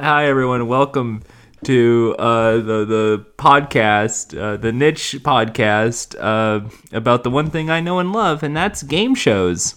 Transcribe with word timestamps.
Hi 0.00 0.28
everyone, 0.28 0.66
welcome 0.66 1.22
to 1.64 2.16
uh, 2.18 2.52
the 2.52 2.86
the 2.86 3.26
podcast, 3.36 4.34
uh, 4.34 4.56
the 4.56 4.72
niche 4.72 5.16
podcast 5.20 6.16
uh, 6.18 6.66
about 6.90 7.22
the 7.22 7.28
one 7.28 7.50
thing 7.50 7.68
I 7.68 7.80
know 7.80 7.98
and 7.98 8.10
love, 8.10 8.42
and 8.42 8.56
that's 8.56 8.82
game 8.82 9.14
shows. 9.14 9.74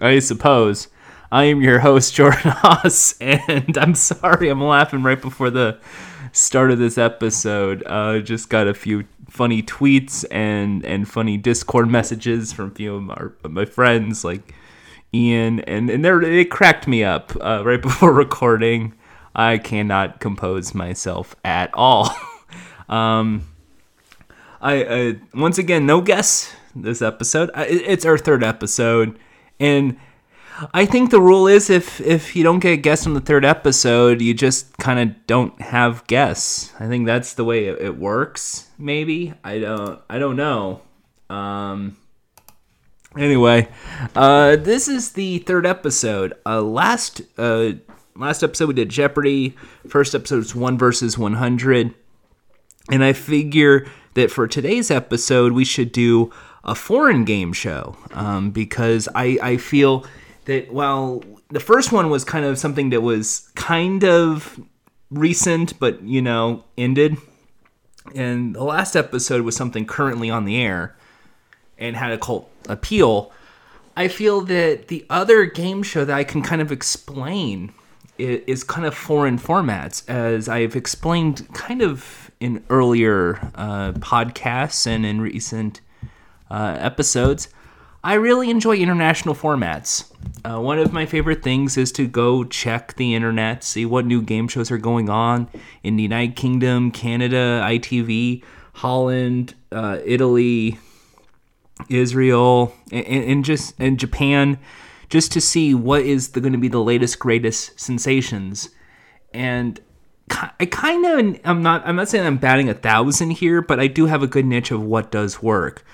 I 0.00 0.20
suppose 0.20 0.88
I 1.30 1.44
am 1.44 1.60
your 1.60 1.80
host 1.80 2.14
Jordan 2.14 2.52
Haas, 2.52 3.14
and 3.20 3.76
I'm 3.76 3.94
sorry 3.94 4.48
I'm 4.48 4.64
laughing 4.64 5.02
right 5.02 5.20
before 5.20 5.50
the 5.50 5.78
start 6.32 6.70
of 6.70 6.78
this 6.78 6.96
episode. 6.96 7.82
Uh, 7.84 8.20
just 8.20 8.48
got 8.48 8.68
a 8.68 8.72
few 8.72 9.04
funny 9.28 9.62
tweets 9.62 10.24
and 10.30 10.82
and 10.86 11.06
funny 11.06 11.36
Discord 11.36 11.90
messages 11.90 12.54
from 12.54 12.70
a 12.70 12.74
few 12.74 12.94
of 12.94 13.02
my, 13.02 13.26
my 13.46 13.64
friends 13.66 14.24
like. 14.24 14.54
Ian 15.14 15.60
and 15.60 15.88
and 15.88 16.04
they 16.04 16.40
it 16.40 16.50
cracked 16.50 16.86
me 16.86 17.02
up 17.02 17.32
uh, 17.40 17.62
right 17.64 17.80
before 17.88 18.12
recording. 18.12 18.92
I 19.38 19.58
cannot 19.58 20.18
compose 20.18 20.74
myself 20.74 21.36
at 21.44 21.70
all. 21.72 22.10
um, 22.88 23.46
I 24.60 25.20
once 25.32 25.58
again 25.58 25.86
no 25.86 26.00
guess 26.00 26.52
this 26.74 27.00
episode. 27.00 27.48
I, 27.54 27.66
it's 27.66 28.04
our 28.04 28.18
third 28.18 28.42
episode, 28.42 29.16
and 29.60 29.96
I 30.74 30.86
think 30.86 31.10
the 31.10 31.20
rule 31.20 31.46
is 31.46 31.70
if 31.70 32.00
if 32.00 32.34
you 32.34 32.42
don't 32.42 32.58
get 32.58 32.78
guests 32.78 33.06
on 33.06 33.14
the 33.14 33.20
third 33.20 33.44
episode, 33.44 34.20
you 34.20 34.34
just 34.34 34.76
kind 34.78 34.98
of 34.98 35.26
don't 35.28 35.60
have 35.62 36.04
guests. 36.08 36.72
I 36.80 36.88
think 36.88 37.06
that's 37.06 37.34
the 37.34 37.44
way 37.44 37.66
it, 37.66 37.80
it 37.80 37.96
works. 37.96 38.68
Maybe 38.76 39.34
I 39.44 39.60
don't 39.60 40.00
I 40.10 40.18
don't 40.18 40.34
know. 40.34 40.82
Um, 41.30 41.96
anyway, 43.16 43.68
uh, 44.16 44.56
this 44.56 44.88
is 44.88 45.12
the 45.12 45.38
third 45.38 45.64
episode. 45.64 46.34
Uh, 46.44 46.60
last 46.60 47.22
uh, 47.38 47.74
last 48.18 48.42
episode 48.42 48.68
we 48.68 48.74
did 48.74 48.88
Jeopardy. 48.88 49.56
First 49.88 50.14
episode 50.14 50.38
was 50.38 50.54
one 50.54 50.76
versus 50.76 51.16
one 51.16 51.34
hundred, 51.34 51.94
and 52.90 53.04
I 53.04 53.12
figure 53.12 53.86
that 54.14 54.30
for 54.30 54.48
today's 54.48 54.90
episode 54.90 55.52
we 55.52 55.64
should 55.64 55.92
do 55.92 56.32
a 56.64 56.74
foreign 56.74 57.24
game 57.24 57.52
show 57.52 57.96
um, 58.12 58.50
because 58.50 59.08
I 59.14 59.38
I 59.42 59.56
feel 59.56 60.04
that 60.46 60.72
while 60.72 61.22
the 61.50 61.60
first 61.60 61.92
one 61.92 62.10
was 62.10 62.24
kind 62.24 62.44
of 62.44 62.58
something 62.58 62.90
that 62.90 63.00
was 63.00 63.50
kind 63.54 64.04
of 64.04 64.60
recent 65.10 65.78
but 65.78 66.02
you 66.02 66.20
know 66.20 66.64
ended, 66.76 67.16
and 68.14 68.54
the 68.54 68.64
last 68.64 68.96
episode 68.96 69.42
was 69.42 69.56
something 69.56 69.86
currently 69.86 70.28
on 70.28 70.44
the 70.44 70.60
air 70.60 70.96
and 71.78 71.96
had 71.96 72.12
a 72.12 72.18
cult 72.18 72.50
appeal. 72.68 73.32
I 73.96 74.06
feel 74.06 74.42
that 74.42 74.86
the 74.86 75.04
other 75.10 75.44
game 75.44 75.82
show 75.82 76.04
that 76.04 76.16
I 76.16 76.22
can 76.22 76.40
kind 76.40 76.62
of 76.62 76.70
explain 76.70 77.72
is, 78.18 78.64
kind 78.64 78.86
of 78.86 78.94
foreign 78.94 79.38
formats, 79.38 80.08
as 80.08 80.48
I've 80.48 80.76
explained 80.76 81.48
kind 81.54 81.82
of 81.82 82.30
in 82.40 82.64
earlier 82.70 83.36
uh, 83.54 83.92
podcasts 83.92 84.86
and 84.86 85.04
in 85.06 85.20
recent 85.20 85.80
uh, 86.50 86.76
episodes. 86.78 87.48
I 88.04 88.14
really 88.14 88.48
enjoy 88.48 88.76
international 88.76 89.34
formats. 89.34 90.12
Uh, 90.44 90.60
one 90.60 90.78
of 90.78 90.92
my 90.92 91.04
favorite 91.04 91.42
things 91.42 91.76
is 91.76 91.90
to 91.92 92.06
go 92.06 92.44
check 92.44 92.94
the 92.94 93.14
internet, 93.14 93.64
see 93.64 93.84
what 93.84 94.06
new 94.06 94.22
game 94.22 94.46
shows 94.46 94.70
are 94.70 94.78
going 94.78 95.10
on 95.10 95.48
in 95.82 95.96
the 95.96 96.04
United 96.04 96.36
Kingdom, 96.36 96.92
Canada, 96.92 97.60
ITV, 97.64 98.44
Holland, 98.74 99.54
uh, 99.72 99.98
Italy, 100.04 100.78
Israel, 101.88 102.72
and, 102.92 103.06
and 103.06 103.44
just 103.44 103.74
and 103.80 103.98
Japan, 103.98 104.58
just 105.08 105.32
to 105.32 105.40
see 105.40 105.74
what 105.74 106.02
is 106.02 106.28
going 106.28 106.52
to 106.52 106.58
be 106.58 106.68
the 106.68 106.82
latest, 106.82 107.18
greatest 107.18 107.78
sensations. 107.78 108.70
And 109.32 109.80
I 110.60 110.66
kind 110.66 111.04
of 111.06 111.40
I'm 111.44 111.62
not 111.62 111.86
I'm 111.86 111.96
not 111.96 112.08
saying 112.08 112.26
I'm 112.26 112.36
batting 112.36 112.68
a 112.68 112.74
thousand 112.74 113.30
here, 113.30 113.62
but 113.62 113.80
I 113.80 113.86
do 113.86 114.06
have 114.06 114.22
a 114.22 114.26
good 114.26 114.44
niche 114.44 114.70
of 114.70 114.82
what 114.82 115.10
does 115.10 115.42
work. 115.42 115.84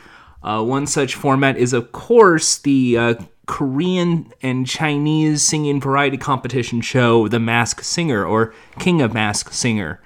Uh, 0.42 0.62
one 0.62 0.86
such 0.86 1.14
format 1.14 1.56
is, 1.56 1.72
of 1.72 1.92
course, 1.92 2.58
the 2.58 2.98
uh, 2.98 3.14
Korean 3.46 4.30
and 4.42 4.66
Chinese 4.66 5.42
singing 5.42 5.80
variety 5.80 6.18
competition 6.18 6.82
show, 6.82 7.28
The 7.28 7.40
Mask 7.40 7.82
Singer 7.82 8.24
or 8.24 8.52
King 8.78 9.00
of 9.00 9.14
Mask 9.14 9.52
Singer. 9.52 10.02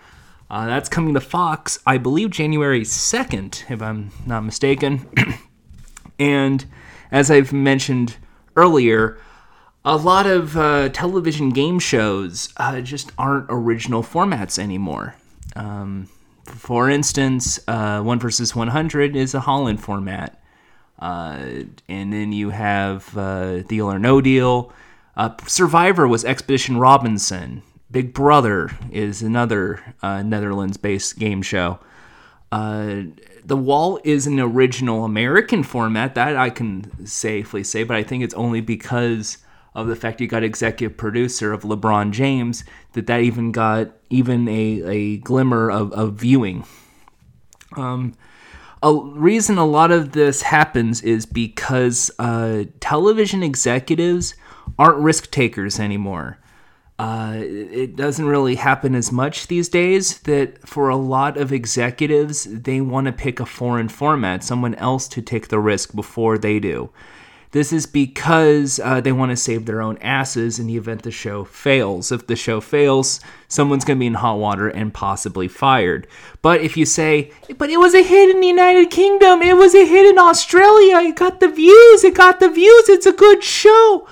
Uh, 0.50 0.66
that's 0.66 0.88
coming 0.88 1.12
to 1.14 1.20
Fox, 1.20 1.78
I 1.86 1.98
believe, 1.98 2.30
January 2.30 2.82
2nd, 2.82 3.70
if 3.70 3.82
I'm 3.82 4.12
not 4.26 4.44
mistaken. 4.44 5.06
and 6.18 6.64
as 7.10 7.30
I've 7.30 7.52
mentioned 7.52 8.16
earlier, 8.58 9.18
a 9.84 9.96
lot 9.96 10.26
of 10.26 10.56
uh, 10.56 10.88
television 10.90 11.50
game 11.50 11.78
shows 11.78 12.52
uh, 12.56 12.80
just 12.80 13.12
aren't 13.16 13.46
original 13.48 14.02
formats 14.02 14.58
anymore. 14.58 15.14
Um, 15.54 16.08
for 16.44 16.90
instance, 16.90 17.60
uh, 17.68 18.02
One 18.02 18.18
versus 18.18 18.56
100 18.56 19.14
is 19.14 19.34
a 19.34 19.40
Holland 19.40 19.80
format. 19.82 20.42
Uh, 20.98 21.62
and 21.88 22.12
then 22.12 22.32
you 22.32 22.50
have 22.50 23.12
Deal 23.68 23.86
or 23.86 23.98
No 23.98 24.20
Deal. 24.20 24.72
Survivor 25.46 26.08
was 26.08 26.24
Expedition 26.24 26.76
Robinson. 26.78 27.62
Big 27.90 28.12
Brother 28.12 28.70
is 28.90 29.22
another 29.22 29.94
uh, 30.02 30.22
Netherlands 30.22 30.76
based 30.76 31.18
game 31.18 31.40
show. 31.40 31.78
Uh, 32.50 33.02
the 33.44 33.56
Wall 33.56 34.00
is 34.04 34.26
an 34.26 34.40
original 34.40 35.04
American 35.04 35.62
format, 35.62 36.14
that 36.14 36.36
I 36.36 36.50
can 36.50 37.06
safely 37.06 37.64
say, 37.64 37.82
but 37.84 37.96
I 37.96 38.02
think 38.02 38.22
it's 38.22 38.34
only 38.34 38.60
because 38.60 39.38
of 39.74 39.86
the 39.86 39.96
fact 39.96 40.20
you 40.20 40.26
got 40.26 40.42
executive 40.42 40.96
producer 40.96 41.52
of 41.52 41.62
LeBron 41.62 42.10
James 42.10 42.64
that 42.94 43.06
that 43.06 43.20
even 43.20 43.52
got 43.52 43.90
even 44.10 44.48
a, 44.48 44.82
a 44.84 45.16
glimmer 45.18 45.70
of, 45.70 45.92
of 45.92 46.14
viewing. 46.14 46.64
Um, 47.76 48.14
a 48.82 48.94
reason 48.94 49.58
a 49.58 49.66
lot 49.66 49.90
of 49.90 50.12
this 50.12 50.42
happens 50.42 51.02
is 51.02 51.26
because 51.26 52.10
uh, 52.18 52.64
television 52.80 53.42
executives 53.42 54.34
aren't 54.78 54.98
risk 54.98 55.30
takers 55.30 55.78
anymore. 55.78 56.38
Uh, 56.98 57.34
it 57.36 57.94
doesn't 57.94 58.26
really 58.26 58.56
happen 58.56 58.94
as 58.96 59.12
much 59.12 59.46
these 59.46 59.68
days 59.68 60.18
that 60.20 60.66
for 60.66 60.88
a 60.88 60.96
lot 60.96 61.36
of 61.36 61.52
executives, 61.52 62.44
they 62.44 62.80
want 62.80 63.06
to 63.06 63.12
pick 63.12 63.38
a 63.38 63.46
foreign 63.46 63.88
format, 63.88 64.42
someone 64.42 64.74
else 64.74 65.06
to 65.06 65.22
take 65.22 65.46
the 65.46 65.60
risk 65.60 65.94
before 65.94 66.36
they 66.38 66.58
do. 66.58 66.90
This 67.50 67.72
is 67.72 67.86
because 67.86 68.78
uh, 68.78 69.00
they 69.00 69.12
want 69.12 69.30
to 69.30 69.36
save 69.36 69.64
their 69.64 69.80
own 69.80 69.96
asses 69.98 70.58
in 70.58 70.66
the 70.66 70.76
event 70.76 71.02
the 71.02 71.10
show 71.10 71.44
fails. 71.44 72.12
If 72.12 72.26
the 72.26 72.36
show 72.36 72.60
fails, 72.60 73.20
someone's 73.46 73.84
going 73.84 73.96
to 73.96 74.00
be 74.00 74.06
in 74.06 74.14
hot 74.14 74.38
water 74.38 74.68
and 74.68 74.92
possibly 74.92 75.48
fired. 75.48 76.06
But 76.42 76.60
if 76.60 76.76
you 76.76 76.84
say, 76.84 77.32
but 77.56 77.70
it 77.70 77.78
was 77.78 77.94
a 77.94 78.02
hit 78.02 78.28
in 78.28 78.40
the 78.40 78.48
United 78.48 78.90
Kingdom, 78.90 79.40
it 79.40 79.56
was 79.56 79.74
a 79.74 79.86
hit 79.86 80.04
in 80.04 80.18
Australia, 80.18 80.98
it 80.98 81.16
got 81.16 81.40
the 81.40 81.48
views, 81.48 82.04
it 82.04 82.14
got 82.14 82.38
the 82.38 82.50
views, 82.50 82.88
it's 82.90 83.06
a 83.06 83.12
good 83.12 83.42
show. 83.42 84.06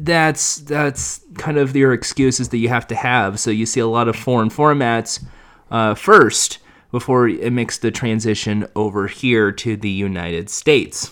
That's 0.00 0.56
that's 0.58 1.23
kind 1.36 1.58
of 1.58 1.74
your 1.74 1.92
excuses 1.92 2.48
that 2.50 2.58
you 2.58 2.68
have 2.68 2.86
to 2.88 2.94
have. 2.94 3.40
So 3.40 3.50
you 3.50 3.66
see 3.66 3.80
a 3.80 3.86
lot 3.86 4.08
of 4.08 4.16
foreign 4.16 4.50
formats 4.50 5.24
uh, 5.70 5.94
first 5.94 6.58
before 6.90 7.28
it 7.28 7.52
makes 7.52 7.78
the 7.78 7.90
transition 7.90 8.66
over 8.76 9.08
here 9.08 9.50
to 9.50 9.76
the 9.76 9.90
United 9.90 10.48
States. 10.48 11.10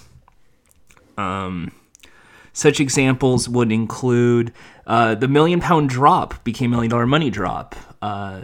Um, 1.19 1.73
such 2.53 2.81
examples 2.81 3.49
would 3.49 3.73
include 3.73 4.53
uh, 4.87 5.15
the 5.15 5.29
Million 5.29 5.61
Pound 5.61 5.89
Drop 5.89 6.43
became 6.45 6.71
Million 6.71 6.91
Dollar 6.91 7.07
Money 7.07 7.31
Drop. 7.31 7.75
Uh, 8.01 8.43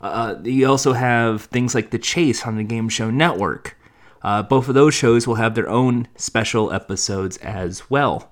uh, 0.00 0.36
you 0.42 0.66
also 0.66 0.92
have 0.92 1.42
things 1.44 1.74
like 1.74 1.90
The 1.90 1.98
Chase 1.98 2.44
on 2.44 2.56
the 2.56 2.64
Game 2.64 2.88
Show 2.88 3.10
Network. 3.10 3.78
Uh, 4.22 4.42
both 4.42 4.68
of 4.68 4.74
those 4.74 4.94
shows 4.94 5.26
will 5.26 5.36
have 5.36 5.54
their 5.54 5.68
own 5.68 6.08
special 6.16 6.72
episodes 6.72 7.36
as 7.38 7.88
well. 7.88 8.31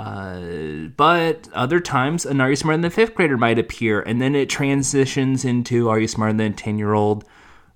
Uh, 0.00 0.88
but 0.96 1.46
other 1.52 1.78
times, 1.78 2.24
an 2.24 2.40
Are 2.40 2.48
You 2.48 2.56
Smarter 2.56 2.78
Than 2.78 2.86
a 2.86 2.90
Fifth 2.90 3.14
Grader 3.14 3.36
might 3.36 3.58
appear, 3.58 4.00
and 4.00 4.20
then 4.20 4.34
it 4.34 4.48
transitions 4.48 5.44
into 5.44 5.90
Are 5.90 6.00
You 6.00 6.08
Smarter 6.08 6.32
Than 6.32 6.52
a 6.52 6.56
10 6.56 6.78
Year 6.78 6.94
Old 6.94 7.26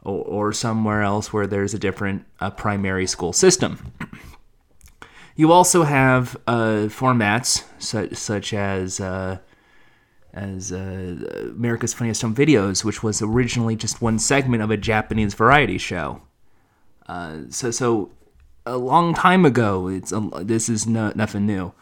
or, 0.03 0.25
or, 0.25 0.53
somewhere 0.55 1.03
else 1.03 1.35
where 1.35 1.47
there's 1.47 1.75
a 1.75 1.79
different 1.79 2.25
uh, 2.41 2.49
primary 2.49 3.07
school 3.07 3.35
system. 3.35 3.93
You 5.37 5.53
also 5.53 5.83
have 5.83 6.35
uh, 6.47 6.89
formats 6.89 7.65
such, 7.79 8.15
such 8.15 8.55
as 8.55 9.01
uh, 9.01 9.39
as 10.33 10.73
uh, 10.73 11.51
America's 11.55 11.93
Funniest 11.93 12.23
Home 12.23 12.35
Videos, 12.35 12.85
which 12.85 13.03
was 13.03 13.21
originally 13.21 13.77
just 13.77 14.01
one 14.01 14.19
segment 14.19 14.63
of 14.63 14.71
a 14.71 14.79
Japanese 14.79 15.35
variety 15.35 15.77
show. 15.77 16.23
So 17.51 17.71
so 17.71 18.13
a 18.65 18.79
long 18.79 19.13
time 19.13 19.45
ago, 19.45 19.89
it's 19.89 20.13
this 20.41 20.71
is 20.71 20.87
no, 20.87 21.13
nothing 21.15 21.47
new. 21.47 21.75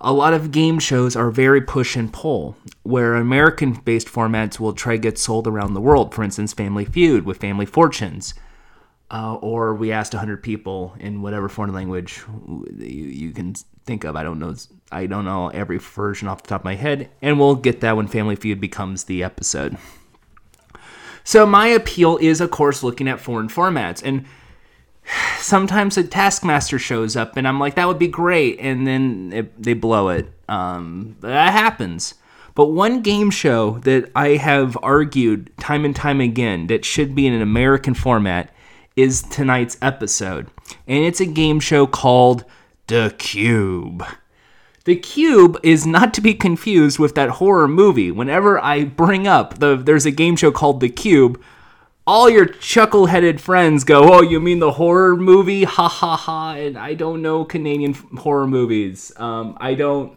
A 0.00 0.12
lot 0.12 0.32
of 0.32 0.52
game 0.52 0.78
shows 0.78 1.16
are 1.16 1.30
very 1.30 1.60
push 1.60 1.96
and 1.96 2.12
pull, 2.12 2.56
where 2.84 3.14
American 3.14 3.72
based 3.72 4.06
formats 4.06 4.60
will 4.60 4.72
try 4.72 4.92
to 4.94 4.98
get 4.98 5.18
sold 5.18 5.46
around 5.48 5.74
the 5.74 5.80
world. 5.80 6.14
For 6.14 6.22
instance, 6.22 6.52
Family 6.52 6.84
Feud 6.84 7.24
with 7.24 7.38
Family 7.38 7.66
Fortunes. 7.66 8.34
uh, 9.10 9.36
or 9.36 9.74
we 9.74 9.90
asked 9.90 10.12
100 10.12 10.42
people 10.42 10.94
in 11.00 11.22
whatever 11.22 11.48
foreign 11.48 11.72
language 11.72 12.22
you, 12.78 13.04
you 13.04 13.32
can 13.32 13.54
think 13.86 14.04
of. 14.04 14.16
I 14.16 14.22
don't 14.22 14.38
know. 14.38 14.54
I 14.92 15.06
don't 15.06 15.24
know 15.24 15.48
every 15.48 15.78
version 15.78 16.28
off 16.28 16.42
the 16.42 16.48
top 16.48 16.60
of 16.60 16.64
my 16.64 16.74
head, 16.74 17.10
and 17.22 17.38
we'll 17.38 17.54
get 17.54 17.80
that 17.80 17.96
when 17.96 18.06
Family 18.06 18.36
Feud 18.36 18.60
becomes 18.60 19.04
the 19.04 19.22
episode. 19.24 19.76
So 21.24 21.44
my 21.44 21.68
appeal 21.68 22.18
is, 22.18 22.40
of 22.40 22.50
course, 22.50 22.82
looking 22.82 23.08
at 23.08 23.20
foreign 23.20 23.48
formats, 23.48 24.02
and 24.04 24.24
sometimes 25.38 25.96
a 25.96 26.04
Taskmaster 26.04 26.78
shows 26.78 27.16
up, 27.16 27.36
and 27.36 27.46
I'm 27.46 27.60
like, 27.60 27.74
that 27.76 27.88
would 27.88 27.98
be 27.98 28.08
great, 28.08 28.58
and 28.60 28.86
then 28.86 29.32
it, 29.34 29.62
they 29.62 29.74
blow 29.74 30.08
it. 30.08 30.30
Um, 30.48 31.16
that 31.20 31.52
happens. 31.52 32.14
But 32.54 32.72
one 32.72 33.02
game 33.02 33.30
show 33.30 33.78
that 33.84 34.10
I 34.16 34.30
have 34.30 34.76
argued 34.82 35.56
time 35.58 35.84
and 35.84 35.94
time 35.94 36.20
again 36.20 36.66
that 36.66 36.84
should 36.84 37.14
be 37.14 37.26
in 37.26 37.32
an 37.32 37.42
American 37.42 37.94
format 37.94 38.52
is 38.96 39.22
tonight's 39.22 39.78
episode. 39.80 40.48
And 40.88 41.04
it's 41.04 41.20
a 41.20 41.26
game 41.26 41.60
show 41.60 41.86
called 41.86 42.44
The 42.88 43.14
Cube. 43.16 44.04
The 44.86 44.96
Cube 44.96 45.56
is 45.62 45.86
not 45.86 46.12
to 46.14 46.20
be 46.20 46.34
confused 46.34 46.98
with 46.98 47.14
that 47.14 47.28
horror 47.28 47.68
movie. 47.68 48.10
Whenever 48.10 48.58
I 48.58 48.84
bring 48.84 49.28
up 49.28 49.60
the 49.60 49.76
there's 49.76 50.06
a 50.06 50.10
game 50.10 50.34
show 50.34 50.50
called 50.50 50.80
The 50.80 50.88
Cube, 50.88 51.40
all 52.08 52.30
your 52.30 52.46
chuckle-headed 52.46 53.38
friends 53.38 53.84
go, 53.84 54.14
"Oh, 54.14 54.22
you 54.22 54.40
mean 54.40 54.60
the 54.60 54.72
horror 54.72 55.14
movie? 55.14 55.64
Ha 55.64 55.88
ha 55.88 56.16
ha!" 56.16 56.54
And 56.54 56.78
I 56.78 56.94
don't 56.94 57.20
know 57.20 57.44
Canadian 57.44 57.92
horror 57.92 58.46
movies. 58.46 59.12
Um, 59.18 59.58
I 59.60 59.74
don't 59.74 60.16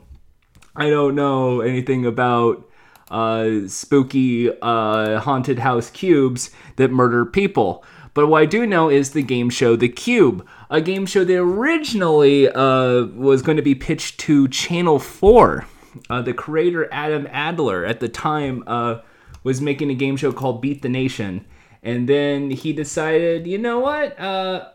I 0.73 0.89
don't 0.89 1.15
know 1.15 1.59
anything 1.59 2.05
about 2.05 2.65
uh, 3.09 3.67
spooky 3.67 4.49
uh, 4.61 5.19
haunted 5.19 5.59
house 5.59 5.89
cubes 5.89 6.49
that 6.77 6.91
murder 6.91 7.25
people. 7.25 7.83
But 8.13 8.27
what 8.27 8.41
I 8.41 8.45
do 8.45 8.65
know 8.65 8.89
is 8.89 9.11
the 9.11 9.21
game 9.21 9.49
show 9.49 9.75
The 9.75 9.89
Cube, 9.89 10.47
a 10.69 10.79
game 10.79 11.05
show 11.05 11.25
that 11.25 11.37
originally 11.37 12.47
uh, 12.47 13.03
was 13.03 13.41
going 13.41 13.57
to 13.57 13.61
be 13.61 13.75
pitched 13.75 14.17
to 14.21 14.47
Channel 14.47 14.99
4. 14.99 15.65
Uh, 16.09 16.21
the 16.21 16.33
creator, 16.33 16.87
Adam 16.89 17.27
Adler, 17.31 17.85
at 17.85 17.99
the 17.99 18.07
time 18.09 18.63
uh, 18.65 18.99
was 19.43 19.59
making 19.59 19.89
a 19.91 19.95
game 19.95 20.15
show 20.15 20.31
called 20.31 20.61
Beat 20.61 20.81
the 20.81 20.89
Nation. 20.89 21.45
And 21.83 22.07
then 22.07 22.51
he 22.51 22.73
decided, 22.73 23.47
you 23.47 23.57
know 23.57 23.79
what? 23.79 24.19
Uh, 24.19 24.69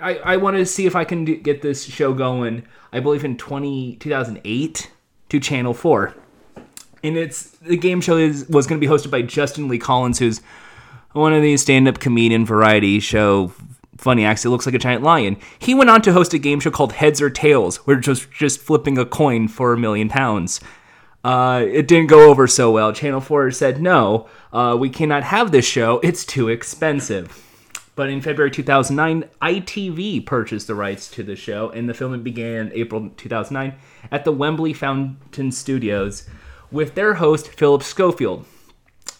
I, 0.00 0.16
I 0.16 0.36
want 0.36 0.56
to 0.56 0.66
see 0.66 0.86
if 0.86 0.94
I 0.94 1.04
can 1.04 1.24
do, 1.24 1.36
get 1.36 1.62
this 1.62 1.84
show 1.84 2.12
going, 2.12 2.64
I 2.92 3.00
believe 3.00 3.24
in 3.24 3.36
20, 3.36 3.96
2008 3.96 4.90
to 5.30 5.40
Channel 5.40 5.74
4. 5.74 6.14
And 7.02 7.16
it's 7.16 7.50
the 7.58 7.76
game 7.76 8.00
show 8.00 8.16
is 8.16 8.48
was 8.48 8.66
going 8.66 8.80
to 8.80 8.86
be 8.86 8.92
hosted 8.92 9.10
by 9.10 9.22
Justin 9.22 9.68
Lee 9.68 9.78
Collins, 9.78 10.18
who's 10.18 10.40
one 11.12 11.32
of 11.32 11.42
these 11.42 11.62
stand-up 11.62 12.00
comedian 12.00 12.44
variety 12.44 13.00
show 13.00 13.52
funny 13.96 14.24
acts. 14.24 14.44
It 14.44 14.50
looks 14.50 14.66
like 14.66 14.74
a 14.74 14.78
giant 14.78 15.02
lion. 15.02 15.36
He 15.58 15.74
went 15.74 15.90
on 15.90 16.02
to 16.02 16.12
host 16.12 16.34
a 16.34 16.38
game 16.38 16.60
show 16.60 16.70
called 16.70 16.92
Heads 16.92 17.20
or 17.22 17.30
Tails, 17.30 17.76
where 17.86 17.96
just 17.96 18.30
just 18.30 18.60
flipping 18.60 18.98
a 18.98 19.04
coin 19.04 19.48
for 19.48 19.72
a 19.72 19.78
million 19.78 20.08
pounds. 20.08 20.60
Uh, 21.26 21.66
it 21.66 21.88
didn't 21.88 22.06
go 22.06 22.30
over 22.30 22.46
so 22.46 22.70
well. 22.70 22.92
Channel 22.92 23.20
4 23.20 23.50
said, 23.50 23.82
no, 23.82 24.28
uh, 24.52 24.76
we 24.78 24.88
cannot 24.88 25.24
have 25.24 25.50
this 25.50 25.64
show. 25.66 25.98
It's 25.98 26.24
too 26.24 26.48
expensive. 26.48 27.42
But 27.96 28.10
in 28.10 28.20
February 28.20 28.52
2009, 28.52 29.28
ITV 29.42 30.24
purchased 30.24 30.68
the 30.68 30.76
rights 30.76 31.10
to 31.10 31.24
the 31.24 31.34
show, 31.34 31.70
and 31.70 31.88
the 31.88 31.94
filming 31.94 32.22
began 32.22 32.70
April 32.72 33.10
2009 33.16 33.76
at 34.12 34.24
the 34.24 34.30
Wembley 34.30 34.72
Fountain 34.72 35.50
Studios 35.50 36.28
with 36.70 36.94
their 36.94 37.14
host, 37.14 37.48
Philip 37.48 37.82
Schofield. 37.82 38.46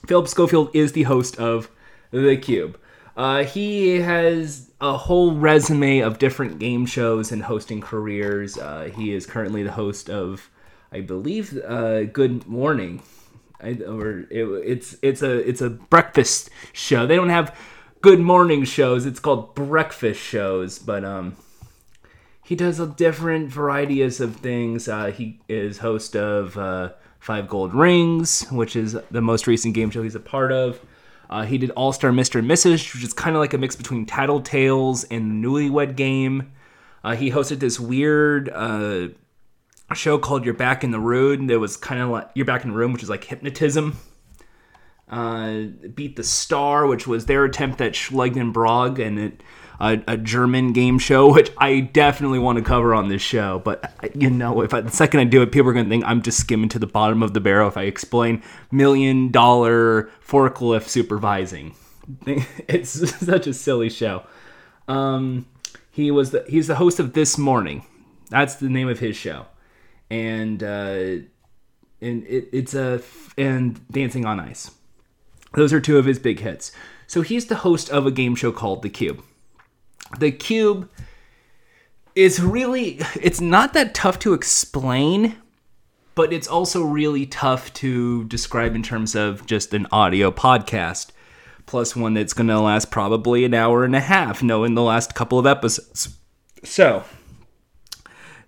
Philip 0.07 0.29
Schofield 0.29 0.71
is 0.73 0.93
the 0.93 1.03
host 1.03 1.37
of 1.41 1.69
The 2.13 2.37
Cube. 2.37 2.79
Uh, 3.17 3.43
he 3.43 3.97
has 3.97 4.71
a 4.81 4.97
whole 4.97 5.33
resume 5.35 5.99
of 5.99 6.21
different 6.21 6.61
game 6.61 6.87
shows 6.87 7.33
and 7.33 7.43
hosting 7.43 7.81
careers. 7.81 8.57
Uh, 8.57 8.93
he 8.95 9.13
is 9.13 9.27
currently 9.27 9.65
the 9.65 9.73
host 9.73 10.09
of, 10.09 10.49
I 10.93 11.01
believe, 11.01 11.59
uh, 11.65 12.05
Good 12.05 12.47
Morning. 12.47 13.03
I, 13.61 13.73
or 13.87 14.21
it, 14.31 14.45
it's 14.65 14.97
it's 15.03 15.23
a 15.23 15.49
it's 15.49 15.61
a 15.61 15.71
breakfast 15.71 16.51
show. 16.73 17.07
They 17.07 17.17
don't 17.17 17.31
have 17.31 17.57
good 18.03 18.21
morning 18.21 18.65
shows. 18.65 19.07
It's 19.07 19.19
called 19.19 19.55
breakfast 19.55 20.21
shows, 20.21 20.79
but 20.79 21.05
um, 21.05 21.37
he 22.45 22.55
does 22.55 22.79
a 22.79 22.87
different 22.87 23.49
varieties 23.49 24.21
of 24.21 24.37
things. 24.37 24.89
Uh, 24.89 25.07
he 25.07 25.41
is 25.49 25.79
host 25.79 26.15
of 26.15 26.57
uh, 26.57 26.93
Five 27.19 27.49
Gold 27.49 27.75
Rings, 27.75 28.47
which 28.51 28.77
is 28.77 28.97
the 29.11 29.21
most 29.21 29.47
recent 29.47 29.75
game 29.75 29.91
show 29.91 30.03
he's 30.03 30.15
a 30.15 30.21
part 30.21 30.53
of. 30.53 30.81
Uh, 31.29 31.45
he 31.45 31.59
did 31.59 31.71
All 31.71 31.93
Star 31.93 32.13
Mr. 32.13 32.39
and 32.39 32.49
Mrs., 32.49 32.95
which 32.95 33.03
is 33.03 33.13
kind 33.13 33.35
of 33.35 33.41
like 33.41 33.53
a 33.53 33.59
mix 33.59 33.75
between 33.75 34.07
Tattletales 34.07 35.05
and 35.11 35.43
the 35.43 35.49
Newlywed 35.49 35.97
Game. 35.97 36.53
Uh, 37.03 37.17
he 37.17 37.31
hosted 37.31 37.59
this 37.59 37.81
weird 37.81 38.49
uh, 39.91 39.95
show 39.95 40.19
called 40.19 40.45
You're 40.45 40.55
Back 40.55 40.85
in 40.85 40.91
the 40.91 41.01
Room 41.01 41.47
that 41.47 41.59
was 41.59 41.77
kind 41.77 42.01
of 42.01 42.11
like 42.11 42.31
You're 42.35 42.47
Back 42.47 42.65
in 42.65 42.71
the 42.71 42.77
Room, 42.77 42.93
which 42.93 43.03
is 43.03 43.11
like 43.11 43.25
hypnotism. 43.25 43.97
Uh, 45.09 45.65
Beat 45.95 46.17
the 46.17 46.25
Star, 46.25 46.87
which 46.87 47.07
was 47.07 47.27
their 47.27 47.45
attempt 47.45 47.81
at 47.81 47.93
Schlag 47.93 48.35
den 48.35 48.53
Raab, 48.53 48.99
and 48.99 49.19
it 49.19 49.43
a, 49.81 50.03
a, 50.07 50.17
German 50.17 50.73
game 50.73 50.99
show, 50.99 51.33
which 51.33 51.51
I 51.59 51.81
definitely 51.81 52.39
want 52.39 52.59
to 52.59 52.65
cover 52.65 52.95
on 52.95 53.09
this 53.09 53.23
show. 53.23 53.61
But 53.61 53.93
you 54.15 54.31
know, 54.31 54.63
if 54.63 54.75
I, 54.75 54.81
the 54.81 54.91
second 54.91 55.21
I 55.21 55.25
do 55.25 55.43
it, 55.43 55.53
people 55.53 55.71
are 55.71 55.73
going 55.73 55.87
to 55.87 55.91
think 55.91 56.05
I'm 56.05 56.23
just 56.23 56.39
skimming 56.39 56.69
to 56.71 56.79
the 56.79 56.87
bottom 56.87 57.23
of 57.23 57.35
the 57.35 57.41
barrel 57.41 57.69
if 57.69 57.77
I 57.77 57.83
explain 57.83 58.43
million 58.71 59.31
dollar 59.31 60.11
forklift 60.27 60.89
supervising. 60.89 61.75
It's 62.69 62.91
such 63.27 63.49
a 63.49 63.55
silly 63.55 63.91
show. 63.91 64.25
Um, 64.87 65.47
he 65.91 66.13
was 66.13 66.31
the, 66.31 66.45
he's 66.49 66.69
the 66.69 66.77
host 66.77 67.01
of 67.01 67.15
This 67.15 67.37
Morning. 67.37 67.85
That's 68.31 68.57
the 68.57 68.69
name 68.69 68.89
of 68.89 69.01
his 69.01 69.17
show, 69.17 69.47
and 70.11 70.63
uh, 70.63 71.25
and 72.01 72.27
it, 72.27 72.49
it's 72.53 72.75
a 72.75 73.03
and 73.37 73.81
Dancing 73.91 74.25
on 74.25 74.41
Ice. 74.41 74.71
Those 75.55 75.73
are 75.73 75.81
two 75.81 75.99
of 75.99 76.05
his 76.05 76.19
big 76.19 76.41
hits. 76.41 76.73
So 77.07 77.23
he's 77.23 77.47
the 77.47 77.57
host 77.57 77.89
of 77.91 78.07
a 78.07 78.11
game 78.11 78.35
show 78.35 78.53
called 78.53 78.83
The 78.83 78.91
Cube 78.91 79.23
the 80.19 80.31
cube 80.31 80.89
is 82.15 82.41
really 82.41 83.01
it's 83.21 83.41
not 83.41 83.73
that 83.75 83.95
tough 83.95 84.19
to 84.21 84.33
explain 84.33 85.37
but 86.15 86.33
it's 86.33 86.49
also 86.49 86.83
really 86.83 87.27
tough 87.27 87.73
to 87.75 88.25
describe 88.25 88.75
in 88.75 88.83
terms 88.83 89.15
of 89.15 89.45
just 89.47 89.75
an 89.75 89.87
audio 89.93 90.31
podcast 90.31 91.11
plus 91.67 91.97
one 91.97 92.15
that's 92.15 92.33
going 92.33 92.47
to 92.47 92.61
last 92.61 92.91
probably 92.91 93.45
an 93.45 93.53
hour 93.53 93.85
and 93.85 93.97
a 93.97 94.01
half 94.01 94.43
knowing 94.43 94.75
the 94.75 94.83
last 94.83 95.15
couple 95.15 95.39
of 95.39 95.47
episodes 95.47 96.17
so 96.63 97.05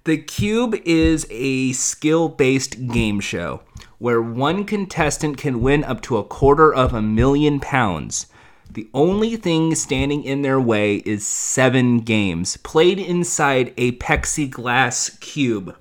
the 0.08 0.18
cube 0.18 0.74
is 0.84 1.26
a 1.30 1.72
skill-based 1.72 2.88
game 2.88 3.20
show 3.20 3.60
where 3.98 4.22
one 4.22 4.64
contestant 4.64 5.36
can 5.36 5.60
win 5.60 5.84
up 5.84 6.00
to 6.00 6.16
a 6.16 6.24
quarter 6.24 6.74
of 6.74 6.94
a 6.94 7.02
million 7.02 7.60
pounds 7.60 8.26
the 8.70 8.88
only 8.94 9.36
thing 9.36 9.74
standing 9.74 10.22
in 10.22 10.42
their 10.42 10.60
way 10.60 10.96
is 10.96 11.26
seven 11.26 12.00
games 12.00 12.56
played 12.58 12.98
inside 12.98 13.72
a 13.76 13.92
plexiglass 13.92 15.18
cube. 15.20 15.76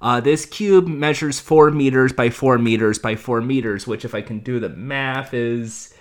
Uh, 0.00 0.20
this 0.20 0.46
cube 0.46 0.86
measures 0.86 1.40
four 1.40 1.70
meters 1.70 2.12
by 2.12 2.30
four 2.30 2.58
meters 2.58 2.98
by 2.98 3.16
four 3.16 3.40
meters, 3.40 3.86
which, 3.86 4.04
if 4.04 4.14
I 4.14 4.22
can 4.22 4.40
do 4.40 4.58
the 4.58 4.70
math, 4.70 5.34
is 5.34 5.94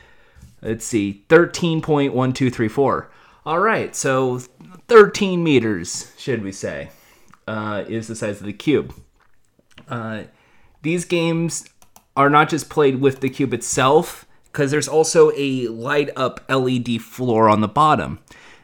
let's 0.61 0.85
see, 0.85 1.25
13.1234. 1.29 3.07
All 3.45 3.59
right, 3.59 3.95
so 3.95 4.39
13 4.87 5.43
meters, 5.43 6.11
should 6.17 6.43
we 6.43 6.51
say, 6.51 6.89
uh, 7.47 7.83
is 7.87 8.07
the 8.07 8.15
size 8.15 8.39
of 8.39 8.45
the 8.45 8.53
cube. 8.53 8.93
Uh, 9.87 10.23
these 10.81 11.05
games 11.05 11.65
are 12.15 12.29
not 12.29 12.49
just 12.49 12.69
played 12.69 13.01
with 13.01 13.19
the 13.19 13.29
cube 13.29 13.53
itself, 13.53 14.25
because 14.55 14.71
there's 14.71 14.87
also 14.87 15.33
a 15.35 15.67
light 15.67 16.09
up 16.15 16.39
LED 16.47 17.01
floor 17.01 17.49
on 17.49 17.59
the 17.59 17.67
bottom. 17.67 18.19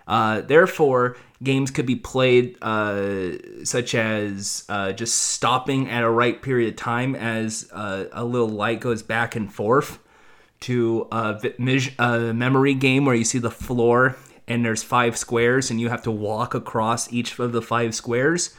Uh, 0.08 0.40
therefore, 0.40 1.18
games 1.44 1.70
could 1.70 1.86
be 1.86 1.98
played 1.98 2.58
uh, 2.62 3.32
such 3.66 3.94
as 3.94 4.64
uh, 4.70 4.94
just 4.94 5.14
stopping 5.16 5.90
at 5.90 6.02
a 6.02 6.10
right 6.10 6.42
period 6.42 6.70
of 6.70 6.76
time 6.78 7.14
as 7.14 7.70
uh, 7.74 8.06
a 8.14 8.24
little 8.24 8.48
light 8.48 8.80
goes 8.80 9.04
back 9.04 9.36
and 9.36 9.54
forth 9.54 10.00
to 10.62 11.08
a, 11.12 11.38
a 12.00 12.34
memory 12.34 12.74
game 12.74 13.04
where 13.04 13.16
you 13.16 13.26
see 13.26 13.40
the 13.40 13.52
floor 13.52 14.16
and 14.48 14.64
there's 14.64 14.84
five 14.84 15.18
squares 15.18 15.70
and 15.70 15.82
you 15.82 15.90
have 15.90 16.04
to 16.04 16.12
walk 16.12 16.54
across 16.54 17.12
each 17.12 17.38
of 17.38 17.52
the 17.52 17.62
five 17.62 17.94
squares 17.94 18.56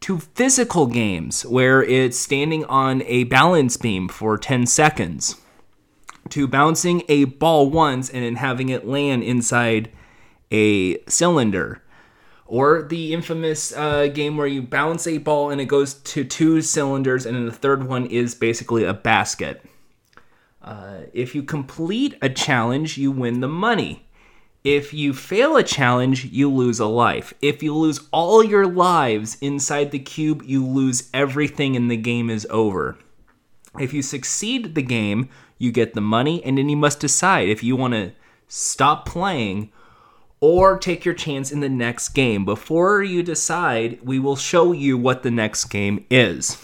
to 0.00 0.18
physical 0.18 0.86
games 0.86 1.44
where 1.44 1.82
it's 1.82 2.18
standing 2.18 2.64
on 2.66 3.02
a 3.02 3.24
balance 3.24 3.76
beam 3.76 4.08
for 4.08 4.38
10 4.38 4.66
seconds 4.66 5.36
to 6.30 6.46
bouncing 6.46 7.02
a 7.08 7.24
ball 7.24 7.70
once 7.70 8.10
and 8.10 8.24
then 8.24 8.36
having 8.36 8.68
it 8.68 8.86
land 8.86 9.22
inside 9.22 9.90
a 10.50 10.98
cylinder. 11.04 11.82
Or 12.46 12.82
the 12.82 13.12
infamous 13.12 13.76
uh, 13.76 14.06
game 14.06 14.36
where 14.36 14.46
you 14.46 14.62
bounce 14.62 15.06
a 15.06 15.18
ball 15.18 15.50
and 15.50 15.60
it 15.60 15.66
goes 15.66 15.94
to 15.94 16.24
two 16.24 16.62
cylinders, 16.62 17.26
and 17.26 17.36
then 17.36 17.44
the 17.44 17.52
third 17.52 17.86
one 17.86 18.06
is 18.06 18.34
basically 18.34 18.84
a 18.84 18.94
basket. 18.94 19.62
Uh, 20.62 21.00
if 21.12 21.34
you 21.34 21.42
complete 21.42 22.16
a 22.22 22.28
challenge, 22.28 22.96
you 22.96 23.10
win 23.10 23.40
the 23.40 23.48
money. 23.48 24.07
If 24.68 24.92
you 24.92 25.14
fail 25.14 25.56
a 25.56 25.62
challenge, 25.62 26.26
you 26.26 26.50
lose 26.50 26.78
a 26.78 26.84
life. 26.84 27.32
If 27.40 27.62
you 27.62 27.74
lose 27.74 28.06
all 28.12 28.44
your 28.44 28.66
lives 28.66 29.38
inside 29.40 29.92
the 29.92 29.98
cube, 29.98 30.42
you 30.44 30.62
lose 30.62 31.08
everything 31.14 31.74
and 31.74 31.90
the 31.90 31.96
game 31.96 32.28
is 32.28 32.46
over. 32.50 32.98
If 33.80 33.94
you 33.94 34.02
succeed 34.02 34.74
the 34.74 34.82
game, 34.82 35.30
you 35.56 35.72
get 35.72 35.94
the 35.94 36.02
money, 36.02 36.44
and 36.44 36.58
then 36.58 36.68
you 36.68 36.76
must 36.76 37.00
decide 37.00 37.48
if 37.48 37.64
you 37.64 37.76
want 37.76 37.94
to 37.94 38.12
stop 38.46 39.06
playing 39.06 39.72
or 40.38 40.76
take 40.76 41.02
your 41.02 41.14
chance 41.14 41.50
in 41.50 41.60
the 41.60 41.70
next 41.70 42.10
game. 42.10 42.44
Before 42.44 43.02
you 43.02 43.22
decide, 43.22 43.98
we 44.02 44.18
will 44.18 44.36
show 44.36 44.72
you 44.72 44.98
what 44.98 45.22
the 45.22 45.30
next 45.30 45.64
game 45.64 46.04
is. 46.10 46.62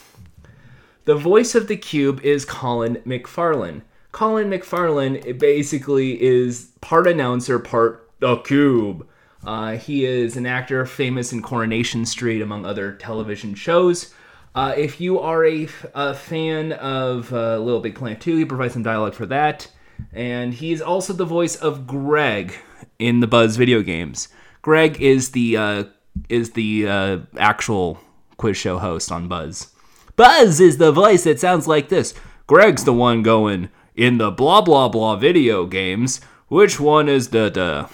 The 1.06 1.16
voice 1.16 1.54
of 1.54 1.68
the 1.68 1.78
cube 1.78 2.20
is 2.22 2.44
Colin 2.44 2.96
McFarlane. 3.06 3.80
Colin 4.14 4.48
McFarlane 4.48 5.40
basically 5.40 6.22
is 6.22 6.70
part 6.80 7.08
announcer, 7.08 7.58
part 7.58 8.08
the 8.20 8.36
cube. 8.36 9.08
Uh, 9.44 9.72
he 9.76 10.04
is 10.04 10.36
an 10.36 10.46
actor 10.46 10.86
famous 10.86 11.32
in 11.32 11.42
Coronation 11.42 12.06
Street, 12.06 12.40
among 12.40 12.64
other 12.64 12.92
television 12.92 13.56
shows. 13.56 14.14
Uh, 14.54 14.72
if 14.76 15.00
you 15.00 15.18
are 15.18 15.44
a, 15.44 15.66
a 15.94 16.14
fan 16.14 16.70
of 16.74 17.32
uh, 17.32 17.58
Little 17.58 17.80
Big 17.80 17.96
Planet 17.96 18.20
2, 18.20 18.36
he 18.36 18.44
provides 18.44 18.74
some 18.74 18.84
dialogue 18.84 19.14
for 19.14 19.26
that. 19.26 19.68
And 20.12 20.54
he's 20.54 20.80
also 20.80 21.12
the 21.12 21.24
voice 21.24 21.56
of 21.56 21.88
Greg 21.88 22.54
in 23.00 23.18
the 23.18 23.26
Buzz 23.26 23.56
video 23.56 23.82
games. 23.82 24.28
Greg 24.62 25.02
is 25.02 25.32
the 25.32 25.56
uh, 25.56 25.84
is 26.28 26.52
the 26.52 26.88
uh, 26.88 27.18
actual 27.36 27.98
quiz 28.36 28.56
show 28.56 28.78
host 28.78 29.10
on 29.10 29.26
Buzz. 29.26 29.72
Buzz 30.14 30.60
is 30.60 30.78
the 30.78 30.92
voice 30.92 31.24
that 31.24 31.40
sounds 31.40 31.66
like 31.66 31.88
this. 31.88 32.14
Greg's 32.46 32.84
the 32.84 32.92
one 32.92 33.24
going 33.24 33.70
in 33.94 34.18
the 34.18 34.30
blah 34.30 34.60
blah 34.60 34.88
blah 34.88 35.16
video 35.16 35.66
games. 35.66 36.20
Which 36.48 36.78
one 36.78 37.08
is 37.08 37.28
the 37.30 37.50
the? 37.50 37.88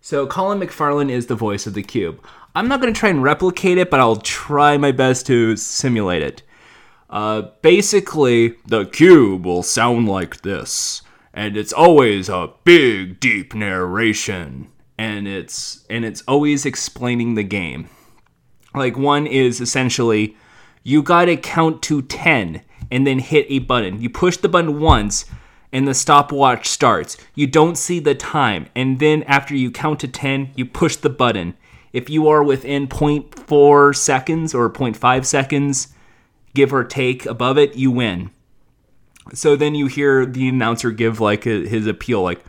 So 0.00 0.26
Colin 0.26 0.60
McFarlane 0.60 1.10
is 1.10 1.26
the 1.26 1.34
voice 1.34 1.66
of 1.66 1.74
the 1.74 1.82
cube. 1.82 2.24
I'm 2.54 2.68
not 2.68 2.80
going 2.80 2.92
to 2.92 2.98
try 2.98 3.08
and 3.08 3.22
replicate 3.22 3.78
it, 3.78 3.90
but 3.90 4.00
I'll 4.00 4.16
try 4.16 4.76
my 4.76 4.92
best 4.92 5.26
to 5.26 5.56
simulate 5.56 6.22
it. 6.22 6.42
Uh, 7.10 7.42
basically, 7.62 8.56
the 8.66 8.84
cube 8.84 9.44
will 9.44 9.62
sound 9.62 10.08
like 10.08 10.42
this, 10.42 11.02
and 11.32 11.56
it's 11.56 11.72
always 11.72 12.28
a 12.28 12.50
big, 12.64 13.18
deep 13.18 13.54
narration, 13.54 14.70
and 14.98 15.26
it's 15.26 15.84
and 15.88 16.04
it's 16.04 16.22
always 16.28 16.66
explaining 16.66 17.34
the 17.34 17.42
game. 17.42 17.88
Like 18.74 18.96
one 18.96 19.26
is 19.26 19.60
essentially, 19.60 20.36
you 20.82 21.02
gotta 21.02 21.36
count 21.36 21.82
to 21.82 22.02
ten 22.02 22.62
and 22.90 23.06
then 23.06 23.18
hit 23.18 23.46
a 23.48 23.60
button. 23.60 24.00
You 24.00 24.10
push 24.10 24.36
the 24.36 24.48
button 24.48 24.80
once, 24.80 25.24
and 25.72 25.88
the 25.88 25.94
stopwatch 25.94 26.68
starts. 26.68 27.16
You 27.34 27.46
don't 27.46 27.76
see 27.76 27.98
the 27.98 28.14
time, 28.14 28.66
and 28.74 28.98
then 28.98 29.22
after 29.24 29.54
you 29.54 29.70
count 29.70 30.00
to 30.00 30.08
ten, 30.08 30.50
you 30.54 30.66
push 30.66 30.96
the 30.96 31.10
button 31.10 31.54
if 31.94 32.10
you 32.10 32.26
are 32.26 32.42
within 32.42 32.88
0.4 32.88 33.96
seconds 33.96 34.52
or 34.52 34.68
0.5 34.68 35.24
seconds, 35.24 35.94
give 36.52 36.74
or 36.74 36.82
take 36.82 37.24
above 37.24 37.56
it, 37.56 37.76
you 37.76 37.92
win. 37.92 38.32
So 39.32 39.54
then 39.54 39.76
you 39.76 39.86
hear 39.86 40.26
the 40.26 40.48
announcer 40.48 40.90
give 40.90 41.20
like 41.20 41.44
his 41.44 41.86
appeal, 41.86 42.20
like, 42.20 42.44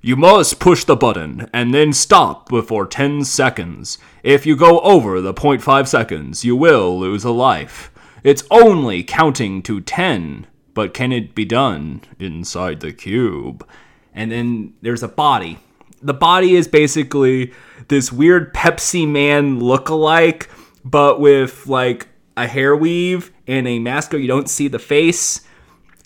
you 0.00 0.16
must 0.16 0.58
push 0.58 0.82
the 0.82 0.96
button 0.96 1.48
and 1.54 1.72
then 1.72 1.92
stop 1.92 2.48
before 2.48 2.84
10 2.84 3.24
seconds. 3.24 3.98
If 4.24 4.44
you 4.46 4.56
go 4.56 4.80
over 4.80 5.20
the 5.20 5.32
0.5 5.32 5.86
seconds, 5.86 6.44
you 6.44 6.56
will 6.56 6.98
lose 6.98 7.22
a 7.22 7.30
life. 7.30 7.91
It's 8.24 8.44
only 8.50 9.02
counting 9.02 9.62
to 9.62 9.80
10, 9.80 10.46
but 10.74 10.94
can 10.94 11.10
it 11.12 11.34
be 11.34 11.44
done 11.44 12.02
inside 12.18 12.80
the 12.80 12.92
cube? 12.92 13.66
And 14.14 14.30
then 14.30 14.74
there's 14.80 15.02
a 15.02 15.08
body. 15.08 15.58
The 16.00 16.14
body 16.14 16.54
is 16.54 16.68
basically 16.68 17.52
this 17.88 18.12
weird 18.12 18.54
Pepsi 18.54 19.08
Man 19.08 19.58
look-alike, 19.58 20.48
but 20.84 21.20
with 21.20 21.66
like 21.66 22.08
a 22.36 22.46
hair 22.46 22.76
weave 22.76 23.32
and 23.46 23.66
a 23.66 23.78
mask. 23.78 24.12
You 24.12 24.26
don't 24.28 24.48
see 24.48 24.68
the 24.68 24.78
face, 24.78 25.40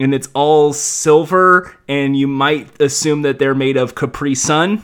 and 0.01 0.15
it's 0.15 0.29
all 0.35 0.73
silver, 0.73 1.77
and 1.89 2.17
you 2.17 2.27
might 2.27 2.81
assume 2.81 3.23
that 3.23 3.39
they're 3.39 3.55
made 3.55 3.77
of 3.77 3.95
Capri 3.95 4.35
Sun. 4.35 4.83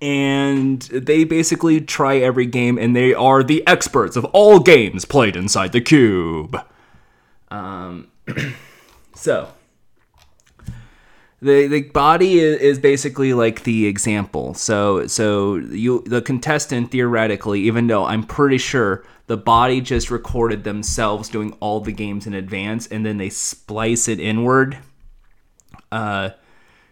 And 0.00 0.80
they 0.82 1.24
basically 1.24 1.80
try 1.80 2.18
every 2.18 2.46
game, 2.46 2.78
and 2.78 2.94
they 2.94 3.14
are 3.14 3.42
the 3.42 3.66
experts 3.66 4.16
of 4.16 4.24
all 4.26 4.60
games 4.60 5.04
played 5.04 5.34
inside 5.34 5.72
the 5.72 5.80
cube. 5.80 6.56
Um, 7.50 8.08
so 9.14 9.48
the 11.40 11.68
the 11.68 11.82
body 11.82 12.40
is, 12.40 12.60
is 12.60 12.78
basically 12.78 13.32
like 13.32 13.62
the 13.62 13.86
example. 13.86 14.54
So 14.54 15.06
so 15.06 15.56
you 15.56 16.02
the 16.06 16.22
contestant 16.22 16.90
theoretically, 16.90 17.60
even 17.62 17.86
though 17.86 18.04
I'm 18.04 18.24
pretty 18.24 18.58
sure 18.58 19.04
the 19.26 19.36
body 19.36 19.80
just 19.80 20.10
recorded 20.10 20.64
themselves 20.64 21.28
doing 21.28 21.56
all 21.60 21.80
the 21.80 21.92
games 21.92 22.26
in 22.26 22.34
advance, 22.34 22.86
and 22.88 23.06
then 23.06 23.18
they 23.18 23.30
splice 23.30 24.08
it 24.08 24.18
inward, 24.18 24.78
uh, 25.92 26.30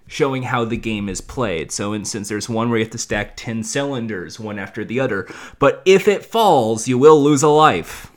showing 0.07 0.45
how 0.45 0.65
the 0.65 0.77
game 0.77 1.09
is 1.09 1.21
played. 1.21 1.73
So, 1.73 1.95
instance, 1.95 2.29
there's 2.29 2.49
one 2.49 2.71
where 2.71 2.79
you 2.79 2.85
have 2.85 2.93
to 2.93 2.99
stack 2.99 3.37
ten 3.37 3.63
cylinders 3.63 4.39
one 4.39 4.59
after 4.59 4.85
the 4.85 5.01
other, 5.01 5.29
but 5.59 5.83
if 5.85 6.09
it 6.09 6.25
falls, 6.25 6.89
you 6.89 6.99
will 6.99 7.23
lose 7.23 7.43
a 7.43 7.49
life 7.49 8.13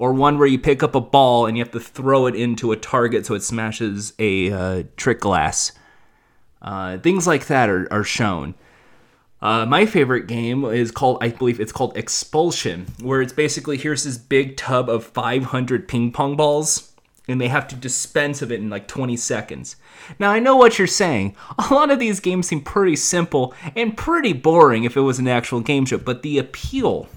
or 0.00 0.14
one 0.14 0.38
where 0.38 0.48
you 0.48 0.58
pick 0.58 0.82
up 0.82 0.94
a 0.94 1.00
ball 1.00 1.44
and 1.44 1.58
you 1.58 1.62
have 1.62 1.72
to 1.72 1.78
throw 1.78 2.26
it 2.26 2.34
into 2.34 2.72
a 2.72 2.76
target 2.76 3.26
so 3.26 3.34
it 3.34 3.42
smashes 3.42 4.14
a 4.18 4.50
uh, 4.50 4.82
trick 4.96 5.20
glass. 5.20 5.72
Uh, 6.62 6.96
things 6.98 7.26
like 7.26 7.46
that 7.46 7.68
are, 7.68 7.86
are 7.92 8.02
shown. 8.02 8.54
Uh, 9.42 9.66
my 9.66 9.84
favorite 9.84 10.26
game 10.26 10.64
is 10.64 10.90
called, 10.90 11.18
I 11.20 11.28
believe 11.28 11.60
it's 11.60 11.72
called 11.72 11.96
Expulsion, 11.98 12.86
where 13.02 13.20
it's 13.20 13.34
basically 13.34 13.76
here's 13.76 14.04
this 14.04 14.16
big 14.16 14.56
tub 14.56 14.88
of 14.88 15.04
500 15.04 15.86
ping 15.86 16.12
pong 16.12 16.34
balls, 16.34 16.89
and 17.30 17.40
they 17.40 17.48
have 17.48 17.68
to 17.68 17.76
dispense 17.76 18.42
of 18.42 18.50
it 18.52 18.60
in 18.60 18.70
like 18.70 18.86
20 18.86 19.16
seconds. 19.16 19.76
Now, 20.18 20.30
I 20.30 20.38
know 20.38 20.56
what 20.56 20.78
you're 20.78 20.86
saying. 20.86 21.36
A 21.58 21.72
lot 21.72 21.90
of 21.90 21.98
these 21.98 22.20
games 22.20 22.48
seem 22.48 22.62
pretty 22.62 22.96
simple 22.96 23.54
and 23.76 23.96
pretty 23.96 24.32
boring 24.32 24.84
if 24.84 24.96
it 24.96 25.00
was 25.00 25.18
an 25.18 25.28
actual 25.28 25.60
game 25.60 25.86
show, 25.86 25.98
but 25.98 26.22
the 26.22 26.38
appeal 26.38 27.08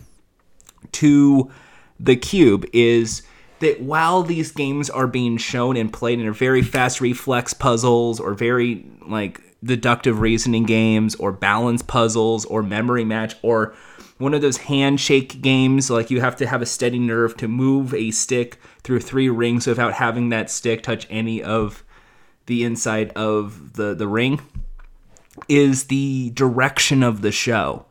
to 0.93 1.51
the 1.99 2.15
cube 2.15 2.65
is 2.73 3.23
that 3.59 3.81
while 3.81 4.23
these 4.23 4.51
games 4.51 4.89
are 4.89 5.07
being 5.07 5.37
shown 5.37 5.77
and 5.77 5.91
played 5.93 6.19
in 6.19 6.33
very 6.33 6.61
fast 6.61 6.99
reflex 6.99 7.53
puzzles 7.53 8.19
or 8.19 8.33
very 8.33 8.85
like 9.07 9.41
deductive 9.63 10.19
reasoning 10.19 10.65
games 10.65 11.15
or 11.15 11.31
balance 11.31 11.81
puzzles 11.81 12.43
or 12.45 12.61
memory 12.61 13.05
match 13.05 13.35
or 13.41 13.73
one 14.17 14.33
of 14.33 14.41
those 14.41 14.57
handshake 14.57 15.41
games 15.41 15.89
like 15.89 16.11
you 16.11 16.21
have 16.21 16.35
to 16.35 16.47
have 16.47 16.61
a 16.61 16.65
steady 16.65 16.99
nerve 16.99 17.35
to 17.37 17.47
move 17.47 17.93
a 17.93 18.11
stick 18.11 18.57
through 18.83 18.99
three 18.99 19.29
rings 19.29 19.67
without 19.67 19.93
having 19.93 20.29
that 20.29 20.49
stick 20.49 20.83
touch 20.83 21.07
any 21.09 21.41
of 21.41 21.83
the 22.45 22.63
inside 22.63 23.09
of 23.11 23.73
the 23.73 23.93
the 23.93 24.07
ring 24.07 24.41
is 25.47 25.85
the 25.85 26.29
direction 26.31 27.01
of 27.01 27.21
the 27.21 27.31
show 27.31 27.85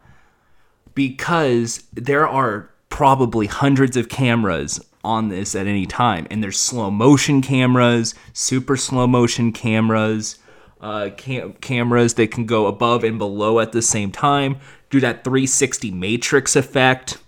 because 0.95 1.85
there 1.93 2.29
are 2.29 2.71
probably 2.89 3.47
hundreds 3.47 3.97
of 3.97 4.09
cameras 4.09 4.81
on 5.05 5.29
this 5.29 5.55
at 5.55 5.67
any 5.67 5.87
time. 5.87 6.27
And 6.31 6.43
there's 6.43 6.61
slow 6.61 6.91
motion 6.91 7.43
cameras, 7.43 8.15
super 8.33 8.77
slow 8.77 9.07
motion 9.07 9.53
cameras, 9.53 10.39
uh, 10.81 11.11
cam- 11.17 11.55
cameras 11.55 12.15
that 12.15 12.31
can 12.31 12.45
go 12.45 12.67
above 12.67 13.05
and 13.05 13.19
below 13.19 13.61
at 13.61 13.73
the 13.73 13.83
same 13.83 14.13
time, 14.13 14.57
do 14.93 15.01
that 15.01 15.25
360 15.25 15.91
matrix 15.91 16.55
effect. 16.55 17.19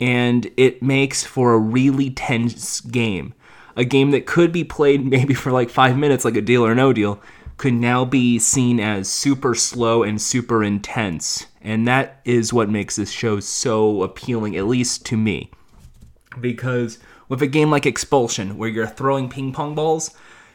And 0.00 0.50
it 0.56 0.82
makes 0.82 1.22
for 1.22 1.52
a 1.52 1.58
really 1.58 2.10
tense 2.10 2.80
game. 2.80 3.34
A 3.76 3.84
game 3.84 4.10
that 4.10 4.26
could 4.26 4.50
be 4.50 4.64
played 4.64 5.04
maybe 5.10 5.34
for 5.34 5.52
like 5.52 5.70
five 5.70 5.96
minutes, 5.96 6.24
like 6.24 6.36
a 6.36 6.42
deal 6.42 6.66
or 6.66 6.74
no 6.74 6.92
deal, 6.92 7.22
could 7.56 7.74
now 7.74 8.04
be 8.04 8.38
seen 8.40 8.80
as 8.80 9.08
super 9.08 9.54
slow 9.54 10.02
and 10.02 10.20
super 10.20 10.64
intense. 10.64 11.46
And 11.60 11.86
that 11.86 12.20
is 12.24 12.52
what 12.52 12.68
makes 12.68 12.96
this 12.96 13.10
show 13.10 13.38
so 13.40 14.02
appealing, 14.02 14.56
at 14.56 14.66
least 14.66 15.06
to 15.06 15.16
me. 15.16 15.50
Because 16.40 16.98
with 17.28 17.42
a 17.42 17.46
game 17.46 17.70
like 17.70 17.86
Expulsion, 17.86 18.56
where 18.56 18.68
you're 18.68 18.86
throwing 18.86 19.28
ping 19.28 19.52
pong 19.52 19.74
balls, 19.74 20.10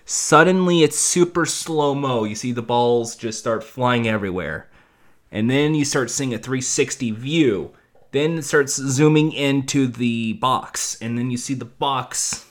suddenly 0.06 0.84
it's 0.84 0.98
super 0.98 1.46
slow 1.46 1.96
mo. 1.96 2.26
You 2.26 2.36
see 2.36 2.52
the 2.52 2.62
balls 2.62 3.16
just 3.16 3.40
start 3.40 3.64
flying 3.64 4.08
everywhere. 4.08 4.69
And 5.32 5.50
then 5.50 5.76
you 5.76 5.86
start 5.86 6.10
seeing 6.10 6.34
a 6.34 6.38
360 6.38 7.12
view. 7.12 7.72
Then 8.12 8.40
it 8.40 8.46
starts 8.46 8.76
zooming 8.76 9.32
into 9.32 9.88
the 9.88 10.34
box. 10.34 11.00
And 11.02 11.18
then 11.18 11.30
you 11.30 11.38
see 11.38 11.54
the 11.54 11.66
box 11.66 12.46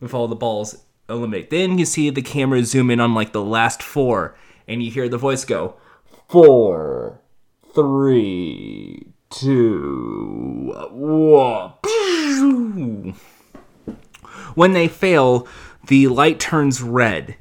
with 0.00 0.14
all 0.14 0.28
the 0.28 0.36
balls 0.36 0.84
eliminate. 1.08 1.50
Then 1.50 1.78
you 1.78 1.84
see 1.84 2.10
the 2.10 2.22
camera 2.22 2.62
zoom 2.64 2.90
in 2.90 3.00
on 3.00 3.14
like 3.14 3.32
the 3.32 3.44
last 3.44 3.82
four. 3.82 4.36
And 4.68 4.82
you 4.82 4.90
hear 4.90 5.08
the 5.08 5.18
voice 5.18 5.44
go, 5.44 5.74
four 6.28 7.20
three, 7.74 9.06
two, 9.30 10.72
one. 10.90 11.72
When 14.54 14.72
they 14.72 14.86
fail, 14.86 15.48
the 15.88 16.08
light 16.08 16.38
turns 16.38 16.80
red, 16.82 17.36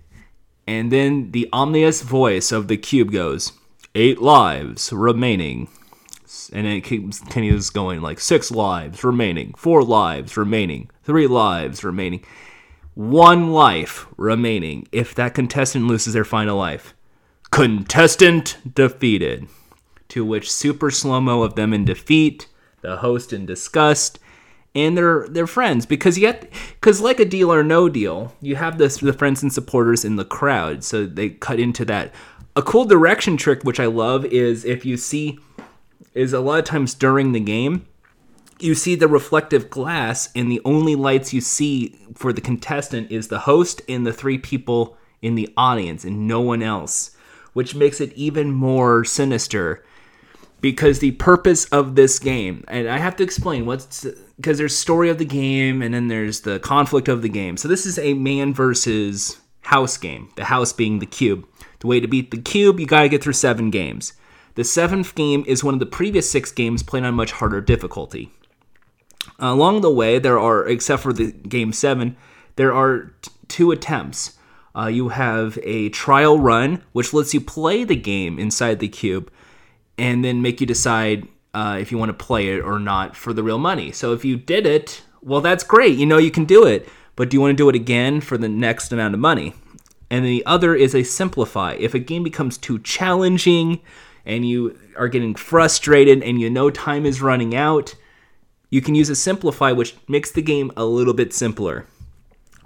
And 0.66 0.92
then 0.92 1.32
the 1.32 1.48
ominous 1.54 2.02
voice 2.02 2.52
of 2.52 2.68
the 2.68 2.78
cube 2.78 3.12
goes, 3.12 3.54
Eight 3.96 4.22
lives 4.22 4.92
remaining. 4.92 5.68
And 6.52 6.66
it 6.66 6.82
keeps, 6.82 7.20
continues 7.20 7.70
going 7.70 8.02
like 8.02 8.20
six 8.20 8.50
lives 8.50 9.04
remaining, 9.04 9.54
four 9.56 9.84
lives 9.84 10.36
remaining, 10.36 10.90
three 11.04 11.28
lives 11.28 11.84
remaining, 11.84 12.26
one 12.96 13.52
life 13.52 14.08
remaining 14.18 14.88
if 14.92 15.14
that 15.16 15.36
contestant 15.36 15.88
loses 15.88 16.14
their 16.14 16.26
final 16.26 16.58
life. 16.58 16.96
Contestant 17.52 18.58
defeated. 18.74 19.48
To 20.10 20.26
which 20.26 20.52
super 20.52 20.90
slow 20.92 21.22
mo 21.22 21.44
of 21.44 21.56
them 21.56 21.74
in 21.74 21.86
defeat, 21.86 22.48
the 22.82 22.98
host 22.98 23.32
in 23.32 23.46
disgust, 23.46 24.20
and 24.76 24.98
they're 24.98 25.28
they're 25.28 25.48
friends 25.48 25.86
because 25.86 26.18
yet 26.18 26.52
because 26.74 27.00
like 27.00 27.20
a 27.20 27.26
deal 27.26 27.52
or 27.52 27.64
no 27.64 27.90
deal, 27.90 28.34
you 28.42 28.56
have 28.56 28.78
this 28.78 28.98
the 28.98 29.14
friends 29.14 29.44
and 29.44 29.54
supporters 29.54 30.04
in 30.04 30.16
the 30.16 30.26
crowd, 30.26 30.84
so 30.84 31.06
they 31.06 31.30
cut 31.30 31.60
into 31.60 31.86
that. 31.86 32.14
A 32.56 32.62
cool 32.62 32.86
direction 32.86 33.38
trick 33.38 33.64
which 33.64 33.80
I 33.80 33.86
love 33.86 34.26
is 34.26 34.66
if 34.66 34.86
you 34.86 34.98
see 34.98 35.40
is 36.14 36.34
a 36.34 36.40
lot 36.40 36.60
of 36.60 36.66
times 36.66 36.94
during 36.94 37.32
the 37.32 37.40
game 37.40 37.86
you 38.60 38.76
see 38.76 38.96
the 38.96 39.08
reflective 39.08 39.70
glass 39.70 40.30
and 40.36 40.52
the 40.52 40.62
only 40.64 40.96
lights 40.96 41.34
you 41.34 41.42
see 41.42 42.00
for 42.14 42.32
the 42.32 42.42
contestant 42.42 43.12
is 43.12 43.28
the 43.28 43.40
host 43.40 43.82
and 43.90 44.06
the 44.06 44.14
three 44.14 44.38
people 44.38 44.96
in 45.22 45.36
the 45.36 45.52
audience 45.58 46.04
and 46.04 46.28
no 46.28 46.40
one 46.40 46.62
else 46.62 47.16
which 47.54 47.76
makes 47.76 48.00
it 48.00 48.14
even 48.14 48.52
more 48.52 49.04
sinister 49.04 49.84
because 50.62 51.00
the 51.00 51.12
purpose 51.14 51.66
of 51.66 51.96
this 51.96 52.20
game 52.20 52.64
and 52.68 52.88
i 52.88 53.00
have 53.00 53.16
to 53.16 53.24
explain 53.24 53.66
what's 53.66 54.06
because 54.38 54.58
there's 54.58 54.76
story 54.76 55.10
of 55.10 55.18
the 55.18 55.26
game 55.26 55.82
and 55.82 55.94
then 55.94 56.08
there's 56.08 56.42
the 56.42 56.60
conflict 56.60 57.08
of 57.08 57.22
the 57.22 57.30
game. 57.30 57.56
So 57.58 57.68
this 57.68 57.86
is 57.86 57.98
a 58.00 58.14
man 58.14 58.54
versus 58.54 59.38
house 59.62 59.96
game 59.96 60.30
the 60.36 60.44
house 60.44 60.74
being 60.74 61.00
the 61.00 61.06
cube 61.06 61.48
the 61.84 61.88
way 61.88 62.00
to 62.00 62.08
beat 62.08 62.32
the 62.32 62.42
cube 62.42 62.80
you 62.80 62.88
got 62.88 63.04
to 63.04 63.10
get 63.10 63.22
through 63.22 63.34
seven 63.34 63.70
games 63.70 64.14
the 64.56 64.64
seventh 64.64 65.14
game 65.14 65.44
is 65.48 65.64
one 65.64 65.76
of 65.76 65.80
the 65.80 65.86
previous 65.86 66.30
six 66.30 66.52
games 66.52 66.82
played 66.82 67.04
on 67.04 67.14
much 67.14 67.34
harder 67.34 67.62
difficulty 67.62 68.32
along 69.38 69.82
the 69.82 69.94
way 69.94 70.18
there 70.18 70.40
are 70.40 70.68
except 70.68 71.04
for 71.04 71.14
the 71.14 71.32
game 71.32 71.72
seven 71.72 72.16
there 72.56 72.74
are 72.74 73.14
t- 73.22 73.32
two 73.48 73.72
attempts 73.72 74.40
uh, 74.76 74.88
you 74.88 75.10
have 75.10 75.60
a 75.62 75.90
trial 75.90 76.40
run 76.40 76.82
which 76.94 77.14
lets 77.14 77.34
you 77.34 77.40
play 77.40 77.84
the 77.84 77.96
game 77.96 78.40
inside 78.40 78.80
the 78.80 78.88
cube 78.88 79.32
and 79.98 80.26
then 80.26 80.42
make 80.42 80.60
you 80.60 80.66
decide 80.66 81.28
uh, 81.54 81.78
if 81.80 81.92
you 81.92 81.98
want 81.98 82.10
to 82.10 82.26
play 82.26 82.50
it 82.50 82.62
or 82.62 82.80
not 82.80 83.16
for 83.16 83.34
the 83.34 83.44
real 83.44 83.60
money. 83.60 83.92
So 83.92 84.14
if 84.14 84.26
you 84.26 84.38
did 84.38 84.66
it, 84.66 85.04
well, 85.22 85.42
that's 85.42 85.64
great. 85.64 85.98
You 85.98 86.06
know 86.06 86.18
you 86.18 86.32
can 86.32 86.46
do 86.46 86.66
it. 86.66 86.88
But 87.16 87.30
do 87.30 87.38
you 87.38 87.42
want 87.42 87.52
to 87.52 87.62
do 87.62 87.70
it 87.70 87.76
again 87.76 88.22
for 88.22 88.38
the 88.38 88.50
next 88.50 88.92
amount 88.92 89.14
of 89.14 89.20
money? 89.20 89.54
And 90.14 90.24
the 90.24 90.46
other 90.46 90.76
is 90.76 90.94
a 90.94 91.02
simplify. 91.02 91.74
If 91.80 91.96
a 91.96 92.00
game 92.00 92.22
becomes 92.22 92.60
too 92.60 92.78
challenging 92.78 93.82
and 94.28 94.48
you 94.48 94.78
are 94.96 95.08
getting 95.08 95.34
frustrated 95.34 96.22
and 96.22 96.40
you 96.40 96.52
know 96.52 96.70
time 96.70 97.08
is 97.08 97.20
running 97.20 97.56
out, 97.56 97.96
you 98.70 98.80
can 98.80 98.94
use 98.94 99.10
a 99.10 99.16
simplify, 99.16 99.72
which 99.72 99.96
makes 100.08 100.30
the 100.30 100.44
game 100.44 100.72
a 100.78 100.86
little 100.86 101.16
bit 101.16 101.34
simpler. 101.34 101.88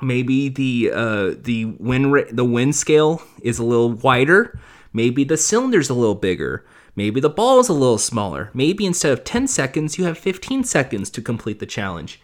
Maybe 0.01 0.49
the 0.49 0.91
uh, 0.93 1.35
the 1.39 1.73
win 1.79 2.11
ra- 2.11 2.29
the 2.29 2.43
win 2.43 2.73
scale 2.73 3.21
is 3.41 3.59
a 3.59 3.63
little 3.63 3.93
wider. 3.93 4.59
Maybe 4.91 5.23
the 5.23 5.37
cylinder's 5.37 5.89
a 5.89 5.93
little 5.93 6.15
bigger. 6.15 6.65
Maybe 6.97 7.21
the 7.21 7.29
ball 7.29 7.61
is 7.61 7.69
a 7.69 7.73
little 7.73 7.97
smaller. 7.97 8.51
Maybe 8.53 8.85
instead 8.85 9.13
of 9.13 9.23
10 9.23 9.47
seconds, 9.47 9.97
you 9.97 10.03
have 10.03 10.17
15 10.17 10.65
seconds 10.65 11.09
to 11.11 11.21
complete 11.21 11.59
the 11.59 11.65
challenge. 11.65 12.19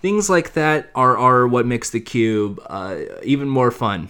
Things 0.00 0.30
like 0.30 0.54
that 0.54 0.90
are, 0.94 1.18
are 1.18 1.46
what 1.46 1.66
makes 1.66 1.90
the 1.90 2.00
cube 2.00 2.58
uh, 2.70 3.00
even 3.22 3.50
more 3.50 3.70
fun 3.70 4.08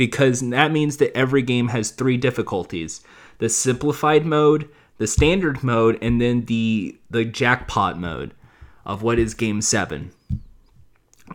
because 0.00 0.40
that 0.40 0.72
means 0.72 0.96
that 0.96 1.14
every 1.14 1.42
game 1.42 1.68
has 1.68 1.90
three 1.90 2.16
difficulties 2.16 3.02
the 3.36 3.50
simplified 3.50 4.24
mode, 4.24 4.66
the 4.96 5.06
standard 5.06 5.62
mode, 5.62 5.98
and 6.00 6.18
then 6.22 6.46
the, 6.46 6.98
the 7.10 7.22
jackpot 7.22 8.00
mode 8.00 8.32
of 8.86 9.02
what 9.02 9.18
is 9.18 9.34
game 9.34 9.60
seven. 9.60 10.10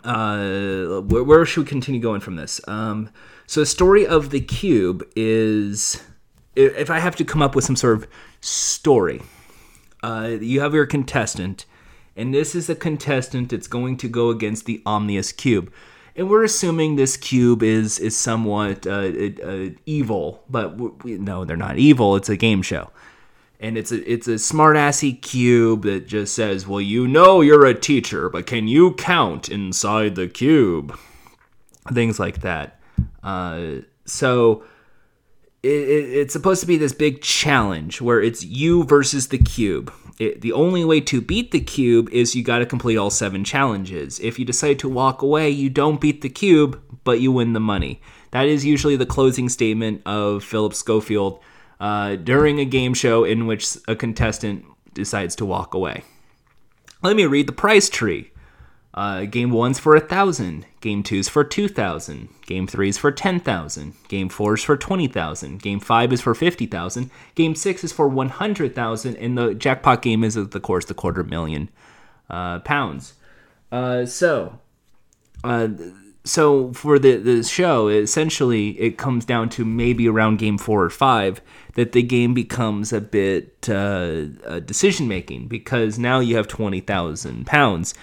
Uh, 0.04 1.00
where, 1.02 1.24
where 1.24 1.46
should 1.46 1.62
we 1.62 1.70
continue 1.70 2.02
going 2.02 2.22
from 2.22 2.38
this? 2.38 2.60
Um, 2.68 3.12
so, 3.46 3.60
the 3.60 3.68
story 3.68 4.08
of 4.08 4.32
the 4.32 4.42
cube 4.42 5.08
is 5.16 6.02
if 6.56 6.90
I 6.90 6.98
have 6.98 7.16
to 7.18 7.24
come 7.24 7.44
up 7.44 7.54
with 7.54 7.66
some 7.66 7.76
sort 7.76 7.98
of 7.98 8.08
story, 8.42 9.22
uh, 10.02 10.38
you 10.42 10.62
have 10.62 10.74
your 10.74 10.88
contestant, 10.88 11.68
and 12.16 12.34
this 12.34 12.56
is 12.56 12.68
a 12.68 12.76
contestant 12.76 13.52
that's 13.52 13.68
going 13.68 13.98
to 13.98 14.08
go 14.08 14.32
against 14.32 14.66
the 14.66 14.82
Omnius 14.88 15.32
Cube. 15.32 15.72
And 16.16 16.30
we're 16.30 16.44
assuming 16.44 16.96
this 16.96 17.18
cube 17.18 17.62
is 17.62 18.00
is 18.00 18.16
somewhat 18.16 18.88
uh, 18.88 19.12
uh, 19.44 19.70
evil, 19.86 20.44
but 20.50 21.04
we, 21.04 21.18
no, 21.18 21.44
they're 21.44 21.58
not 21.58 21.78
evil. 21.78 22.16
It's 22.16 22.30
a 22.30 22.38
game 22.38 22.62
show, 22.62 22.90
and 23.60 23.78
it's 23.78 23.92
a 23.92 24.10
it's 24.10 24.28
a 24.28 24.36
smartassy 24.36 25.22
cube 25.22 25.84
that 25.84 26.08
just 26.08 26.34
says, 26.34 26.66
"Well, 26.66 26.80
you 26.80 27.06
know 27.06 27.42
you're 27.42 27.66
a 27.66 27.74
teacher, 27.74 28.30
but 28.30 28.48
can 28.48 28.70
you 28.70 28.94
count 28.94 29.50
inside 29.50 30.16
the 30.16 30.30
cube?" 30.30 30.98
Things 31.92 32.18
like 32.18 32.42
that. 32.42 32.80
Uh, 33.22 33.82
so 34.06 34.64
it, 35.66 36.10
it's 36.18 36.34
supposed 36.34 36.62
to 36.62 36.68
be 36.68 36.78
this 36.78 36.94
big 36.94 37.22
challenge 37.22 38.02
where 38.02 38.22
it's 38.22 38.44
you 38.44 38.84
versus 38.84 39.28
the 39.30 39.38
cube. 39.38 39.92
It, 40.20 40.42
the 40.42 40.54
only 40.54 40.86
way 40.86 41.02
to 41.02 41.20
beat 41.20 41.52
the 41.52 41.60
cube 41.60 42.10
is 42.12 42.36
you 42.36 42.44
got 42.44 42.60
to 42.60 42.66
complete 42.66 42.98
all 42.98 43.10
seven 43.10 43.44
challenges. 43.44 44.20
If 44.20 44.40
you 44.40 44.46
decide 44.46 44.80
to 44.80 44.90
walk 44.90 45.22
away, 45.22 45.50
you 45.50 45.70
don't 45.70 46.00
beat 46.00 46.22
the 46.22 46.30
cube, 46.30 46.82
but 47.04 47.20
you 47.20 47.32
win 47.32 47.54
the 47.54 47.60
money. 47.60 48.02
That 48.32 48.48
is 48.48 48.66
usually 48.66 48.96
the 48.96 49.06
closing 49.06 49.50
statement 49.50 50.02
of 50.06 50.44
Philip 50.44 50.74
Schofield 50.74 51.40
uh, 51.80 52.16
during 52.16 52.60
a 52.60 52.66
game 52.66 52.94
show 52.94 53.24
in 53.24 53.46
which 53.48 53.78
a 53.88 53.96
contestant 53.96 54.66
decides 54.94 55.36
to 55.38 55.46
walk 55.46 55.74
away. 55.74 56.04
Let 57.02 57.16
me 57.16 57.26
read 57.26 57.48
the 57.48 57.54
price 57.54 57.90
tree. 57.90 58.32
Uh, 58.96 59.26
game 59.26 59.52
one's 59.52 59.78
for 59.78 59.94
a 59.94 60.00
thousand. 60.00 60.66
Game 60.80 61.04
two's 61.04 61.28
for 61.28 61.44
two 61.44 61.68
thousand. 61.68 62.30
Game 62.46 62.66
three's 62.66 62.98
for 62.98 63.12
ten 63.12 63.42
thousand. 63.42 63.94
Game 64.08 64.30
four's 64.30 64.64
for 64.64 64.78
twenty 64.78 65.08
thousand. 65.08 65.62
Game 65.62 65.82
five 65.82 66.14
is 66.14 66.22
for 66.22 66.34
fifty 66.34 66.66
thousand. 66.66 67.12
Game 67.36 67.56
six 67.56 67.84
is 67.84 67.92
for 67.92 68.08
one 68.08 68.30
hundred 68.30 68.74
thousand. 68.74 69.18
And 69.18 69.38
the 69.38 69.54
jackpot 69.54 70.02
game 70.02 70.24
is, 70.24 70.38
of 70.38 70.50
course, 70.62 70.86
the 70.86 70.94
quarter 70.94 71.26
million 71.26 71.70
uh, 72.30 72.60
pounds. 72.60 73.16
Uh, 73.70 74.06
so, 74.06 74.60
uh, 75.44 75.68
so 76.26 76.74
for 76.74 77.00
the 77.00 77.16
the 77.18 77.44
show, 77.44 77.88
essentially, 77.88 78.80
it 78.80 78.98
comes 78.98 79.24
down 79.26 79.50
to 79.50 79.64
maybe 79.64 80.10
around 80.10 80.38
game 80.38 80.58
four 80.58 80.84
or 80.84 80.90
five 80.90 81.42
that 81.76 81.92
the 81.94 82.04
game 82.04 82.34
becomes 82.34 82.92
a 82.92 83.02
bit 83.02 83.70
uh, 83.70 84.26
decision 84.66 85.08
making 85.08 85.48
because 85.48 85.98
now 85.98 86.20
you 86.20 86.36
have 86.36 86.48
twenty 86.48 86.82
thousand 86.82 87.46
pounds 87.46 87.94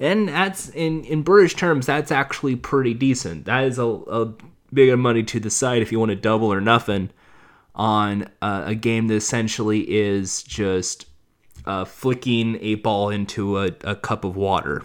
and 0.00 0.28
that's 0.28 0.70
in 0.70 1.04
in 1.04 1.22
British 1.22 1.54
terms, 1.54 1.86
that's 1.86 2.10
actually 2.10 2.56
pretty 2.56 2.94
decent. 2.94 3.44
That 3.44 3.64
is 3.64 3.78
a, 3.78 3.84
a 3.84 4.32
big 4.72 4.96
money 4.98 5.22
to 5.22 5.38
decide 5.38 5.82
if 5.82 5.92
you 5.92 5.98
want 6.00 6.08
to 6.08 6.16
double 6.16 6.50
or 6.50 6.60
nothing 6.60 7.10
on 7.74 8.28
uh, 8.40 8.62
a 8.66 8.74
game 8.74 9.08
that 9.08 9.14
essentially 9.14 9.80
is 9.90 10.42
just 10.42 11.06
uh, 11.66 11.84
flicking 11.84 12.58
a 12.62 12.76
ball 12.76 13.10
into 13.10 13.58
a, 13.58 13.70
a 13.84 13.94
cup 13.94 14.24
of 14.24 14.36
water. 14.36 14.82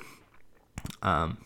Um, 1.01 1.37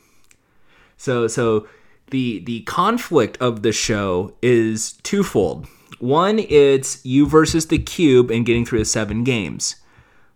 so 0.99 1.27
so 1.27 1.67
the 2.11 2.39
the 2.39 2.61
conflict 2.61 3.37
of 3.41 3.63
the 3.63 3.71
show 3.71 4.35
is 4.41 4.93
twofold. 5.03 5.65
One, 5.99 6.39
it's 6.39 7.03
you 7.03 7.25
versus 7.25 7.67
the 7.67 7.79
cube 7.79 8.29
and 8.29 8.45
getting 8.45 8.65
through 8.65 8.79
the 8.79 8.85
seven 8.85 9.23
games. 9.23 9.77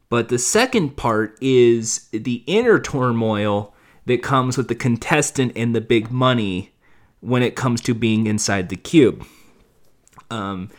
But 0.10 0.30
the 0.30 0.40
second 0.40 0.98
part 0.98 1.38
is 1.42 2.08
the 2.12 2.44
inner 2.48 2.80
turmoil 2.80 3.74
that 4.06 4.24
comes 4.24 4.58
with 4.58 4.68
the 4.68 4.76
contestant 4.76 5.54
and 5.56 5.76
the 5.76 5.82
big 5.82 6.12
money 6.12 6.72
when 7.20 7.44
it 7.44 7.56
comes 7.56 7.82
to 7.82 7.94
being 7.94 8.28
inside 8.28 8.70
the 8.70 8.76
cube. 8.76 9.26
Um, 10.30 10.70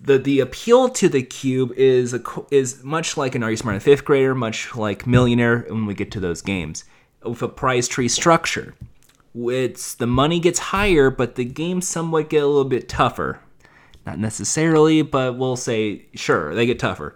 the 0.00 0.18
the 0.18 0.40
appeal 0.40 0.88
to 0.90 1.08
the 1.08 1.22
cube 1.22 1.72
is 1.72 2.14
a, 2.14 2.22
is 2.50 2.82
much 2.82 3.16
like 3.16 3.34
an 3.34 3.42
Are 3.42 3.50
You 3.50 3.56
Smart 3.56 3.74
in 3.74 3.80
Fifth 3.80 4.04
Grader, 4.04 4.34
much 4.34 4.74
like 4.74 5.06
Millionaire 5.06 5.66
when 5.68 5.86
we 5.86 5.94
get 5.94 6.10
to 6.12 6.20
those 6.20 6.40
games, 6.40 6.84
with 7.22 7.42
a 7.42 7.48
prize 7.48 7.88
tree 7.88 8.08
structure. 8.08 8.74
It's 9.40 9.94
the 9.94 10.06
money 10.06 10.40
gets 10.40 10.58
higher, 10.58 11.10
but 11.10 11.34
the 11.34 11.44
games 11.44 11.86
somewhat 11.86 12.30
get 12.30 12.42
a 12.42 12.46
little 12.46 12.64
bit 12.64 12.88
tougher. 12.88 13.40
Not 14.06 14.18
necessarily, 14.18 15.02
but 15.02 15.36
we'll 15.36 15.56
say 15.56 16.06
sure 16.14 16.54
they 16.54 16.66
get 16.66 16.78
tougher 16.78 17.14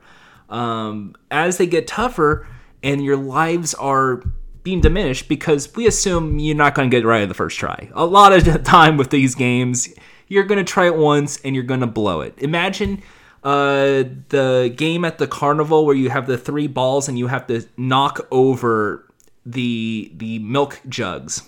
um, 0.53 1.15
as 1.31 1.57
they 1.57 1.67
get 1.67 1.87
tougher 1.89 2.47
and 2.83 3.03
your 3.03 3.17
lives 3.17 3.75
are 3.75 4.23
being 4.63 4.81
diminished 4.81 5.29
because 5.29 5.75
we 5.75 5.87
assume 5.87 6.39
you're 6.39 6.55
not 6.55 6.75
going 6.75 6.89
to 6.89 6.95
get 6.95 7.05
it 7.05 7.09
right 7.09 7.23
on 7.23 7.29
the 7.29 7.35
first 7.35 7.59
try. 7.59 7.91
A 7.95 8.05
lot 8.05 8.33
of 8.33 8.45
the 8.45 8.59
time 8.59 8.97
with 8.97 9.11
these 9.11 9.35
games, 9.35 9.93
you're 10.29 10.45
going 10.45 10.65
to 10.65 10.71
try 10.71 10.87
it 10.87 10.95
once 10.95 11.41
and 11.43 11.55
you're 11.55 11.65
going 11.65 11.81
to 11.81 11.87
blow 11.87 12.21
it. 12.21 12.35
Imagine 12.39 13.03
uh, 13.43 14.05
the 14.29 14.73
game 14.77 15.05
at 15.05 15.19
the 15.19 15.27
carnival 15.27 15.85
where 15.85 15.97
you 15.97 16.11
have 16.11 16.27
the 16.27 16.39
three 16.39 16.69
balls 16.69 17.09
and 17.09 17.19
you 17.19 17.27
have 17.27 17.47
to 17.49 17.67
knock 17.77 18.27
over 18.31 19.09
the 19.45 20.13
the 20.15 20.39
milk 20.39 20.81
jugs. 20.89 21.43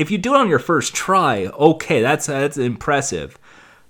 If 0.00 0.10
you 0.10 0.16
do 0.16 0.34
it 0.34 0.38
on 0.38 0.48
your 0.48 0.58
first 0.58 0.94
try, 0.94 1.46
okay, 1.46 2.00
that's 2.00 2.26
that's 2.26 2.56
impressive. 2.56 3.38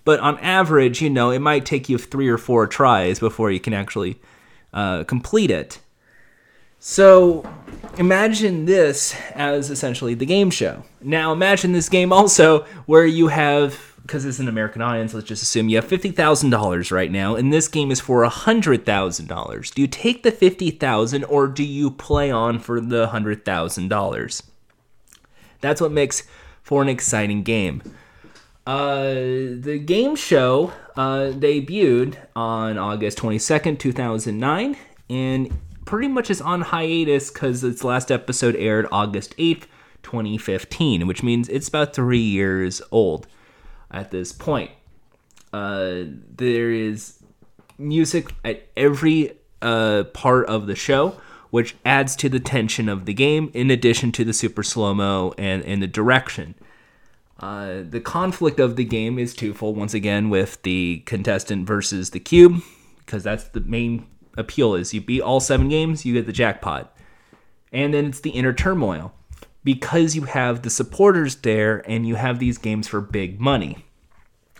But 0.04 0.18
on 0.18 0.38
average, 0.40 1.00
you 1.00 1.08
know, 1.08 1.30
it 1.30 1.38
might 1.38 1.64
take 1.64 1.88
you 1.88 1.98
three 1.98 2.28
or 2.28 2.36
four 2.36 2.66
tries 2.66 3.20
before 3.20 3.52
you 3.52 3.60
can 3.60 3.72
actually 3.72 4.20
uh, 4.72 5.04
complete 5.04 5.52
it. 5.52 5.78
So 6.80 7.48
imagine 7.96 8.64
this 8.64 9.14
as 9.34 9.70
essentially 9.70 10.14
the 10.14 10.26
game 10.26 10.50
show. 10.50 10.82
Now 11.00 11.32
imagine 11.32 11.72
this 11.72 11.88
game 11.88 12.12
also 12.12 12.64
where 12.86 13.06
you 13.06 13.28
have 13.28 13.78
because 14.02 14.24
it's 14.24 14.40
an 14.40 14.48
American 14.48 14.82
audience, 14.82 15.14
let's 15.14 15.28
just 15.28 15.44
assume 15.44 15.68
you 15.68 15.76
have 15.76 15.84
fifty 15.84 16.10
thousand 16.10 16.50
dollars 16.50 16.90
right 16.90 17.12
now, 17.12 17.36
and 17.36 17.52
this 17.52 17.68
game 17.68 17.92
is 17.92 18.00
for 18.00 18.24
hundred 18.24 18.84
thousand 18.84 19.28
dollars. 19.28 19.70
Do 19.70 19.82
you 19.82 19.86
take 19.86 20.24
the 20.24 20.32
fifty 20.32 20.72
thousand 20.72 21.22
or 21.24 21.46
do 21.46 21.62
you 21.62 21.88
play 21.88 22.32
on 22.32 22.58
for 22.58 22.80
the 22.80 23.08
hundred 23.08 23.44
thousand 23.44 23.86
dollars? 23.86 24.42
That's 25.60 25.80
what 25.80 25.92
makes 25.92 26.22
for 26.62 26.82
an 26.82 26.88
exciting 26.88 27.42
game. 27.42 27.82
Uh, 28.66 29.14
the 29.14 29.82
game 29.84 30.14
show 30.14 30.72
uh, 30.96 31.32
debuted 31.32 32.16
on 32.36 32.78
August 32.78 33.18
22nd, 33.18 33.78
2009, 33.78 34.76
and 35.08 35.58
pretty 35.84 36.08
much 36.08 36.30
is 36.30 36.40
on 36.40 36.60
hiatus 36.60 37.30
because 37.30 37.64
its 37.64 37.82
last 37.82 38.12
episode 38.12 38.54
aired 38.56 38.86
August 38.92 39.36
8th, 39.38 39.64
2015, 40.02 41.06
which 41.06 41.22
means 41.22 41.48
it's 41.48 41.68
about 41.68 41.94
three 41.94 42.18
years 42.18 42.80
old 42.92 43.26
at 43.90 44.10
this 44.10 44.32
point. 44.32 44.70
Uh, 45.52 46.04
there 46.36 46.70
is 46.70 47.18
music 47.76 48.32
at 48.44 48.68
every 48.76 49.32
uh, 49.62 50.04
part 50.14 50.46
of 50.46 50.66
the 50.66 50.76
show, 50.76 51.16
which 51.50 51.76
adds 51.84 52.16
to 52.16 52.28
the 52.28 52.40
tension 52.40 52.88
of 52.88 53.04
the 53.04 53.14
game, 53.14 53.50
in 53.54 53.70
addition 53.70 54.12
to 54.12 54.24
the 54.24 54.32
super 54.32 54.62
slow 54.62 54.94
mo 54.94 55.34
and, 55.36 55.62
and 55.64 55.82
the 55.82 55.86
direction. 55.86 56.54
Uh, 57.38 57.82
the 57.88 58.00
conflict 58.00 58.60
of 58.60 58.76
the 58.76 58.84
game 58.84 59.18
is 59.18 59.34
twofold. 59.34 59.76
Once 59.76 59.94
again, 59.94 60.28
with 60.28 60.62
the 60.62 61.02
contestant 61.06 61.66
versus 61.66 62.10
the 62.10 62.20
cube, 62.20 62.62
because 62.98 63.22
that's 63.22 63.44
the 63.44 63.60
main 63.60 64.06
appeal. 64.36 64.74
Is 64.74 64.92
you 64.92 65.00
beat 65.00 65.22
all 65.22 65.40
seven 65.40 65.68
games, 65.68 66.04
you 66.04 66.14
get 66.14 66.26
the 66.26 66.32
jackpot, 66.32 66.94
and 67.72 67.94
then 67.94 68.06
it's 68.06 68.20
the 68.20 68.30
inner 68.30 68.52
turmoil 68.52 69.12
because 69.64 70.14
you 70.14 70.22
have 70.22 70.62
the 70.62 70.70
supporters 70.70 71.36
there 71.36 71.78
and 71.90 72.06
you 72.06 72.14
have 72.14 72.38
these 72.38 72.58
games 72.58 72.88
for 72.88 73.00
big 73.00 73.40
money. 73.40 73.84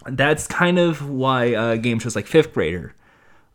That's 0.07 0.47
kind 0.47 0.79
of 0.79 1.09
why 1.09 1.55
uh, 1.55 1.77
game 1.77 1.99
shows 1.99 2.17
like 2.17 2.27
Fifth 2.27 2.55
Grader 2.55 2.95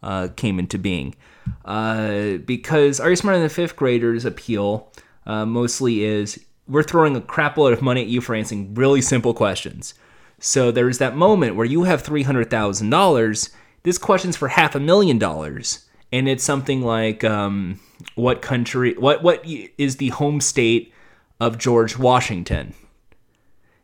uh, 0.03 0.29
came 0.35 0.59
into 0.59 0.77
being. 0.77 1.15
Uh, 1.63 2.37
because 2.45 2.99
Are 2.99 3.09
You 3.09 3.15
Smarter 3.15 3.39
Than 3.39 3.49
Fifth 3.49 3.75
Graders 3.75 4.25
appeal 4.25 4.91
uh, 5.25 5.45
mostly 5.45 6.03
is 6.03 6.43
we're 6.67 6.83
throwing 6.83 7.15
a 7.15 7.21
crap 7.21 7.57
load 7.57 7.73
of 7.73 7.81
money 7.81 8.01
at 8.01 8.07
you 8.07 8.21
for 8.21 8.35
answering 8.35 8.73
really 8.73 9.01
simple 9.01 9.33
questions. 9.33 9.93
So 10.39 10.71
there's 10.71 10.97
that 10.97 11.15
moment 11.15 11.55
where 11.55 11.65
you 11.65 11.83
have 11.83 12.03
$300,000. 12.03 13.49
This 13.83 13.97
question's 13.97 14.35
for 14.35 14.49
half 14.49 14.75
a 14.75 14.79
million 14.79 15.17
dollars. 15.17 15.85
And 16.11 16.27
it's 16.27 16.43
something 16.43 16.81
like 16.81 17.23
um, 17.23 17.79
what 18.15 18.41
country, 18.41 18.93
what, 18.97 19.23
what 19.23 19.43
is 19.45 19.97
the 19.97 20.09
home 20.09 20.39
state 20.39 20.93
of 21.39 21.57
George 21.57 21.97
Washington? 21.97 22.73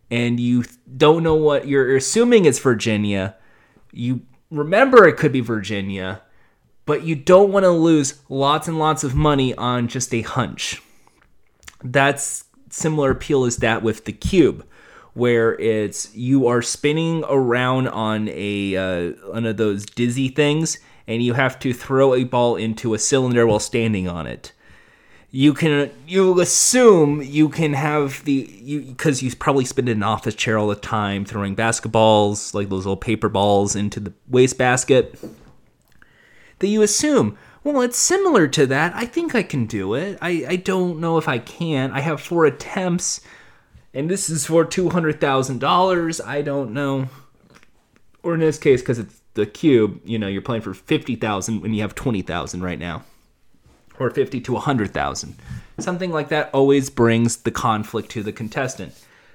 And 0.09 0.39
you 0.39 0.65
don't 0.97 1.23
know 1.23 1.35
what 1.35 1.67
you're 1.67 1.95
assuming 1.95 2.45
it's 2.45 2.59
Virginia. 2.59 3.35
You 3.91 4.21
remember 4.49 5.07
it 5.07 5.17
could 5.17 5.31
be 5.31 5.39
Virginia, 5.39 6.21
but 6.91 7.05
you 7.05 7.15
don't 7.15 7.53
want 7.53 7.63
to 7.63 7.69
lose 7.69 8.19
lots 8.27 8.67
and 8.67 8.77
lots 8.77 9.01
of 9.05 9.15
money 9.15 9.55
on 9.55 9.87
just 9.87 10.13
a 10.13 10.23
hunch. 10.23 10.81
That's 11.81 12.43
similar 12.69 13.11
appeal 13.11 13.45
as 13.45 13.55
that 13.59 13.81
with 13.81 14.03
the 14.03 14.11
cube 14.11 14.65
where 15.13 15.57
it's 15.57 16.13
you 16.13 16.47
are 16.47 16.61
spinning 16.61 17.23
around 17.29 17.87
on 17.87 18.27
a 18.33 18.75
uh, 18.75 19.11
one 19.31 19.45
of 19.45 19.55
those 19.55 19.85
dizzy 19.85 20.27
things 20.27 20.79
and 21.07 21.23
you 21.23 21.31
have 21.33 21.57
to 21.59 21.71
throw 21.71 22.13
a 22.13 22.25
ball 22.25 22.57
into 22.57 22.93
a 22.93 22.99
cylinder 22.99 23.47
while 23.47 23.59
standing 23.59 24.09
on 24.09 24.27
it 24.27 24.51
you 25.31 25.53
can 25.53 25.89
you 26.05 26.41
assume 26.41 27.21
you 27.21 27.47
can 27.47 27.71
have 27.73 28.21
the 28.25 28.49
you 28.61 28.81
because 28.81 29.23
you 29.23 29.33
probably 29.33 29.63
spend 29.63 29.87
in 29.87 29.99
an 29.99 30.03
office 30.03 30.35
chair 30.35 30.57
all 30.57 30.67
the 30.67 30.75
time 30.75 31.23
throwing 31.23 31.55
basketballs 31.55 32.53
like 32.53 32.67
those 32.67 32.85
little 32.85 32.97
paper 32.97 33.29
balls 33.29 33.77
into 33.77 34.01
the 34.01 34.13
wastebasket 34.29 35.17
that 36.61 36.67
you 36.67 36.81
assume 36.81 37.37
well, 37.63 37.81
it's 37.81 37.97
similar 37.97 38.47
to 38.47 38.65
that. 38.67 38.93
I 38.95 39.05
think 39.05 39.35
I 39.35 39.43
can 39.43 39.65
do 39.67 39.93
it. 39.93 40.17
I, 40.19 40.45
I 40.47 40.55
don't 40.55 40.99
know 40.99 41.17
if 41.17 41.27
I 41.27 41.37
can. 41.37 41.91
I 41.91 41.99
have 41.99 42.19
four 42.19 42.45
attempts, 42.45 43.21
and 43.93 44.09
this 44.09 44.29
is 44.29 44.47
for 44.47 44.65
$200,000. 44.65 46.25
I 46.25 46.41
don't 46.41 46.73
know. 46.73 47.09
Or 48.23 48.33
in 48.33 48.39
this 48.39 48.57
case, 48.57 48.81
because 48.81 48.97
it's 48.97 49.21
the 49.35 49.45
cube, 49.45 50.01
you 50.03 50.17
know, 50.17 50.27
you're 50.27 50.41
playing 50.41 50.63
for 50.63 50.73
50000 50.73 51.61
when 51.61 51.73
you 51.73 51.81
have 51.81 51.93
20000 51.93 52.63
right 52.63 52.79
now. 52.79 53.03
Or 53.99 54.09
50 54.09 54.41
to 54.41 54.53
100000 54.53 55.35
Something 55.77 56.11
like 56.11 56.29
that 56.29 56.49
always 56.53 56.89
brings 56.89 57.37
the 57.37 57.51
conflict 57.51 58.09
to 58.11 58.23
the 58.23 58.31
contestant. 58.31 58.93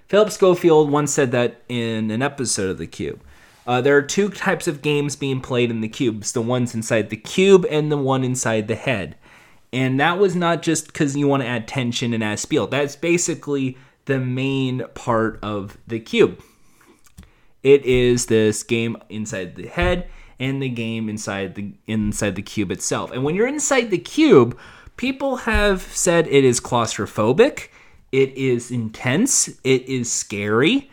Philip 0.09 0.31
Schofield 0.31 0.91
once 0.91 1.13
said 1.13 1.31
that 1.33 1.63
in 1.69 2.11
an 2.11 2.23
episode 2.23 2.71
of 2.71 2.79
The 2.79 2.87
Cube. 2.87 3.21
Uh, 3.67 3.81
there 3.81 3.97
are 3.97 4.03
two 4.03 4.29
types 4.29 4.69
of 4.69 4.81
games 4.81 5.17
being 5.17 5.41
played 5.41 5.71
in 5.71 5.81
the 5.81 5.89
cubes 5.89 6.33
the 6.33 6.41
ones 6.41 6.75
inside 6.75 7.11
the 7.11 7.17
cube 7.17 7.67
and 7.69 7.91
the 7.91 7.97
one 7.97 8.23
inside 8.23 8.69
the 8.69 8.77
head. 8.77 9.17
And 9.73 9.99
that 9.99 10.19
was 10.19 10.37
not 10.37 10.63
just 10.63 10.87
because 10.87 11.17
you 11.17 11.27
want 11.27 11.43
to 11.43 11.49
add 11.49 11.67
tension 11.67 12.15
and 12.15 12.23
add 12.23 12.39
spiel. 12.39 12.67
That's 12.67 12.97
basically 12.97 13.77
the 14.05 14.21
main 14.21 14.85
part 14.95 15.39
of 15.43 15.77
the 15.87 15.99
cube. 15.99 16.41
It 17.63 17.85
is 17.85 18.27
this 18.27 18.63
game 18.63 18.97
inside 19.09 19.57
the 19.57 19.67
head 19.67 20.09
and 20.39 20.63
the 20.63 20.69
game 20.69 21.09
inside 21.09 21.57
the 21.57 21.73
inside 21.87 22.37
the 22.37 22.43
cube 22.43 22.71
itself. 22.71 23.11
And 23.11 23.25
when 23.25 23.35
you're 23.35 23.49
inside 23.49 23.91
the 23.91 23.99
cube, 23.99 24.57
people 24.97 25.37
have 25.37 25.83
said 25.83 26.29
it 26.29 26.45
is 26.45 26.61
claustrophobic, 26.61 27.69
it 28.13 28.33
is 28.37 28.71
intense, 28.71 29.49
it 29.65 29.89
is 29.89 30.11
scary 30.11 30.91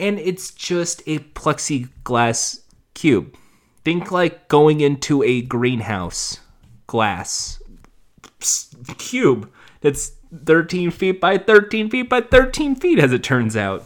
and 0.00 0.18
it's 0.18 0.50
just 0.50 1.02
a 1.06 1.18
plexiglass 1.18 2.62
cube. 2.94 3.36
Think 3.84 4.10
like 4.10 4.48
going 4.48 4.80
into 4.80 5.22
a 5.22 5.42
greenhouse 5.42 6.40
glass 6.86 7.62
cube 8.98 9.50
that's 9.80 10.12
13 10.44 10.90
feet 10.90 11.20
by 11.20 11.38
13 11.38 11.90
feet 11.90 12.08
by 12.08 12.20
13 12.20 12.74
feet, 12.74 12.98
as 12.98 13.12
it 13.12 13.22
turns 13.22 13.56
out. 13.56 13.84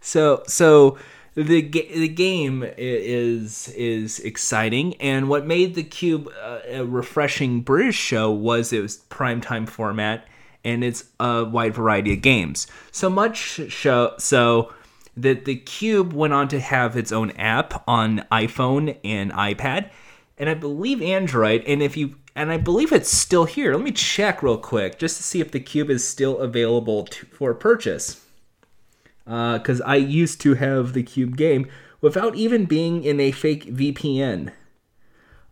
So, 0.00 0.42
so 0.46 0.98
the 1.34 1.62
the 1.62 2.08
game 2.08 2.64
is 2.76 3.68
is 3.68 4.18
exciting, 4.20 4.94
and 4.94 5.28
what 5.28 5.46
made 5.46 5.74
the 5.74 5.82
Cube 5.82 6.28
uh, 6.42 6.60
a 6.68 6.84
refreshing 6.84 7.60
British 7.60 7.96
show 7.96 8.30
was 8.30 8.72
it 8.72 8.80
was 8.80 8.98
primetime 9.10 9.68
format 9.68 10.26
and 10.64 10.84
it's 10.84 11.04
a 11.18 11.44
wide 11.44 11.74
variety 11.74 12.12
of 12.12 12.22
games. 12.22 12.66
So 12.92 13.10
much 13.10 13.36
show, 13.70 14.14
so 14.18 14.72
that 15.16 15.44
the 15.44 15.56
Cube 15.56 16.12
went 16.12 16.32
on 16.32 16.48
to 16.48 16.60
have 16.60 16.96
its 16.96 17.12
own 17.12 17.30
app 17.32 17.82
on 17.88 18.24
iPhone 18.30 18.96
and 19.04 19.32
iPad, 19.32 19.90
and 20.38 20.48
I 20.48 20.54
believe 20.54 21.02
Android. 21.02 21.62
And 21.66 21.82
if 21.82 21.96
you 21.96 22.16
and 22.34 22.50
I 22.50 22.56
believe 22.56 22.92
it's 22.92 23.10
still 23.10 23.44
here. 23.44 23.74
Let 23.74 23.82
me 23.82 23.92
check 23.92 24.42
real 24.42 24.56
quick 24.56 24.98
just 24.98 25.16
to 25.16 25.22
see 25.22 25.40
if 25.40 25.50
the 25.50 25.60
Cube 25.60 25.90
is 25.90 26.06
still 26.06 26.38
available 26.38 27.04
to, 27.04 27.26
for 27.26 27.52
purchase. 27.54 28.24
Because 29.24 29.80
uh, 29.80 29.84
I 29.84 29.96
used 29.96 30.40
to 30.42 30.54
have 30.54 30.92
the 30.92 31.02
Cube 31.02 31.36
game 31.36 31.68
without 32.00 32.34
even 32.36 32.64
being 32.64 33.04
in 33.04 33.20
a 33.20 33.32
fake 33.32 33.66
VPN. 33.66 34.52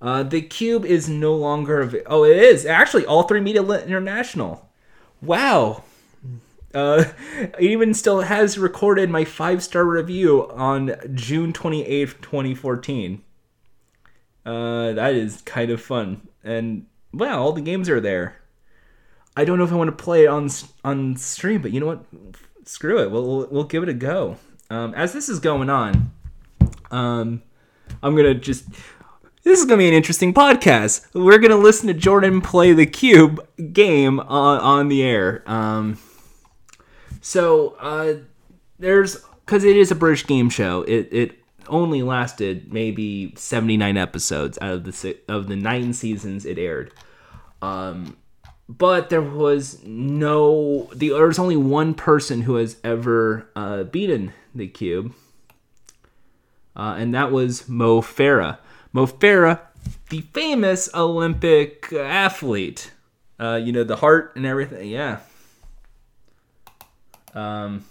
Uh, 0.00 0.22
the 0.22 0.40
Cube 0.40 0.84
is 0.84 1.08
no 1.08 1.34
longer. 1.34 1.82
Av- 1.82 1.96
oh, 2.06 2.24
it 2.24 2.36
is 2.36 2.64
actually 2.64 3.02
All3Media 3.04 3.86
International. 3.86 4.67
Wow. 5.20 5.84
Uh, 6.74 7.04
even 7.58 7.94
still 7.94 8.20
has 8.22 8.58
recorded 8.58 9.10
my 9.10 9.24
five 9.24 9.62
star 9.62 9.84
review 9.84 10.50
on 10.50 10.94
June 11.14 11.52
28th, 11.52 12.20
2014. 12.20 13.22
Uh, 14.44 14.92
that 14.92 15.14
is 15.14 15.42
kind 15.42 15.70
of 15.70 15.80
fun. 15.80 16.28
And, 16.44 16.86
wow, 17.12 17.40
all 17.40 17.52
the 17.52 17.60
games 17.60 17.88
are 17.88 18.00
there. 18.00 18.36
I 19.36 19.44
don't 19.44 19.58
know 19.58 19.64
if 19.64 19.72
I 19.72 19.76
want 19.76 19.88
to 19.88 20.04
play 20.04 20.24
it 20.24 20.28
on 20.28 20.48
on 20.82 21.16
stream, 21.16 21.62
but 21.62 21.70
you 21.70 21.78
know 21.78 21.86
what? 21.86 22.04
Screw 22.64 23.00
it. 23.02 23.10
We'll, 23.10 23.24
we'll, 23.24 23.48
we'll 23.50 23.64
give 23.64 23.82
it 23.82 23.88
a 23.88 23.94
go. 23.94 24.36
Um, 24.68 24.94
as 24.94 25.12
this 25.12 25.28
is 25.28 25.38
going 25.38 25.70
on, 25.70 26.10
um, 26.90 27.42
I'm 28.02 28.16
to 28.16 28.34
just 28.34 28.64
this 29.48 29.60
is 29.60 29.64
going 29.64 29.78
to 29.78 29.82
be 29.82 29.88
an 29.88 29.94
interesting 29.94 30.34
podcast. 30.34 31.06
We're 31.14 31.38
going 31.38 31.50
to 31.50 31.56
listen 31.56 31.86
to 31.86 31.94
Jordan 31.94 32.42
play 32.42 32.74
the 32.74 32.84
cube 32.84 33.46
game 33.72 34.20
on, 34.20 34.60
on 34.60 34.88
the 34.88 35.02
air. 35.02 35.42
Um, 35.46 35.98
so 37.22 37.74
uh, 37.80 38.14
there's 38.78 39.16
because 39.44 39.64
it 39.64 39.76
is 39.76 39.90
a 39.90 39.94
British 39.94 40.26
game 40.26 40.50
show. 40.50 40.82
It 40.82 41.08
it 41.10 41.38
only 41.66 42.02
lasted 42.02 42.72
maybe 42.72 43.32
79 43.36 43.96
episodes 43.96 44.58
out 44.60 44.72
of 44.72 44.84
the 44.84 45.16
of 45.28 45.48
the 45.48 45.56
nine 45.56 45.94
seasons 45.94 46.44
it 46.44 46.58
aired. 46.58 46.92
Um, 47.62 48.18
but 48.68 49.08
there 49.08 49.22
was 49.22 49.82
no 49.82 50.90
the 50.94 51.08
there's 51.08 51.38
only 51.38 51.56
one 51.56 51.94
person 51.94 52.42
who 52.42 52.56
has 52.56 52.76
ever 52.84 53.48
uh, 53.56 53.84
beaten 53.84 54.34
the 54.54 54.68
cube 54.68 55.14
uh, 56.76 56.96
and 56.98 57.14
that 57.14 57.32
was 57.32 57.66
mo 57.66 58.02
farah 58.02 58.58
mo 58.98 59.06
farah 59.06 59.60
the 60.10 60.22
famous 60.32 60.92
olympic 60.92 61.92
athlete 61.92 62.90
uh, 63.38 63.54
you 63.54 63.70
know 63.70 63.84
the 63.84 63.96
heart 63.96 64.34
and 64.34 64.44
everything 64.44 64.88
yeah 64.88 65.20
um 67.32 67.84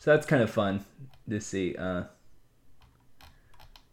so 0.00 0.10
that's 0.10 0.26
kind 0.26 0.42
of 0.42 0.50
fun 0.50 0.84
to 1.30 1.40
see 1.40 1.76
uh 1.76 2.02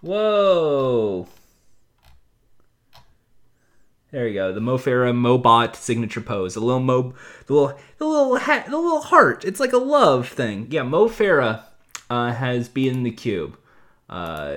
whoa 0.02 1.28
there 4.12 4.28
you 4.28 4.34
go. 4.34 4.52
The 4.52 4.60
Mo 4.60 4.80
Farah 4.80 5.14
Mobot 5.14 5.76
signature 5.76 6.20
pose. 6.20 6.56
The 6.56 6.62
little 6.62 6.80
Mo, 6.80 7.14
the 7.46 7.54
little, 7.54 7.78
the 8.00 8.06
little 8.06 8.36
hat, 8.38 8.66
the 8.66 8.76
little 8.76 9.02
heart. 9.02 9.46
It's 9.46 9.60
like 9.60 9.72
a 9.72 9.78
love 9.78 10.28
thing. 10.28 10.66
Yeah, 10.72 10.82
Mo 10.82 11.08
Farah 11.10 11.62
uh, 12.10 12.32
has 12.32 12.70
been 12.70 12.96
in 12.96 13.04
the 13.04 13.12
cube, 13.12 13.56
uh, 14.10 14.56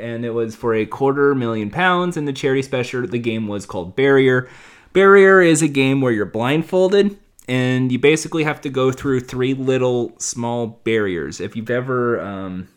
and 0.00 0.24
it 0.24 0.30
was 0.30 0.56
for 0.56 0.74
a 0.74 0.86
quarter 0.86 1.34
million 1.34 1.70
pounds. 1.70 2.16
And 2.16 2.26
the 2.26 2.32
charity 2.32 2.62
special, 2.62 3.06
the 3.06 3.18
game 3.18 3.46
was 3.46 3.66
called 3.66 3.96
Barrier. 3.96 4.48
Barrier 4.92 5.40
is 5.40 5.62
a 5.62 5.68
game 5.68 6.00
where 6.00 6.12
you're 6.12 6.26
blindfolded, 6.26 7.16
and 7.46 7.92
you 7.92 7.98
basically 7.98 8.44
have 8.44 8.60
to 8.62 8.68
go 8.70 8.90
through 8.90 9.20
three 9.20 9.54
little 9.54 10.18
small 10.18 10.66
barriers. 10.66 11.40
If 11.40 11.54
you've 11.54 11.70
ever 11.70 12.20
um, 12.20 12.68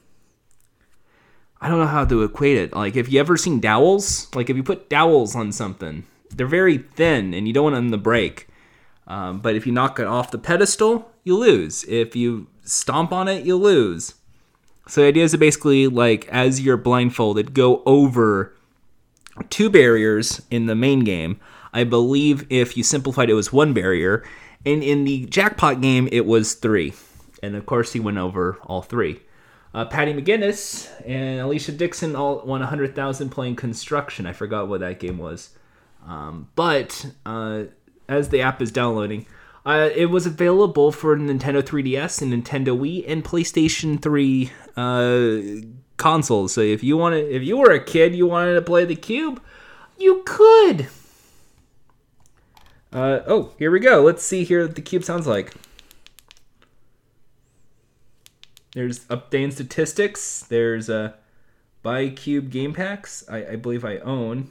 I 1.64 1.70
don't 1.70 1.80
know 1.80 1.88
how 1.88 2.04
to 2.04 2.24
equate 2.24 2.58
it. 2.58 2.74
Like, 2.74 2.98
if 2.98 3.10
you 3.10 3.22
ever 3.22 3.38
seen 3.38 3.62
dowels, 3.62 4.28
like 4.36 4.50
if 4.50 4.58
you 4.58 4.64
put 4.64 4.90
dowels 4.90 5.34
on 5.34 5.54
something, 5.54 6.04
they're 6.30 6.46
very 6.46 6.78
thin 6.78 7.34
and 7.34 7.48
you 7.48 7.54
don't 7.54 7.64
want 7.64 7.76
them 7.76 7.92
to 7.92 7.98
break. 7.98 8.50
Um, 9.08 9.40
but 9.40 9.56
if 9.56 9.66
you 9.66 9.72
knock 9.72 9.98
it 9.98 10.06
off 10.06 10.30
the 10.30 10.38
pedestal, 10.38 11.10
you 11.24 11.38
lose. 11.38 11.86
If 11.86 12.18
you 12.18 12.48
stomp 12.66 13.14
on 13.14 13.30
it, 13.30 13.46
you 13.46 13.56
lose. 13.56 14.16
So 14.88 15.02
the 15.02 15.08
idea 15.08 15.24
is 15.24 15.32
to 15.32 15.38
basically, 15.38 15.88
like, 15.88 16.28
as 16.28 16.62
you're 16.62 16.78
blindfolded, 16.78 17.54
go 17.54 17.82
over 17.86 18.54
two 19.50 19.70
barriers 19.70 20.42
in 20.52 20.66
the 20.66 20.76
main 20.76 21.02
game. 21.02 21.40
I 21.74 21.84
believe 21.84 22.46
if 22.50 22.78
you 22.78 22.84
simplified 22.84 23.30
it 23.30 23.34
was 23.34 23.52
one 23.52 23.74
barrier. 23.74 24.24
And 24.66 24.84
in 24.84 25.06
the 25.06 25.26
jackpot 25.26 25.82
game, 25.82 26.08
it 26.12 26.26
was 26.26 26.54
three. 26.54 26.94
And 27.42 27.56
of 27.56 27.66
course, 27.66 27.94
he 27.94 28.00
went 28.00 28.18
over 28.18 28.58
all 28.64 28.82
three. 28.82 29.22
Uh, 29.74 29.86
Paddy 29.86 30.14
McGuinness 30.14 30.90
and 31.06 31.40
Alesha 31.40 31.76
Dixon 31.76 32.16
all 32.16 32.46
won 32.46 32.60
100,000 32.60 33.30
playing 33.30 33.56
Construction. 33.56 34.26
I 34.26 34.34
forgot 34.34 34.68
what 34.68 34.82
that 34.82 35.00
game 35.00 35.18
was. 35.18 35.50
Um, 36.06 36.50
but 36.56 37.08
uh, 37.26 37.64
as 38.08 38.30
the 38.30 38.42
app 38.42 38.62
is 38.62 38.72
downloading, 38.72 39.26
uh, 39.66 39.90
it 39.96 40.08
was 40.08 40.26
available 40.26 40.92
for 40.92 41.16
Nintendo 41.16 41.62
3DS 41.62 42.22
and 42.22 42.34
Nintendo 42.34 42.78
Wii 42.78 43.06
and 43.08 43.24
PlayStation 43.24 44.02
3 44.02 44.52
uh, 44.76 45.68
consoles. 45.98 46.54
So 46.54 46.62
if 46.62 46.84
you 46.84 46.98
wanted, 46.98 47.32
if 47.32 47.44
you 47.44 47.58
were 47.58 47.72
a 47.72 47.84
kid, 47.84 48.14
you 48.14 48.28
wanted 48.28 48.56
to 48.56 48.62
play 48.62 48.84
the 48.84 48.96
Cube, 48.96 49.42
you 49.98 50.22
could. 50.26 50.88
Uh, 52.92 53.22
oh, 53.26 53.54
here 53.58 53.72
we 53.72 53.80
go. 53.80 54.02
Let's 54.02 54.24
see 54.24 54.44
here 54.44 54.64
what 54.64 54.76
the 54.76 54.82
Cube 54.82 55.04
sounds 55.04 55.28
like. 55.28 55.54
There's 58.74 59.06
updating 59.06 59.54
statistics. 59.54 60.42
There's 60.42 60.90
uh, 60.90 61.14
buy 61.84 62.10
Cube 62.10 62.50
game 62.50 62.74
packs. 62.74 63.24
I, 63.30 63.46
I 63.46 63.56
believe 63.56 63.86
I 63.86 63.98
own. 63.98 64.50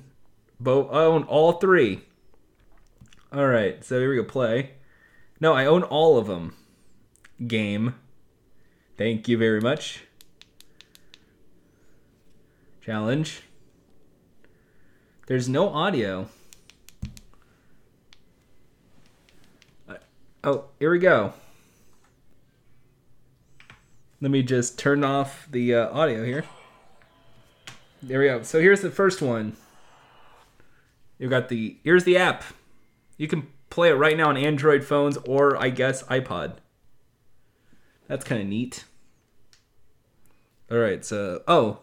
Both 0.58 0.92
I 0.92 1.04
own 1.04 1.24
all 1.24 1.52
three. 1.54 2.02
All 3.32 3.46
right, 3.46 3.84
so 3.84 3.98
here 3.98 4.10
we 4.10 4.16
go. 4.16 4.24
Play. 4.24 4.70
No, 5.42 5.54
I 5.54 5.66
own 5.66 5.82
all 5.82 6.18
of 6.18 6.28
them. 6.28 6.54
Game. 7.48 7.96
Thank 8.96 9.26
you 9.26 9.36
very 9.36 9.60
much. 9.60 10.04
Challenge. 12.80 13.42
There's 15.26 15.48
no 15.48 15.70
audio. 15.70 16.28
Uh, 19.88 19.96
oh, 20.44 20.66
here 20.78 20.92
we 20.92 21.00
go. 21.00 21.32
Let 24.20 24.30
me 24.30 24.44
just 24.44 24.78
turn 24.78 25.02
off 25.02 25.48
the 25.50 25.74
uh, 25.74 25.90
audio 25.90 26.24
here. 26.24 26.44
There 28.00 28.20
we 28.20 28.26
go. 28.26 28.42
So 28.44 28.60
here's 28.60 28.80
the 28.80 28.92
first 28.92 29.20
one. 29.20 29.56
You've 31.18 31.30
got 31.30 31.48
the 31.48 31.78
here's 31.82 32.04
the 32.04 32.16
app. 32.16 32.44
You 33.16 33.26
can 33.26 33.48
play 33.72 33.90
it 33.90 33.94
right 33.94 34.16
now 34.16 34.28
on 34.28 34.36
Android 34.36 34.84
phones 34.84 35.16
or 35.26 35.56
I 35.56 35.70
guess 35.70 36.02
iPod. 36.04 36.54
That's 38.08 38.24
kind 38.24 38.40
of 38.40 38.48
neat. 38.48 38.84
All 40.70 40.78
right, 40.78 41.04
so 41.04 41.42
oh, 41.48 41.80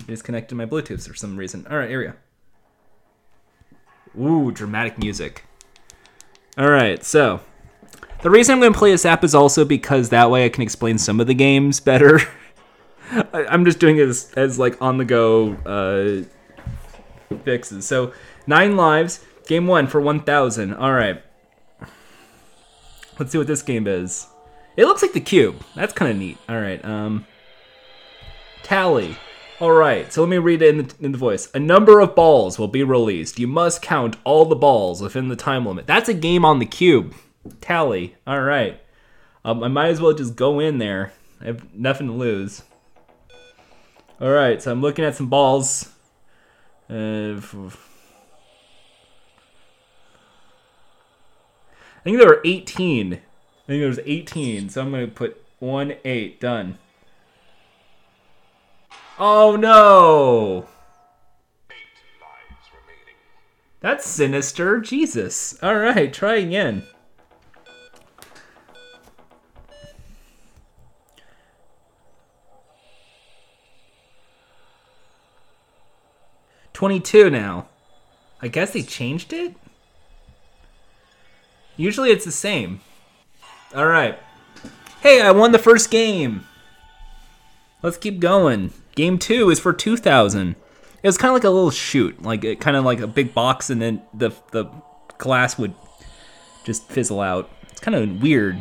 I 0.00 0.04
disconnected 0.06 0.56
my 0.56 0.66
Bluetooth 0.66 1.06
for 1.06 1.14
some 1.14 1.36
reason. 1.36 1.66
All 1.70 1.78
right, 1.78 1.88
here 1.88 2.00
we 2.00 2.06
go. 4.20 4.28
Ooh, 4.28 4.52
dramatic 4.52 4.98
music. 4.98 5.44
All 6.56 6.70
right, 6.70 7.04
so 7.04 7.40
the 8.22 8.30
reason 8.30 8.54
I'm 8.54 8.60
going 8.60 8.72
to 8.72 8.78
play 8.78 8.90
this 8.90 9.06
app 9.06 9.24
is 9.24 9.34
also 9.34 9.64
because 9.64 10.08
that 10.08 10.30
way 10.30 10.44
I 10.44 10.48
can 10.48 10.62
explain 10.62 10.98
some 10.98 11.20
of 11.20 11.26
the 11.26 11.34
games 11.34 11.80
better. 11.80 12.20
I'm 13.32 13.64
just 13.64 13.78
doing 13.78 13.96
it 13.96 14.08
as, 14.08 14.32
as 14.36 14.58
like 14.58 14.80
on 14.82 14.98
the 14.98 15.04
go 15.04 15.54
uh, 15.64 17.36
fixes. 17.44 17.86
So 17.86 18.12
Nine 18.48 18.78
lives. 18.78 19.20
Game 19.46 19.66
one 19.66 19.86
for 19.86 20.00
1,000. 20.00 20.72
All 20.72 20.94
right. 20.94 21.22
Let's 23.18 23.32
see 23.32 23.38
what 23.38 23.46
this 23.46 23.62
game 23.62 23.86
is. 23.86 24.28
It 24.76 24.84
looks 24.84 25.02
like 25.02 25.12
the 25.12 25.20
cube. 25.20 25.56
That's 25.74 25.92
kind 25.92 26.10
of 26.10 26.16
neat. 26.16 26.38
All 26.48 26.60
right. 26.60 26.82
Um, 26.84 27.26
tally. 28.62 29.16
All 29.58 29.72
right. 29.72 30.12
So 30.12 30.20
let 30.20 30.30
me 30.30 30.38
read 30.38 30.62
it 30.62 30.68
in 30.68 30.86
the, 30.86 30.94
in 31.00 31.12
the 31.12 31.18
voice. 31.18 31.50
A 31.52 31.58
number 31.58 31.98
of 31.98 32.14
balls 32.14 32.60
will 32.60 32.68
be 32.68 32.84
released. 32.84 33.40
You 33.40 33.48
must 33.48 33.82
count 33.82 34.16
all 34.22 34.44
the 34.44 34.54
balls 34.54 35.02
within 35.02 35.28
the 35.28 35.36
time 35.36 35.66
limit. 35.66 35.86
That's 35.86 36.08
a 36.08 36.14
game 36.14 36.44
on 36.44 36.60
the 36.60 36.66
cube. 36.66 37.12
Tally. 37.60 38.14
All 38.24 38.40
right. 38.40 38.80
Um, 39.44 39.64
I 39.64 39.68
might 39.68 39.88
as 39.88 40.00
well 40.00 40.12
just 40.12 40.36
go 40.36 40.60
in 40.60 40.78
there. 40.78 41.12
I 41.40 41.46
have 41.46 41.74
nothing 41.74 42.06
to 42.06 42.12
lose. 42.12 42.62
All 44.20 44.30
right. 44.30 44.62
So 44.62 44.70
I'm 44.70 44.80
looking 44.80 45.04
at 45.04 45.16
some 45.16 45.28
balls. 45.28 45.90
Uh, 46.88 47.40
think 52.08 52.20
there 52.20 52.28
were 52.28 52.40
18. 52.42 53.12
I 53.12 53.16
think 53.16 53.22
there 53.66 53.86
was 53.86 54.00
18. 54.02 54.70
So 54.70 54.80
I'm 54.80 54.90
going 54.90 55.04
to 55.04 55.12
put 55.12 55.44
1 55.58 55.94
8. 56.02 56.40
Done. 56.40 56.78
Oh 59.20 59.56
no! 59.56 60.68
That's 63.80 64.06
sinister. 64.06 64.78
Jesus. 64.78 65.58
All 65.60 65.74
right, 65.74 66.12
try 66.12 66.36
again. 66.36 66.84
Twenty-two 76.72 77.28
now. 77.28 77.68
I 78.40 78.46
guess 78.46 78.72
they 78.72 78.84
changed 78.84 79.32
it. 79.32 79.56
Usually 81.78 82.10
it's 82.10 82.26
the 82.26 82.32
same. 82.32 82.80
All 83.74 83.86
right. 83.86 84.18
Hey, 85.00 85.22
I 85.22 85.30
won 85.30 85.52
the 85.52 85.58
first 85.58 85.90
game. 85.90 86.44
Let's 87.82 87.96
keep 87.96 88.18
going. 88.18 88.72
Game 88.96 89.16
two 89.16 89.48
is 89.48 89.60
for 89.60 89.72
2,000. 89.72 90.56
It 91.00 91.06
was 91.06 91.16
kind 91.16 91.30
of 91.30 91.34
like 91.34 91.44
a 91.44 91.50
little 91.50 91.70
shoot, 91.70 92.20
like 92.20 92.42
it 92.42 92.60
kind 92.60 92.76
of 92.76 92.84
like 92.84 92.98
a 92.98 93.06
big 93.06 93.32
box, 93.32 93.70
and 93.70 93.80
then 93.80 94.02
the 94.12 94.30
the 94.50 94.64
glass 95.16 95.56
would 95.56 95.72
just 96.64 96.88
fizzle 96.88 97.20
out. 97.20 97.48
It's 97.70 97.80
kind 97.80 97.94
of 97.94 98.20
weird. 98.20 98.60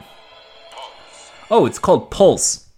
Oh, 1.50 1.66
it's 1.66 1.80
called 1.80 2.12
Pulse. 2.12 2.70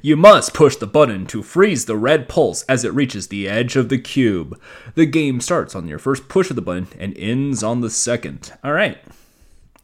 You 0.00 0.16
must 0.16 0.54
push 0.54 0.74
the 0.74 0.86
button 0.88 1.26
to 1.26 1.42
freeze 1.42 1.84
the 1.84 1.96
red 1.96 2.28
pulse 2.28 2.64
as 2.64 2.84
it 2.84 2.94
reaches 2.94 3.28
the 3.28 3.48
edge 3.48 3.76
of 3.76 3.88
the 3.90 3.98
cube. 3.98 4.60
The 4.96 5.06
game 5.06 5.40
starts 5.40 5.76
on 5.76 5.86
your 5.86 6.00
first 6.00 6.28
push 6.28 6.50
of 6.50 6.56
the 6.56 6.62
button 6.62 6.88
and 6.98 7.16
ends 7.16 7.62
on 7.62 7.82
the 7.82 7.90
second. 7.90 8.52
All 8.64 8.72
right. 8.72 8.98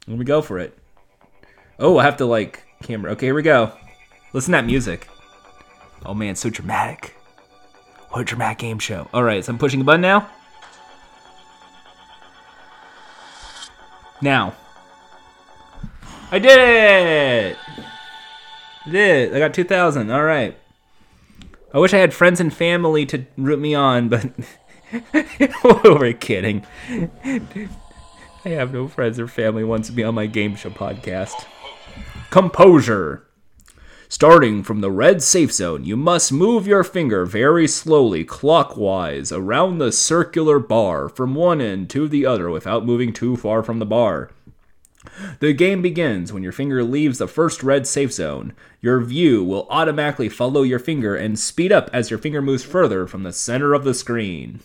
Let 0.08 0.18
me 0.18 0.24
go 0.24 0.40
for 0.40 0.58
it. 0.58 0.76
Oh, 1.78 1.98
I 1.98 2.04
have 2.04 2.16
to 2.16 2.24
like 2.24 2.64
camera. 2.82 3.12
Okay, 3.12 3.26
here 3.26 3.34
we 3.34 3.42
go. 3.42 3.72
Listen 4.32 4.52
to 4.52 4.58
that 4.58 4.64
music. 4.64 5.06
Oh 6.04 6.14
man, 6.14 6.34
so 6.34 6.48
dramatic. 6.48 7.14
What 8.10 8.22
a 8.22 8.24
dramatic 8.24 8.58
game 8.58 8.78
show. 8.78 9.08
All 9.12 9.22
right, 9.22 9.44
so 9.44 9.52
I'm 9.52 9.58
pushing 9.58 9.82
a 9.82 9.84
button 9.84 10.00
now. 10.00 10.30
Now. 14.22 14.54
I 16.30 16.38
did 16.38 16.58
it! 16.58 17.56
I 18.86 18.90
did. 18.90 19.34
I 19.34 19.38
got 19.38 19.52
2,000. 19.52 20.10
All 20.10 20.24
right. 20.24 20.56
I 21.72 21.78
wish 21.78 21.92
I 21.92 21.98
had 21.98 22.14
friends 22.14 22.40
and 22.40 22.52
family 22.52 23.04
to 23.06 23.26
root 23.36 23.58
me 23.58 23.74
on, 23.74 24.08
but 24.08 24.30
we're 25.84 26.14
kidding. 26.14 26.66
I 28.44 28.50
have 28.50 28.72
no 28.72 28.86
friends 28.86 29.18
or 29.18 29.26
family 29.26 29.64
wants 29.64 29.88
to 29.88 29.94
be 29.94 30.04
on 30.04 30.14
my 30.14 30.26
game 30.26 30.54
show 30.54 30.70
podcast. 30.70 31.44
Composure. 32.30 33.26
Starting 34.08 34.62
from 34.62 34.80
the 34.80 34.92
red 34.92 35.22
safe 35.22 35.52
zone, 35.52 35.84
you 35.84 35.96
must 35.96 36.32
move 36.32 36.66
your 36.66 36.84
finger 36.84 37.26
very 37.26 37.66
slowly 37.66 38.24
clockwise 38.24 39.32
around 39.32 39.78
the 39.78 39.90
circular 39.90 40.60
bar 40.60 41.08
from 41.08 41.34
one 41.34 41.60
end 41.60 41.90
to 41.90 42.06
the 42.06 42.24
other 42.24 42.48
without 42.48 42.86
moving 42.86 43.12
too 43.12 43.36
far 43.36 43.62
from 43.62 43.80
the 43.80 43.86
bar. 43.86 44.30
The 45.40 45.52
game 45.52 45.82
begins 45.82 46.32
when 46.32 46.44
your 46.44 46.52
finger 46.52 46.84
leaves 46.84 47.18
the 47.18 47.26
first 47.26 47.64
red 47.64 47.88
safe 47.88 48.12
zone. 48.12 48.52
Your 48.80 49.00
view 49.00 49.42
will 49.42 49.66
automatically 49.68 50.28
follow 50.28 50.62
your 50.62 50.78
finger 50.78 51.16
and 51.16 51.38
speed 51.38 51.72
up 51.72 51.90
as 51.92 52.08
your 52.08 52.18
finger 52.18 52.40
moves 52.40 52.62
further 52.62 53.06
from 53.06 53.24
the 53.24 53.32
center 53.32 53.74
of 53.74 53.82
the 53.84 53.94
screen. 53.94 54.60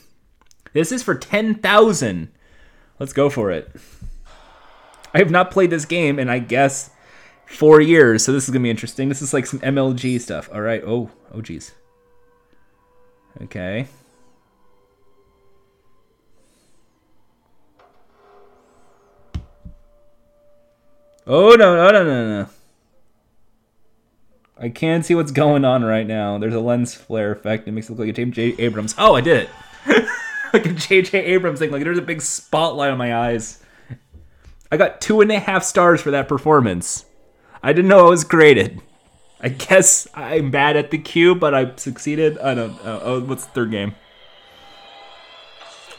This 0.74 0.92
is 0.92 1.02
for 1.02 1.16
10,000. 1.16 2.30
Let's 3.00 3.14
go 3.14 3.30
for 3.30 3.52
it. 3.52 3.72
I 5.14 5.20
have 5.20 5.32
not 5.32 5.52
played 5.52 5.70
this 5.70 5.86
game 5.86 6.20
in, 6.20 6.30
I 6.30 6.40
guess, 6.40 6.90
four 7.46 7.82
years, 7.82 8.26
so 8.26 8.32
this 8.32 8.48
is 8.48 8.54
to 8.54 8.60
be 8.60 8.70
interesting. 8.70 9.10
This 9.10 9.22
is 9.22 9.34
like 9.34 9.46
some 9.46 9.60
MLG 9.60 10.20
stuff. 10.20 10.50
All 10.54 10.62
right. 10.62 10.82
Oh, 10.86 11.12
oh, 11.34 11.42
geez. 11.42 11.74
Okay. 13.42 13.88
Oh 21.26 21.56
no 21.56 21.76
no 21.76 21.90
no 21.90 22.04
no 22.04 22.42
no! 22.42 22.50
I 24.58 24.68
can't 24.68 25.06
see 25.06 25.16
what's 25.16 25.32
going 25.32 25.64
on 25.64 25.86
right 25.86 26.06
now. 26.06 26.38
There's 26.38 26.54
a 26.54 26.60
lens 26.60 26.94
flare 26.94 27.32
effect. 27.32 27.66
It 27.66 27.72
makes 27.72 27.88
it 27.88 27.94
look 27.94 28.00
like 28.00 28.10
a 28.10 28.14
James 28.14 28.36
J. 28.36 28.56
Abrams. 28.60 28.94
Oh, 28.98 29.16
I 29.16 29.22
did 29.22 29.48
it! 29.88 30.08
like 30.64 30.66
a 30.68 30.74
J.J. 30.74 31.18
Abrams 31.18 31.60
thing. 31.60 31.72
Like 31.72 31.84
there's 31.84 31.98
a 31.98 32.04
big 32.04 32.22
spotlight 32.22 32.92
on 32.92 32.98
my 32.98 33.16
eyes. 33.16 33.60
I 34.72 34.78
got 34.78 35.02
two 35.02 35.22
and 35.22 35.32
a 35.32 35.40
half 35.40 35.64
stars 35.64 36.02
for 36.02 36.12
that 36.12 36.28
performance. 36.28 37.06
I 37.64 37.74
didn't 37.74 37.90
know 37.90 38.06
I 38.06 38.10
was 38.10 38.24
graded. 38.24 38.82
I 39.40 39.50
guess 39.50 40.08
I'm 40.14 40.52
bad 40.52 40.78
at 40.78 40.92
the 40.92 40.98
cube, 40.98 41.40
but 41.40 41.54
I 41.54 41.76
succeeded. 41.76 42.38
I 42.38 42.54
don't. 42.54 42.84
know. 42.84 43.02
oh, 43.04 43.22
what's 43.22 43.46
the 43.46 43.52
third 43.52 43.72
game? 43.72 43.96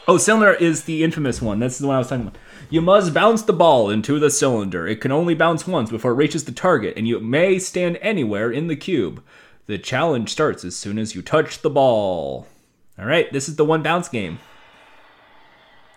Oh, 0.07 0.17
cylinder 0.17 0.53
is 0.53 0.83
the 0.83 1.03
infamous 1.03 1.41
one. 1.41 1.59
That's 1.59 1.79
the 1.79 1.87
one 1.87 1.95
I 1.95 1.99
was 1.99 2.09
talking 2.09 2.27
about. 2.27 2.37
You 2.69 2.81
must 2.81 3.13
bounce 3.13 3.41
the 3.41 3.53
ball 3.53 3.89
into 3.89 4.19
the 4.19 4.29
cylinder. 4.29 4.87
It 4.87 5.01
can 5.01 5.11
only 5.11 5.35
bounce 5.35 5.67
once 5.67 5.89
before 5.89 6.11
it 6.11 6.15
reaches 6.15 6.45
the 6.45 6.51
target, 6.51 6.93
and 6.95 7.07
you 7.07 7.19
may 7.19 7.59
stand 7.59 7.97
anywhere 8.01 8.51
in 8.51 8.67
the 8.67 8.75
cube. 8.75 9.23
The 9.65 9.77
challenge 9.77 10.29
starts 10.29 10.63
as 10.63 10.75
soon 10.75 10.97
as 10.97 11.15
you 11.15 11.21
touch 11.21 11.61
the 11.61 11.69
ball. 11.69 12.47
All 12.97 13.05
right, 13.05 13.31
this 13.31 13.49
is 13.49 13.55
the 13.55 13.65
one 13.65 13.83
bounce 13.83 14.07
game. 14.07 14.39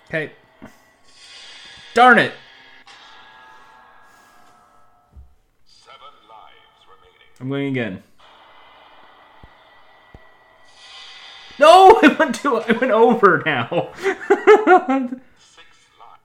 Okay. 0.09 0.33
Darn 1.95 2.19
it. 2.19 2.33
Seven 5.67 5.99
lives 6.29 6.87
remaining. 6.89 7.41
I'm 7.41 7.49
going 7.49 7.67
again. 7.69 8.03
No, 11.59 11.99
I 12.03 12.09
went 12.19 12.35
to 12.37 12.57
I 12.57 12.73
went 12.73 12.93
over 12.93 13.43
now. 13.45 13.93
Six 13.97 15.69
lives. 15.99 16.23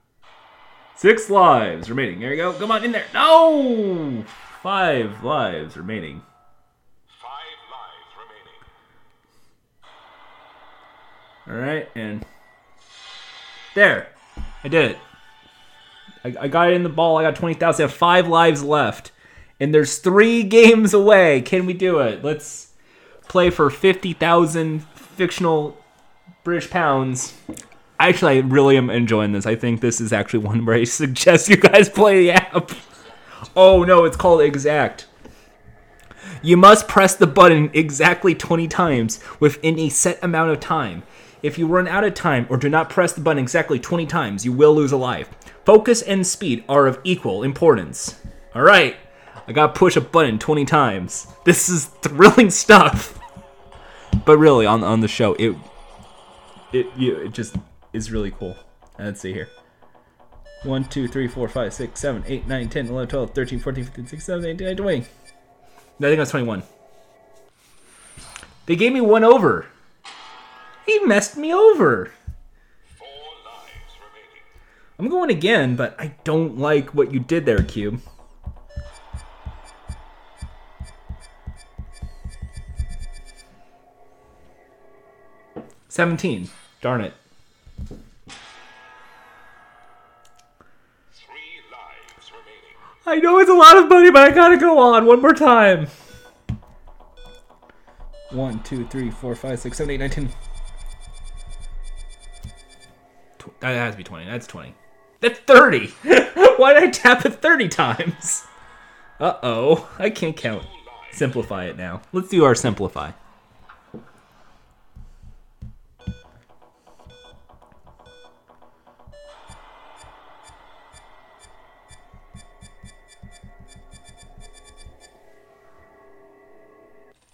Six 0.96 1.30
lives 1.30 1.90
remaining. 1.90 2.20
There 2.20 2.30
you 2.30 2.36
go. 2.36 2.52
Come 2.52 2.70
on 2.70 2.84
in 2.84 2.92
there. 2.92 3.04
No, 3.12 4.24
five 4.62 5.22
lives 5.24 5.76
remaining. 5.76 6.22
Five 7.20 7.30
lives 7.70 8.12
remaining. 8.16 8.60
All 11.46 11.54
right, 11.54 11.88
and 11.94 12.24
there, 13.74 14.08
I 14.62 14.68
did 14.68 14.92
it. 14.92 14.98
I, 16.24 16.34
I 16.44 16.48
got 16.48 16.70
it 16.70 16.74
in 16.74 16.82
the 16.82 16.88
ball. 16.88 17.18
I 17.18 17.22
got 17.22 17.36
twenty 17.36 17.54
thousand. 17.54 17.84
I 17.84 17.88
have 17.88 17.96
five 17.96 18.28
lives 18.28 18.62
left, 18.62 19.12
and 19.60 19.74
there's 19.74 19.98
three 19.98 20.42
games 20.44 20.94
away. 20.94 21.42
Can 21.42 21.66
we 21.66 21.74
do 21.74 21.98
it? 21.98 22.24
Let's 22.24 22.72
play 23.28 23.50
for 23.50 23.68
fifty 23.68 24.14
thousand 24.14 24.84
fictional 24.94 25.76
British 26.44 26.70
pounds. 26.70 27.34
Actually, 28.00 28.38
I 28.38 28.40
really 28.40 28.76
am 28.76 28.90
enjoying 28.90 29.32
this. 29.32 29.46
I 29.46 29.54
think 29.54 29.80
this 29.80 30.00
is 30.00 30.12
actually 30.12 30.40
one 30.40 30.64
where 30.64 30.76
I 30.76 30.84
suggest 30.84 31.48
you 31.48 31.56
guys 31.56 31.88
play 31.88 32.20
the 32.20 32.32
app. 32.32 32.72
Oh 33.54 33.84
no, 33.84 34.04
it's 34.04 34.16
called 34.16 34.40
Exact. 34.40 35.06
You 36.42 36.56
must 36.58 36.88
press 36.88 37.14
the 37.14 37.26
button 37.26 37.70
exactly 37.72 38.34
20 38.34 38.68
times 38.68 39.18
within 39.40 39.78
a 39.78 39.88
set 39.88 40.22
amount 40.22 40.50
of 40.50 40.60
time. 40.60 41.02
If 41.44 41.58
you 41.58 41.66
run 41.66 41.86
out 41.86 42.04
of 42.04 42.14
time 42.14 42.46
or 42.48 42.56
do 42.56 42.70
not 42.70 42.88
press 42.88 43.12
the 43.12 43.20
button 43.20 43.42
exactly 43.42 43.78
20 43.78 44.06
times, 44.06 44.46
you 44.46 44.52
will 44.54 44.74
lose 44.74 44.92
a 44.92 44.96
life. 44.96 45.28
Focus 45.66 46.00
and 46.00 46.26
speed 46.26 46.64
are 46.70 46.86
of 46.86 46.98
equal 47.04 47.42
importance. 47.42 48.18
Alright, 48.56 48.96
I 49.46 49.52
gotta 49.52 49.74
push 49.74 49.94
a 49.94 50.00
button 50.00 50.38
20 50.38 50.64
times. 50.64 51.26
This 51.44 51.68
is 51.68 51.84
thrilling 51.84 52.48
stuff. 52.48 53.20
But 54.24 54.38
really, 54.38 54.64
on, 54.64 54.82
on 54.82 55.00
the 55.00 55.08
show, 55.08 55.34
it 55.34 55.54
it 56.72 56.86
you, 56.96 57.16
it 57.16 57.32
just 57.32 57.56
is 57.92 58.10
really 58.10 58.30
cool. 58.30 58.56
Let's 58.98 59.20
see 59.20 59.34
here. 59.34 59.50
1, 60.62 60.84
2, 60.84 61.08
3, 61.08 61.28
4, 61.28 61.46
5, 61.46 61.74
6, 61.74 62.00
7, 62.00 62.24
8, 62.26 62.48
9, 62.48 62.68
10, 62.70 62.86
11, 62.86 63.08
12, 63.10 63.30
13, 63.34 63.58
14, 63.58 63.84
15, 63.84 64.06
16, 64.06 64.20
17, 64.20 64.50
18, 64.50 64.66
19, 64.66 64.76
20. 64.82 64.96
I 64.96 65.04
think 66.00 66.16
that's 66.16 66.30
21. 66.30 66.62
They 68.64 68.76
gave 68.76 68.94
me 68.94 69.02
one 69.02 69.24
over. 69.24 69.66
He 70.86 70.98
messed 71.00 71.36
me 71.36 71.52
over. 71.52 72.10
Four 72.96 73.06
lives 73.44 73.96
remaining. 73.98 74.42
I'm 74.98 75.08
going 75.08 75.30
again, 75.30 75.76
but 75.76 75.98
I 75.98 76.14
don't 76.24 76.58
like 76.58 76.94
what 76.94 77.12
you 77.12 77.20
did 77.20 77.46
there, 77.46 77.62
Cube. 77.62 78.00
Seventeen. 85.88 86.48
Darn 86.80 87.00
it. 87.00 87.14
Three 87.86 87.96
lives 91.70 92.32
remaining. 92.32 92.76
I 93.06 93.20
know 93.20 93.38
it's 93.38 93.48
a 93.48 93.54
lot 93.54 93.76
of 93.76 93.88
money, 93.88 94.10
but 94.10 94.22
I 94.22 94.34
gotta 94.34 94.56
go 94.56 94.78
on 94.78 95.06
one 95.06 95.22
more 95.22 95.32
time. 95.32 95.86
One, 98.30 98.60
two, 98.64 98.84
three, 98.88 99.10
four, 99.10 99.36
five, 99.36 99.60
six, 99.60 99.78
seven, 99.78 99.92
eight, 99.92 100.00
nine, 100.00 100.10
ten. 100.10 100.28
Tw- 103.44 103.60
That 103.60 103.74
has 103.74 103.94
to 103.94 103.98
be 103.98 104.04
20. 104.04 104.24
That's 104.26 104.46
20. 104.46 104.74
That's 105.20 105.38
30. 105.40 105.86
Why 106.56 106.74
did 106.74 106.82
I 106.84 106.90
tap 106.90 107.24
it 107.26 107.34
30 107.34 107.68
times? 107.68 108.44
Uh 109.20 109.34
oh. 109.42 109.88
I 109.98 110.10
can't 110.10 110.36
count. 110.36 110.64
Simplify 111.12 111.66
it 111.66 111.76
now. 111.76 112.02
Let's 112.12 112.28
do 112.28 112.44
our 112.44 112.54
simplify. 112.54 113.12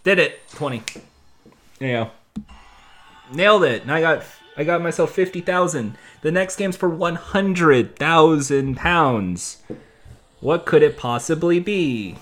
Did 0.02 0.18
it. 0.18 0.40
20. 0.52 0.82
There 1.78 1.88
you 1.88 1.94
go. 2.04 2.10
Nailed 3.32 3.64
it. 3.64 3.82
And 3.82 3.92
I 3.92 4.00
got 4.00 4.24
I 4.60 4.64
got 4.64 4.82
myself 4.82 5.12
50,000. 5.12 5.96
The 6.20 6.30
next 6.30 6.56
game's 6.56 6.76
for 6.76 6.90
100,000 6.90 8.76
pounds. 8.76 9.62
What 10.40 10.66
could 10.66 10.82
it 10.82 10.98
possibly 10.98 11.58
be? 11.58 12.18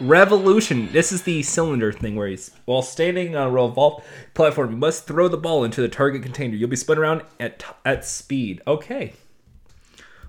Revolution. 0.00 0.90
This 0.92 1.12
is 1.12 1.24
the 1.24 1.42
cylinder 1.42 1.92
thing 1.92 2.16
where 2.16 2.28
he's 2.28 2.52
while 2.64 2.80
standing 2.80 3.36
on 3.36 3.48
a 3.48 3.50
revolve 3.50 4.02
platform, 4.32 4.70
you 4.70 4.76
must 4.78 5.06
throw 5.06 5.28
the 5.28 5.36
ball 5.36 5.62
into 5.62 5.82
the 5.82 5.88
target 5.90 6.22
container. 6.22 6.56
You'll 6.56 6.70
be 6.70 6.76
spun 6.76 6.96
around 6.96 7.20
at 7.38 7.62
at 7.84 8.06
speed. 8.06 8.62
Okay. 8.66 9.12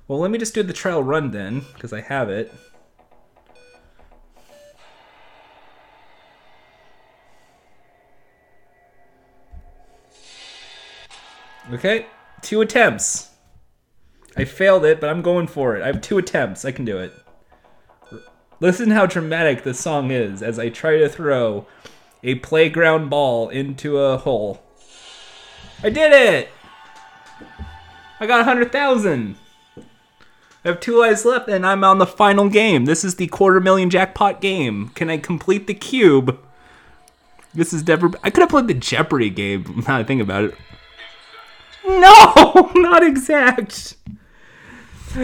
Well, 0.09 0.19
let 0.19 0.29
me 0.29 0.37
just 0.37 0.53
do 0.53 0.61
the 0.61 0.73
trial 0.73 1.01
run 1.01 1.31
then, 1.31 1.61
because 1.73 1.93
I 1.93 2.01
have 2.01 2.29
it. 2.29 2.53
Okay, 11.71 12.05
two 12.41 12.61
attempts. 12.61 13.29
I 14.35 14.45
failed 14.45 14.85
it, 14.85 14.99
but 14.99 15.09
I'm 15.09 15.21
going 15.21 15.47
for 15.47 15.75
it. 15.75 15.83
I 15.83 15.87
have 15.87 16.01
two 16.01 16.17
attempts. 16.17 16.65
I 16.65 16.71
can 16.71 16.85
do 16.85 16.97
it. 16.97 17.13
Listen 18.59 18.91
how 18.91 19.05
dramatic 19.05 19.63
the 19.63 19.73
song 19.73 20.11
is 20.11 20.43
as 20.43 20.59
I 20.59 20.69
try 20.69 20.97
to 20.97 21.09
throw 21.09 21.65
a 22.23 22.35
playground 22.35 23.09
ball 23.09 23.49
into 23.49 23.97
a 23.97 24.17
hole. 24.17 24.61
I 25.83 25.89
did 25.89 26.13
it! 26.13 26.49
I 28.19 28.27
got 28.27 28.45
100,000. 28.45 29.35
I 30.63 30.67
have 30.67 30.79
two 30.79 30.99
lives 30.99 31.25
left 31.25 31.49
and 31.49 31.65
I'm 31.65 31.83
on 31.83 31.97
the 31.97 32.05
final 32.05 32.49
game. 32.49 32.85
This 32.85 33.03
is 33.03 33.15
the 33.15 33.25
quarter 33.27 33.59
million 33.59 33.89
jackpot 33.89 34.41
game. 34.41 34.89
Can 34.89 35.09
I 35.09 35.17
complete 35.17 35.65
the 35.65 35.73
cube? 35.73 36.39
This 37.53 37.73
is 37.73 37.87
never. 37.87 38.11
I 38.23 38.29
could 38.29 38.41
have 38.41 38.49
played 38.49 38.67
the 38.67 38.75
Jeopardy 38.75 39.31
game 39.31 39.83
now 39.87 39.97
I 39.97 40.03
think 40.03 40.21
about 40.21 40.43
it. 40.45 40.55
no, 41.99 42.71
not 42.75 43.03
exact. 43.03 43.95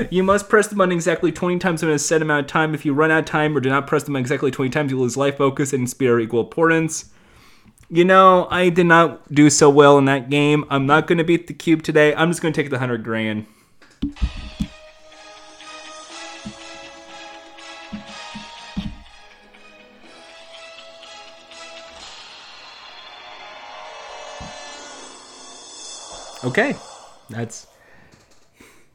You 0.09 0.21
must 0.21 0.49
press 0.49 0.67
the 0.67 0.75
button 0.75 0.91
exactly 0.91 1.31
20 1.31 1.59
times 1.59 1.81
in 1.81 1.89
a 1.89 1.97
set 1.97 2.21
amount 2.21 2.41
of 2.41 2.47
time. 2.47 2.73
If 2.73 2.85
you 2.85 2.93
run 2.93 3.09
out 3.09 3.19
of 3.19 3.25
time 3.25 3.55
or 3.55 3.61
do 3.61 3.69
not 3.69 3.87
press 3.87 4.03
the 4.03 4.11
button 4.11 4.21
exactly 4.21 4.51
20 4.51 4.69
times, 4.69 4.91
you 4.91 4.99
lose 4.99 5.15
life 5.15 5.37
focus 5.37 5.71
and 5.71 5.89
speed 5.89 6.09
are 6.09 6.19
equal 6.19 6.41
importance. 6.41 7.09
You 7.89 8.03
know, 8.03 8.47
I 8.51 8.67
did 8.67 8.85
not 8.85 9.33
do 9.33 9.49
so 9.49 9.69
well 9.69 9.97
in 9.97 10.05
that 10.05 10.29
game. 10.29 10.65
I'm 10.69 10.85
not 10.85 11.07
going 11.07 11.19
to 11.19 11.23
beat 11.23 11.47
the 11.47 11.53
cube 11.53 11.83
today. 11.83 12.13
I'm 12.15 12.29
just 12.29 12.41
going 12.41 12.53
to 12.53 12.61
take 12.61 12.69
the 12.69 12.75
100 12.75 13.03
grand. 13.03 13.45
Okay, 26.43 26.75
that's 27.29 27.67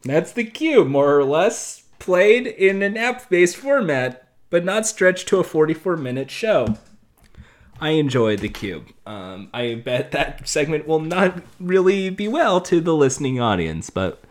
that's 0.05 0.32
the 0.32 0.45
cube, 0.45 0.88
more 0.88 1.16
or 1.16 1.24
less, 1.24 1.82
played 1.99 2.47
in 2.47 2.82
an 2.82 2.97
app-based 2.97 3.57
format, 3.57 4.28
but 4.51 4.64
not 4.64 4.86
stretched 4.86 5.28
to 5.28 5.38
a 5.38 5.45
44-minute 5.45 6.30
show. 6.30 6.76
I 7.80 7.90
enjoy 7.90 8.36
the 8.36 8.49
cube. 8.49 8.88
Um, 9.07 9.49
I 9.53 9.74
bet 9.74 10.12
that 10.12 10.47
segment 10.47 10.86
will 10.86 11.01
not 11.01 11.43
really 11.59 12.11
be 12.11 12.28
well 12.28 12.61
to 12.62 12.80
the 12.80 12.95
listening 12.95 13.40
audience, 13.40 13.90
but 13.90 14.22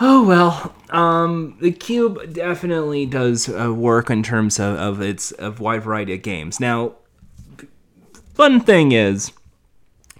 oh 0.00 0.26
well. 0.26 0.74
Um, 0.90 1.56
the 1.62 1.72
cube 1.72 2.34
definitely 2.34 3.06
does 3.06 3.48
uh, 3.48 3.72
work 3.72 4.10
in 4.10 4.22
terms 4.22 4.58
of, 4.58 4.76
of 4.76 5.00
its 5.00 5.32
of 5.32 5.60
wide 5.60 5.82
variety 5.82 6.12
of 6.14 6.22
games. 6.22 6.60
Now, 6.60 6.96
fun 8.34 8.60
thing 8.60 8.92
is 8.92 9.32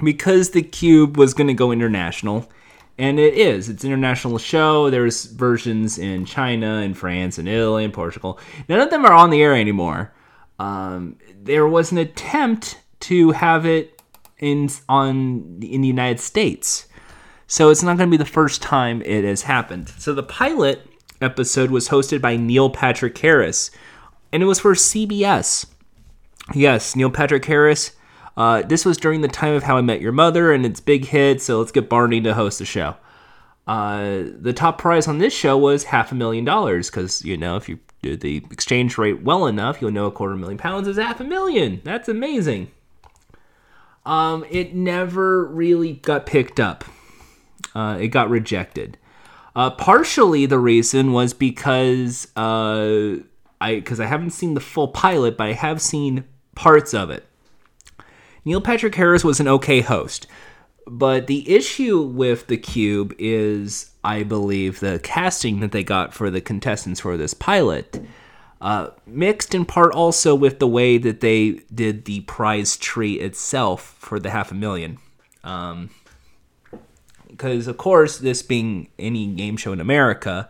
because 0.02 0.50
the 0.50 0.62
cube 0.62 1.16
was 1.16 1.34
going 1.34 1.46
to 1.46 1.54
go 1.54 1.72
international 1.72 2.48
and 2.98 3.18
it 3.18 3.34
is 3.34 3.68
it's 3.68 3.84
an 3.84 3.90
international 3.90 4.38
show 4.38 4.90
there's 4.90 5.26
versions 5.26 5.98
in 5.98 6.24
china 6.24 6.76
and 6.76 6.96
france 6.96 7.38
and 7.38 7.48
italy 7.48 7.84
and 7.84 7.92
portugal 7.92 8.38
none 8.68 8.80
of 8.80 8.90
them 8.90 9.04
are 9.04 9.12
on 9.12 9.30
the 9.30 9.42
air 9.42 9.54
anymore. 9.54 10.12
Um, 10.58 11.18
there 11.42 11.68
was 11.68 11.92
an 11.92 11.98
attempt 11.98 12.80
to 13.00 13.32
have 13.32 13.66
it 13.66 14.00
in 14.38 14.70
on 14.88 15.58
in 15.62 15.80
the 15.82 15.88
united 15.88 16.20
states 16.20 16.86
so 17.46 17.70
it's 17.70 17.82
not 17.82 17.96
going 17.96 18.10
to 18.10 18.10
be 18.10 18.22
the 18.22 18.28
first 18.28 18.60
time 18.60 19.02
it 19.02 19.22
has 19.22 19.42
happened. 19.42 19.88
So 19.98 20.12
the 20.12 20.24
pilot 20.24 20.90
episode 21.20 21.70
was 21.70 21.88
hosted 21.88 22.20
by 22.20 22.36
neil 22.36 22.68
patrick 22.68 23.16
harris 23.16 23.70
and 24.32 24.42
it 24.42 24.46
was 24.46 24.60
for 24.60 24.74
cbs 24.74 25.64
yes 26.54 26.94
neil 26.94 27.10
patrick 27.10 27.44
harris 27.46 27.92
uh, 28.36 28.62
this 28.62 28.84
was 28.84 28.98
during 28.98 29.22
the 29.22 29.28
time 29.28 29.54
of 29.54 29.62
How 29.62 29.76
I 29.76 29.80
Met 29.80 30.00
Your 30.00 30.12
Mother 30.12 30.52
and 30.52 30.66
its 30.66 30.80
big 30.80 31.06
hit, 31.06 31.40
so 31.40 31.58
let's 31.58 31.72
get 31.72 31.88
Barney 31.88 32.20
to 32.20 32.34
host 32.34 32.58
the 32.58 32.64
show. 32.64 32.96
Uh, 33.66 34.24
the 34.38 34.52
top 34.52 34.78
prize 34.78 35.08
on 35.08 35.18
this 35.18 35.32
show 35.32 35.56
was 35.56 35.84
half 35.84 36.12
a 36.12 36.14
million 36.14 36.44
dollars 36.44 36.88
because, 36.88 37.24
you 37.24 37.36
know, 37.36 37.56
if 37.56 37.68
you 37.68 37.78
do 38.02 38.16
the 38.16 38.44
exchange 38.50 38.96
rate 38.98 39.22
well 39.22 39.46
enough, 39.46 39.80
you'll 39.80 39.90
know 39.90 40.06
a 40.06 40.12
quarter 40.12 40.36
million 40.36 40.58
pounds 40.58 40.86
is 40.86 40.96
half 40.96 41.20
a 41.20 41.24
million. 41.24 41.80
That's 41.82 42.08
amazing. 42.08 42.70
Um, 44.04 44.44
it 44.50 44.74
never 44.74 45.44
really 45.46 45.94
got 45.94 46.26
picked 46.26 46.60
up, 46.60 46.84
uh, 47.74 47.98
it 48.00 48.08
got 48.08 48.30
rejected. 48.30 48.98
Uh, 49.56 49.70
partially 49.70 50.46
the 50.46 50.58
reason 50.58 51.12
was 51.12 51.32
because 51.32 52.28
uh, 52.36 53.16
I 53.60 53.74
because 53.76 53.98
I 53.98 54.06
haven't 54.06 54.30
seen 54.30 54.54
the 54.54 54.60
full 54.60 54.88
pilot, 54.88 55.36
but 55.36 55.48
I 55.48 55.52
have 55.54 55.80
seen 55.80 56.24
parts 56.54 56.94
of 56.94 57.10
it. 57.10 57.26
Neil 58.46 58.60
Patrick 58.60 58.94
Harris 58.94 59.24
was 59.24 59.40
an 59.40 59.48
okay 59.48 59.80
host. 59.80 60.28
But 60.86 61.26
the 61.26 61.52
issue 61.52 62.00
with 62.00 62.46
The 62.46 62.56
Cube 62.56 63.12
is, 63.18 63.90
I 64.04 64.22
believe, 64.22 64.78
the 64.78 65.00
casting 65.00 65.58
that 65.60 65.72
they 65.72 65.82
got 65.82 66.14
for 66.14 66.30
the 66.30 66.40
contestants 66.40 67.00
for 67.00 67.16
this 67.16 67.34
pilot. 67.34 68.06
Uh, 68.60 68.90
mixed 69.04 69.52
in 69.52 69.64
part 69.64 69.92
also 69.92 70.34
with 70.34 70.60
the 70.60 70.68
way 70.68 70.96
that 70.96 71.20
they 71.20 71.60
did 71.74 72.04
the 72.04 72.20
prize 72.20 72.76
tree 72.76 73.14
itself 73.14 73.96
for 73.98 74.20
the 74.20 74.30
half 74.30 74.52
a 74.52 74.54
million. 74.54 74.98
Um, 75.42 75.90
because, 77.28 77.66
of 77.66 77.76
course, 77.76 78.18
this 78.18 78.42
being 78.42 78.88
any 78.96 79.26
game 79.26 79.56
show 79.56 79.72
in 79.72 79.80
America, 79.80 80.48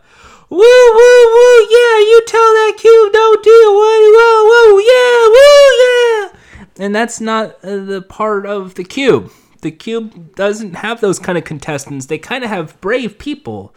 woo, 0.51 0.59
woo, 0.59 1.33
woo, 1.33 1.67
yeah, 1.67 1.97
you 1.97 2.21
tell 2.27 2.53
that 2.53 2.75
cube 2.77 3.11
don't 3.11 3.43
do 3.43 3.71
woo, 3.71 4.13
woo, 4.13 4.45
woo, 4.45 4.81
yeah, 4.81 5.27
woo, 5.27 6.31
yeah. 6.31 6.36
And 6.79 6.95
that's 6.95 7.19
not 7.19 7.63
uh, 7.63 7.77
the 7.77 8.01
part 8.01 8.45
of 8.45 8.75
the 8.75 8.83
cube. 8.83 9.31
The 9.61 9.71
cube 9.71 10.35
doesn't 10.35 10.75
have 10.75 11.01
those 11.01 11.19
kind 11.19 11.37
of 11.37 11.43
contestants. 11.43 12.05
They 12.05 12.17
kind 12.19 12.43
of 12.43 12.49
have 12.49 12.79
brave 12.81 13.17
people, 13.17 13.73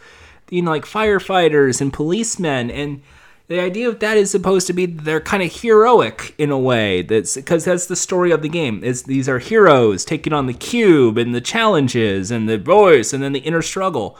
you 0.49 0.61
know, 0.61 0.71
like 0.71 0.85
firefighters 0.85 1.81
and 1.81 1.91
policemen. 1.91 2.69
And 2.69 3.01
the 3.47 3.59
idea 3.59 3.89
of 3.89 3.99
that 3.99 4.15
is 4.15 4.31
supposed 4.31 4.67
to 4.67 4.73
be 4.73 4.85
they're 4.85 5.19
kind 5.19 5.43
of 5.43 5.51
heroic 5.51 6.35
in 6.37 6.51
a 6.51 6.57
way. 6.57 7.01
That's 7.01 7.35
because 7.35 7.65
that's 7.65 7.87
the 7.87 7.95
story 7.95 8.31
of 8.31 8.41
the 8.41 8.49
game. 8.49 8.83
Is 8.83 9.03
these 9.03 9.27
are 9.27 9.39
heroes 9.39 10.05
taking 10.05 10.33
on 10.33 10.45
the 10.45 10.53
cube 10.53 11.17
and 11.17 11.33
the 11.33 11.41
challenges 11.41 12.31
and 12.31 12.47
the 12.47 12.57
voice 12.57 13.11
and 13.11 13.23
then 13.23 13.33
the 13.33 13.39
inner 13.39 13.61
struggle. 13.61 14.17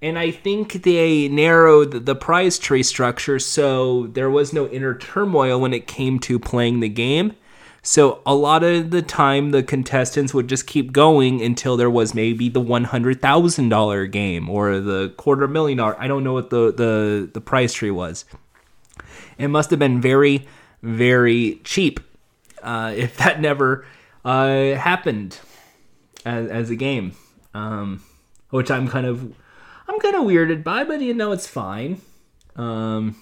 And 0.00 0.18
I 0.18 0.30
think 0.30 0.84
they 0.84 1.28
narrowed 1.28 2.04
the 2.04 2.14
prize 2.14 2.58
tree 2.58 2.82
structure 2.82 3.38
so 3.38 4.08
there 4.08 4.28
was 4.28 4.52
no 4.52 4.68
inner 4.68 4.96
turmoil 4.96 5.58
when 5.58 5.72
it 5.72 5.86
came 5.86 6.18
to 6.20 6.38
playing 6.38 6.80
the 6.80 6.90
game. 6.90 7.34
So 7.86 8.22
a 8.24 8.34
lot 8.34 8.64
of 8.64 8.90
the 8.92 9.02
time, 9.02 9.50
the 9.50 9.62
contestants 9.62 10.32
would 10.32 10.48
just 10.48 10.66
keep 10.66 10.90
going 10.90 11.42
until 11.42 11.76
there 11.76 11.90
was 11.90 12.14
maybe 12.14 12.48
the 12.48 12.58
one 12.58 12.84
hundred 12.84 13.20
thousand 13.20 13.68
dollar 13.68 14.06
game 14.06 14.48
or 14.48 14.80
the 14.80 15.12
quarter 15.18 15.46
million 15.46 15.76
dollar. 15.76 15.94
I 16.00 16.08
don't 16.08 16.24
know 16.24 16.32
what 16.32 16.48
the 16.48 16.72
the 16.72 17.30
the 17.30 17.42
prize 17.42 17.74
tree 17.74 17.90
was. 17.90 18.24
It 19.36 19.48
must 19.48 19.68
have 19.68 19.78
been 19.78 20.00
very 20.00 20.48
very 20.82 21.60
cheap 21.62 22.00
uh, 22.62 22.94
if 22.96 23.18
that 23.18 23.42
never 23.42 23.84
uh, 24.24 24.74
happened 24.76 25.38
as, 26.24 26.48
as 26.48 26.70
a 26.70 26.76
game, 26.76 27.12
um, 27.52 28.02
which 28.48 28.70
I'm 28.70 28.88
kind 28.88 29.06
of 29.06 29.34
I'm 29.86 30.00
kind 30.00 30.14
of 30.16 30.22
weirded 30.22 30.64
by, 30.64 30.84
but 30.84 31.02
you 31.02 31.12
know 31.12 31.32
it's 31.32 31.46
fine. 31.46 32.00
Um, 32.56 33.16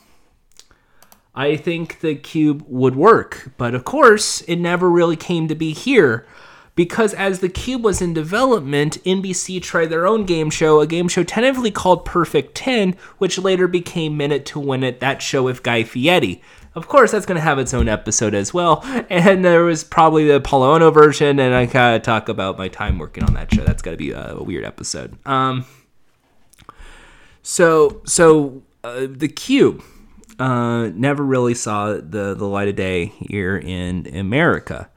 I 1.34 1.56
think 1.56 2.00
the 2.00 2.14
cube 2.14 2.64
would 2.68 2.94
work, 2.94 3.52
but 3.56 3.74
of 3.74 3.84
course, 3.84 4.42
it 4.42 4.56
never 4.56 4.90
really 4.90 5.16
came 5.16 5.48
to 5.48 5.54
be 5.54 5.72
here 5.72 6.26
because 6.74 7.12
as 7.14 7.40
the 7.40 7.48
cube 7.48 7.84
was 7.84 8.00
in 8.00 8.14
development, 8.14 9.02
NBC 9.04 9.60
tried 9.62 9.90
their 9.90 10.06
own 10.06 10.24
game 10.24 10.50
show, 10.50 10.80
a 10.80 10.86
game 10.86 11.08
show 11.08 11.22
tentatively 11.22 11.70
called 11.70 12.04
Perfect 12.04 12.54
10, 12.54 12.96
which 13.18 13.38
later 13.38 13.68
became 13.68 14.16
Minute 14.16 14.46
to 14.46 14.60
Win 14.60 14.82
It, 14.82 15.00
that 15.00 15.20
show 15.20 15.42
with 15.42 15.62
Guy 15.62 15.84
Fieri. 15.84 16.42
Of 16.74 16.88
course, 16.88 17.10
that's 17.10 17.26
going 17.26 17.36
to 17.36 17.42
have 17.42 17.58
its 17.58 17.74
own 17.74 17.88
episode 17.88 18.34
as 18.34 18.54
well. 18.54 18.82
And 19.10 19.44
there 19.44 19.64
was 19.64 19.84
probably 19.84 20.26
the 20.26 20.40
Apolo 20.40 20.78
Ohno 20.78 20.92
version, 20.92 21.38
and 21.38 21.54
I 21.54 21.66
kind 21.66 21.96
of 21.96 22.02
talk 22.02 22.30
about 22.30 22.56
my 22.56 22.68
time 22.68 22.98
working 22.98 23.24
on 23.24 23.34
that 23.34 23.52
show. 23.54 23.62
That's 23.62 23.82
got 23.82 23.90
to 23.90 23.96
be 23.98 24.12
a, 24.12 24.36
a 24.36 24.42
weird 24.42 24.64
episode. 24.64 25.18
Um, 25.26 25.66
so, 27.42 28.00
so 28.06 28.62
uh, 28.82 29.06
the 29.08 29.28
cube 29.28 29.82
uh, 30.38 30.88
never 30.94 31.22
really 31.22 31.54
saw 31.54 31.94
the, 31.94 32.34
the 32.34 32.46
light 32.46 32.68
of 32.68 32.76
day 32.76 33.06
here 33.06 33.56
in 33.56 34.06
America. 34.14 34.88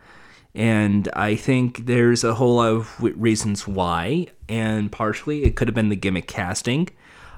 And 0.53 1.09
I 1.13 1.35
think 1.35 1.85
there's 1.85 2.23
a 2.23 2.35
whole 2.35 2.55
lot 2.55 2.69
of 2.69 3.01
reasons 3.01 3.67
why, 3.67 4.27
and 4.47 4.91
partially 4.91 5.43
it 5.43 5.55
could 5.55 5.67
have 5.67 5.75
been 5.75 5.89
the 5.89 5.97
gimmick 5.97 6.27
casting. 6.27 6.87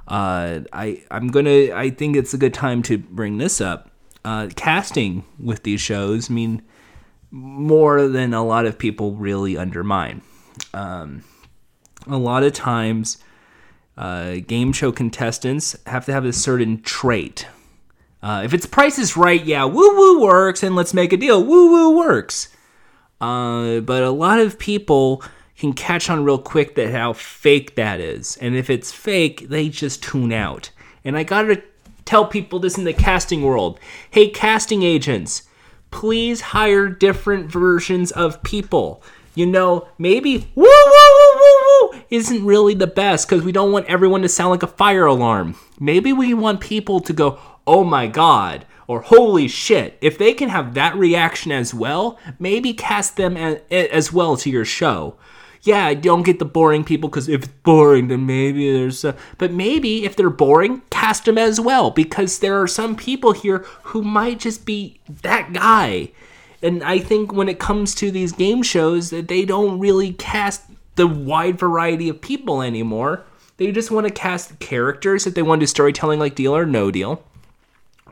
Uh, 0.07 0.61
I 0.71 1.03
I'm 1.09 1.29
gonna 1.29 1.73
I 1.73 1.89
think 1.89 2.15
it's 2.15 2.33
a 2.33 2.37
good 2.37 2.53
time 2.53 2.81
to 2.83 2.97
bring 2.97 3.39
this 3.39 3.59
up. 3.59 3.89
Uh, 4.23 4.49
casting 4.55 5.25
with 5.39 5.63
these 5.63 5.81
shows 5.81 6.29
mean 6.29 6.61
more 7.31 8.07
than 8.07 8.33
a 8.33 8.43
lot 8.43 8.65
of 8.65 8.77
people 8.77 9.15
really 9.15 9.57
undermine. 9.57 10.21
Um, 10.73 11.23
a 12.05 12.17
lot 12.17 12.43
of 12.43 12.53
times, 12.53 13.17
uh, 13.97 14.35
game 14.45 14.73
show 14.73 14.91
contestants 14.91 15.75
have 15.87 16.05
to 16.05 16.13
have 16.13 16.23
a 16.23 16.33
certain 16.33 16.81
trait 16.81 17.47
uh, 18.21 18.41
if 18.43 18.53
it's 18.53 18.65
Price 18.65 18.97
is 18.97 19.15
Right, 19.15 19.43
yeah, 19.43 19.65
woo 19.65 19.95
woo 19.95 20.21
works, 20.21 20.63
and 20.63 20.75
let's 20.75 20.93
make 20.93 21.13
a 21.13 21.17
deal. 21.17 21.43
Woo 21.43 21.71
woo 21.71 21.97
works. 21.97 22.49
Uh, 23.19 23.79
but 23.79 24.03
a 24.03 24.11
lot 24.11 24.39
of 24.39 24.59
people 24.59 25.23
can 25.57 25.73
catch 25.73 26.09
on 26.09 26.23
real 26.23 26.37
quick 26.37 26.75
that 26.75 26.91
how 26.91 27.13
fake 27.13 27.75
that 27.75 27.99
is, 27.99 28.37
and 28.37 28.55
if 28.55 28.69
it's 28.69 28.91
fake, 28.91 29.49
they 29.49 29.69
just 29.69 30.03
tune 30.03 30.31
out. 30.31 30.69
And 31.03 31.17
I 31.17 31.23
gotta 31.23 31.63
tell 32.05 32.25
people 32.25 32.59
this 32.59 32.77
in 32.77 32.83
the 32.83 32.93
casting 32.93 33.43
world. 33.43 33.79
Hey, 34.09 34.29
casting 34.29 34.83
agents, 34.83 35.43
please 35.91 36.41
hire 36.41 36.87
different 36.87 37.51
versions 37.51 38.11
of 38.11 38.41
people. 38.43 39.03
You 39.35 39.45
know, 39.45 39.87
maybe 39.99 40.37
woo 40.55 40.63
woo 40.63 40.65
woo 40.65 41.39
woo 41.39 41.91
woo 41.93 42.01
isn't 42.09 42.45
really 42.45 42.73
the 42.73 42.87
best 42.87 43.29
because 43.29 43.43
we 43.45 43.51
don't 43.51 43.71
want 43.71 43.85
everyone 43.85 44.23
to 44.23 44.29
sound 44.29 44.49
like 44.49 44.63
a 44.63 44.67
fire 44.67 45.05
alarm. 45.05 45.55
Maybe 45.79 46.11
we 46.11 46.33
want 46.33 46.59
people 46.59 46.99
to 47.01 47.13
go, 47.13 47.39
oh 47.67 47.83
my 47.83 48.07
god, 48.07 48.65
or 48.87 49.01
holy 49.01 49.47
shit. 49.47 49.97
If 50.01 50.17
they 50.17 50.33
can 50.33 50.49
have 50.49 50.73
that 50.73 50.95
reaction 50.95 51.51
as 51.51 51.73
well, 51.73 52.17
maybe 52.39 52.73
cast 52.73 53.17
them 53.17 53.35
as, 53.37 54.13
well 54.13 54.37
to 54.37 54.49
your 54.49 54.65
show. 54.65 55.17
yeah, 55.61 55.93
don't 55.93 56.23
get 56.23 56.39
the 56.39 56.45
boring 56.45 56.85
people 56.85 57.09
because 57.09 57.27
if 57.27 57.43
it's 57.43 57.53
boring, 57.63 58.07
then 58.07 58.25
maybe 58.25 58.71
there's. 58.71 59.03
A, 59.03 59.15
but 59.37 59.51
maybe 59.51 60.05
if 60.05 60.15
they're 60.15 60.29
boring, 60.29 60.81
cast 60.89 61.25
them 61.25 61.37
as 61.37 61.59
well 61.59 61.91
because 61.91 62.39
there 62.39 62.59
are 62.61 62.67
some 62.67 62.95
people 62.95 63.33
here 63.33 63.65
who 63.83 64.01
might 64.01 64.39
just 64.39 64.65
be 64.65 64.99
that 65.21 65.51
guy. 65.51 66.11
And 66.63 66.83
I 66.83 66.97
think 66.99 67.33
when 67.33 67.49
it 67.49 67.59
comes 67.59 67.93
to 67.95 68.09
these 68.09 68.31
game 68.31 68.63
shows, 68.63 69.11
that 69.11 69.27
they 69.27 69.45
don't 69.45 69.79
really 69.79 70.13
cast 70.13 70.63
the 70.95 71.05
wide 71.05 71.59
variety 71.59 72.09
of 72.09 72.21
people 72.21 72.63
anymore. 72.63 73.25
They 73.57 73.71
just 73.71 73.91
want 73.91 74.07
to 74.07 74.13
cast 74.13 74.57
characters 74.59 75.27
if 75.27 75.33
they 75.35 75.43
want 75.43 75.59
to 75.59 75.63
do 75.63 75.67
storytelling 75.67 76.19
like 76.19 76.35
Deal 76.35 76.55
or 76.55 76.65
No 76.65 76.89
Deal 76.89 77.23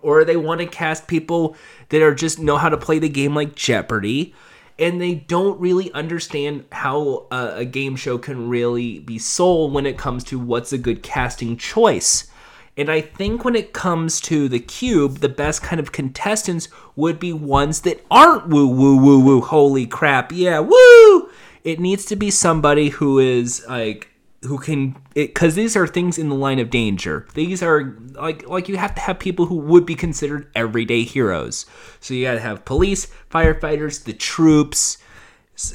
or 0.06 0.24
they 0.24 0.38
want 0.38 0.62
to 0.62 0.68
cast 0.68 1.08
people 1.08 1.56
that 1.89 2.01
are 2.01 2.14
just 2.14 2.39
know 2.39 2.58
how 2.58 2.70
to 2.70 2.78
play 2.78 2.99
the 2.99 3.10
game 3.10 3.36
like 3.36 3.56
Jeopardy 3.56 4.34
and 4.78 5.01
they 5.01 5.16
don't 5.16 5.60
really 5.60 5.91
understand 5.93 6.66
how 6.72 7.28
a, 7.32 7.58
a 7.58 7.66
game 7.66 7.95
show 7.95 8.18
can 8.18 8.49
really 8.49 8.99
be 8.99 9.18
sold 9.18 9.74
when 9.74 9.86
it 9.86 9.97
comes 9.97 10.24
to 10.26 10.39
what's 10.39 10.74
a 10.74 10.78
good 10.78 11.01
casting 11.01 11.56
choice. 11.56 12.30
And 12.78 12.89
I 12.89 12.99
think 12.99 13.45
when 13.45 13.56
it 13.56 13.72
comes 13.72 14.20
to 14.22 14.49
the 14.49 14.60
cube, 14.60 15.20
the 15.20 15.30
best 15.30 15.62
kind 15.62 15.80
of 15.80 15.93
contestants 15.93 16.68
would 16.97 17.20
be 17.20 17.32
ones 17.32 17.82
that 17.82 18.06
aren't 18.12 18.49
woo 18.49 18.68
woo 18.68 18.97
woo 18.97 19.20
woo. 19.20 19.41
Holy 19.41 19.86
crap! 19.86 20.34
Yeah, 20.34 20.60
woo! 20.60 21.30
It 21.64 21.80
needs 21.80 22.03
to 22.08 22.18
be 22.18 22.30
somebody 22.30 22.89
who 22.89 23.18
is 23.18 23.66
like 23.70 24.10
who 24.46 24.58
can 24.58 24.96
because 25.14 25.56
these 25.56 25.76
are 25.76 25.88
things 25.88 26.18
in 26.18 26.30
the 26.30 26.36
line 26.36 26.60
of 26.60 26.70
danger. 26.70 27.28
These 27.34 27.62
are 27.62 27.96
like 28.14 28.48
like 28.48 28.70
you 28.70 28.78
have 28.78 28.96
to 28.96 29.02
have 29.02 29.20
people 29.20 29.46
who 29.48 29.56
would 29.56 29.86
be 29.86 29.96
considered 29.96 30.50
everyday 30.56 31.04
heroes. 31.04 31.66
So 32.00 32.14
you 32.14 32.26
gotta 32.26 32.39
have 32.39 32.66
police 32.66 33.08
firefighters 33.30 34.04
the 34.04 34.14
troops 34.14 34.98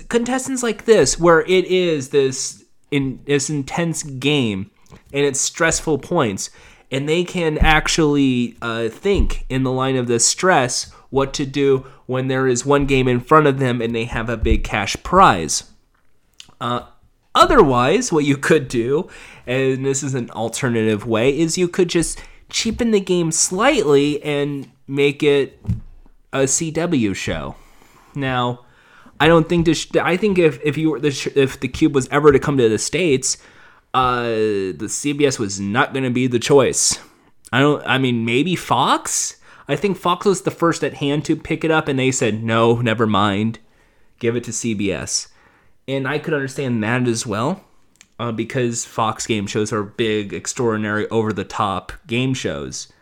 contestants 0.08 0.62
like 0.62 0.84
this 0.84 1.18
where 1.18 1.40
it 1.42 1.64
is 1.64 2.10
this 2.10 2.64
in 2.90 3.20
this 3.24 3.48
intense 3.48 4.02
game 4.02 4.70
and 5.12 5.24
it's 5.24 5.40
stressful 5.40 5.98
points 5.98 6.50
and 6.90 7.08
they 7.08 7.24
can 7.24 7.56
actually 7.58 8.56
uh, 8.60 8.88
think 8.88 9.46
in 9.48 9.62
the 9.62 9.70
line 9.70 9.96
of 9.96 10.06
the 10.06 10.18
stress 10.18 10.90
what 11.08 11.32
to 11.32 11.46
do 11.46 11.86
when 12.06 12.28
there 12.28 12.46
is 12.46 12.66
one 12.66 12.84
game 12.84 13.08
in 13.08 13.20
front 13.20 13.46
of 13.46 13.58
them 13.58 13.80
and 13.80 13.94
they 13.94 14.04
have 14.04 14.28
a 14.28 14.36
big 14.36 14.64
cash 14.64 14.96
prize 15.02 15.70
Otherwise, 17.34 18.12
what 18.12 18.24
you 18.24 18.36
could 18.36 18.66
do, 18.66 19.08
and 19.46 19.84
this 19.84 20.02
is 20.02 20.14
an 20.14 20.30
alternative 20.30 21.06
way, 21.06 21.36
is 21.36 21.56
you 21.56 21.68
could 21.68 21.88
just 21.88 22.20
cheapen 22.48 22.90
the 22.90 23.00
game 23.00 23.30
slightly 23.30 24.22
and 24.22 24.68
make 24.88 25.22
it 25.22 25.60
a 26.32 26.40
CW 26.40 27.14
show. 27.14 27.54
Now, 28.14 28.64
I 29.20 29.28
don't 29.28 29.48
think 29.48 29.66
this. 29.66 29.86
I 30.00 30.16
think 30.16 30.38
if 30.38 30.60
if 30.64 30.76
you 30.76 30.90
were 30.90 31.00
the 31.00 31.32
if 31.36 31.60
the 31.60 31.68
cube 31.68 31.94
was 31.94 32.08
ever 32.08 32.32
to 32.32 32.38
come 32.38 32.56
to 32.56 32.68
the 32.68 32.78
states, 32.78 33.36
uh, 33.94 34.22
the 34.24 34.88
CBS 34.88 35.38
was 35.38 35.60
not 35.60 35.92
going 35.92 36.04
to 36.04 36.10
be 36.10 36.26
the 36.26 36.38
choice. 36.38 36.98
I 37.52 37.60
don't. 37.60 37.82
I 37.86 37.98
mean, 37.98 38.24
maybe 38.24 38.56
Fox. 38.56 39.36
I 39.68 39.76
think 39.76 39.96
Fox 39.96 40.26
was 40.26 40.42
the 40.42 40.50
first 40.50 40.82
at 40.82 40.94
hand 40.94 41.24
to 41.26 41.36
pick 41.36 41.62
it 41.62 41.70
up, 41.70 41.86
and 41.86 41.96
they 41.96 42.10
said 42.10 42.42
no, 42.42 42.80
never 42.80 43.06
mind, 43.06 43.60
give 44.18 44.34
it 44.34 44.42
to 44.44 44.50
CBS 44.50 45.28
and 45.90 46.06
I 46.06 46.18
could 46.18 46.34
understand 46.34 46.82
that 46.84 47.08
as 47.08 47.26
well, 47.26 47.64
uh, 48.18 48.32
because 48.32 48.84
Fox 48.84 49.26
game 49.26 49.46
shows 49.46 49.72
are 49.72 49.82
big, 49.82 50.32
extraordinary, 50.32 51.08
over 51.08 51.32
the 51.32 51.44
top 51.44 51.92
game 52.06 52.32
shows. 52.32 52.92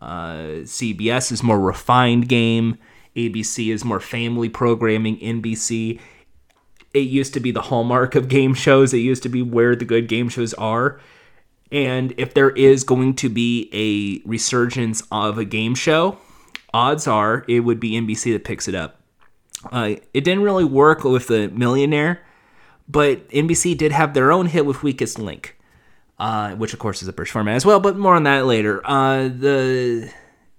Uh, 0.00 0.62
CBS 0.62 1.32
is 1.32 1.42
more 1.42 1.58
refined 1.58 2.28
game. 2.28 2.78
ABC 3.16 3.72
is 3.72 3.84
more 3.84 4.00
family 4.00 4.50
programming. 4.50 5.18
NBC, 5.18 5.98
it 6.92 6.98
used 6.98 7.32
to 7.32 7.40
be 7.40 7.50
the 7.50 7.62
hallmark 7.62 8.14
of 8.14 8.28
game 8.28 8.52
shows. 8.52 8.92
It 8.92 8.98
used 8.98 9.22
to 9.22 9.30
be 9.30 9.40
where 9.40 9.74
the 9.74 9.86
good 9.86 10.06
game 10.06 10.28
shows 10.28 10.52
are. 10.54 11.00
And 11.72 12.12
if 12.18 12.34
there 12.34 12.50
is 12.50 12.84
going 12.84 13.14
to 13.16 13.30
be 13.30 13.70
a 13.72 14.28
resurgence 14.28 15.02
of 15.10 15.38
a 15.38 15.44
game 15.44 15.74
show, 15.74 16.18
odds 16.74 17.06
are 17.06 17.44
it 17.48 17.60
would 17.60 17.80
be 17.80 17.92
NBC 17.92 18.32
that 18.34 18.44
picks 18.44 18.68
it 18.68 18.74
up. 18.74 19.00
Uh, 19.72 19.96
it 20.12 20.22
didn't 20.22 20.42
really 20.42 20.64
work 20.64 21.02
with 21.02 21.28
the 21.28 21.48
Millionaire, 21.48 22.20
but 22.88 23.28
NBC 23.30 23.76
did 23.76 23.92
have 23.92 24.14
their 24.14 24.30
own 24.30 24.46
hit 24.46 24.66
with 24.66 24.82
Weakest 24.82 25.18
Link, 25.18 25.56
uh, 26.18 26.54
which 26.54 26.72
of 26.72 26.78
course 26.78 27.02
is 27.02 27.08
a 27.08 27.12
British 27.12 27.32
format 27.32 27.56
as 27.56 27.66
well. 27.66 27.80
But 27.80 27.96
more 27.96 28.14
on 28.14 28.24
that 28.24 28.46
later. 28.46 28.80
Uh, 28.84 29.28
the 29.28 30.12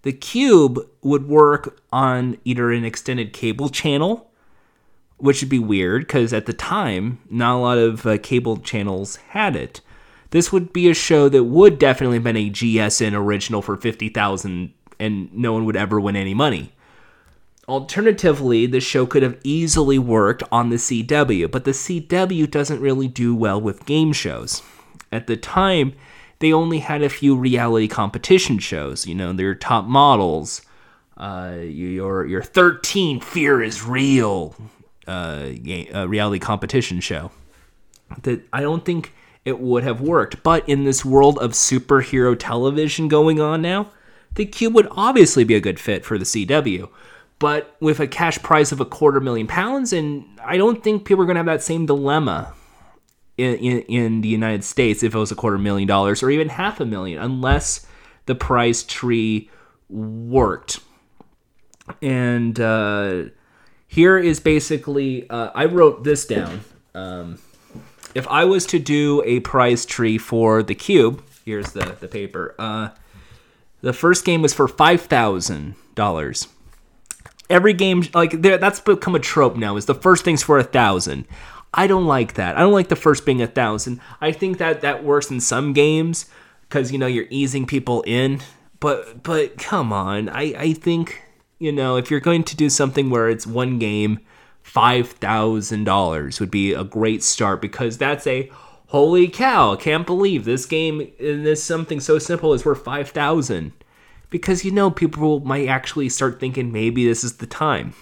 the 0.03 0.13
Cube 0.13 0.79
would 1.01 1.27
work 1.27 1.81
on 1.91 2.37
either 2.45 2.71
an 2.71 2.85
extended 2.85 3.33
cable 3.33 3.69
channel, 3.69 4.29
which 5.17 5.41
would 5.41 5.49
be 5.49 5.59
weird 5.59 6.07
because 6.07 6.33
at 6.33 6.45
the 6.45 6.53
time 6.53 7.19
not 7.29 7.55
a 7.55 7.59
lot 7.59 7.77
of 7.77 8.05
uh, 8.05 8.17
cable 8.17 8.57
channels 8.57 9.17
had 9.29 9.55
it. 9.55 9.81
This 10.31 10.51
would 10.51 10.73
be 10.73 10.89
a 10.89 10.93
show 10.93 11.29
that 11.29 11.45
would 11.45 11.79
definitely 11.79 12.17
have 12.17 12.23
been 12.23 12.37
a 12.37 12.49
GSN 12.49 13.13
original 13.13 13.61
for 13.61 13.77
fifty 13.77 14.09
thousand, 14.09 14.73
and 14.99 15.33
no 15.33 15.53
one 15.53 15.65
would 15.65 15.77
ever 15.77 15.99
win 15.99 16.15
any 16.15 16.33
money. 16.33 16.73
Alternatively, 17.67 18.65
the 18.65 18.79
show 18.79 19.05
could 19.05 19.23
have 19.23 19.37
easily 19.43 19.99
worked 19.99 20.41
on 20.53 20.69
the 20.69 20.77
CW, 20.77 21.51
but 21.51 21.65
the 21.65 21.71
CW 21.71 22.49
doesn't 22.49 22.79
really 22.79 23.09
do 23.09 23.35
well 23.35 23.59
with 23.59 23.85
game 23.85 24.13
shows. 24.13 24.61
At 25.11 25.27
the 25.27 25.35
time, 25.35 25.93
they 26.39 26.53
only 26.53 26.79
had 26.79 27.01
a 27.01 27.09
few 27.09 27.35
reality 27.35 27.89
competition 27.89 28.59
shows. 28.59 29.05
You 29.05 29.15
know, 29.15 29.33
their 29.33 29.53
top 29.53 29.83
models, 29.83 30.61
uh, 31.17 31.57
your 31.61 32.25
your 32.25 32.41
13 32.41 33.19
Fear 33.19 33.61
is 33.61 33.83
Real 33.83 34.55
uh, 35.05 35.49
uh, 35.93 36.07
reality 36.07 36.39
competition 36.39 37.01
show. 37.01 37.31
That 38.21 38.47
I 38.53 38.61
don't 38.61 38.85
think 38.85 39.13
it 39.43 39.59
would 39.59 39.83
have 39.83 39.99
worked. 39.99 40.41
But 40.41 40.67
in 40.69 40.85
this 40.85 41.03
world 41.03 41.37
of 41.39 41.51
superhero 41.51 42.33
television 42.39 43.09
going 43.09 43.41
on 43.41 43.61
now, 43.61 43.91
the 44.35 44.45
Cube 44.45 44.73
would 44.75 44.87
obviously 44.91 45.43
be 45.43 45.55
a 45.55 45.59
good 45.59 45.81
fit 45.81 46.05
for 46.05 46.17
the 46.17 46.23
CW 46.23 46.87
but 47.39 47.75
with 47.79 47.99
a 47.99 48.07
cash 48.07 48.39
prize 48.39 48.71
of 48.71 48.79
a 48.79 48.85
quarter 48.85 49.19
million 49.19 49.47
pounds, 49.47 49.93
and 49.93 50.25
I 50.43 50.57
don't 50.57 50.83
think 50.83 51.05
people 51.05 51.23
are 51.23 51.25
going 51.25 51.35
to 51.35 51.39
have 51.39 51.45
that 51.45 51.63
same 51.63 51.85
dilemma 51.85 52.53
in, 53.37 53.55
in, 53.55 53.81
in 53.81 54.21
the 54.21 54.27
United 54.27 54.63
States 54.63 55.03
if 55.03 55.13
it 55.13 55.17
was 55.17 55.31
a 55.31 55.35
quarter 55.35 55.57
million 55.57 55.87
dollars 55.87 56.23
or 56.23 56.31
even 56.31 56.49
half 56.49 56.79
a 56.79 56.85
million, 56.85 57.21
unless 57.21 57.85
the 58.25 58.35
prize 58.35 58.83
tree 58.83 59.49
worked. 59.89 60.79
And 62.01 62.59
uh, 62.59 63.25
here 63.87 64.17
is 64.17 64.39
basically, 64.39 65.29
uh, 65.29 65.51
I 65.53 65.65
wrote 65.65 66.03
this 66.03 66.25
down. 66.25 66.61
Um, 66.93 67.39
if 68.15 68.27
I 68.27 68.45
was 68.45 68.65
to 68.67 68.79
do 68.79 69.21
a 69.25 69.41
prize 69.41 69.85
tree 69.85 70.17
for 70.17 70.63
the 70.63 70.75
cube, 70.75 71.23
here's 71.45 71.71
the, 71.73 71.95
the 71.99 72.07
paper. 72.07 72.55
Uh, 72.57 72.89
the 73.81 73.93
first 73.93 74.25
game 74.25 74.41
was 74.41 74.53
for 74.53 74.67
five 74.67 75.01
thousand 75.01 75.75
dollars 75.93 76.47
every 77.49 77.73
game 77.73 78.03
like 78.13 78.41
that's 78.41 78.79
become 78.79 79.15
a 79.15 79.19
trope 79.19 79.55
now 79.55 79.77
is 79.77 79.85
the 79.85 79.95
first 79.95 80.23
thing's 80.23 80.43
for 80.43 80.57
a 80.57 80.63
thousand. 80.63 81.25
I 81.73 81.87
don't 81.87 82.05
like 82.05 82.35
that. 82.35 82.55
I 82.55 82.61
don't 82.61 82.73
like 82.73 82.87
the 82.87 82.95
first 82.95 83.25
being 83.25 83.41
a 83.41 83.47
thousand. 83.47 83.99
I 84.21 84.31
think 84.31 84.57
that 84.57 84.81
that 84.81 85.03
works 85.03 85.29
in 85.29 85.39
some 85.39 85.73
games 85.73 86.27
because 86.61 86.91
you 86.91 86.97
know 86.97 87.07
you're 87.07 87.27
easing 87.29 87.65
people 87.65 88.03
in. 88.03 88.41
But 88.79 89.23
but 89.23 89.57
come 89.57 89.91
on. 89.91 90.29
I 90.29 90.53
i 90.57 90.73
think 90.73 91.23
you 91.59 91.71
know 91.71 91.97
if 91.97 92.11
you're 92.11 92.19
going 92.19 92.43
to 92.45 92.55
do 92.55 92.69
something 92.69 93.09
where 93.09 93.29
it's 93.29 93.47
one 93.47 93.79
game 93.79 94.19
five 94.61 95.09
thousand 95.09 95.85
dollars 95.85 96.39
would 96.39 96.51
be 96.51 96.73
a 96.73 96.83
great 96.83 97.23
start 97.23 97.61
because 97.61 97.97
that's 97.97 98.27
a 98.27 98.51
holy 98.87 99.27
cow 99.27 99.75
can't 99.75 100.05
believe 100.05 100.43
this 100.43 100.65
game 100.65 101.09
in 101.19 101.43
this 101.43 101.63
something 101.63 102.01
so 102.01 102.19
simple 102.19 102.53
is 102.53 102.65
worth 102.65 102.83
five 102.83 103.09
thousand 103.09 103.71
because 104.29 104.65
you 104.65 104.71
know 104.71 104.91
people 104.91 105.39
might 105.41 105.67
actually 105.67 106.09
start 106.09 106.39
thinking 106.39 106.71
maybe 106.71 107.05
this 107.05 107.23
is 107.23 107.37
the 107.37 107.47
time. 107.47 107.93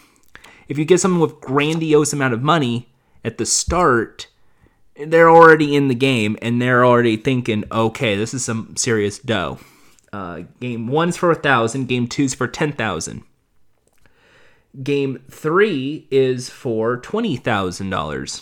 If 0.67 0.77
you 0.77 0.85
get 0.85 0.99
someone 0.99 1.21
with 1.21 1.41
grandiose 1.41 2.13
amount 2.13 2.33
of 2.33 2.41
money 2.41 2.89
at 3.23 3.37
the 3.37 3.45
start, 3.45 4.27
they're 4.95 5.29
already 5.29 5.75
in 5.75 5.87
the 5.87 5.95
game 5.95 6.37
and 6.41 6.61
they're 6.61 6.85
already 6.85 7.17
thinking, 7.17 7.63
okay, 7.71 8.15
this 8.15 8.33
is 8.33 8.43
some 8.43 8.75
serious 8.75 9.19
dough. 9.19 9.59
Uh, 10.11 10.43
game 10.59 10.87
one's 10.87 11.17
for 11.17 11.29
a 11.29 11.35
thousand, 11.35 11.87
game 11.87 12.07
two's 12.07 12.33
for 12.33 12.47
ten 12.47 12.71
thousand. 12.71 13.23
Game 14.81 15.19
three 15.29 16.07
is 16.09 16.49
for 16.49 16.97
twenty 16.97 17.35
thousand 17.35 17.89
dollars. 17.89 18.41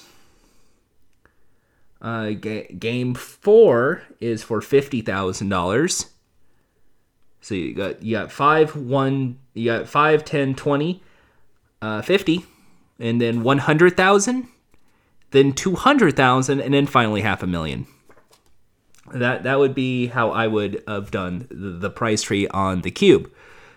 Uh, 2.01 2.31
ga- 2.31 2.67
game 2.73 3.15
four 3.15 4.03
is 4.19 4.43
for 4.43 4.61
fifty 4.61 5.01
thousand 5.01 5.49
dollars. 5.49 6.12
So 7.43 7.55
you 7.55 7.73
got 7.73 8.01
you 8.01 8.15
got 8.15 8.31
five, 8.31 8.73
one, 8.73 9.37
you 9.53 9.65
got 9.65 9.89
five, 9.89 10.23
10, 10.23 10.55
20, 10.55 11.03
uh, 11.81 12.01
50, 12.01 12.45
and 12.99 13.19
then 13.19 13.43
100,000, 13.43 14.47
then 15.31 15.51
200,000, 15.51 16.61
and 16.61 16.73
then 16.73 16.87
finally 16.87 17.19
half 17.19 17.43
a 17.43 17.47
million. 17.47 17.85
That 19.13 19.43
that 19.43 19.59
would 19.59 19.75
be 19.75 20.07
how 20.07 20.31
I 20.31 20.47
would 20.47 20.81
have 20.87 21.11
done 21.11 21.49
the, 21.51 21.71
the 21.71 21.89
price 21.89 22.21
tree 22.21 22.47
on 22.47 22.79
the 22.81 22.91
cube. 22.91 23.29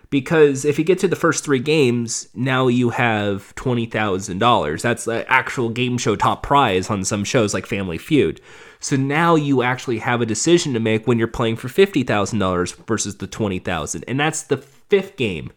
Because 0.09 0.63
if 0.63 0.79
you 0.79 0.85
get 0.85 0.99
to 0.99 1.07
the 1.07 1.15
first 1.15 1.43
three 1.43 1.59
games, 1.59 2.29
now 2.33 2.67
you 2.67 2.91
have 2.91 3.53
twenty 3.55 3.85
thousand 3.85 4.39
dollars. 4.39 4.81
That's 4.81 5.05
the 5.05 5.29
actual 5.31 5.69
game 5.69 5.97
show 5.97 6.15
top 6.15 6.43
prize 6.43 6.89
on 6.89 7.03
some 7.03 7.23
shows 7.23 7.53
like 7.53 7.65
Family 7.65 7.97
Feud. 7.97 8.39
So 8.79 8.95
now 8.95 9.35
you 9.35 9.63
actually 9.63 9.99
have 9.99 10.21
a 10.21 10.25
decision 10.25 10.73
to 10.73 10.79
make 10.79 11.07
when 11.07 11.17
you're 11.17 11.27
playing 11.27 11.57
for 11.57 11.67
fifty 11.67 12.03
thousand 12.03 12.39
dollars 12.39 12.71
versus 12.71 13.17
the 13.17 13.27
twenty 13.27 13.59
thousand, 13.59 14.05
and 14.07 14.19
that's 14.19 14.43
the 14.43 14.57
fifth 14.57 15.17
game. 15.17 15.51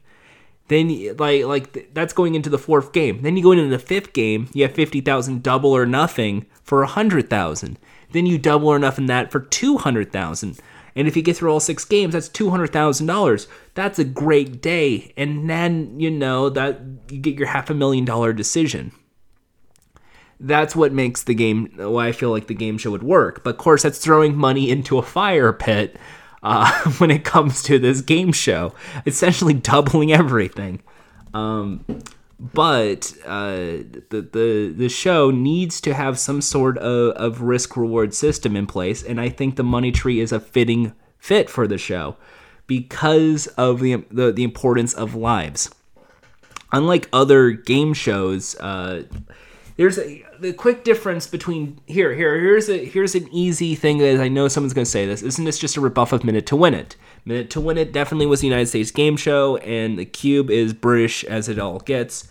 Then 0.68 1.16
like 1.16 1.44
like 1.44 1.94
that's 1.94 2.12
going 2.12 2.34
into 2.34 2.50
the 2.50 2.58
fourth 2.58 2.92
game. 2.92 3.22
Then 3.22 3.36
you 3.36 3.42
go 3.42 3.52
into 3.52 3.68
the 3.68 3.78
fifth 3.78 4.12
game, 4.12 4.48
you 4.52 4.62
have 4.62 4.72
fifty 4.72 5.00
thousand 5.00 5.42
double 5.42 5.72
or 5.72 5.86
nothing 5.86 6.46
for 6.62 6.82
a 6.82 6.88
hundred 6.88 7.28
thousand. 7.28 7.78
Then 8.12 8.26
you 8.26 8.38
double 8.38 8.68
or 8.68 8.78
nothing 8.78 9.06
that 9.06 9.30
for 9.30 9.40
two 9.40 9.78
hundred 9.78 10.12
thousand. 10.12 10.58
And 10.96 11.06
if 11.06 11.16
you 11.16 11.22
get 11.22 11.36
through 11.36 11.52
all 11.52 11.60
six 11.60 11.84
games, 11.84 12.14
that's 12.14 12.28
two 12.28 12.50
hundred 12.50 12.72
thousand 12.72 13.06
dollars. 13.06 13.48
That's 13.74 13.98
a 13.98 14.04
great 14.04 14.60
day. 14.60 15.12
And 15.16 15.48
then 15.48 15.98
you 16.00 16.10
know 16.10 16.48
that 16.50 16.80
you 17.10 17.18
get 17.18 17.38
your 17.38 17.48
half 17.48 17.70
a 17.70 17.74
million 17.74 18.04
dollar 18.04 18.32
decision. 18.32 18.92
That's 20.38 20.74
what 20.74 20.92
makes 20.92 21.24
the 21.24 21.34
game. 21.34 21.72
Why 21.76 22.08
I 22.08 22.12
feel 22.12 22.30
like 22.30 22.46
the 22.46 22.54
game 22.54 22.78
show 22.78 22.90
would 22.90 23.02
work. 23.02 23.44
But 23.44 23.50
of 23.50 23.58
course, 23.58 23.82
that's 23.82 23.98
throwing 23.98 24.36
money 24.36 24.70
into 24.70 24.98
a 24.98 25.02
fire 25.02 25.52
pit 25.52 25.96
uh, 26.42 26.72
when 26.98 27.10
it 27.10 27.24
comes 27.24 27.62
to 27.64 27.78
this 27.78 28.00
game 28.00 28.32
show. 28.32 28.74
Essentially 29.06 29.54
doubling 29.54 30.12
everything. 30.12 30.82
Um, 31.34 31.84
but 32.40 33.12
uh, 33.26 33.84
the, 34.08 34.26
the 34.32 34.74
the 34.74 34.88
show 34.88 35.30
needs 35.30 35.78
to 35.82 35.92
have 35.92 36.18
some 36.18 36.40
sort 36.40 36.78
of, 36.78 37.10
of 37.16 37.42
risk 37.42 37.76
reward 37.76 38.14
system 38.14 38.56
in 38.56 38.66
place, 38.66 39.02
and 39.02 39.20
I 39.20 39.28
think 39.28 39.56
the 39.56 39.62
money 39.62 39.92
tree 39.92 40.20
is 40.20 40.32
a 40.32 40.40
fitting 40.40 40.94
fit 41.18 41.50
for 41.50 41.68
the 41.68 41.76
show 41.76 42.16
because 42.66 43.46
of 43.58 43.80
the 43.80 44.04
the, 44.10 44.32
the 44.32 44.42
importance 44.42 44.94
of 44.94 45.14
lives. 45.14 45.68
Unlike 46.72 47.10
other 47.12 47.50
game 47.50 47.92
shows, 47.92 48.54
uh, 48.56 49.02
there's 49.76 49.98
a 49.98 50.24
the 50.38 50.54
quick 50.54 50.82
difference 50.82 51.26
between 51.26 51.78
here 51.86 52.14
here 52.14 52.38
here's 52.40 52.68
a 52.70 52.84
here's 52.84 53.14
an 53.14 53.28
easy 53.30 53.74
thing 53.74 53.98
that 53.98 54.18
I 54.18 54.28
know 54.28 54.48
someone's 54.48 54.72
going 54.72 54.84
to 54.84 54.90
say 54.90 55.04
this 55.06 55.22
isn't 55.22 55.44
this 55.44 55.58
just 55.58 55.76
a 55.76 55.80
rebuff 55.80 56.12
of 56.12 56.24
Minute 56.24 56.46
to 56.46 56.56
Win 56.56 56.74
It 56.74 56.96
Minute 57.24 57.50
to 57.50 57.60
Win 57.60 57.78
It 57.78 57.92
definitely 57.92 58.26
was 58.26 58.40
the 58.40 58.46
United 58.46 58.66
States 58.66 58.90
game 58.90 59.16
show 59.16 59.56
and 59.58 59.98
the 59.98 60.04
Cube 60.04 60.50
is 60.50 60.72
British 60.72 61.24
as 61.24 61.48
it 61.48 61.58
all 61.58 61.78
gets 61.80 62.28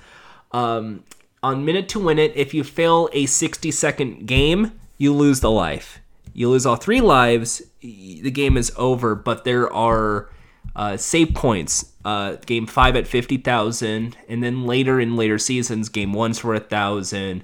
um, 0.52 1.04
on 1.42 1.66
Minute 1.66 1.90
to 1.90 2.00
Win 2.00 2.20
It 2.20 2.36
if 2.36 2.54
you 2.54 2.64
fail 2.64 3.10
a 3.14 3.26
60 3.26 3.72
second 3.72 4.28
game 4.28 4.80
you 4.98 5.14
lose 5.14 5.40
the 5.40 5.52
life 5.52 6.00
you 6.34 6.50
lose 6.50 6.66
all 6.66 6.76
three 6.76 7.02
lives 7.02 7.62
the 7.82 8.32
game 8.32 8.58
is 8.58 8.72
over 8.78 9.16
but 9.16 9.44
there 9.44 9.72
are 9.72 10.30
uh, 10.76 10.98
save 10.98 11.34
points. 11.34 11.92
Uh, 12.06 12.36
game 12.46 12.66
five 12.66 12.96
at 12.96 13.08
fifty 13.08 13.38
thousand, 13.38 14.18
and 14.28 14.42
then 14.42 14.66
later 14.66 15.00
in 15.00 15.16
later 15.16 15.38
seasons, 15.38 15.90
game 15.90 16.14
one's 16.14 16.40
for 16.40 16.56
a 16.56 16.60
thousand 16.60 17.44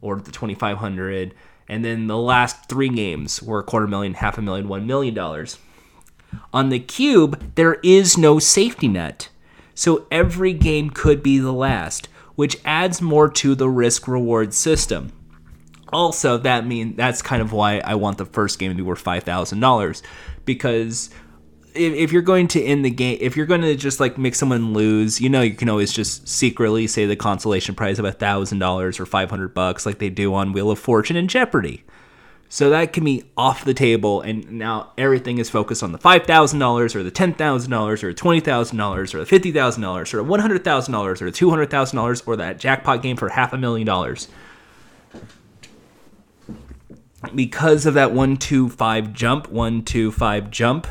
or 0.00 0.16
the 0.20 0.30
twenty 0.30 0.54
five 0.54 0.78
hundred, 0.78 1.34
and 1.68 1.84
then 1.84 2.06
the 2.06 2.16
last 2.16 2.68
three 2.68 2.88
games 2.88 3.42
were 3.42 3.58
a 3.58 3.64
quarter 3.64 3.86
million, 3.86 4.14
half 4.14 4.38
a 4.38 4.42
million, 4.42 4.68
one 4.68 4.86
million 4.86 5.14
dollars. 5.14 5.58
On 6.52 6.68
the 6.68 6.78
cube, 6.78 7.54
there 7.56 7.74
is 7.82 8.16
no 8.16 8.38
safety 8.38 8.86
net, 8.86 9.28
so 9.74 10.06
every 10.10 10.52
game 10.52 10.90
could 10.90 11.22
be 11.22 11.38
the 11.38 11.52
last, 11.52 12.08
which 12.38 12.56
adds 12.64 13.02
more 13.02 13.28
to 13.28 13.56
the 13.56 13.68
risk 13.68 14.06
reward 14.06 14.54
system 14.54 15.10
also 15.92 16.38
that 16.38 16.64
mean 16.64 16.94
that's 16.94 17.20
kind 17.20 17.42
of 17.42 17.52
why 17.52 17.80
I 17.80 17.96
want 17.96 18.16
the 18.18 18.24
first 18.24 18.60
game 18.60 18.70
to 18.70 18.76
be 18.76 18.82
worth 18.82 19.00
five 19.00 19.24
thousand 19.24 19.58
dollars 19.58 20.04
because 20.44 21.10
if, 21.74 21.92
if 21.94 22.12
you're 22.12 22.22
going 22.22 22.46
to 22.48 22.62
end 22.62 22.84
the 22.84 22.90
game 22.90 23.18
if 23.20 23.36
you're 23.36 23.44
going 23.46 23.62
to 23.62 23.74
just 23.74 23.98
like 23.98 24.18
make 24.18 24.36
someone 24.36 24.72
lose 24.72 25.20
you 25.20 25.28
know 25.28 25.42
you 25.42 25.54
can 25.54 25.68
always 25.68 25.92
just 25.92 26.28
secretly 26.28 26.86
say 26.86 27.06
the 27.06 27.16
consolation 27.16 27.74
prize 27.74 27.98
of 27.98 28.04
a 28.04 28.12
thousand 28.12 28.60
dollars 28.60 29.00
or 29.00 29.06
five 29.06 29.30
hundred 29.30 29.52
bucks 29.52 29.84
like 29.84 29.98
they 29.98 30.10
do 30.10 30.32
on 30.32 30.52
Wheel 30.52 30.70
of 30.70 30.78
Fortune 30.78 31.16
and 31.16 31.28
Jeopardy. 31.28 31.84
So 32.50 32.70
that 32.70 32.94
can 32.94 33.04
be 33.04 33.24
off 33.36 33.64
the 33.64 33.74
table, 33.74 34.22
and 34.22 34.52
now 34.52 34.92
everything 34.96 35.36
is 35.36 35.50
focused 35.50 35.82
on 35.82 35.92
the 35.92 35.98
five 35.98 36.24
thousand 36.24 36.58
dollars, 36.58 36.96
or 36.96 37.02
the 37.02 37.10
ten 37.10 37.34
thousand 37.34 37.70
dollars, 37.70 38.02
or 38.02 38.14
twenty 38.14 38.40
thousand 38.40 38.78
dollars, 38.78 39.14
or 39.14 39.18
the 39.18 39.26
fifty 39.26 39.52
thousand 39.52 39.82
dollars, 39.82 40.14
or 40.14 40.18
the 40.18 40.24
one 40.24 40.40
hundred 40.40 40.64
thousand 40.64 40.92
dollars, 40.92 41.20
or 41.20 41.26
the 41.26 41.30
two 41.30 41.50
hundred 41.50 41.70
thousand 41.70 41.96
dollars, 41.96 42.22
or 42.22 42.36
that 42.36 42.58
jackpot 42.58 43.02
game 43.02 43.16
for 43.16 43.28
half 43.28 43.52
a 43.52 43.58
million 43.58 43.86
dollars. 43.86 44.28
Because 47.34 47.84
of 47.84 47.94
that 47.94 48.12
one 48.12 48.38
two 48.38 48.70
five 48.70 49.12
jump, 49.12 49.50
one 49.50 49.82
two 49.82 50.10
five 50.10 50.50
jump, 50.50 50.86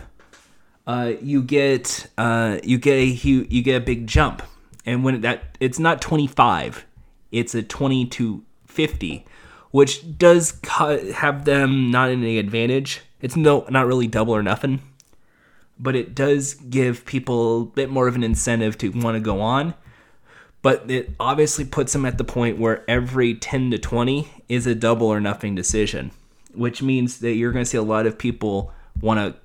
uh, 0.85 1.13
you 1.21 1.41
get 1.41 2.05
uh, 2.19 2.59
you 2.63 2.77
get 2.77 2.95
a 2.95 3.15
hu- 3.15 3.47
you 3.49 3.63
get 3.63 3.81
a 3.81 3.83
big 3.83 4.05
jump, 4.05 4.43
and 4.85 5.03
when 5.03 5.21
that 5.21 5.57
it's 5.59 5.79
not 5.79 6.01
twenty 6.01 6.27
five, 6.27 6.85
it's 7.31 7.55
a 7.55 7.63
twenty 7.63 8.05
to 8.05 8.43
fifty, 8.65 9.25
which 9.71 10.17
does 10.17 10.59
have 10.67 11.45
them 11.45 11.91
not 11.91 12.09
in 12.09 12.21
any 12.21 12.37
advantage. 12.37 13.01
It's 13.21 13.35
no 13.35 13.65
not 13.69 13.87
really 13.87 14.07
double 14.07 14.35
or 14.35 14.43
nothing, 14.43 14.81
but 15.79 15.95
it 15.95 16.15
does 16.15 16.53
give 16.53 17.05
people 17.05 17.61
a 17.61 17.65
bit 17.65 17.89
more 17.89 18.07
of 18.07 18.15
an 18.15 18.23
incentive 18.23 18.77
to 18.79 18.89
want 18.89 19.15
to 19.15 19.19
go 19.19 19.41
on 19.41 19.73
but 20.61 20.91
it 20.91 21.11
obviously 21.19 21.63
puts 21.63 21.93
them 21.93 22.05
at 22.05 22.17
the 22.17 22.23
point 22.23 22.57
where 22.57 22.83
every 22.89 23.33
10 23.33 23.71
to 23.71 23.77
20 23.77 24.27
is 24.49 24.67
a 24.67 24.75
double 24.75 25.07
or 25.07 25.21
nothing 25.21 25.55
decision, 25.55 26.11
which 26.53 26.81
means 26.81 27.19
that 27.19 27.35
you're 27.35 27.51
going 27.51 27.63
to 27.63 27.69
see 27.69 27.77
a 27.77 27.81
lot 27.81 28.05
of 28.05 28.17
people 28.17 28.73
want 28.99 29.17
to 29.17 29.39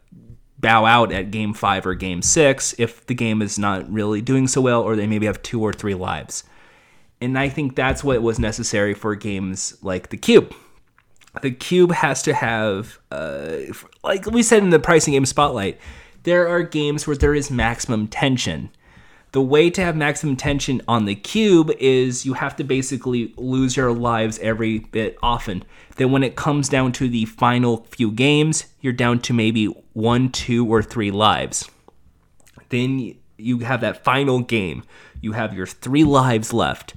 bow 0.59 0.85
out 0.85 1.13
at 1.13 1.31
game 1.31 1.53
five 1.53 1.87
or 1.87 1.95
game 1.95 2.23
six 2.23 2.75
if 2.79 3.07
the 3.07 3.15
game 3.15 3.43
is 3.43 3.59
not 3.59 3.89
really 3.89 4.21
doing 4.21 4.49
so 4.49 4.61
well, 4.61 4.83
or 4.83 4.97
they 4.97 5.07
maybe 5.07 5.27
have 5.27 5.43
two 5.43 5.61
or 5.61 5.73
three 5.73 5.95
lives. 5.95 6.45
And 7.23 7.39
I 7.39 7.49
think 7.49 7.77
that's 7.77 8.03
what 8.03 8.21
was 8.21 8.39
necessary 8.39 8.95
for 8.95 9.15
games 9.15 9.79
like 9.83 10.11
the 10.11 10.17
Cube. 10.17 10.55
The 11.41 11.51
Cube 11.51 11.93
has 11.93 12.23
to 12.23 12.35
have, 12.35 12.99
uh, 13.11 13.59
like 14.05 14.27
we 14.27 14.43
said 14.43 14.63
in 14.63 14.71
the 14.71 14.79
pricing 14.79 15.13
game 15.13 15.25
spotlight, 15.25 15.81
there 16.25 16.49
are 16.49 16.63
games 16.63 17.07
where 17.07 17.17
there 17.17 17.35
is 17.35 17.51
maximum 17.51 18.09
tension 18.09 18.71
the 19.33 19.41
way 19.41 19.71
to 19.71 19.83
have 19.83 19.97
maximum 19.97 20.37
tension 20.37 20.83
on 20.87 21.07
the 21.07 21.15
cube 21.15 21.71
is 21.79 22.27
you 22.27 22.35
have 22.35 22.55
to 22.57 22.65
basically 22.65 23.33
lose 23.39 23.77
your 23.77 23.93
lives 23.93 24.39
every 24.41 24.81
bit 24.81 25.17
often. 25.23 25.65
Then 25.97 26.13
when 26.13 26.23
it 26.23 26.37
comes 26.37 26.69
down 26.69 26.93
to 26.93 27.09
the 27.09 27.25
final 27.25 27.87
few 27.91 28.13
games, 28.13 28.67
you're 28.83 28.93
down 28.93 29.21
to 29.21 29.33
maybe 29.33 29.67
one, 29.95 30.31
two, 30.31 30.71
or 30.71 30.83
three 30.83 31.11
lives. 31.11 31.69
Then 32.69 33.17
you 33.39 33.61
have 33.61 33.81
that 33.81 34.05
final 34.05 34.41
game. 34.41 34.85
You 35.23 35.33
have 35.33 35.55
your 35.55 35.67
three 35.67 36.05
lives 36.05 36.53
left. 36.53 36.95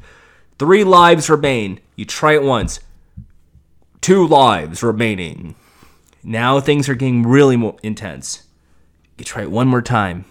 Three 0.60 0.84
lives 0.84 1.30
remain. 1.30 1.80
You 1.96 2.04
try 2.04 2.34
it 2.34 2.44
once. 2.44 2.82
Two 4.02 4.28
lives 4.28 4.84
remaining. 4.84 5.56
Now 6.22 6.60
things 6.60 6.90
are 6.90 6.96
getting 6.96 7.24
really 7.24 7.74
intense. 7.82 8.44
You 9.18 9.24
try 9.24 9.44
it 9.44 9.52
one 9.52 9.70
more 9.70 9.82
time 9.82 10.26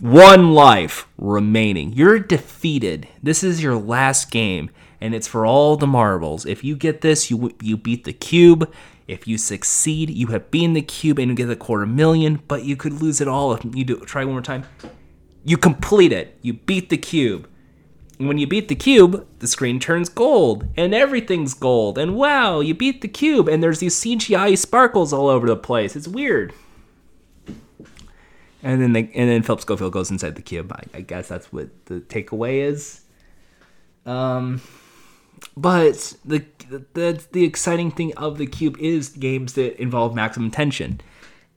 one 0.00 0.52
life 0.52 1.08
remaining. 1.16 1.92
You're 1.92 2.18
defeated. 2.18 3.08
This 3.22 3.42
is 3.42 3.62
your 3.62 3.76
last 3.76 4.30
game, 4.30 4.70
and 5.00 5.14
it's 5.14 5.26
for 5.26 5.46
all 5.46 5.76
the 5.76 5.86
marbles. 5.86 6.44
If 6.44 6.62
you 6.62 6.76
get 6.76 7.00
this, 7.00 7.30
you 7.30 7.54
you 7.60 7.76
beat 7.76 8.04
the 8.04 8.12
cube. 8.12 8.72
If 9.06 9.28
you 9.28 9.38
succeed, 9.38 10.10
you 10.10 10.28
have 10.28 10.50
beaten 10.50 10.72
the 10.72 10.82
cube 10.82 11.20
and 11.20 11.28
you 11.28 11.36
get 11.36 11.48
a 11.48 11.56
quarter 11.56 11.86
million. 11.86 12.42
But 12.48 12.64
you 12.64 12.76
could 12.76 12.94
lose 12.94 13.20
it 13.20 13.28
all 13.28 13.52
if 13.54 13.64
you 13.64 13.84
do. 13.84 14.00
Try 14.00 14.24
one 14.24 14.34
more 14.34 14.42
time. 14.42 14.64
You 15.46 15.56
complete 15.56 16.12
it. 16.12 16.36
You 16.42 16.54
beat 16.54 16.90
the 16.90 16.98
cube. 16.98 17.48
And 18.18 18.26
when 18.26 18.36
you 18.36 18.48
beat 18.48 18.66
the 18.66 18.74
cube, 18.74 19.24
the 19.38 19.46
screen 19.46 19.78
turns 19.78 20.08
gold 20.08 20.66
and 20.76 20.92
everything's 20.92 21.54
gold. 21.54 21.98
And 21.98 22.16
wow, 22.16 22.58
you 22.58 22.74
beat 22.74 23.00
the 23.00 23.08
cube, 23.08 23.48
and 23.48 23.62
there's 23.62 23.78
these 23.78 23.94
CGI 23.94 24.58
sparkles 24.58 25.12
all 25.12 25.28
over 25.28 25.46
the 25.46 25.56
place. 25.56 25.94
It's 25.94 26.08
weird. 26.08 26.52
And 28.60 28.82
then 28.82 28.92
they, 28.92 29.02
and 29.14 29.30
then 29.30 29.44
Philip 29.44 29.60
Schofield 29.60 29.92
goes 29.92 30.10
inside 30.10 30.34
the 30.34 30.42
cube. 30.42 30.72
I, 30.72 30.98
I 30.98 31.00
guess 31.02 31.28
that's 31.28 31.52
what 31.52 31.68
the 31.86 32.00
takeaway 32.00 32.62
is. 32.66 33.02
Um, 34.04 34.60
but 35.56 36.16
the, 36.24 36.44
the 36.94 37.22
the 37.30 37.44
exciting 37.44 37.92
thing 37.92 38.14
of 38.16 38.38
the 38.38 38.46
cube 38.46 38.76
is 38.78 39.10
games 39.10 39.52
that 39.52 39.80
involve 39.80 40.14
maximum 40.14 40.50
tension, 40.50 41.00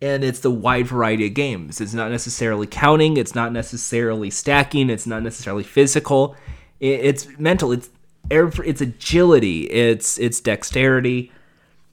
and 0.02 0.24
it's 0.24 0.40
the 0.40 0.52
wide 0.52 0.88
variety 0.88 1.28
of 1.28 1.34
games. 1.34 1.82
It's 1.82 1.94
not 1.94 2.12
necessarily 2.12 2.68
counting. 2.68 3.18
It's 3.18 3.36
not 3.36 3.52
necessarily 3.52 4.30
stacking. 4.30 4.90
It's 4.90 5.06
not 5.06 5.24
necessarily 5.24 5.64
physical. 5.64 6.36
It's 6.80 7.28
mental. 7.38 7.72
It's 7.74 7.90
it's 8.32 8.82
agility. 8.82 9.64
It's 9.64 10.18
it's 10.18 10.40
dexterity. 10.40 11.32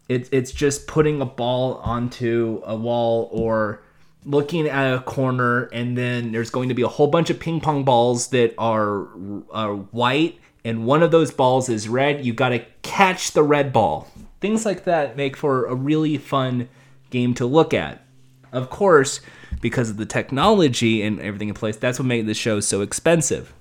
It's 0.09 0.29
it's 0.31 0.53
just 0.53 0.87
putting 0.87 1.21
a 1.21 1.27
ball 1.27 1.81
onto 1.83 2.63
a 2.65 2.77
wall 2.77 3.29
or 3.33 3.83
looking 4.25 4.69
at 4.69 4.93
a 4.93 5.01
corner 5.01 5.65
and 5.73 5.97
then 5.97 6.33
there's 6.33 6.51
going 6.51 6.69
to 6.69 6.75
be 6.75 6.83
a 6.83 6.89
whole 6.89 7.07
bunch 7.07 7.31
of 7.31 7.39
ping 7.39 7.61
pong 7.61 7.85
balls 7.85 8.29
that 8.29 8.53
are, 8.59 9.07
are 9.53 9.77
white 9.93 10.37
and 10.65 10.85
one 10.85 11.01
of 11.05 11.13
those 11.13 11.31
balls 11.31 11.69
is 11.69 11.89
red 11.89 12.25
you 12.27 12.33
got 12.33 12.49
to 12.49 12.59
catch 12.83 13.31
the 13.33 13.43
red 13.43 13.73
ball 13.73 14.11
things 14.41 14.67
like 14.67 14.83
that 14.83 15.17
make 15.17 15.37
for 15.37 15.67
a 15.67 15.75
really 15.77 16.19
fun 16.19 16.69
game 17.17 17.35
to 17.35 17.47
look 17.47 17.73
at 17.73 18.05
Of 18.53 18.71
course, 18.71 19.21
because 19.61 19.91
of 19.91 19.97
the 19.97 20.07
technology 20.07 21.03
and 21.03 21.21
everything 21.21 21.49
in 21.49 21.55
place, 21.55 21.77
that's 21.77 21.99
what 21.99 22.07
made 22.07 22.27
the 22.27 22.35
show 22.35 22.61
so 22.61 22.81
expensive. 22.81 23.53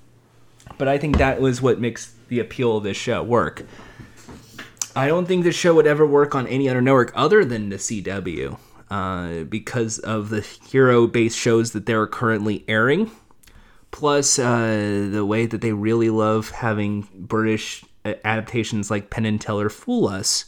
But 0.77 0.87
I 0.87 0.97
think 0.97 1.17
that 1.17 1.41
was 1.41 1.61
what 1.61 1.79
makes 1.79 2.13
the 2.27 2.39
appeal 2.39 2.77
of 2.77 2.83
this 2.83 2.97
show 2.97 3.23
work. 3.23 3.65
I 4.95 5.07
don't 5.07 5.25
think 5.25 5.43
this 5.43 5.55
show 5.55 5.73
would 5.75 5.87
ever 5.87 6.05
work 6.05 6.35
on 6.35 6.47
any 6.47 6.69
other 6.69 6.81
network 6.81 7.11
other 7.15 7.43
than 7.43 7.69
the 7.69 7.77
CW 7.77 8.57
uh, 8.89 9.43
because 9.43 9.99
of 9.99 10.29
the 10.29 10.41
hero 10.41 11.07
based 11.07 11.37
shows 11.37 11.71
that 11.71 11.85
they're 11.85 12.07
currently 12.07 12.63
airing. 12.67 13.11
Plus, 13.91 14.37
uh, 14.39 15.09
the 15.11 15.25
way 15.25 15.45
that 15.45 15.61
they 15.61 15.71
really 15.71 16.09
love 16.09 16.49
having 16.51 17.07
British 17.13 17.85
uh, 18.03 18.13
adaptations 18.23 18.91
like 18.91 19.09
Penn 19.09 19.25
and 19.25 19.39
Teller 19.39 19.69
fool 19.69 20.07
us 20.07 20.45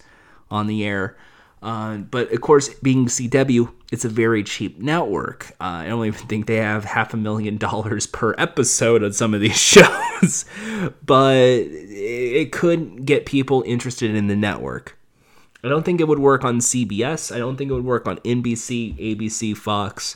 on 0.52 0.68
the 0.68 0.86
air. 0.86 1.18
Uh, 1.62 1.98
but 1.98 2.32
of 2.32 2.42
course, 2.42 2.74
being 2.76 3.08
CW, 3.08 3.72
it's 3.92 4.06
a 4.06 4.10
very 4.10 4.44
cheap 4.44 4.80
network. 4.80 5.52
Uh, 5.60 5.82
I 5.84 5.88
don't 5.88 6.06
even 6.06 6.28
think 6.28 6.46
they 6.46 6.58
have 6.58 6.84
half 6.84 7.14
a 7.14 7.18
million 7.18 7.58
dollars 7.68 8.06
per 8.06 8.36
episode 8.38 9.04
on 9.04 9.14
some 9.14 9.34
of 9.34 9.42
these 9.42 9.58
shows, 9.60 10.46
but 11.06 11.36
it 11.38 12.52
could 12.52 13.06
get 13.06 13.26
people 13.26 13.64
interested 13.66 14.14
in 14.14 14.28
the 14.28 14.36
network. 14.36 14.98
I 15.64 15.70
don't 15.70 15.84
think 15.84 16.00
it 16.00 16.08
would 16.08 16.20
work 16.20 16.44
on 16.46 16.60
CBS. 16.60 17.36
I 17.36 17.40
don't 17.40 17.58
think 17.58 17.72
it 17.72 17.74
would 17.74 17.84
work 17.84 18.08
on 18.08 18.18
NBC, 18.18 19.18
ABC, 19.18 19.58
Fox. 19.58 20.16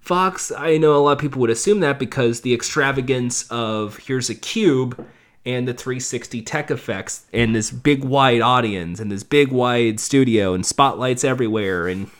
Fox, 0.00 0.52
I 0.52 0.76
know 0.76 0.94
a 0.94 0.98
lot 0.98 1.12
of 1.12 1.18
people 1.18 1.40
would 1.40 1.50
assume 1.50 1.80
that 1.80 1.98
because 1.98 2.42
the 2.42 2.54
extravagance 2.54 3.50
of 3.50 3.96
here's 3.96 4.30
a 4.30 4.34
cube 4.34 5.04
and 5.46 5.66
the 5.66 5.72
360 5.72 6.42
tech 6.42 6.70
effects 6.70 7.24
and 7.32 7.54
this 7.54 7.70
big 7.70 8.04
wide 8.04 8.42
audience 8.42 9.00
and 9.00 9.10
this 9.10 9.22
big 9.22 9.50
wide 9.50 10.00
studio 10.00 10.52
and 10.52 10.66
spotlights 10.66 11.24
everywhere 11.24 11.86
and 11.86 12.10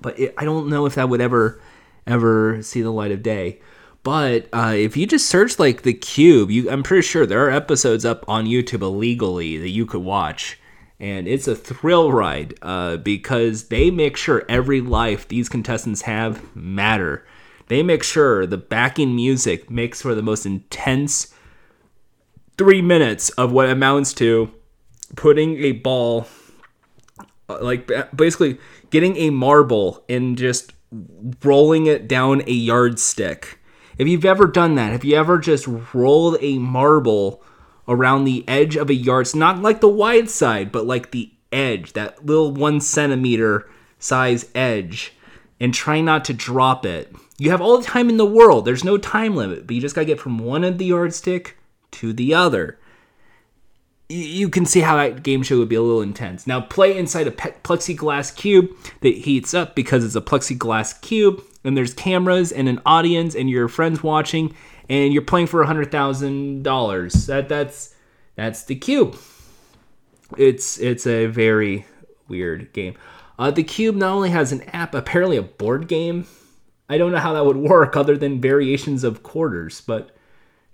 but 0.00 0.18
it, 0.20 0.34
I 0.36 0.44
don't 0.44 0.68
know 0.68 0.86
if 0.86 0.94
that 0.94 1.08
would 1.08 1.22
ever 1.22 1.58
ever 2.06 2.62
see 2.62 2.82
the 2.82 2.90
light 2.90 3.10
of 3.10 3.22
day. 3.22 3.60
But 4.02 4.48
uh, 4.52 4.74
if 4.76 4.96
you 4.96 5.06
just 5.06 5.26
search 5.26 5.58
like 5.58 5.82
the 5.82 5.94
cube, 5.94 6.50
you 6.50 6.70
I'm 6.70 6.82
pretty 6.82 7.06
sure 7.06 7.26
there 7.26 7.46
are 7.46 7.50
episodes 7.50 8.04
up 8.04 8.24
on 8.28 8.44
YouTube 8.44 8.82
illegally 8.82 9.56
that 9.56 9.70
you 9.70 9.86
could 9.86 10.02
watch. 10.02 10.58
And 11.00 11.26
it's 11.26 11.48
a 11.48 11.56
thrill 11.56 12.12
ride 12.12 12.54
uh, 12.62 12.98
because 12.98 13.68
they 13.68 13.90
make 13.90 14.16
sure 14.16 14.44
every 14.48 14.80
life 14.80 15.26
these 15.26 15.48
contestants 15.48 16.02
have 16.02 16.54
matter. 16.54 17.26
They 17.68 17.82
make 17.82 18.02
sure 18.02 18.46
the 18.46 18.58
backing 18.58 19.16
music 19.16 19.70
makes 19.70 20.02
for 20.02 20.14
the 20.14 20.22
most 20.22 20.46
intense 20.46 21.33
three 22.56 22.82
minutes 22.82 23.30
of 23.30 23.52
what 23.52 23.68
amounts 23.68 24.12
to 24.14 24.50
putting 25.16 25.58
a 25.62 25.72
ball, 25.72 26.26
uh, 27.48 27.58
like 27.60 27.90
basically 28.14 28.58
getting 28.90 29.16
a 29.16 29.30
marble 29.30 30.04
and 30.08 30.36
just 30.38 30.72
rolling 31.42 31.86
it 31.86 32.08
down 32.08 32.42
a 32.46 32.52
yardstick. 32.52 33.58
If 33.98 34.08
you've 34.08 34.24
ever 34.24 34.46
done 34.46 34.74
that, 34.74 34.92
have 34.92 35.04
you 35.04 35.16
ever 35.16 35.38
just 35.38 35.66
rolled 35.92 36.36
a 36.40 36.58
marble 36.58 37.42
around 37.86 38.24
the 38.24 38.44
edge 38.48 38.76
of 38.76 38.90
a 38.90 38.94
yard, 38.94 39.34
not 39.34 39.62
like 39.62 39.80
the 39.80 39.88
wide 39.88 40.30
side, 40.30 40.72
but 40.72 40.86
like 40.86 41.10
the 41.10 41.32
edge, 41.52 41.92
that 41.92 42.24
little 42.24 42.52
one 42.52 42.80
centimeter 42.80 43.68
size 43.98 44.50
edge, 44.54 45.12
and 45.60 45.72
try 45.72 46.00
not 46.00 46.24
to 46.24 46.32
drop 46.32 46.84
it? 46.84 47.14
You 47.38 47.50
have 47.50 47.60
all 47.60 47.78
the 47.78 47.84
time 47.84 48.08
in 48.08 48.16
the 48.16 48.26
world. 48.26 48.64
There's 48.64 48.84
no 48.84 48.98
time 48.98 49.34
limit, 49.34 49.66
but 49.66 49.74
you 49.74 49.80
just 49.80 49.94
gotta 49.94 50.06
get 50.06 50.20
from 50.20 50.38
one 50.38 50.64
end 50.64 50.74
of 50.74 50.78
the 50.78 50.86
yardstick 50.86 51.56
to 51.94 52.12
the 52.12 52.34
other. 52.34 52.78
You 54.08 54.48
can 54.48 54.66
see 54.66 54.80
how 54.80 54.96
that 54.96 55.22
game 55.22 55.42
show 55.42 55.58
would 55.58 55.68
be 55.68 55.76
a 55.76 55.82
little 55.82 56.02
intense. 56.02 56.46
Now, 56.46 56.60
play 56.60 56.96
inside 56.96 57.26
a 57.26 57.30
plexiglass 57.30 58.36
cube 58.36 58.70
that 59.00 59.14
heats 59.14 59.54
up 59.54 59.74
because 59.74 60.04
it's 60.04 60.14
a 60.14 60.20
plexiglass 60.20 61.00
cube, 61.00 61.42
and 61.64 61.76
there's 61.76 61.94
cameras 61.94 62.52
and 62.52 62.68
an 62.68 62.80
audience, 62.84 63.34
and 63.34 63.48
your 63.48 63.68
friends 63.68 64.02
watching, 64.02 64.54
and 64.88 65.12
you're 65.12 65.22
playing 65.22 65.46
for 65.46 65.64
hundred 65.64 65.90
thousand 65.90 66.62
dollars. 66.62 67.26
That 67.26 67.48
that's 67.48 67.94
that's 68.36 68.64
the 68.64 68.74
cube. 68.74 69.16
It's 70.36 70.78
it's 70.78 71.06
a 71.06 71.26
very 71.26 71.86
weird 72.28 72.72
game. 72.72 72.94
Uh, 73.38 73.50
the 73.50 73.64
cube 73.64 73.96
not 73.96 74.12
only 74.12 74.30
has 74.30 74.52
an 74.52 74.62
app, 74.72 74.94
apparently 74.94 75.36
a 75.36 75.42
board 75.42 75.88
game. 75.88 76.26
I 76.88 76.98
don't 76.98 77.12
know 77.12 77.18
how 77.18 77.32
that 77.32 77.46
would 77.46 77.56
work 77.56 77.96
other 77.96 78.16
than 78.16 78.40
variations 78.40 79.04
of 79.04 79.22
quarters, 79.22 79.80
but 79.80 80.13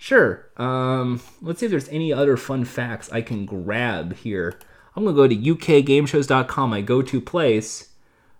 Sure. 0.01 0.46
Um, 0.57 1.20
let's 1.42 1.61
see 1.61 1.66
if 1.66 1.70
there's 1.70 1.90
any 1.90 2.11
other 2.11 2.38
fun 2.38 2.64
facts 2.64 3.12
I 3.12 3.20
can 3.20 3.44
grab 3.44 4.14
here. 4.14 4.59
I'm 4.96 5.05
gonna 5.05 5.14
go 5.14 5.28
to 5.28 5.36
ukgameshows.com, 5.36 6.70
my 6.70 6.80
go-to 6.80 7.20
place 7.20 7.90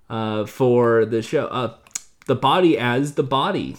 uh, 0.09 0.47
for 0.47 1.05
the 1.05 1.21
show. 1.21 1.49
Uh, 1.49 1.77
the 2.25 2.35
body 2.35 2.79
as 2.79 3.13
the 3.13 3.23
body. 3.23 3.77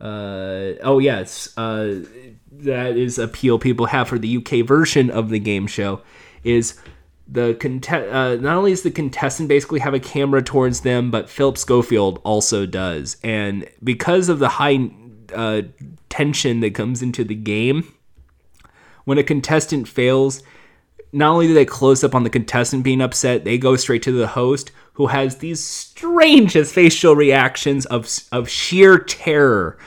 Uh, 0.00 0.78
oh 0.84 1.00
yes, 1.00 1.52
uh, 1.58 1.96
that 2.52 2.96
is 2.96 3.18
appeal 3.18 3.58
people 3.58 3.86
have 3.86 4.06
for 4.06 4.20
the 4.20 4.36
UK 4.36 4.64
version 4.64 5.10
of 5.10 5.30
the 5.30 5.40
game 5.40 5.66
show. 5.66 6.00
Is 6.44 6.78
the 7.26 7.54
contest 7.58 8.08
uh, 8.08 8.36
not 8.36 8.56
only 8.56 8.70
does 8.70 8.82
the 8.82 8.92
contestant 8.92 9.48
basically 9.48 9.80
have 9.80 9.94
a 9.94 10.00
camera 10.00 10.42
towards 10.42 10.82
them, 10.82 11.10
but 11.10 11.28
Philip 11.28 11.58
Schofield 11.58 12.20
also 12.22 12.66
does, 12.66 13.16
and 13.24 13.68
because 13.82 14.28
of 14.28 14.38
the 14.38 14.48
high 14.48 14.78
uh, 15.34 15.62
tension 16.08 16.60
that 16.60 16.74
comes 16.74 17.02
into 17.02 17.24
the 17.24 17.34
game. 17.34 17.92
When 19.04 19.18
a 19.18 19.22
contestant 19.22 19.88
fails, 19.88 20.42
not 21.12 21.32
only 21.32 21.46
do 21.46 21.54
they 21.54 21.64
close 21.64 22.04
up 22.04 22.14
on 22.14 22.24
the 22.24 22.30
contestant 22.30 22.82
being 22.82 23.00
upset, 23.00 23.44
they 23.44 23.58
go 23.58 23.76
straight 23.76 24.02
to 24.02 24.12
the 24.12 24.26
host 24.26 24.70
who 24.94 25.06
has 25.06 25.36
these 25.36 25.62
strangest 25.62 26.74
facial 26.74 27.14
reactions 27.14 27.86
of 27.86 28.08
of 28.32 28.48
sheer 28.48 28.98
terror. 28.98 29.78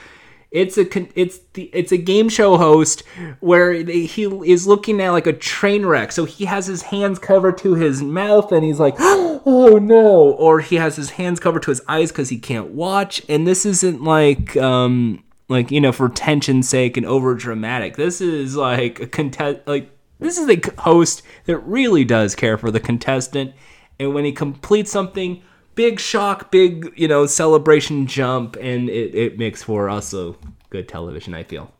It's 0.52 0.78
a 0.78 0.86
it's 1.20 1.40
the 1.54 1.64
it's 1.74 1.92
a 1.92 1.98
game 1.98 2.28
show 2.28 2.58
host 2.58 3.04
where 3.40 3.72
he 3.74 4.24
is 4.24 4.68
looking 4.68 5.00
at 5.02 5.12
like 5.12 5.28
a 5.28 5.34
train 5.34 5.86
wreck. 5.86 6.12
So 6.12 6.26
he 6.26 6.46
has 6.46 6.66
his 6.66 6.82
hands 6.82 7.20
covered 7.20 7.58
to 7.60 7.76
his 7.76 8.02
mouth 8.02 8.52
and 8.52 8.64
he's 8.64 8.80
like, 8.80 8.96
"Oh 9.00 9.80
no!" 9.82 10.32
Or 10.34 10.60
he 10.60 10.78
has 10.78 10.96
his 10.96 11.12
hands 11.12 11.40
covered 11.40 11.64
to 11.64 11.72
his 11.72 11.82
eyes 11.88 12.12
because 12.12 12.30
he 12.30 12.38
can't 12.38 12.72
watch. 12.72 13.22
And 13.30 13.48
this 13.48 13.66
isn't 13.66 14.04
like 14.04 14.58
um, 14.58 15.24
like 15.52 15.70
you 15.70 15.82
know 15.82 15.92
for 15.92 16.10
tension's 16.10 16.68
sake 16.68 16.98
and 16.98 17.06
over 17.06 17.36
dramatic. 17.36 17.98
This 17.98 18.22
is 18.22 18.56
like 18.56 19.00
a 19.00 19.08
contest 19.08 19.60
like 19.68 19.92
this 20.20 20.38
is 20.38 20.50
a 20.50 20.82
host 20.82 21.22
that 21.46 21.58
really 21.60 22.06
does 22.06 22.36
care 22.36 22.58
for 22.58 22.72
the 22.72 22.80
contestant. 22.80 23.54
And 24.00 24.16
when 24.16 24.26
he 24.26 24.32
completes 24.32 24.92
something 24.92 25.44
big 25.76 26.00
shock 26.00 26.52
big 26.52 26.92
you 26.96 27.08
know 27.08 27.26
celebration 27.26 28.08
jump 28.08 28.58
and 28.60 28.90
it, 28.90 29.16
it 29.16 29.38
makes 29.38 29.64
for 29.64 29.90
also 29.90 30.38
good 30.70 30.88
television 30.88 31.34
i 31.34 31.44
feel. 31.44 31.72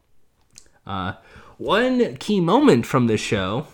Uh, 0.86 1.14
one 1.58 2.16
key 2.18 2.42
moment 2.42 2.86
from 2.86 3.08
the 3.08 3.18
show 3.18 3.68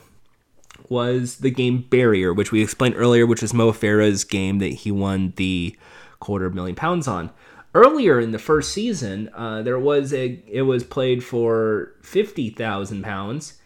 was 0.89 1.37
the 1.37 1.51
game 1.51 1.85
barrier 1.89 2.33
which 2.33 2.51
we 2.51 2.61
explained 2.61 2.95
earlier 2.97 3.25
which 3.25 3.41
was 3.41 3.53
mo 3.53 3.71
farah's 3.71 4.23
game 4.23 4.59
that 4.59 4.67
he 4.67 4.91
won 4.91 5.33
the 5.37 5.75
quarter 6.19 6.49
million 6.49 6.75
pounds 6.75 7.07
on 7.07 7.29
earlier 7.77 8.19
in 8.19 8.31
the 8.31 8.39
first 8.39 8.71
season, 8.71 9.29
uh, 9.33 9.61
there 9.61 9.79
was 9.79 10.13
a 10.13 10.41
it 10.47 10.63
was 10.63 10.83
played 10.83 11.23
for 11.23 11.93
fifty 12.01 12.49
thousand 12.49 13.03
pounds, 13.03 13.59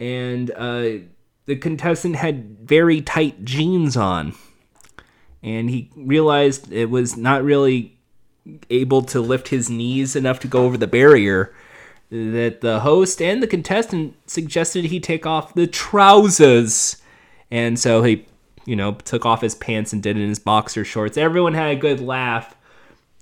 and 0.00 0.50
uh, 0.52 1.04
the 1.44 1.56
contestant 1.56 2.16
had 2.16 2.58
very 2.60 3.00
tight 3.00 3.44
jeans 3.44 3.96
on, 3.96 4.34
and 5.42 5.70
he 5.70 5.90
realized 5.96 6.72
it 6.72 6.90
was 6.90 7.16
not 7.16 7.44
really 7.44 7.98
able 8.70 9.02
to 9.02 9.20
lift 9.20 9.48
his 9.48 9.68
knees 9.68 10.16
enough 10.16 10.40
to 10.40 10.48
go 10.48 10.64
over 10.64 10.76
the 10.76 10.86
barrier. 10.86 11.54
That 12.10 12.62
the 12.62 12.80
host 12.80 13.20
and 13.20 13.42
the 13.42 13.46
contestant 13.46 14.16
suggested 14.26 14.86
he 14.86 14.98
take 14.98 15.26
off 15.26 15.52
the 15.52 15.66
trousers, 15.66 17.02
and 17.50 17.78
so 17.78 18.02
he, 18.02 18.24
you 18.64 18.76
know, 18.76 18.92
took 18.94 19.26
off 19.26 19.42
his 19.42 19.54
pants 19.54 19.92
and 19.92 20.02
did 20.02 20.16
it 20.16 20.22
in 20.22 20.28
his 20.30 20.38
boxer 20.38 20.86
shorts. 20.86 21.18
Everyone 21.18 21.52
had 21.52 21.76
a 21.76 21.76
good 21.76 22.00
laugh 22.00 22.54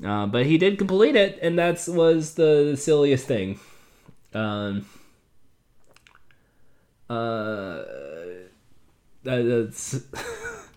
uh, 0.04 0.26
but 0.26 0.46
he 0.46 0.58
did 0.58 0.78
complete 0.78 1.16
it, 1.16 1.38
and 1.40 1.58
that 1.58 1.84
was 1.88 2.34
the, 2.34 2.76
silliest 2.76 3.26
thing. 3.26 3.58
Um, 4.34 4.86
uh, 7.08 7.82
that's. 9.22 10.00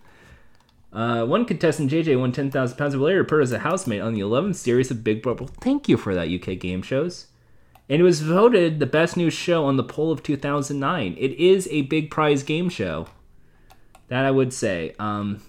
uh, 0.93 1.26
one 1.26 1.45
contestant, 1.45 1.91
JJ, 1.91 2.20
won 2.20 2.32
10,000 2.32 2.78
pounds 2.78 2.93
of 2.93 3.01
later 3.01 3.24
put 3.24 3.41
as 3.41 3.51
a 3.51 3.59
housemate 3.59 4.01
on 4.01 4.13
the 4.13 4.22
11th 4.22 4.55
series 4.55 4.89
of 4.89 5.03
Big 5.03 5.22
Brother. 5.22 5.45
Thank 5.45 5.89
you 5.89 5.97
for 5.97 6.15
that, 6.15 6.30
UK 6.30 6.57
game 6.57 6.82
shows. 6.82 7.28
And 7.89 7.99
it 7.99 8.03
was 8.03 8.22
voted 8.22 8.80
the 8.80 8.86
best 8.86 9.17
new 9.17 9.32
show 9.32 9.65
on 9.65 9.76
the 9.76 9.84
poll 9.84 10.11
of 10.11 10.22
2009. 10.22 11.15
It 11.17 11.32
is 11.34 11.67
a 11.72 11.82
big 11.84 12.11
prize 12.11 12.43
game 12.43 12.70
show. 12.70 13.07
That 14.09 14.26
I 14.26 14.32
would 14.32 14.53
say. 14.53 14.95
Um, 14.99 15.41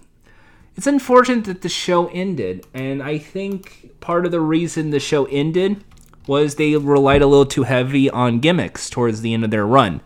it's 0.81 0.87
unfortunate 0.87 1.45
that 1.45 1.61
the 1.61 1.69
show 1.69 2.07
ended, 2.07 2.67
and 2.73 3.03
I 3.03 3.19
think 3.19 4.01
part 4.01 4.25
of 4.25 4.33
the 4.33 4.41
reason 4.41 4.89
the 4.89 4.99
show 4.99 5.27
ended 5.27 5.85
was 6.27 6.55
they 6.55 6.75
relied 6.75 7.21
a 7.21 7.27
little 7.27 7.45
too 7.45 7.65
heavy 7.65 8.09
on 8.09 8.41
gimmicks 8.41 8.89
towards 8.89 9.21
the 9.21 9.35
end 9.35 9.45
of 9.45 9.51
their 9.51 9.67
run. 9.67 10.01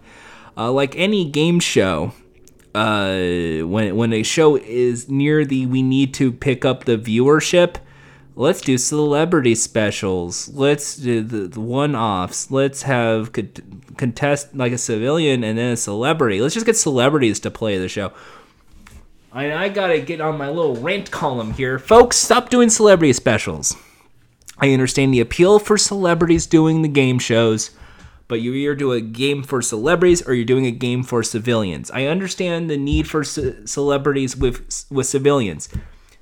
Uh, 0.57 0.73
like 0.73 0.97
any 0.97 1.31
game 1.31 1.61
show, 1.61 2.13
uh, 2.75 3.15
when 3.65 3.95
when 3.95 4.13
a 4.13 4.25
show 4.25 4.57
is 4.57 5.09
near 5.09 5.45
the 5.45 5.65
we 5.65 5.81
need 5.81 6.13
to 6.15 6.33
pick 6.33 6.65
up 6.65 6.87
the 6.87 6.99
viewership, 6.99 7.77
let's 8.35 8.61
do 8.61 8.77
celebrity 8.77 9.55
specials. 9.55 10.49
Let's 10.49 10.97
do 10.97 11.23
the, 11.23 11.47
the 11.47 11.61
one 11.61 11.95
offs. 11.95 12.51
Let's 12.51 12.83
have 12.83 13.31
con- 13.31 13.85
contest 13.97 14.53
like 14.57 14.73
a 14.73 14.79
civilian 14.79 15.45
and 15.45 15.57
then 15.57 15.75
a 15.75 15.77
celebrity. 15.77 16.41
Let's 16.41 16.55
just 16.55 16.67
get 16.67 16.77
celebrities 16.77 17.39
to 17.39 17.51
play 17.53 17.79
the 17.79 17.89
show. 17.89 18.13
I, 19.35 19.65
I 19.65 19.69
gotta 19.69 19.99
get 20.01 20.21
on 20.21 20.39
my 20.39 20.49
little 20.49 20.77
rant 20.77 21.11
column 21.11 21.55
here. 21.55 21.81
Folks, 21.81 22.17
stop 22.17 22.51
doing 22.51 22.71
celebrity 22.71 23.13
specials. 23.13 23.77
I 24.59 24.73
understand 24.73 25.13
the 25.13 25.19
appeal 25.19 25.59
for 25.59 25.77
celebrities 25.77 26.47
doing 26.47 26.83
the 26.83 26.89
game 26.89 27.19
shows, 27.19 27.73
but 28.29 28.41
you 28.41 28.55
either 28.55 28.77
do 28.77 28.93
a 28.93 29.01
game 29.01 29.43
for 29.43 29.61
celebrities 29.61 30.27
or 30.27 30.35
you're 30.35 30.45
doing 30.45 30.67
a 30.67 30.71
game 30.71 31.03
for 31.03 31.25
civilians. 31.25 31.91
I 31.91 32.05
understand 32.07 32.71
the 32.71 32.77
need 32.77 33.09
for 33.09 33.25
ce- 33.25 33.69
celebrities 33.69 34.37
with 34.37 34.87
with 34.89 35.07
civilians. 35.07 35.69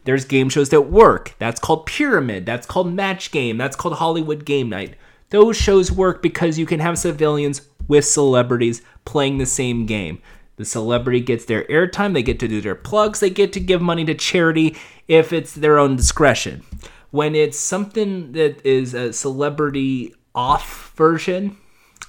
There's 0.05 0.25
game 0.25 0.49
shows 0.49 0.71
that 0.71 0.91
work. 0.91 1.35
That's 1.39 1.61
called 1.61 1.85
Pyramid. 1.85 2.47
That's 2.47 2.67
called 2.67 2.93
Match 2.95 3.31
Game. 3.31 3.59
That's 3.59 3.77
called 3.77 3.97
Hollywood 3.97 4.47
Game 4.47 4.71
Night. 4.71 4.97
Those 5.29 5.59
shows 5.59 5.93
work 5.93 6.23
because 6.23 6.59
you 6.59 6.65
can 6.65 6.81
have 6.81 6.99
civilians 6.99 7.69
with 7.87 8.07
celebrities 8.07 8.81
playing 9.05 9.37
the 9.37 9.47
same 9.47 9.85
game. 9.85 10.23
The 10.63 10.67
celebrity 10.67 11.19
gets 11.19 11.45
their 11.45 11.65
airtime, 11.65 12.15
they 12.15 12.23
get 12.23 12.39
to 12.39 12.47
do 12.47 12.61
their 12.61 12.77
plugs, 12.77 13.19
they 13.19 13.31
get 13.31 13.53
to 13.55 13.61
give 13.61 13.83
money 13.83 14.05
to 14.05 14.15
charity 14.15 14.77
if 15.09 15.33
it's 15.33 15.55
their 15.55 15.77
own 15.77 15.97
discretion. 15.97 16.63
When 17.11 17.35
it's 17.35 17.59
something 17.59 18.31
that 18.33 18.65
is 18.65 18.95
a 18.95 19.13
celebrity 19.13 20.15
off 20.37 20.93
version, 20.95 21.57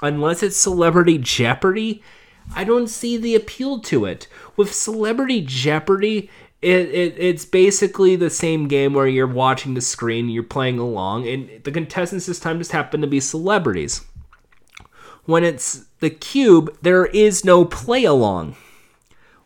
unless 0.03 0.43
it's 0.43 0.55
Celebrity 0.55 1.17
Jeopardy, 1.17 2.03
I 2.55 2.63
don't 2.63 2.87
see 2.87 3.17
the 3.17 3.33
appeal 3.33 3.79
to 3.79 4.05
it. 4.05 4.27
With 4.55 4.71
Celebrity 4.71 5.41
Jeopardy, 5.41 6.29
it, 6.61 6.89
it 6.89 7.15
it's 7.17 7.45
basically 7.45 8.15
the 8.15 8.29
same 8.29 8.67
game 8.67 8.93
where 8.93 9.07
you're 9.07 9.25
watching 9.25 9.73
the 9.73 9.81
screen, 9.81 10.29
you're 10.29 10.43
playing 10.43 10.77
along, 10.77 11.27
and 11.27 11.49
the 11.63 11.71
contestants 11.71 12.27
this 12.27 12.39
time 12.39 12.59
just 12.59 12.71
happen 12.71 13.01
to 13.01 13.07
be 13.07 13.19
celebrities. 13.19 14.05
When 15.25 15.43
it's 15.43 15.85
the 15.99 16.09
cube, 16.09 16.77
there 16.81 17.05
is 17.05 17.45
no 17.45 17.63
play 17.63 18.03
along. 18.03 18.55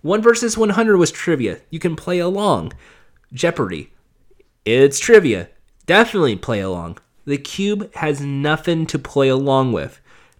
1 0.01 0.21
versus 0.21 0.57
100 0.57 0.97
was 0.97 1.11
trivia. 1.11 1.59
You 1.69 1.79
can 1.79 1.95
play 1.95 2.19
along. 2.19 2.73
Jeopardy. 3.31 3.91
It's 4.65 4.99
trivia. 4.99 5.49
Definitely 5.85 6.37
play 6.37 6.61
along. 6.61 6.97
The 7.25 7.37
cube 7.37 7.93
has 7.95 8.21
nothing 8.21 8.85
to 8.87 8.97
play 8.97 9.27
along 9.27 9.73
with. 9.73 9.99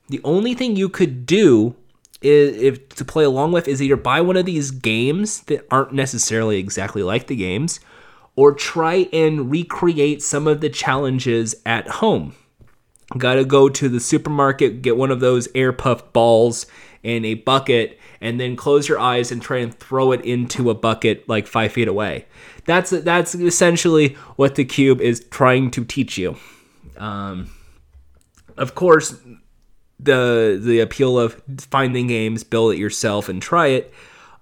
The 0.10 0.22
only 0.24 0.54
thing 0.54 0.76
you 0.76 0.90
could 0.90 1.26
do 1.26 1.76
is, 2.22 2.58
if 2.58 2.90
to 2.96 3.06
play 3.06 3.24
along 3.24 3.52
with 3.52 3.68
is 3.68 3.82
either 3.82 3.96
buy 3.96 4.22
one 4.22 4.38
of 4.38 4.46
these 4.46 4.72
games 4.72 5.42
that 5.42 5.68
aren't 5.70 5.94
necessarily 5.94 6.58
exactly 6.58 7.04
like 7.04 7.28
the 7.28 7.36
games, 7.36 7.80
or 8.36 8.54
try 8.54 9.10
and 9.12 9.52
recreate 9.52 10.22
some 10.22 10.48
of 10.48 10.62
the 10.62 10.70
challenges 10.70 11.56
at 11.66 11.88
home. 11.88 12.36
Gotta 13.16 13.46
go 13.46 13.70
to 13.70 13.88
the 13.88 14.00
supermarket, 14.00 14.82
get 14.82 14.98
one 14.98 15.12
of 15.12 15.20
those 15.20 15.48
air 15.56 15.72
puff 15.72 16.12
balls 16.12 16.66
and 17.04 17.26
a 17.26 17.36
bucket, 17.36 18.00
and 18.20 18.40
then 18.40 18.56
close 18.56 18.90
your 18.90 19.00
eyes 19.00 19.32
and 19.32 19.42
try 19.42 19.58
and 19.58 19.74
throw 19.74 20.12
it 20.12 20.26
into 20.26 20.70
a 20.70 20.74
bucket 20.74 21.28
like 21.30 21.48
five 21.48 21.72
feet 21.72 21.88
away. 21.88 22.26
That's 22.66 22.90
that's 22.90 23.34
essentially 23.34 24.16
what 24.36 24.56
the 24.56 24.66
cube 24.66 25.00
is 25.00 25.26
trying 25.32 25.72
to 25.72 25.86
teach 25.86 26.18
you. 26.18 26.36
Um, 26.98 27.50
of 28.58 28.76
course, 28.76 29.16
the 30.00 30.60
the 30.62 30.80
appeal 30.80 31.18
of 31.18 31.42
finding 31.60 32.08
games, 32.08 32.44
build 32.44 32.74
it 32.74 32.78
yourself, 32.78 33.30
and 33.30 33.42
try 33.42 33.68
it 33.68 33.94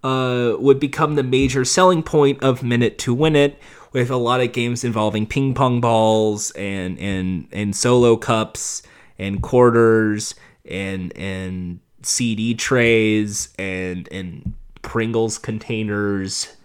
uh, 0.03 0.55
would 0.59 0.79
become 0.79 1.15
the 1.15 1.23
major 1.23 1.65
selling 1.65 2.03
point 2.03 2.43
of 2.43 2.63
Minute 2.63 2.97
to 2.99 3.13
Win 3.13 3.35
It, 3.35 3.59
with 3.95 4.11
a 4.11 4.17
lot 4.17 4.41
of 4.41 4.51
games 4.51 4.83
involving 4.83 5.25
ping 5.25 5.53
pong 5.53 5.79
balls 5.79 6.51
and 6.51 6.99
and 6.99 7.47
and 7.53 7.73
solo 7.73 8.17
cups 8.17 8.83
and 9.17 9.41
quarters 9.41 10.35
and 10.69 11.15
and 11.15 11.79
CD 12.01 12.53
trays 12.53 13.53
and 13.57 14.09
and 14.11 14.53
Pringles 14.81 15.37
containers 15.37 16.57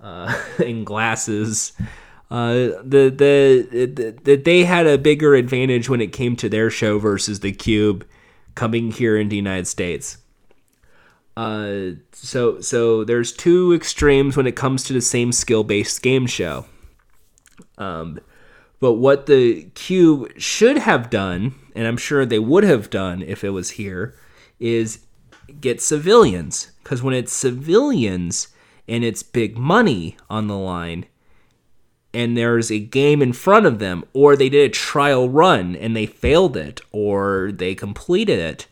uh, 0.00 0.40
and 0.58 0.86
glasses. 0.86 1.72
Uh, 2.30 2.54
the, 2.84 3.12
the 3.14 3.68
the 3.70 4.16
the 4.22 4.36
they 4.36 4.62
had 4.62 4.86
a 4.86 4.96
bigger 4.96 5.34
advantage 5.34 5.88
when 5.88 6.00
it 6.00 6.12
came 6.12 6.36
to 6.36 6.48
their 6.48 6.70
show 6.70 7.00
versus 7.00 7.40
the 7.40 7.50
Cube 7.50 8.06
coming 8.54 8.92
here 8.92 9.16
in 9.16 9.28
the 9.28 9.36
United 9.36 9.66
States. 9.66 10.18
Uh, 11.36 11.92
so 12.12 12.60
so 12.60 13.04
there's 13.04 13.32
two 13.32 13.72
extremes 13.72 14.36
when 14.36 14.46
it 14.46 14.56
comes 14.56 14.84
to 14.84 14.92
the 14.92 15.00
same 15.00 15.32
skill 15.32 15.64
based 15.64 16.02
game 16.02 16.26
show. 16.26 16.66
Um, 17.78 18.20
but 18.80 18.94
what 18.94 19.26
the 19.26 19.64
Cube 19.74 20.32
should 20.38 20.78
have 20.78 21.08
done, 21.08 21.54
and 21.74 21.86
I'm 21.86 21.96
sure 21.96 22.26
they 22.26 22.38
would 22.38 22.64
have 22.64 22.90
done 22.90 23.22
if 23.22 23.44
it 23.44 23.50
was 23.50 23.70
here, 23.70 24.14
is 24.58 25.06
get 25.60 25.80
civilians. 25.80 26.72
Because 26.82 27.02
when 27.02 27.14
it's 27.14 27.32
civilians 27.32 28.48
and 28.88 29.04
it's 29.04 29.22
big 29.22 29.56
money 29.56 30.16
on 30.28 30.48
the 30.48 30.58
line, 30.58 31.06
and 32.12 32.36
there's 32.36 32.70
a 32.70 32.78
game 32.78 33.22
in 33.22 33.32
front 33.32 33.66
of 33.66 33.78
them, 33.78 34.04
or 34.12 34.36
they 34.36 34.48
did 34.48 34.66
a 34.66 34.72
trial 34.74 35.28
run 35.28 35.76
and 35.76 35.96
they 35.96 36.06
failed 36.06 36.56
it, 36.56 36.80
or 36.90 37.50
they 37.52 37.74
completed 37.74 38.38
it, 38.38 38.66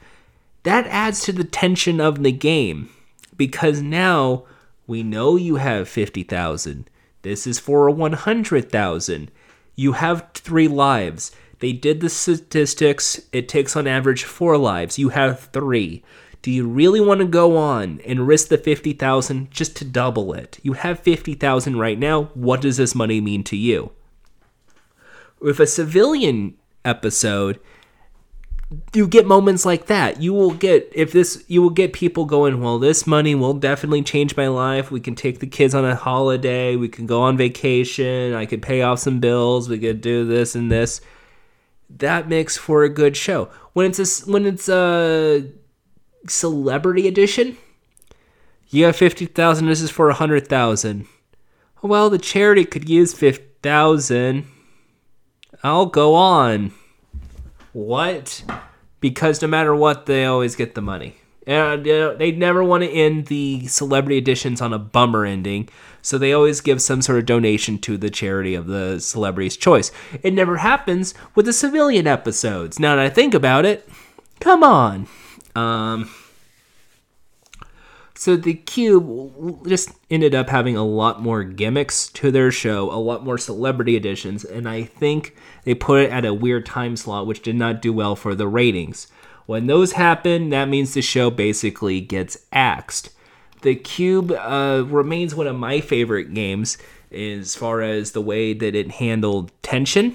that 0.62 0.86
adds 0.86 1.22
to 1.24 1.32
the 1.32 1.44
tension 1.44 2.00
of 2.00 2.22
the 2.22 2.32
game. 2.32 2.90
Because 3.36 3.80
now 3.80 4.44
we 4.86 5.02
know 5.02 5.36
you 5.36 5.56
have 5.56 5.88
50,000. 5.88 6.90
This 7.22 7.46
is 7.46 7.58
for 7.58 7.86
a 7.86 7.92
100,000. 7.92 9.30
You 9.76 9.92
have 9.92 10.28
three 10.34 10.68
lives. 10.68 11.32
They 11.60 11.72
did 11.72 12.00
the 12.00 12.08
statistics. 12.08 13.20
It 13.32 13.48
takes 13.48 13.76
on 13.76 13.86
average 13.86 14.24
four 14.24 14.58
lives. 14.58 14.98
You 14.98 15.10
have 15.10 15.40
three. 15.52 16.02
Do 16.42 16.50
you 16.50 16.66
really 16.66 17.00
want 17.00 17.20
to 17.20 17.26
go 17.26 17.56
on 17.58 18.00
and 18.06 18.26
risk 18.26 18.48
the 18.48 18.56
50,000 18.56 19.50
just 19.50 19.76
to 19.76 19.84
double 19.84 20.32
it? 20.32 20.58
You 20.62 20.72
have 20.72 21.00
50,000 21.00 21.78
right 21.78 21.98
now. 21.98 22.24
What 22.34 22.62
does 22.62 22.78
this 22.78 22.94
money 22.94 23.20
mean 23.20 23.44
to 23.44 23.56
you? 23.56 23.92
With 25.38 25.60
a 25.60 25.66
civilian 25.66 26.54
episode, 26.84 27.60
you 28.94 29.08
get 29.08 29.26
moments 29.26 29.66
like 29.66 29.86
that. 29.86 30.22
You 30.22 30.32
will 30.32 30.52
get 30.52 30.90
if 30.94 31.12
this 31.12 31.44
you 31.48 31.60
will 31.62 31.70
get 31.70 31.92
people 31.92 32.24
going, 32.24 32.60
well, 32.60 32.78
this 32.78 33.06
money 33.06 33.34
will 33.34 33.54
definitely 33.54 34.02
change 34.02 34.36
my 34.36 34.48
life. 34.48 34.90
We 34.90 35.00
can 35.00 35.14
take 35.14 35.40
the 35.40 35.46
kids 35.46 35.74
on 35.74 35.84
a 35.84 35.96
holiday, 35.96 36.76
we 36.76 36.88
can 36.88 37.06
go 37.06 37.22
on 37.22 37.36
vacation, 37.36 38.34
I 38.34 38.46
could 38.46 38.62
pay 38.62 38.82
off 38.82 39.00
some 39.00 39.18
bills, 39.20 39.68
we 39.68 39.78
could 39.78 40.00
do 40.00 40.24
this 40.24 40.54
and 40.54 40.70
this. 40.70 41.00
That 41.88 42.28
makes 42.28 42.56
for 42.56 42.84
a 42.84 42.88
good 42.88 43.16
show. 43.16 43.50
When 43.72 43.86
it's 43.86 43.98
a 43.98 44.30
when 44.30 44.46
it's 44.46 44.68
a 44.68 45.50
celebrity 46.28 47.08
edition, 47.08 47.56
you 48.68 48.84
have 48.84 48.94
50,000, 48.94 49.66
this 49.66 49.80
is 49.80 49.90
for 49.90 50.06
100,000. 50.06 51.06
Well, 51.82 52.08
the 52.08 52.18
charity 52.18 52.64
could 52.64 52.88
use 52.88 53.14
50,000. 53.14 54.46
I'll 55.64 55.86
go 55.86 56.14
on. 56.14 56.72
What? 57.72 58.42
Because 59.00 59.40
no 59.40 59.48
matter 59.48 59.74
what, 59.74 60.06
they 60.06 60.24
always 60.24 60.56
get 60.56 60.74
the 60.74 60.82
money. 60.82 61.16
And 61.46 61.88
uh, 61.88 62.14
they 62.14 62.32
never 62.32 62.62
want 62.62 62.84
to 62.84 62.90
end 62.90 63.26
the 63.26 63.66
celebrity 63.66 64.18
editions 64.18 64.60
on 64.60 64.72
a 64.72 64.78
bummer 64.78 65.24
ending, 65.24 65.68
so 66.02 66.18
they 66.18 66.32
always 66.32 66.60
give 66.60 66.82
some 66.82 67.00
sort 67.02 67.18
of 67.18 67.26
donation 67.26 67.78
to 67.78 67.96
the 67.96 68.10
charity 68.10 68.54
of 68.54 68.66
the 68.66 69.00
celebrity's 69.00 69.56
choice. 69.56 69.90
It 70.22 70.34
never 70.34 70.58
happens 70.58 71.14
with 71.34 71.46
the 71.46 71.52
civilian 71.52 72.06
episodes. 72.06 72.78
Now 72.78 72.96
that 72.96 73.04
I 73.04 73.08
think 73.08 73.34
about 73.34 73.64
it, 73.64 73.88
come 74.38 74.62
on. 74.62 75.08
Um, 75.56 76.10
so 78.20 78.36
the 78.36 78.52
Cube 78.52 79.66
just 79.66 79.92
ended 80.10 80.34
up 80.34 80.50
having 80.50 80.76
a 80.76 80.84
lot 80.84 81.22
more 81.22 81.42
gimmicks 81.42 82.06
to 82.08 82.30
their 82.30 82.50
show, 82.50 82.92
a 82.92 83.00
lot 83.00 83.24
more 83.24 83.38
celebrity 83.38 83.96
editions, 83.96 84.44
and 84.44 84.68
I 84.68 84.82
think 84.82 85.34
they 85.64 85.74
put 85.74 86.02
it 86.02 86.10
at 86.10 86.26
a 86.26 86.34
weird 86.34 86.66
time 86.66 86.96
slot, 86.96 87.26
which 87.26 87.40
did 87.40 87.56
not 87.56 87.80
do 87.80 87.94
well 87.94 88.14
for 88.14 88.34
the 88.34 88.46
ratings. 88.46 89.06
When 89.46 89.68
those 89.68 89.92
happen, 89.92 90.50
that 90.50 90.68
means 90.68 90.92
the 90.92 91.00
show 91.00 91.30
basically 91.30 92.02
gets 92.02 92.36
axed. 92.52 93.08
The 93.62 93.74
Cube 93.74 94.32
uh, 94.32 94.84
remains 94.86 95.34
one 95.34 95.46
of 95.46 95.56
my 95.56 95.80
favorite 95.80 96.34
games 96.34 96.76
as 97.10 97.54
far 97.54 97.80
as 97.80 98.12
the 98.12 98.20
way 98.20 98.52
that 98.52 98.74
it 98.74 98.90
handled 98.90 99.50
tension, 99.62 100.14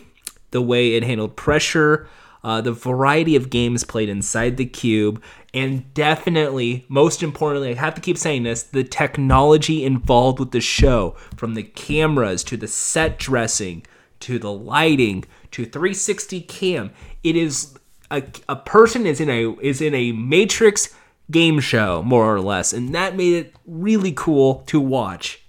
the 0.52 0.62
way 0.62 0.94
it 0.94 1.02
handled 1.02 1.36
pressure, 1.36 2.08
uh, 2.46 2.62
the 2.62 2.72
variety 2.72 3.36
of 3.36 3.50
games 3.50 3.84
played 3.84 4.08
inside 4.08 4.58
the 4.58 4.68
cube, 4.68 5.20
and 5.56 5.94
definitely, 5.94 6.86
most 6.90 7.24
importantly, 7.24 7.72
I 7.72 7.76
have 7.76 7.96
to 7.96 8.02
keep 8.02 8.18
saying 8.18 8.44
this 8.44 8.62
the 8.62 8.84
technology 8.84 9.86
involved 9.86 10.38
with 10.38 10.52
the 10.52 10.60
show 10.60 11.16
from 11.38 11.54
the 11.54 11.64
cameras 11.64 12.44
to 12.44 12.58
the 12.58 12.68
set 12.68 13.18
dressing 13.18 13.86
to 14.20 14.38
the 14.38 14.52
lighting 14.52 15.24
to 15.52 15.64
360 15.64 16.42
cam. 16.42 16.92
It 17.24 17.38
is 17.38 17.74
a, 18.12 18.24
a 18.50 18.58
person 18.58 19.06
is 19.06 19.22
in 19.22 19.30
a 19.30 19.54
is 19.62 19.80
in 19.80 19.96
a 19.96 20.12
matrix 20.12 20.94
game 21.32 21.62
show, 21.62 22.04
more 22.04 22.36
or 22.36 22.42
less. 22.42 22.74
And 22.74 22.94
that 22.94 23.16
made 23.16 23.34
it 23.34 23.56
really 23.66 24.12
cool 24.12 24.56
to 24.68 24.82
watch. 24.82 25.42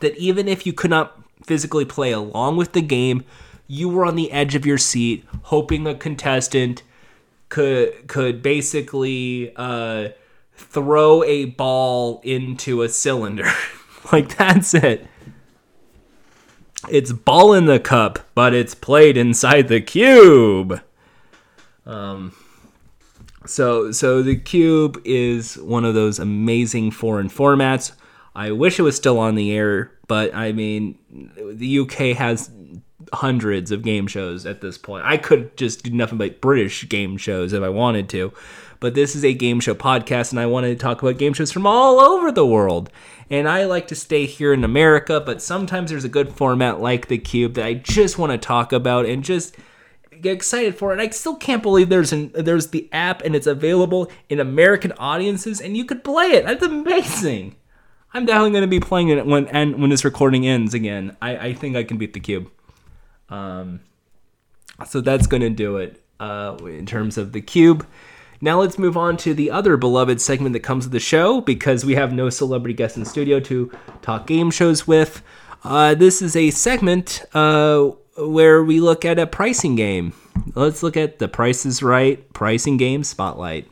That 0.00 0.16
even 0.16 0.48
if 0.48 0.66
you 0.66 0.72
could 0.72 0.90
not 0.90 1.16
physically 1.46 1.84
play 1.84 2.10
along 2.10 2.56
with 2.56 2.72
the 2.72 2.82
game, 2.82 3.24
you 3.68 3.88
were 3.88 4.04
on 4.04 4.16
the 4.16 4.32
edge 4.32 4.56
of 4.56 4.66
your 4.66 4.78
seat, 4.78 5.24
hoping 5.44 5.86
a 5.86 5.94
contestant 5.94 6.82
could 7.52 8.08
could 8.08 8.42
basically 8.42 9.52
uh, 9.56 10.08
throw 10.54 11.22
a 11.22 11.44
ball 11.44 12.22
into 12.24 12.80
a 12.80 12.88
cylinder. 12.88 13.44
like 14.12 14.38
that's 14.38 14.72
it. 14.72 15.06
It's 16.88 17.12
ball 17.12 17.52
in 17.52 17.66
the 17.66 17.78
cup, 17.78 18.20
but 18.34 18.54
it's 18.54 18.74
played 18.74 19.18
inside 19.18 19.68
the 19.68 19.82
cube. 19.82 20.80
Um, 21.84 22.32
so 23.44 23.92
so 23.92 24.22
the 24.22 24.36
cube 24.36 25.02
is 25.04 25.58
one 25.58 25.84
of 25.84 25.92
those 25.92 26.18
amazing 26.18 26.90
foreign 26.90 27.28
formats. 27.28 27.92
I 28.34 28.52
wish 28.52 28.78
it 28.78 28.82
was 28.82 28.96
still 28.96 29.18
on 29.18 29.34
the 29.34 29.52
air, 29.52 29.92
but 30.08 30.34
I 30.34 30.52
mean, 30.52 30.98
the 31.36 31.80
UK 31.80 32.16
has 32.16 32.50
hundreds 33.12 33.70
of 33.70 33.82
game 33.82 34.06
shows 34.06 34.46
at 34.46 34.60
this 34.60 34.78
point. 34.78 35.04
I 35.04 35.16
could 35.16 35.56
just 35.56 35.82
do 35.82 35.90
nothing 35.90 36.18
but 36.18 36.40
British 36.40 36.88
game 36.88 37.16
shows 37.16 37.52
if 37.52 37.62
I 37.62 37.68
wanted 37.68 38.08
to. 38.10 38.32
But 38.80 38.94
this 38.94 39.14
is 39.14 39.24
a 39.24 39.32
game 39.32 39.60
show 39.60 39.74
podcast, 39.74 40.32
and 40.32 40.40
I 40.40 40.46
wanted 40.46 40.70
to 40.70 40.82
talk 40.82 41.02
about 41.02 41.18
game 41.18 41.34
shows 41.34 41.52
from 41.52 41.66
all 41.66 42.00
over 42.00 42.32
the 42.32 42.46
world. 42.46 42.90
And 43.30 43.48
I 43.48 43.64
like 43.64 43.86
to 43.88 43.94
stay 43.94 44.26
here 44.26 44.52
in 44.52 44.64
America, 44.64 45.20
but 45.20 45.40
sometimes 45.40 45.90
there's 45.90 46.04
a 46.04 46.08
good 46.08 46.32
format 46.32 46.80
like 46.80 47.06
the 47.06 47.18
Cube 47.18 47.54
that 47.54 47.64
I 47.64 47.74
just 47.74 48.18
want 48.18 48.32
to 48.32 48.38
talk 48.38 48.72
about 48.72 49.06
and 49.06 49.22
just 49.22 49.56
get 50.20 50.32
excited 50.32 50.76
for 50.76 50.92
it. 50.92 51.00
I 51.00 51.08
still 51.10 51.36
can't 51.36 51.62
believe 51.62 51.88
there's 51.90 52.12
an 52.12 52.32
there's 52.34 52.68
the 52.68 52.88
app 52.92 53.22
and 53.22 53.36
it's 53.36 53.46
available 53.46 54.10
in 54.28 54.40
American 54.40 54.92
audiences, 54.92 55.60
and 55.60 55.76
you 55.76 55.84
could 55.84 56.02
play 56.02 56.32
it. 56.32 56.44
That's 56.44 56.64
amazing. 56.64 57.56
I'm 58.14 58.26
definitely 58.26 58.50
going 58.50 58.62
to 58.62 58.68
be 58.68 58.80
playing 58.80 59.08
it 59.08 59.24
when 59.24 59.46
and 59.46 59.80
when 59.80 59.90
this 59.90 60.04
recording 60.04 60.46
ends 60.46 60.74
again. 60.74 61.16
I, 61.22 61.36
I 61.36 61.54
think 61.54 61.76
I 61.76 61.84
can 61.84 61.98
beat 61.98 62.12
the 62.12 62.20
cube. 62.20 62.50
Um, 63.32 63.80
so 64.86 65.00
that's 65.00 65.26
going 65.26 65.42
to 65.42 65.50
do 65.50 65.78
it 65.78 66.02
uh, 66.20 66.56
in 66.64 66.86
terms 66.86 67.18
of 67.18 67.32
the 67.32 67.40
cube. 67.40 67.86
Now 68.40 68.60
let's 68.60 68.78
move 68.78 68.96
on 68.96 69.16
to 69.18 69.34
the 69.34 69.50
other 69.50 69.76
beloved 69.76 70.20
segment 70.20 70.52
that 70.54 70.60
comes 70.60 70.84
with 70.84 70.92
the 70.92 71.00
show 71.00 71.40
because 71.40 71.84
we 71.84 71.94
have 71.94 72.12
no 72.12 72.28
celebrity 72.28 72.74
guests 72.74 72.98
in 72.98 73.04
studio 73.04 73.40
to 73.40 73.70
talk 74.02 74.26
game 74.26 74.50
shows 74.50 74.86
with. 74.86 75.22
Uh, 75.64 75.94
this 75.94 76.20
is 76.20 76.34
a 76.34 76.50
segment 76.50 77.24
uh, 77.34 77.90
where 78.18 78.62
we 78.64 78.80
look 78.80 79.04
at 79.04 79.18
a 79.18 79.26
pricing 79.26 79.76
game. 79.76 80.12
Let's 80.54 80.82
look 80.82 80.96
at 80.96 81.18
the 81.20 81.28
Price 81.28 81.64
is 81.64 81.82
Right 81.82 82.30
pricing 82.32 82.76
game 82.76 83.04
spotlight. 83.04 83.71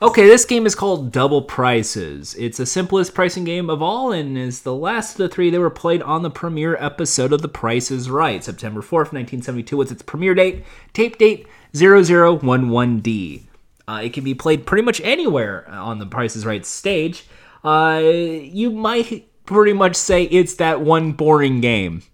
Okay, 0.00 0.28
this 0.28 0.44
game 0.44 0.64
is 0.64 0.76
called 0.76 1.10
Double 1.10 1.42
Prices. 1.42 2.36
It's 2.36 2.58
the 2.58 2.66
simplest 2.66 3.14
pricing 3.14 3.42
game 3.42 3.68
of 3.68 3.82
all 3.82 4.12
and 4.12 4.38
is 4.38 4.62
the 4.62 4.74
last 4.74 5.14
of 5.14 5.18
the 5.18 5.28
three 5.28 5.50
that 5.50 5.58
were 5.58 5.70
played 5.70 6.02
on 6.02 6.22
the 6.22 6.30
premiere 6.30 6.76
episode 6.76 7.32
of 7.32 7.42
The 7.42 7.48
Price 7.48 7.90
is 7.90 8.08
Right. 8.08 8.44
September 8.44 8.80
4th, 8.80 9.10
1972 9.12 9.76
was 9.76 9.90
its 9.90 10.02
premiere 10.02 10.36
date. 10.36 10.64
Tape 10.92 11.18
date 11.18 11.48
0011D. 11.74 13.42
Uh, 13.88 14.00
it 14.04 14.12
can 14.12 14.22
be 14.22 14.34
played 14.34 14.66
pretty 14.66 14.84
much 14.84 15.00
anywhere 15.00 15.68
on 15.68 15.98
The 15.98 16.06
Price 16.06 16.36
is 16.36 16.46
Right 16.46 16.64
stage. 16.64 17.26
Uh, 17.64 18.00
you 18.00 18.70
might 18.70 19.28
pretty 19.46 19.72
much 19.72 19.96
say 19.96 20.22
it's 20.26 20.54
that 20.54 20.80
one 20.80 21.10
boring 21.10 21.60
game. 21.60 22.04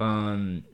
Um, 0.00 0.64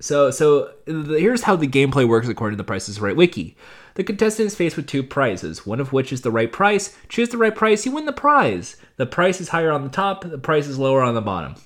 so, 0.00 0.30
so 0.30 0.72
the, 0.86 1.18
here's 1.20 1.42
how 1.42 1.56
the 1.56 1.68
gameplay 1.68 2.08
works 2.08 2.28
according 2.28 2.56
to 2.56 2.62
the 2.62 2.66
Price 2.66 2.88
is 2.88 3.02
Right 3.02 3.14
wiki. 3.14 3.54
The 3.94 4.04
contestant 4.04 4.46
is 4.46 4.54
faced 4.54 4.76
with 4.76 4.86
two 4.86 5.02
prizes, 5.02 5.66
one 5.66 5.80
of 5.80 5.92
which 5.92 6.12
is 6.12 6.22
the 6.22 6.30
right 6.30 6.50
price. 6.50 6.96
Choose 7.08 7.28
the 7.28 7.38
right 7.38 7.54
price, 7.54 7.84
you 7.84 7.92
win 7.92 8.06
the 8.06 8.12
prize. 8.12 8.76
The 8.96 9.06
price 9.06 9.40
is 9.40 9.50
higher 9.50 9.70
on 9.70 9.82
the 9.82 9.90
top, 9.90 10.22
the 10.22 10.38
price 10.38 10.66
is 10.66 10.78
lower 10.78 11.02
on 11.02 11.14
the 11.14 11.20
bottom. 11.20 11.56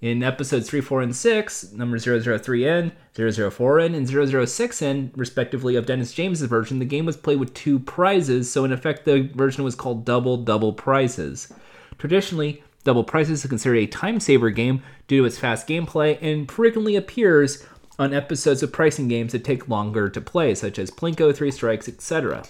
In 0.00 0.22
episodes 0.22 0.68
3, 0.70 0.80
4, 0.80 1.02
and 1.02 1.14
6, 1.14 1.72
number 1.72 1.98
003N, 1.98 2.92
004N, 3.14 3.94
and 3.94 4.06
006N, 4.06 5.10
respectively, 5.14 5.76
of 5.76 5.84
Dennis 5.84 6.14
James's 6.14 6.48
version, 6.48 6.78
the 6.78 6.86
game 6.86 7.04
was 7.04 7.18
played 7.18 7.38
with 7.38 7.52
two 7.52 7.78
prizes, 7.78 8.50
so 8.50 8.64
in 8.64 8.72
effect, 8.72 9.04
the 9.04 9.28
version 9.34 9.62
was 9.62 9.74
called 9.74 10.06
Double 10.06 10.38
Double 10.38 10.72
Prizes. 10.72 11.52
Traditionally, 11.98 12.62
Double 12.82 13.04
Prizes 13.04 13.44
is 13.44 13.50
considered 13.50 13.76
a 13.76 13.86
time 13.86 14.20
saver 14.20 14.48
game 14.48 14.82
due 15.06 15.20
to 15.20 15.26
its 15.26 15.38
fast 15.38 15.68
gameplay 15.68 16.16
and 16.22 16.50
frequently 16.50 16.96
appears 16.96 17.66
on 18.00 18.14
episodes 18.14 18.62
of 18.62 18.72
pricing 18.72 19.08
games 19.08 19.32
that 19.32 19.44
take 19.44 19.68
longer 19.68 20.08
to 20.08 20.20
play, 20.22 20.54
such 20.54 20.78
as 20.78 20.90
Plinko, 20.90 21.36
Three 21.36 21.50
Strikes, 21.50 21.86
etc. 21.86 22.44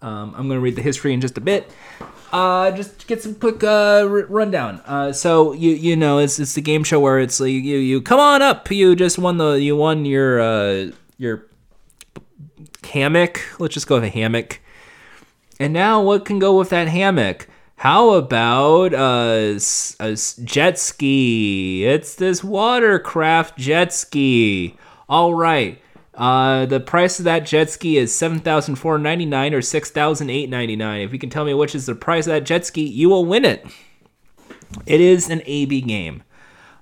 Um, 0.00 0.34
I'm 0.34 0.48
going 0.48 0.56
to 0.56 0.60
read 0.60 0.76
the 0.76 0.82
history 0.82 1.12
in 1.12 1.20
just 1.20 1.36
a 1.36 1.42
bit. 1.42 1.70
Uh, 2.32 2.70
just 2.70 3.06
get 3.06 3.22
some 3.22 3.34
quick 3.34 3.62
uh, 3.62 4.06
r- 4.08 4.26
rundown. 4.26 4.80
Uh, 4.86 5.12
so 5.12 5.52
you 5.52 5.72
you 5.72 5.94
know 5.94 6.18
it's 6.18 6.38
it's 6.38 6.54
the 6.54 6.62
game 6.62 6.84
show 6.84 6.98
where 6.98 7.18
it's 7.18 7.38
like 7.38 7.50
you 7.50 7.76
you 7.76 8.00
come 8.00 8.18
on 8.18 8.40
up. 8.40 8.70
You 8.70 8.96
just 8.96 9.18
won 9.18 9.36
the 9.36 9.52
you 9.52 9.76
won 9.76 10.06
your 10.06 10.40
uh, 10.40 10.90
your 11.18 11.46
hammock. 12.82 13.42
Let's 13.58 13.74
just 13.74 13.86
go 13.86 13.96
with 13.96 14.04
a 14.04 14.08
hammock. 14.08 14.60
And 15.58 15.74
now 15.74 16.00
what 16.00 16.24
can 16.24 16.38
go 16.38 16.56
with 16.56 16.70
that 16.70 16.88
hammock? 16.88 17.46
How 17.80 18.10
about 18.10 18.92
a, 18.92 19.58
a 20.00 20.16
jet 20.44 20.78
ski? 20.78 21.86
It's 21.86 22.14
this 22.14 22.44
watercraft 22.44 23.56
jet 23.56 23.94
ski. 23.94 24.76
All 25.08 25.34
right. 25.34 25.80
Uh, 26.12 26.66
the 26.66 26.78
price 26.78 27.18
of 27.18 27.24
that 27.24 27.46
jet 27.46 27.70
ski 27.70 27.96
is 27.96 28.14
seven 28.14 28.38
thousand 28.40 28.74
four 28.74 28.98
ninety 28.98 29.24
nine 29.24 29.54
or 29.54 29.62
six 29.62 29.90
thousand 29.90 30.28
eight 30.28 30.50
ninety 30.50 30.76
nine. 30.76 31.00
If 31.00 31.14
you 31.14 31.18
can 31.18 31.30
tell 31.30 31.46
me 31.46 31.54
which 31.54 31.74
is 31.74 31.86
the 31.86 31.94
price 31.94 32.26
of 32.26 32.34
that 32.34 32.44
jet 32.44 32.66
ski, 32.66 32.82
you 32.82 33.08
will 33.08 33.24
win 33.24 33.46
it. 33.46 33.66
It 34.84 35.00
is 35.00 35.30
an 35.30 35.40
AB 35.46 35.80
game. 35.80 36.22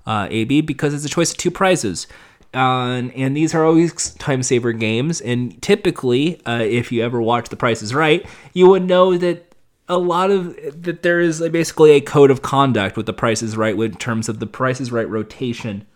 Uh, 0.05 0.27
AB 0.29 0.63
because 0.63 0.95
it's 0.95 1.05
a 1.05 1.09
choice 1.09 1.31
of 1.31 1.37
two 1.37 1.53
prizes. 1.53 2.09
Uh, 2.53 3.07
and 3.15 3.37
these 3.37 3.55
are 3.55 3.65
always 3.65 4.15
time 4.15 4.43
saver 4.43 4.73
games. 4.73 5.21
And 5.21 5.63
typically, 5.63 6.45
uh, 6.45 6.59
if 6.59 6.91
you 6.91 7.05
ever 7.05 7.23
watch 7.23 7.51
The 7.51 7.57
Price 7.57 7.83
is 7.83 7.95
Right, 7.95 8.27
you 8.53 8.69
would 8.69 8.83
know 8.83 9.17
that 9.17 9.48
a 9.89 9.99
lot 9.99 10.31
of 10.31 10.55
that 10.83 11.03
there 11.03 11.21
is 11.21 11.41
basically 11.51 11.93
a 11.93 12.01
code 12.01 12.31
of 12.31 12.43
conduct 12.43 12.97
with 12.97 13.07
The 13.07 13.13
Price 13.13 13.43
is 13.43 13.57
Right 13.57 13.75
in 13.75 13.97
terms 13.97 14.29
of 14.29 14.39
the 14.39 14.47
Price 14.47 14.81
is 14.81 14.93
Right 14.93 15.09
rotation 15.09 15.87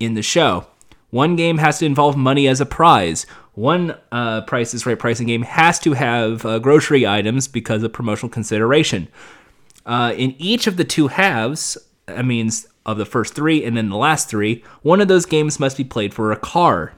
in 0.00 0.14
the 0.14 0.22
show. 0.22 0.66
One 1.10 1.36
game 1.36 1.58
has 1.58 1.78
to 1.78 1.86
involve 1.86 2.16
money 2.16 2.48
as 2.48 2.60
a 2.60 2.66
prize. 2.66 3.26
One 3.54 3.96
uh, 4.12 4.42
Price 4.42 4.74
is 4.74 4.86
Right 4.86 4.98
pricing 4.98 5.26
game 5.26 5.42
has 5.42 5.78
to 5.80 5.94
have 5.94 6.44
uh, 6.44 6.58
grocery 6.58 7.06
items 7.06 7.48
because 7.48 7.82
of 7.82 7.92
promotional 7.92 8.30
consideration. 8.30 9.08
Uh, 9.84 10.14
in 10.16 10.34
each 10.38 10.66
of 10.66 10.76
the 10.76 10.84
two 10.84 11.08
halves, 11.08 11.78
that 12.06 12.24
means 12.24 12.66
of 12.86 12.98
the 12.98 13.06
first 13.06 13.34
three 13.34 13.64
and 13.64 13.76
then 13.76 13.90
the 13.90 13.96
last 13.96 14.28
three, 14.28 14.64
one 14.82 15.00
of 15.00 15.08
those 15.08 15.26
games 15.26 15.60
must 15.60 15.76
be 15.76 15.84
played 15.84 16.14
for 16.14 16.32
a 16.32 16.36
car. 16.36 16.94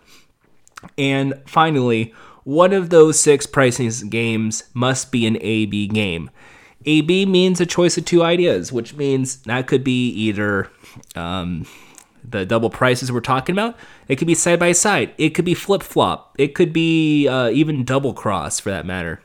And 0.97 1.35
finally, 1.47 2.15
one 2.45 2.73
of 2.73 2.91
those 2.91 3.19
six 3.21 3.47
pricing 3.47 4.09
games 4.09 4.65
must 4.75 5.13
be 5.13 5.27
an 5.27 5.39
AB 5.41 5.89
game. 5.89 6.31
AB 6.87 7.27
means 7.27 7.61
a 7.61 7.67
choice 7.67 7.99
of 7.99 8.05
two 8.05 8.23
ideas, 8.23 8.73
which 8.73 8.95
means 8.95 9.37
that 9.43 9.67
could 9.67 9.85
be 9.85 10.09
either 10.09 10.71
um, 11.15 11.67
the 12.25 12.47
double 12.47 12.71
prices 12.71 13.13
we're 13.13 13.21
talking 13.21 13.55
about. 13.55 13.77
It 14.09 14.17
could 14.17 14.27
be 14.27 14.35
side 14.35 14.59
by 14.59 14.73
side. 14.73 15.13
It 15.19 15.31
could 15.31 15.45
be 15.45 15.55
flip 15.55 15.83
flop. 15.83 16.35
It 16.39 16.55
could 16.55 16.73
be 16.73 17.29
uh, 17.29 17.51
even 17.51 17.85
double 17.85 18.15
cross 18.15 18.61
for 18.61 18.71
that 18.71 18.87
matter. 18.87 19.21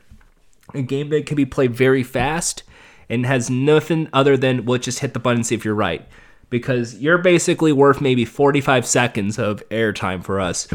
A 0.74 0.82
game 0.82 1.08
that 1.10 1.26
can 1.26 1.36
be 1.36 1.46
played 1.46 1.74
very 1.74 2.02
fast 2.02 2.62
and 3.08 3.24
has 3.24 3.48
nothing 3.48 4.08
other 4.12 4.36
than 4.36 4.66
well, 4.66 4.78
just 4.78 4.98
hit 4.98 5.14
the 5.14 5.20
button 5.20 5.38
and 5.38 5.46
see 5.46 5.54
if 5.54 5.64
you're 5.64 5.74
right. 5.74 6.06
Because 6.50 6.96
you're 6.96 7.18
basically 7.18 7.72
worth 7.72 8.00
maybe 8.00 8.24
45 8.24 8.86
seconds 8.86 9.38
of 9.38 9.66
airtime 9.70 10.22
for 10.22 10.40
us. 10.40 10.68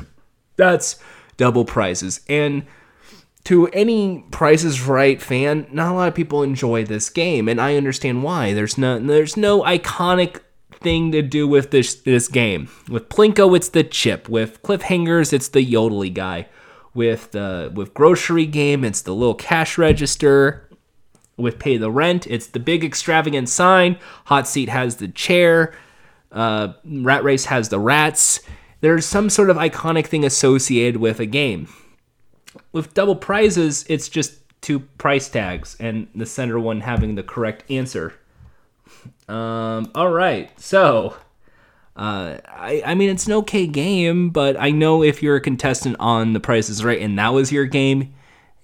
That's 0.57 0.99
double 1.37 1.65
prizes. 1.65 2.21
And 2.27 2.65
to 3.45 3.67
any 3.69 4.23
prices 4.31 4.81
right 4.81 5.21
fan, 5.21 5.67
not 5.71 5.91
a 5.91 5.95
lot 5.95 6.07
of 6.07 6.15
people 6.15 6.43
enjoy 6.43 6.85
this 6.85 7.09
game, 7.09 7.47
and 7.47 7.59
I 7.59 7.75
understand 7.75 8.23
why. 8.23 8.53
There's 8.53 8.77
no 8.77 8.99
there's 8.99 9.35
no 9.35 9.61
iconic 9.63 10.41
thing 10.81 11.11
to 11.11 11.21
do 11.21 11.47
with 11.47 11.71
this 11.71 11.95
this 11.95 12.27
game. 12.27 12.69
With 12.89 13.09
Plinko, 13.09 13.55
it's 13.55 13.69
the 13.69 13.83
chip. 13.83 14.29
With 14.29 14.61
cliffhangers, 14.61 15.33
it's 15.33 15.47
the 15.47 15.65
yodely 15.65 16.13
guy. 16.13 16.47
With 16.93 17.31
the 17.31 17.71
with 17.73 17.93
grocery 17.93 18.45
game, 18.45 18.83
it's 18.83 19.01
the 19.01 19.15
little 19.15 19.35
cash 19.35 19.77
register. 19.77 20.67
With 21.37 21.57
pay 21.57 21.77
the 21.77 21.89
rent, 21.89 22.27
it's 22.27 22.47
the 22.47 22.59
big 22.59 22.83
extravagant 22.83 23.49
sign. 23.49 23.97
Hot 24.25 24.47
seat 24.47 24.69
has 24.69 24.97
the 24.97 25.07
chair. 25.07 25.73
Uh, 26.31 26.73
Rat 26.85 27.23
race 27.23 27.45
has 27.45 27.69
the 27.69 27.79
rats. 27.79 28.41
There's 28.81 29.05
some 29.05 29.29
sort 29.29 29.49
of 29.49 29.57
iconic 29.57 30.07
thing 30.07 30.25
associated 30.25 30.99
with 30.99 31.19
a 31.19 31.25
game. 31.25 31.67
With 32.71 32.93
double 32.93 33.15
prizes, 33.15 33.85
it's 33.87 34.09
just 34.09 34.33
two 34.61 34.79
price 34.79 35.29
tags, 35.29 35.77
and 35.79 36.07
the 36.13 36.25
center 36.25 36.59
one 36.59 36.81
having 36.81 37.15
the 37.15 37.23
correct 37.23 37.69
answer. 37.71 38.13
Um, 39.27 39.91
all 39.95 40.09
right, 40.09 40.51
so 40.59 41.15
uh, 41.95 42.37
I, 42.47 42.81
I 42.85 42.95
mean, 42.95 43.09
it's 43.09 43.27
an 43.27 43.33
okay 43.33 43.67
game, 43.67 44.29
but 44.29 44.59
I 44.59 44.71
know 44.71 45.03
if 45.03 45.21
you're 45.21 45.35
a 45.35 45.41
contestant 45.41 45.97
on 45.99 46.33
The 46.33 46.39
Price 46.39 46.69
is 46.69 46.83
Right 46.83 47.01
and 47.01 47.17
that 47.19 47.29
was 47.29 47.51
your 47.51 47.65
game, 47.65 48.13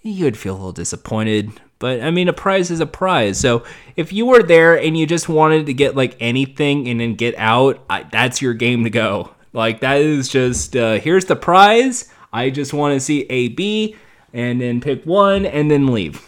you 0.02 0.26
would 0.26 0.38
feel 0.38 0.54
a 0.54 0.58
little 0.58 0.72
disappointed. 0.72 1.52
But 1.80 2.02
I 2.02 2.10
mean, 2.10 2.28
a 2.28 2.34
prize 2.34 2.72
is 2.72 2.80
a 2.80 2.88
prize. 2.88 3.40
So 3.40 3.64
if 3.96 4.12
you 4.12 4.26
were 4.26 4.42
there 4.42 4.80
and 4.80 4.98
you 4.98 5.06
just 5.06 5.30
wanted 5.30 5.68
to 5.68 5.74
get 5.74 5.96
like 5.96 6.18
anything 6.20 6.88
and 6.88 7.00
then 7.00 7.14
get 7.14 7.36
out, 7.38 7.84
I, 7.90 8.04
that's 8.04 8.42
your 8.42 8.54
game 8.54 8.84
to 8.84 8.90
go. 8.90 9.36
Like 9.54 9.80
that 9.82 10.02
is 10.02 10.28
just 10.28 10.76
uh, 10.76 11.00
here's 11.00 11.26
the 11.26 11.36
prize. 11.36 12.10
I 12.32 12.50
just 12.50 12.74
want 12.74 12.94
to 12.94 13.00
see 13.00 13.22
A, 13.30 13.50
B, 13.50 13.96
and 14.34 14.62
then 14.62 14.82
pick 14.82 15.06
one 15.06 15.46
and 15.46 15.72
then 15.72 15.88
leave. 15.88 16.22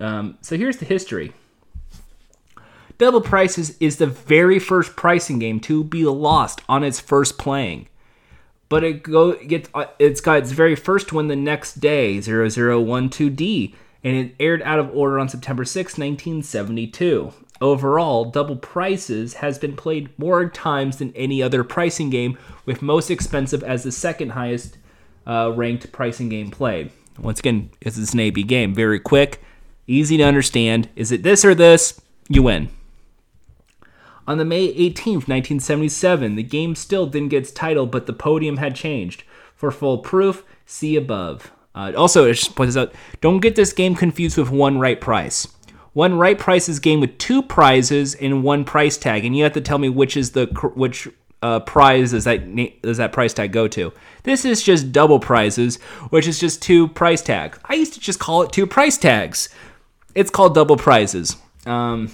Um, 0.00 0.38
so 0.40 0.56
here's 0.56 0.78
the 0.78 0.84
history. 0.84 1.32
Double 2.96 3.20
Prices 3.20 3.76
is 3.80 3.96
the 3.96 4.06
very 4.06 4.58
first 4.58 4.94
pricing 4.94 5.40
game 5.40 5.58
to 5.60 5.82
be 5.82 6.04
lost 6.04 6.60
on 6.68 6.84
its 6.84 7.00
first 7.00 7.38
playing. 7.38 7.88
But 8.68 8.84
it 8.84 9.02
go 9.02 9.34
gets 9.34 9.68
uh, 9.74 9.86
it's 9.98 10.20
got 10.20 10.38
its 10.38 10.52
very 10.52 10.74
first 10.74 11.12
win 11.12 11.28
the 11.28 11.36
next 11.36 11.80
day, 11.80 12.18
0012D, 12.18 13.74
and 14.02 14.16
it 14.16 14.34
aired 14.40 14.62
out 14.62 14.78
of 14.78 14.94
order 14.94 15.18
on 15.18 15.28
September 15.28 15.64
6, 15.64 15.98
1972. 15.98 17.32
Overall, 17.60 18.26
Double 18.26 18.56
Prices 18.56 19.34
has 19.34 19.58
been 19.58 19.76
played 19.76 20.16
more 20.18 20.48
times 20.48 20.98
than 20.98 21.12
any 21.14 21.42
other 21.42 21.62
pricing 21.62 22.10
game, 22.10 22.36
with 22.66 22.82
most 22.82 23.10
expensive 23.10 23.62
as 23.62 23.84
the 23.84 23.92
second 23.92 24.30
highest 24.30 24.76
uh, 25.26 25.52
ranked 25.54 25.92
pricing 25.92 26.28
game 26.28 26.50
played. 26.50 26.90
Once 27.18 27.38
again, 27.38 27.70
is 27.80 28.12
an 28.12 28.20
AB 28.20 28.42
game. 28.42 28.74
Very 28.74 28.98
quick, 28.98 29.40
easy 29.86 30.16
to 30.16 30.24
understand. 30.24 30.88
Is 30.96 31.12
it 31.12 31.22
this 31.22 31.44
or 31.44 31.54
this? 31.54 32.00
You 32.28 32.42
win. 32.42 32.70
On 34.26 34.38
the 34.38 34.44
May 34.44 34.68
18th, 34.68 35.28
1977, 35.28 36.34
the 36.34 36.42
game 36.42 36.74
still 36.74 37.06
didn't 37.06 37.28
get 37.28 37.42
its 37.42 37.52
title, 37.52 37.86
but 37.86 38.06
the 38.06 38.12
podium 38.12 38.56
had 38.56 38.74
changed. 38.74 39.22
For 39.54 39.70
full 39.70 39.98
proof, 39.98 40.44
see 40.66 40.96
above. 40.96 41.52
Uh, 41.74 41.92
also, 41.96 42.24
it 42.24 42.34
just 42.34 42.56
points 42.56 42.76
out, 42.76 42.92
don't 43.20 43.40
get 43.40 43.54
this 43.54 43.72
game 43.72 43.94
confused 43.94 44.38
with 44.38 44.50
One 44.50 44.78
Right 44.78 45.00
Price. 45.00 45.46
One 45.94 46.18
Right 46.18 46.38
Price 46.38 46.68
is 46.68 46.80
game 46.80 47.00
with 47.00 47.16
two 47.18 47.40
prizes 47.42 48.14
and 48.16 48.42
one 48.42 48.64
price 48.64 48.96
tag, 48.96 49.24
and 49.24 49.36
you 49.36 49.44
have 49.44 49.52
to 49.54 49.60
tell 49.60 49.78
me 49.78 49.88
which 49.88 50.16
is 50.16 50.32
the 50.32 50.46
which 50.74 51.08
uh, 51.40 51.60
prize 51.60 52.10
does 52.10 52.24
that 52.24 52.82
does 52.82 52.96
that 52.96 53.12
price 53.12 53.32
tag 53.32 53.52
go 53.52 53.68
to. 53.68 53.92
This 54.24 54.44
is 54.44 54.62
just 54.62 54.92
double 54.92 55.20
prizes, 55.20 55.76
which 56.10 56.26
is 56.26 56.38
just 56.38 56.60
two 56.60 56.88
price 56.88 57.22
tags. 57.22 57.58
I 57.64 57.74
used 57.74 57.94
to 57.94 58.00
just 58.00 58.18
call 58.18 58.42
it 58.42 58.50
two 58.50 58.66
price 58.66 58.98
tags. 58.98 59.48
It's 60.14 60.30
called 60.30 60.54
double 60.54 60.76
prizes. 60.76 61.36
Um, 61.64 62.10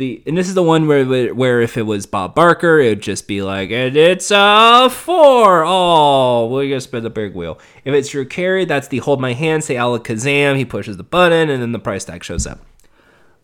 the 0.00 0.20
and 0.26 0.36
this 0.36 0.48
is 0.48 0.54
the 0.54 0.62
one 0.62 0.88
where 0.88 1.32
where 1.32 1.60
if 1.60 1.76
it 1.76 1.82
was 1.82 2.06
Bob 2.06 2.34
Barker, 2.34 2.80
it 2.80 2.88
would 2.88 3.02
just 3.02 3.28
be 3.28 3.42
like, 3.42 3.70
and 3.70 3.96
it's 3.96 4.32
a 4.32 4.90
four. 4.90 5.62
Oh, 5.64 6.48
we're 6.48 6.68
gonna 6.68 6.80
spin 6.80 7.04
the 7.04 7.10
big 7.10 7.34
wheel. 7.34 7.60
If 7.84 7.94
it's 7.94 8.08
Drew 8.08 8.24
Carey, 8.24 8.64
that's 8.64 8.88
the 8.88 8.98
hold 8.98 9.20
my 9.20 9.34
hand, 9.34 9.62
say 9.62 9.76
Alakazam. 9.76 10.56
He 10.56 10.64
pushes 10.64 10.96
the 10.96 11.04
button, 11.04 11.48
and 11.48 11.62
then 11.62 11.70
the 11.70 11.78
price 11.78 12.04
tag 12.04 12.24
shows 12.24 12.46
up. 12.46 12.60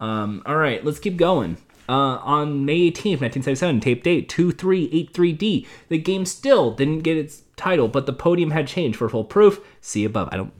Um, 0.01 0.43
all 0.45 0.57
right, 0.57 0.85
let's 0.85 0.99
keep 0.99 1.17
going. 1.17 1.59
Uh, 1.89 2.19
on 2.25 2.65
May 2.65 2.91
18th, 2.91 3.21
1977, 3.21 3.81
tape 3.81 4.03
date 4.03 4.29
2383D. 4.29 5.67
The 5.89 5.99
game 5.99 6.27
still 6.27 6.73
didn't 6.73 7.01
get 7.01 7.17
its 7.17 7.43
title, 7.55 7.87
but 7.87 8.07
the 8.07 8.13
podium 8.13 8.51
had 8.51 8.67
changed. 8.67 8.99
For 8.99 9.09
full 9.09 9.25
proof, 9.25 9.61
see 9.81 10.05
above. 10.05 10.29
I 10.33 10.39
don't. 10.39 10.53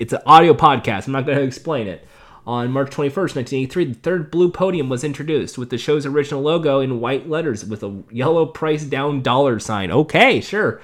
It's 0.00 0.12
an 0.12 0.20
audio 0.26 0.52
podcast. 0.52 1.06
I'm 1.06 1.12
not 1.12 1.26
going 1.26 1.38
to 1.38 1.44
explain 1.44 1.86
it. 1.86 2.04
On 2.46 2.70
March 2.70 2.90
21st, 2.90 3.36
1983, 3.36 3.84
the 3.86 3.94
third 3.94 4.30
blue 4.30 4.50
podium 4.50 4.90
was 4.90 5.02
introduced 5.02 5.56
with 5.56 5.70
the 5.70 5.78
show's 5.78 6.04
original 6.04 6.42
logo 6.42 6.80
in 6.80 7.00
white 7.00 7.28
letters 7.28 7.64
with 7.64 7.82
a 7.82 8.02
yellow 8.10 8.44
price 8.44 8.84
down 8.84 9.22
dollar 9.22 9.58
sign. 9.58 9.90
Okay, 9.90 10.42
sure. 10.42 10.82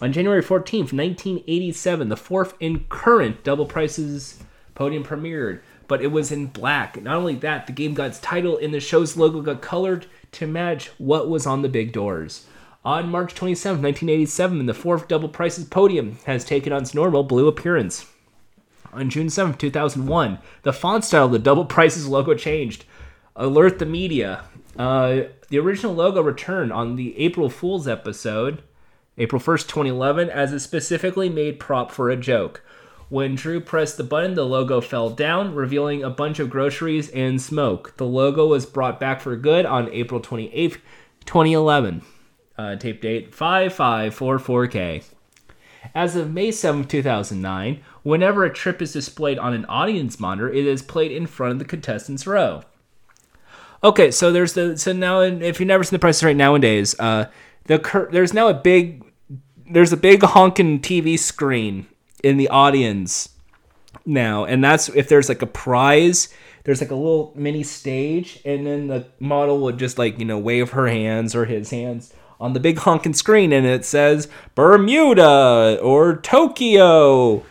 On 0.00 0.12
January 0.12 0.42
14th, 0.42 0.92
1987, 0.92 2.08
the 2.08 2.16
fourth 2.16 2.54
and 2.60 2.88
current 2.88 3.44
Double 3.44 3.66
Prices 3.66 4.42
podium 4.74 5.04
premiered, 5.04 5.60
but 5.88 6.00
it 6.00 6.12
was 6.12 6.32
in 6.32 6.46
black. 6.46 7.02
Not 7.02 7.16
only 7.16 7.34
that, 7.34 7.66
the 7.66 7.72
game 7.72 7.92
got 7.92 8.10
its 8.10 8.20
title 8.20 8.56
and 8.56 8.72
the 8.72 8.80
show's 8.80 9.16
logo 9.16 9.42
got 9.42 9.60
colored 9.60 10.06
to 10.32 10.46
match 10.46 10.90
what 10.96 11.28
was 11.28 11.46
on 11.46 11.60
the 11.62 11.68
big 11.68 11.92
doors. 11.92 12.46
On 12.84 13.10
March 13.10 13.34
27th, 13.34 13.82
1987, 13.82 14.64
the 14.64 14.72
fourth 14.72 15.08
Double 15.08 15.28
Prices 15.28 15.66
podium 15.66 16.16
has 16.24 16.44
taken 16.44 16.72
on 16.72 16.82
its 16.82 16.94
normal 16.94 17.24
blue 17.24 17.48
appearance. 17.48 18.06
On 18.92 19.10
June 19.10 19.26
7th, 19.26 19.58
2001, 19.58 20.38
the 20.62 20.72
font 20.72 21.04
style 21.04 21.26
of 21.26 21.32
the 21.32 21.38
Double 21.38 21.64
Prices 21.64 22.08
logo 22.08 22.34
changed. 22.34 22.84
Alert 23.36 23.78
the 23.78 23.86
media. 23.86 24.44
Uh, 24.78 25.22
the 25.48 25.58
original 25.58 25.94
logo 25.94 26.22
returned 26.22 26.72
on 26.72 26.96
the 26.96 27.18
April 27.18 27.50
Fool's 27.50 27.88
episode, 27.88 28.62
April 29.16 29.40
1st, 29.40 29.68
2011, 29.68 30.30
as 30.30 30.52
a 30.52 30.60
specifically 30.60 31.28
made 31.28 31.58
prop 31.58 31.90
for 31.90 32.10
a 32.10 32.16
joke. 32.16 32.62
When 33.08 33.34
Drew 33.34 33.60
pressed 33.60 33.96
the 33.96 34.04
button, 34.04 34.34
the 34.34 34.44
logo 34.44 34.80
fell 34.80 35.08
down, 35.08 35.54
revealing 35.54 36.04
a 36.04 36.10
bunch 36.10 36.38
of 36.38 36.50
groceries 36.50 37.08
and 37.10 37.40
smoke. 37.40 37.96
The 37.96 38.06
logo 38.06 38.46
was 38.46 38.66
brought 38.66 39.00
back 39.00 39.20
for 39.20 39.34
good 39.36 39.64
on 39.64 39.90
April 39.92 40.20
28th, 40.20 40.78
2011. 41.24 42.02
Uh, 42.58 42.76
tape 42.76 43.00
date 43.00 43.32
5544K. 43.32 45.04
As 45.94 46.16
of 46.16 46.32
May 46.32 46.50
7, 46.50 46.84
2009, 46.84 47.82
whenever 48.02 48.44
a 48.44 48.52
trip 48.52 48.80
is 48.82 48.92
displayed 48.92 49.38
on 49.38 49.54
an 49.54 49.64
audience 49.66 50.18
monitor, 50.18 50.50
it 50.50 50.66
is 50.66 50.82
played 50.82 51.12
in 51.12 51.26
front 51.26 51.52
of 51.52 51.58
the 51.58 51.64
contestants' 51.64 52.26
row. 52.26 52.62
Okay, 53.82 54.10
so 54.10 54.32
there's 54.32 54.54
the 54.54 54.76
so 54.76 54.92
now 54.92 55.20
if 55.20 55.60
you've 55.60 55.68
never 55.68 55.84
seen 55.84 55.94
the 55.94 56.00
prices 56.00 56.24
right 56.24 56.36
nowadays, 56.36 56.98
uh, 56.98 57.26
the 57.64 57.78
cur- 57.78 58.08
there's 58.10 58.34
now 58.34 58.48
a 58.48 58.54
big 58.54 59.04
there's 59.70 59.92
a 59.92 59.96
big 59.96 60.22
honking 60.22 60.80
TV 60.80 61.18
screen 61.18 61.86
in 62.24 62.38
the 62.38 62.48
audience 62.48 63.28
now, 64.04 64.44
and 64.44 64.64
that's 64.64 64.88
if 64.88 65.08
there's 65.08 65.28
like 65.28 65.42
a 65.42 65.46
prize. 65.46 66.28
There's 66.64 66.80
like 66.82 66.90
a 66.90 66.96
little 66.96 67.32
mini 67.34 67.62
stage, 67.62 68.42
and 68.44 68.66
then 68.66 68.88
the 68.88 69.06
model 69.20 69.60
would 69.60 69.78
just 69.78 69.96
like 69.96 70.18
you 70.18 70.24
know 70.24 70.38
wave 70.38 70.70
her 70.70 70.88
hands 70.88 71.34
or 71.34 71.44
his 71.44 71.70
hands 71.70 72.12
on 72.40 72.52
the 72.52 72.60
big 72.60 72.78
honking 72.78 73.14
screen, 73.14 73.52
and 73.52 73.64
it 73.64 73.84
says 73.84 74.28
Bermuda 74.54 75.78
or 75.80 76.16
Tokyo 76.16 77.44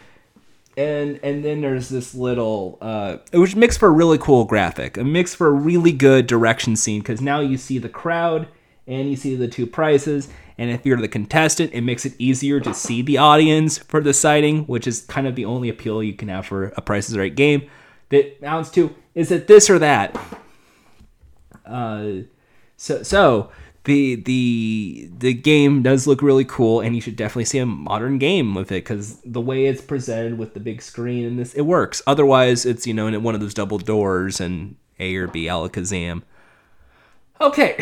and 0.78 1.20
and 1.24 1.44
then 1.44 1.60
there's 1.62 1.90
this 1.90 2.14
little 2.14 2.78
uh 2.82 3.18
which 3.34 3.56
makes 3.56 3.76
for 3.76 3.88
a 3.88 3.92
really 3.92 4.18
cool 4.18 4.46
graphic 4.46 4.96
a 4.96 5.04
mix 5.04 5.34
for 5.34 5.48
a 5.48 5.52
really 5.52 5.92
good 5.92 6.28
direction 6.28 6.76
scene 6.76 7.02
because 7.02 7.20
now 7.20 7.40
you 7.40 7.58
see 7.58 7.80
the 7.80 7.90
crowd 7.90 8.48
and 8.86 9.10
you 9.10 9.16
see 9.16 9.36
the 9.36 9.48
two 9.48 9.66
prices 9.68 10.30
and 10.58 10.72
if 10.72 10.86
you're 10.86 10.98
the 10.98 11.08
contestant 11.08 11.72
it 11.74 11.82
makes 11.82 12.06
it 12.06 12.14
easier 12.18 12.60
to 12.60 12.74
see 12.74 13.02
the 13.02 13.18
audience 13.18 13.78
for 13.78 14.02
the 14.02 14.14
sighting 14.14 14.64
which 14.66 14.88
is 14.88 15.02
kind 15.02 15.28
of 15.28 15.36
the 15.36 15.46
only 15.46 15.70
appeal 15.70 16.02
you 16.02 16.14
can 16.14 16.30
have 16.30 16.46
for 16.46 16.66
a 16.78 16.82
price 16.82 17.10
is 17.10 17.18
right 17.18 17.36
game. 17.36 17.68
That 18.10 18.38
amounts 18.40 18.70
to 18.72 18.96
is 19.14 19.32
it 19.32 19.48
this 19.48 19.70
or 19.70 19.80
that? 19.80 20.18
Uh 21.66 22.22
so 22.78 23.04
so 23.04 23.52
the 23.88 24.16
the 24.16 25.10
the 25.18 25.34
game 25.34 25.82
does 25.82 26.06
look 26.06 26.22
really 26.22 26.44
cool 26.44 26.82
and 26.82 26.94
you 26.94 27.02
should 27.02 27.16
definitely 27.16 27.46
see 27.46 27.58
a 27.58 27.66
modern 27.66 28.18
game 28.18 28.54
with 28.54 28.70
it 28.70 28.84
because 28.84 29.22
the 29.22 29.40
way 29.40 29.66
it's 29.66 29.82
presented 29.82 30.38
with 30.38 30.54
the 30.54 30.60
big 30.60 30.82
screen 30.82 31.26
and 31.26 31.40
this 31.40 31.54
it 31.54 31.62
works. 31.62 32.02
Otherwise 32.06 32.66
it's 32.66 32.86
you 32.86 32.94
know 32.94 33.08
in 33.08 33.24
one 33.24 33.34
of 33.34 33.42
those 33.42 33.54
double 33.54 33.78
doors 33.78 34.42
and 34.42 34.76
a 35.00 35.16
or 35.16 35.28
b 35.28 35.46
alakazam. 35.46 36.22
Okay 37.40 37.76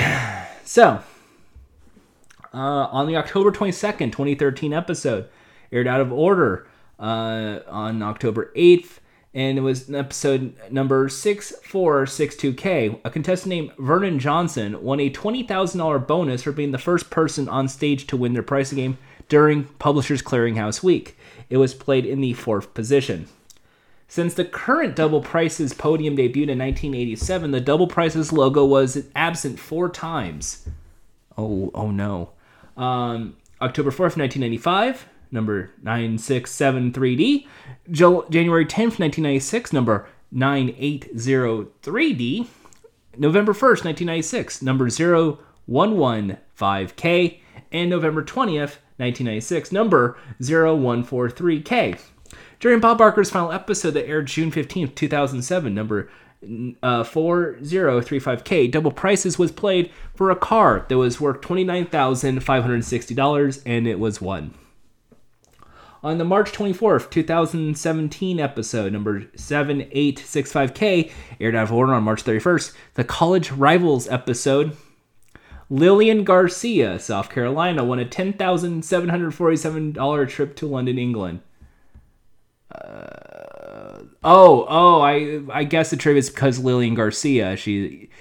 so 0.64 1.02
uh, 2.54 2.58
on 2.58 3.08
the 3.08 3.18
october 3.18 3.52
22nd 3.52 4.12
2013 4.12 4.74
episode 4.74 5.28
aired 5.72 5.88
out 5.88 6.02
of 6.02 6.14
order 6.14 6.68
uh, 7.00 7.60
on 7.68 8.04
october 8.04 8.54
8th 8.56 9.00
and 9.36 9.58
it 9.58 9.62
was 9.62 9.94
episode 9.94 10.56
number 10.72 11.10
6462K. 11.10 13.02
A 13.04 13.10
contestant 13.10 13.50
named 13.50 13.72
Vernon 13.78 14.18
Johnson 14.18 14.82
won 14.82 15.02
a 15.02 15.10
$20,000 15.10 16.08
bonus 16.08 16.44
for 16.44 16.54
being 16.54 16.72
the 16.72 16.78
first 16.78 17.10
person 17.10 17.50
on 17.50 17.68
stage 17.68 18.08
to 18.08 18.16
win 18.16 18.32
their 18.32 18.42
pricing 18.42 18.78
game 18.78 18.98
during 19.28 19.66
Publishers 19.66 20.22
Clearinghouse 20.22 20.82
Week. 20.82 21.18
It 21.50 21.58
was 21.58 21.74
played 21.74 22.06
in 22.06 22.22
the 22.22 22.32
fourth 22.32 22.74
position. 22.74 23.28
Since 24.08 24.36
the 24.36 24.46
current 24.46 24.96
Double 24.96 25.20
Prices 25.22 25.74
podium 25.74 26.16
debuted 26.16 26.48
in 26.50 26.60
1987, 26.60 27.52
the 27.52 27.60
Double 27.60 27.88
Prices 27.88 28.32
logo 28.32 28.64
was 28.64 29.06
absent 29.16 29.60
four 29.60 29.90
times. 29.90 30.66
Oh, 31.38 31.72
oh 31.74 31.92
no. 31.92 32.30
Um, 32.78 33.36
October 33.62 33.92
4th, 33.92 34.16
1995, 34.16 35.08
number 35.32 35.72
9673D. 35.84 37.48
January 37.92 38.66
10th, 38.66 39.00
1996, 39.00 39.74
number 39.74 40.08
9803D. 40.34 42.48
November 43.18 43.54
1st, 43.54 43.86
1996, 43.86 44.62
number 44.62 44.88
0115K. 44.88 47.40
And 47.72 47.90
November 47.90 48.22
20th, 48.24 48.78
1996, 48.98 49.72
number 49.72 50.18
0143K. 50.42 51.98
During 52.60 52.80
Bob 52.80 52.98
Barker's 52.98 53.30
final 53.30 53.52
episode 53.52 53.92
that 53.92 54.08
aired 54.08 54.26
June 54.28 54.52
15th, 54.52 54.96
2007, 54.96 55.74
number 55.74 56.10
uh, 56.82 57.04
4035K, 57.04 58.72
Double 58.72 58.92
Prices 58.92 59.38
was 59.40 59.52
played 59.52 59.92
for 60.14 60.32
a 60.32 60.36
car 60.36 60.86
that 60.90 60.98
was 60.98 61.20
worth 61.20 61.42
$29,560 61.42 63.62
and 63.66 63.88
it 63.88 64.00
was 64.00 64.22
won. 64.22 64.54
On 66.06 66.18
the 66.20 66.24
March 66.24 66.52
24th, 66.52 67.10
2017 67.10 68.40
episode, 68.40 68.94
number 68.94 69.22
7865K, 69.22 71.12
aired 71.40 71.56
out 71.56 71.64
of 71.64 71.72
order 71.72 71.96
on 71.96 72.04
March 72.04 72.24
31st, 72.24 72.76
the 72.94 73.04
College 73.04 73.52
Rivals 73.52 74.08
episode, 74.08 74.78
Lillian 75.68 76.24
Garcia, 76.24 77.00
South 77.00 77.32
Carolina, 77.32 77.84
won 77.84 77.98
a 77.98 78.06
$10,747 78.06 80.30
trip 80.30 80.56
to 80.58 80.68
London, 80.68 81.00
England. 81.00 81.40
Uh, 82.72 84.04
oh, 84.24 84.68
oh, 84.70 85.02
I 85.02 85.42
I 85.52 85.64
guess 85.64 85.90
the 85.90 85.98
trip 85.98 86.18
is 86.18 86.30
because 86.30 86.60
Lillian 86.60 86.94
Garcia. 86.94 87.58
She, 87.58 88.12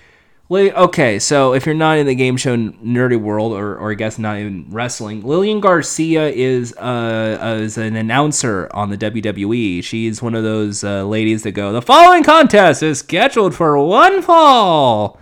okay, 0.50 1.18
so 1.18 1.54
if 1.54 1.66
you're 1.66 1.74
not 1.74 1.98
in 1.98 2.06
the 2.06 2.14
game 2.14 2.36
show 2.36 2.56
nerdy 2.56 3.18
world, 3.18 3.52
or, 3.52 3.76
or 3.76 3.92
I 3.92 3.94
guess 3.94 4.18
not 4.18 4.36
in 4.38 4.66
wrestling, 4.68 5.22
Lillian 5.22 5.60
Garcia 5.60 6.28
is 6.28 6.76
uh 6.76 7.58
is 7.60 7.78
an 7.78 7.96
announcer 7.96 8.68
on 8.72 8.90
the 8.90 8.98
WWE. 8.98 9.82
She's 9.82 10.22
one 10.22 10.34
of 10.34 10.42
those 10.42 10.84
uh, 10.84 11.04
ladies 11.04 11.42
that 11.44 11.52
go, 11.52 11.72
the 11.72 11.82
following 11.82 12.22
contest 12.22 12.82
is 12.82 12.98
scheduled 12.98 13.54
for 13.54 13.78
one 13.78 14.22
fall. 14.22 15.18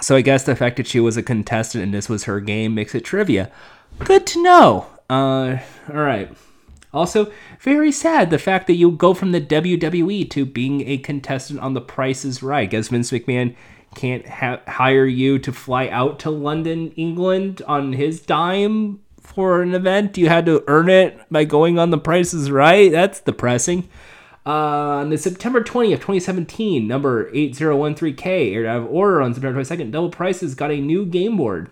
So 0.00 0.16
I 0.16 0.22
guess 0.22 0.44
the 0.44 0.56
fact 0.56 0.76
that 0.76 0.86
she 0.86 1.00
was 1.00 1.16
a 1.16 1.22
contestant 1.22 1.82
and 1.84 1.92
this 1.92 2.08
was 2.08 2.24
her 2.24 2.40
game 2.40 2.74
makes 2.74 2.94
it 2.94 3.04
trivia. 3.04 3.50
Good 3.98 4.26
to 4.28 4.42
know. 4.42 4.86
Uh, 5.10 5.58
all 5.90 5.96
right. 5.96 6.30
Also, 6.92 7.30
very 7.60 7.92
sad 7.92 8.30
the 8.30 8.38
fact 8.38 8.66
that 8.66 8.74
you 8.74 8.90
go 8.90 9.12
from 9.14 9.32
the 9.32 9.40
WWE 9.40 10.28
to 10.30 10.46
being 10.46 10.88
a 10.88 10.98
contestant 10.98 11.60
on 11.60 11.74
The 11.74 11.80
Price 11.80 12.24
is 12.24 12.42
Right. 12.42 12.70
Guess 12.70 12.88
Vince 12.88 13.10
McMahon 13.10 13.54
can't 13.94 14.26
ha- 14.26 14.60
hire 14.66 15.06
you 15.06 15.38
to 15.38 15.52
fly 15.52 15.88
out 15.88 16.18
to 16.20 16.30
London, 16.30 16.92
England 16.92 17.62
on 17.66 17.92
his 17.92 18.20
dime 18.20 19.00
for 19.20 19.60
an 19.60 19.74
event. 19.74 20.16
You 20.16 20.28
had 20.28 20.46
to 20.46 20.64
earn 20.66 20.88
it 20.88 21.18
by 21.30 21.44
going 21.44 21.78
on 21.78 21.90
The 21.90 21.98
Price 21.98 22.32
is 22.32 22.50
Right. 22.50 22.90
That's 22.90 23.20
depressing. 23.20 23.88
Uh, 24.46 25.00
on 25.00 25.10
the 25.10 25.18
September 25.18 25.62
20th, 25.62 26.00
2017, 26.00 26.88
number 26.88 27.30
8013K, 27.32 28.54
aired 28.54 28.64
out 28.64 28.78
of 28.78 28.86
order 28.86 29.20
on 29.20 29.34
September 29.34 29.60
22nd, 29.60 29.90
Double 29.90 30.08
Prices 30.08 30.54
got 30.54 30.70
a 30.70 30.80
new 30.80 31.04
game 31.04 31.36
board. 31.36 31.70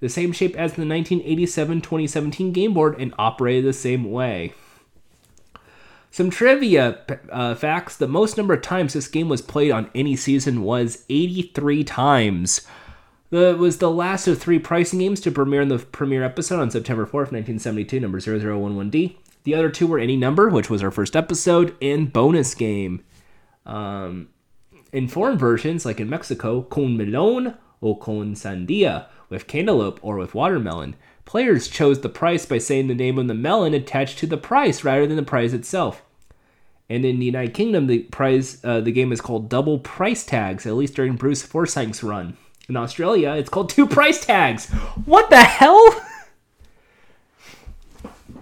The 0.00 0.08
same 0.08 0.32
shape 0.32 0.56
as 0.56 0.72
the 0.72 0.86
1987 0.86 1.82
2017 1.82 2.52
game 2.52 2.74
board 2.74 2.96
and 2.98 3.14
operated 3.18 3.64
the 3.64 3.72
same 3.72 4.10
way. 4.10 4.54
Some 6.10 6.30
trivia 6.30 6.98
uh, 7.30 7.54
facts 7.54 7.96
the 7.96 8.08
most 8.08 8.36
number 8.36 8.54
of 8.54 8.62
times 8.62 8.94
this 8.94 9.06
game 9.06 9.28
was 9.28 9.42
played 9.42 9.70
on 9.70 9.90
any 9.94 10.16
season 10.16 10.62
was 10.62 11.04
83 11.08 11.84
times. 11.84 12.66
It 13.30 13.58
was 13.58 13.78
the 13.78 13.90
last 13.90 14.26
of 14.26 14.40
three 14.40 14.58
pricing 14.58 14.98
games 14.98 15.20
to 15.20 15.30
premiere 15.30 15.60
in 15.60 15.68
the 15.68 15.78
premiere 15.78 16.24
episode 16.24 16.58
on 16.58 16.70
September 16.70 17.06
4th, 17.06 17.30
1972, 17.30 18.00
number 18.00 18.18
0011D. 18.18 19.16
The 19.44 19.54
other 19.54 19.70
two 19.70 19.86
were 19.86 20.00
Any 20.00 20.16
Number, 20.16 20.48
which 20.48 20.68
was 20.68 20.82
our 20.82 20.90
first 20.90 21.14
episode, 21.14 21.76
and 21.80 22.12
Bonus 22.12 22.56
Game. 22.56 23.04
Um, 23.64 24.30
in 24.92 25.06
foreign 25.06 25.38
versions, 25.38 25.86
like 25.86 26.00
in 26.00 26.10
Mexico, 26.10 26.62
con 26.62 26.96
melon 26.96 27.54
or 27.80 27.96
con 27.98 28.34
sandia, 28.34 29.06
with 29.30 29.46
cantaloupe 29.46 30.00
or 30.02 30.16
with 30.16 30.34
watermelon. 30.34 30.96
Players 31.24 31.68
chose 31.68 32.00
the 32.00 32.08
price 32.08 32.44
by 32.44 32.58
saying 32.58 32.88
the 32.88 32.94
name 32.94 33.18
of 33.18 33.28
the 33.28 33.34
melon 33.34 33.72
attached 33.72 34.18
to 34.18 34.26
the 34.26 34.36
price 34.36 34.84
rather 34.84 35.06
than 35.06 35.16
the 35.16 35.22
prize 35.22 35.54
itself. 35.54 36.02
And 36.90 37.04
in 37.04 37.20
the 37.20 37.26
United 37.26 37.54
Kingdom, 37.54 37.86
the 37.86 38.00
prize, 38.00 38.62
uh, 38.64 38.80
the 38.80 38.90
game 38.90 39.12
is 39.12 39.20
called 39.20 39.48
double 39.48 39.78
price 39.78 40.26
tags, 40.26 40.66
at 40.66 40.74
least 40.74 40.94
during 40.94 41.14
Bruce 41.14 41.42
Forsyth's 41.42 42.02
run. 42.02 42.36
In 42.68 42.76
Australia, 42.76 43.30
it's 43.30 43.48
called 43.48 43.70
two 43.70 43.86
price 43.86 44.24
tags. 44.24 44.68
What 45.04 45.30
the 45.30 45.40
hell? 45.40 45.88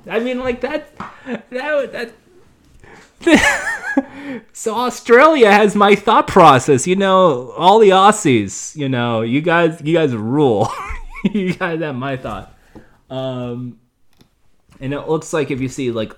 I 0.09 0.21
mean, 0.21 0.39
like 0.39 0.63
that, 0.63 0.97
that, 1.51 1.93
that. 1.93 2.13
so 4.53 4.75
Australia 4.75 5.51
has 5.51 5.75
my 5.75 5.95
thought 5.95 6.27
process. 6.27 6.87
You 6.87 6.97
know, 6.97 7.53
all 7.53 7.79
the 7.79 7.91
Aussies. 7.91 8.77
You 8.77 8.89
know, 8.89 9.23
you 9.23 9.41
guys, 9.41 9.81
you 9.83 9.95
guys 9.95 10.15
rule. 10.15 10.71
you 11.33 11.55
guys 11.55 11.81
have 11.81 11.97
my 11.97 12.17
thought. 12.17 12.55
Um, 13.11 13.79
and 14.81 14.93
it 14.93 15.09
looks 15.09 15.33
like 15.33 15.51
if 15.51 15.61
you 15.61 15.69
see 15.69 15.91
like, 15.91 16.13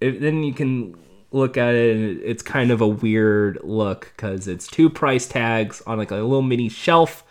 if, 0.00 0.20
then 0.20 0.42
you 0.42 0.52
can 0.52 0.96
look 1.30 1.56
at 1.56 1.74
it 1.74 1.96
and 1.96 2.20
it's 2.22 2.42
kind 2.42 2.70
of 2.70 2.80
a 2.80 2.86
weird 2.86 3.58
look 3.62 4.12
because 4.14 4.48
it's 4.48 4.66
two 4.66 4.90
price 4.90 5.26
tags 5.26 5.82
on 5.86 5.98
like 5.98 6.10
a 6.10 6.16
little 6.16 6.42
mini 6.42 6.68
shelf, 6.68 7.24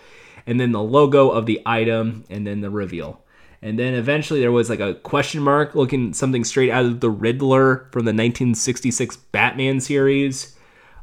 and 0.47 0.59
then 0.59 0.71
the 0.71 0.81
logo 0.81 1.29
of 1.29 1.45
the 1.45 1.61
item, 1.65 2.23
and 2.29 2.47
then 2.47 2.61
the 2.61 2.69
reveal. 2.69 3.21
And 3.61 3.77
then 3.77 3.93
eventually 3.93 4.39
there 4.39 4.51
was 4.51 4.69
like 4.69 4.79
a 4.79 4.95
question 4.95 5.41
mark 5.41 5.75
looking 5.75 6.13
something 6.13 6.43
straight 6.43 6.71
out 6.71 6.85
of 6.85 6.99
the 6.99 7.11
Riddler 7.11 7.87
from 7.91 8.05
the 8.05 8.09
1966 8.09 9.17
Batman 9.17 9.79
series. 9.79 10.55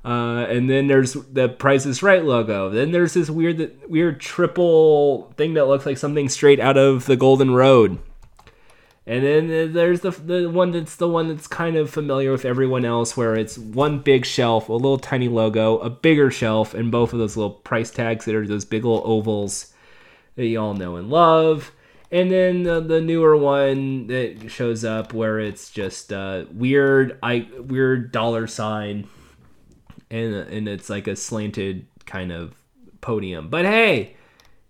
Uh, 0.04 0.46
and 0.48 0.68
then 0.68 0.86
there's 0.86 1.12
the 1.12 1.48
Price 1.48 1.86
is 1.86 2.02
Right 2.02 2.24
logo. 2.24 2.70
Then 2.70 2.92
there's 2.92 3.14
this 3.14 3.30
weird, 3.30 3.76
weird 3.88 4.20
triple 4.20 5.32
thing 5.36 5.54
that 5.54 5.66
looks 5.66 5.86
like 5.86 5.98
something 5.98 6.28
straight 6.28 6.58
out 6.58 6.76
of 6.76 7.06
the 7.06 7.16
Golden 7.16 7.52
Road. 7.52 7.98
And 9.06 9.24
then 9.24 9.72
there's 9.72 10.00
the 10.00 10.10
the 10.10 10.50
one 10.50 10.70
that's 10.72 10.96
the 10.96 11.08
one 11.08 11.28
that's 11.28 11.46
kind 11.46 11.76
of 11.76 11.88
familiar 11.88 12.30
with 12.30 12.44
everyone 12.44 12.84
else, 12.84 13.16
where 13.16 13.34
it's 13.34 13.56
one 13.56 14.00
big 14.00 14.26
shelf, 14.26 14.68
a 14.68 14.72
little 14.74 14.98
tiny 14.98 15.28
logo, 15.28 15.78
a 15.78 15.88
bigger 15.88 16.30
shelf, 16.30 16.74
and 16.74 16.90
both 16.90 17.14
of 17.14 17.18
those 17.18 17.34
little 17.34 17.52
price 17.52 17.90
tags 17.90 18.26
that 18.26 18.34
are 18.34 18.46
those 18.46 18.66
big 18.66 18.84
little 18.84 19.02
ovals 19.06 19.72
that 20.36 20.46
you 20.46 20.60
all 20.60 20.74
know 20.74 20.96
and 20.96 21.08
love. 21.08 21.72
And 22.10 22.30
then 22.30 22.62
the, 22.62 23.00
newer 23.02 23.36
one 23.36 24.06
that 24.06 24.50
shows 24.50 24.82
up 24.84 25.12
where 25.12 25.38
it's 25.38 25.70
just 25.70 26.12
uh, 26.12 26.46
weird, 26.52 27.18
I 27.22 27.48
weird 27.58 28.12
dollar 28.12 28.46
sign, 28.46 29.08
and 30.10 30.34
and 30.34 30.68
it's 30.68 30.88
like 30.88 31.06
a 31.06 31.14
slanted 31.14 31.86
kind 32.06 32.32
of 32.32 32.54
podium. 33.02 33.50
But 33.50 33.66
hey, 33.66 34.16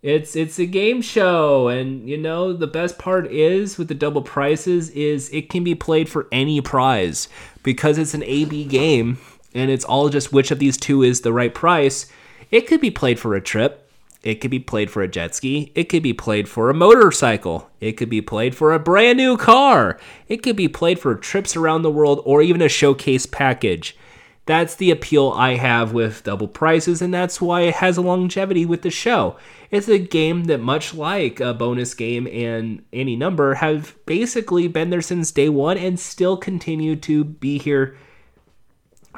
it's 0.03 0.35
it's 0.35 0.59
a 0.59 0.67
game 0.67 1.01
show, 1.01 1.69
and 1.69 2.09
you 2.09 2.17
know 2.17 2.53
the 2.53 2.67
best 2.67 2.99
part 2.99 3.31
is 3.31 3.79
with 3.79 3.87
the 3.87 3.95
double 3.95 4.23
prices 4.23 4.91
is 4.91 5.31
it 5.31 5.49
can 5.49 5.63
be 5.63 5.77
played 5.77 6.09
for 6.09 6.27
any 6.33 6.61
prize 6.61 7.29
because 7.63 7.99
it's 7.99 8.15
an 8.15 8.25
AB 8.25 8.65
game 8.65 9.19
and 9.55 9.71
it's 9.71 9.85
all 9.85 10.09
just 10.09 10.33
which 10.33 10.51
of 10.51 10.59
these 10.59 10.77
two 10.77 11.03
is 11.03 11.21
the 11.21 11.33
right 11.33 11.55
price. 11.55 12.11
It 12.51 12.67
could 12.67 12.81
be 12.81 12.91
played 12.91 13.19
for 13.19 13.35
a 13.35 13.41
trip. 13.41 13.88
It 14.23 14.41
could 14.41 14.51
be 14.51 14.59
played 14.59 14.91
for 14.91 15.03
a 15.03 15.09
jet 15.09 15.35
ski. 15.35 15.71
It 15.75 15.85
could 15.85 16.03
be 16.03 16.13
played 16.13 16.49
for 16.49 16.71
a 16.71 16.75
motorcycle. 16.75 17.71
It 17.81 17.93
could 17.93 18.11
be 18.11 18.21
played 18.21 18.55
for 18.55 18.73
a 18.73 18.79
brand 18.79 19.17
new 19.17 19.37
car. 19.37 19.99
It 20.27 20.43
could 20.43 20.57
be 20.57 20.69
played 20.69 20.99
for 20.99 21.15
trips 21.15 21.57
around 21.57 21.83
the 21.83 21.91
world 21.91 22.21
or 22.25 22.43
even 22.43 22.61
a 22.61 22.69
showcase 22.69 23.27
package. 23.27 23.97
That's 24.45 24.75
the 24.75 24.91
appeal 24.91 25.31
I 25.37 25.57
have 25.57 25.93
with 25.93 26.25
double 26.25 26.49
prices, 26.49 27.03
and 27.03 27.13
that's 27.13 27.39
why 27.39 27.61
it 27.61 27.75
has 27.75 27.99
a 27.99 28.01
longevity 28.01 28.65
with 28.65 28.81
the 28.81 28.91
show. 28.91 29.37
It's 29.71 29.89
a 29.89 29.99
game 29.99 30.45
that, 30.45 30.59
much 30.59 30.95
like 30.95 31.39
a 31.39 31.53
bonus 31.53 31.93
game 31.93 32.27
and 32.27 32.83
any 32.91 33.15
number, 33.15 33.55
have 33.55 33.95
basically 34.07 34.67
been 34.67 34.89
there 34.89 35.03
since 35.03 35.31
day 35.31 35.51
one 35.51 35.77
and 35.77 36.01
still 36.01 36.39
continue 36.39 36.97
to 36.97 37.25
be 37.25 37.59
here 37.59 37.99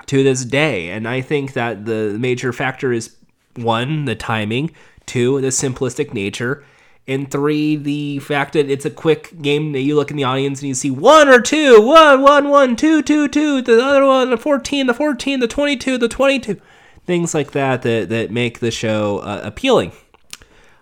to 0.06 0.24
this 0.24 0.44
day. 0.44 0.90
And 0.90 1.06
I 1.06 1.20
think 1.20 1.52
that 1.52 1.85
the 1.85 2.16
major 2.18 2.52
factor 2.52 2.93
is 2.93 3.14
one, 3.56 4.05
the 4.05 4.14
timing, 4.14 4.72
two, 5.06 5.40
the 5.40 5.48
simplistic 5.48 6.12
nature, 6.14 6.64
and 7.06 7.31
three, 7.31 7.77
the 7.77 8.20
fact 8.20 8.52
that 8.52 8.70
it's 8.70 8.85
a 8.85 8.90
quick 8.90 9.43
game 9.43 9.72
that 9.72 9.81
you 9.81 9.97
look 9.97 10.10
in 10.10 10.16
the 10.16 10.24
audience 10.24 10.60
and 10.60 10.68
you 10.68 10.74
see 10.74 10.90
one 10.90 11.28
or 11.28 11.40
two, 11.40 11.82
one, 11.82 12.22
one, 12.22 12.48
one, 12.48 12.77
two, 12.77 13.02
two, 13.02 13.27
two, 13.27 13.62
the 13.62 13.85
other 13.85 14.06
one, 14.06 14.31
the 14.31 14.36
14, 14.36 14.86
the 14.86 14.94
14, 14.94 15.40
the 15.40 15.48
22, 15.48 15.98
the 15.98 16.09
22, 16.09 16.60
things 17.06 17.35
like 17.35 17.51
that 17.51 17.82
that, 17.82 18.09
that 18.10 18.31
make 18.31 18.60
the 18.60 18.70
show 18.70 19.18
uh, 19.18 19.40
appealing. 19.43 19.93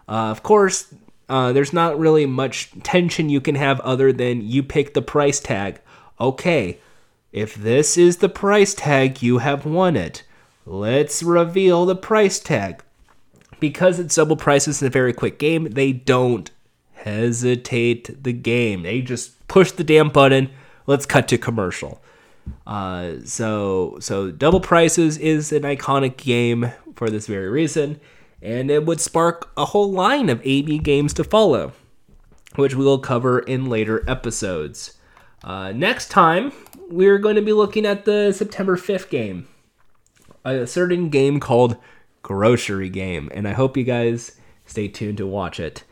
Uh, 0.09 0.31
of 0.31 0.43
course, 0.43 0.93
uh, 1.29 1.53
there's 1.53 1.73
not 1.73 1.99
really 1.99 2.27
much 2.27 2.71
tension 2.83 3.29
you 3.29 3.41
can 3.41 3.55
have 3.55 3.81
other 3.81 4.13
than 4.13 4.43
you 4.43 4.63
pick 4.63 4.95
the 4.95 5.03
price 5.03 5.41
tag. 5.41 5.81
Okay, 6.21 6.79
if 7.33 7.55
this 7.55 7.97
is 7.97 8.19
the 8.19 8.29
price 8.29 8.75
tag, 8.75 9.23
you 9.23 9.39
have 9.39 9.65
won 9.65 9.97
it. 9.97 10.25
Let's 10.69 11.23
reveal 11.23 11.87
the 11.87 11.97
price 11.97 12.39
tag. 12.39 12.83
Because 13.59 13.99
it's 13.99 14.15
double 14.15 14.37
prices 14.37 14.83
in 14.83 14.87
a 14.87 14.91
very 14.91 15.15
quick 15.15 15.39
game, 15.39 15.65
they 15.65 15.93
don't 15.93 16.51
hesitate 16.93 18.23
the 18.23 18.35
game. 18.35 18.83
They 18.83 19.01
just 19.01 19.49
push 19.49 19.73
the 19.73 19.83
damn 19.83 20.11
button. 20.11 20.51
Let's 20.87 21.07
cut 21.07 21.27
to 21.29 21.39
commercial. 21.39 22.03
Uh, 22.67 23.15
so 23.25 23.97
so 24.01 24.31
double 24.31 24.61
prices 24.61 25.17
is 25.17 25.53
an 25.53 25.63
iconic 25.63 26.19
game 26.19 26.71
for 26.97 27.09
this 27.09 27.27
very 27.27 27.49
reason, 27.49 27.99
and 28.43 28.71
it 28.71 28.85
would 28.85 29.01
spark 29.01 29.51
a 29.57 29.67
whole 29.67 29.91
line 29.91 30.29
of 30.29 30.41
AB 30.45 30.79
games 30.81 31.15
to 31.15 31.25
follow, 31.25 31.73
which 32.57 32.75
we 32.75 32.85
will 32.85 32.99
cover 32.99 33.39
in 33.39 33.67
later 33.71 34.05
episodes. 34.09 34.99
Uh, 35.43 35.73
next 35.73 36.11
time 36.11 36.53
we're 36.91 37.19
going 37.19 37.37
to 37.37 37.43
be 37.43 37.53
looking 37.53 37.87
at 37.87 38.05
the 38.05 38.33
September 38.33 38.77
5th 38.77 39.09
game, 39.09 39.49
a 40.45 40.67
certain 40.67 41.09
game 41.09 41.41
called 41.41 41.77
Grocery 42.23 42.89
Game, 42.89 43.31
and 43.33 43.47
I 43.47 43.53
hope 43.53 43.77
you 43.77 43.85
guys 43.85 44.39
stay 44.67 44.89
tuned 44.89 45.19
to 45.19 45.27
watch 45.27 45.59
it. 45.61 45.85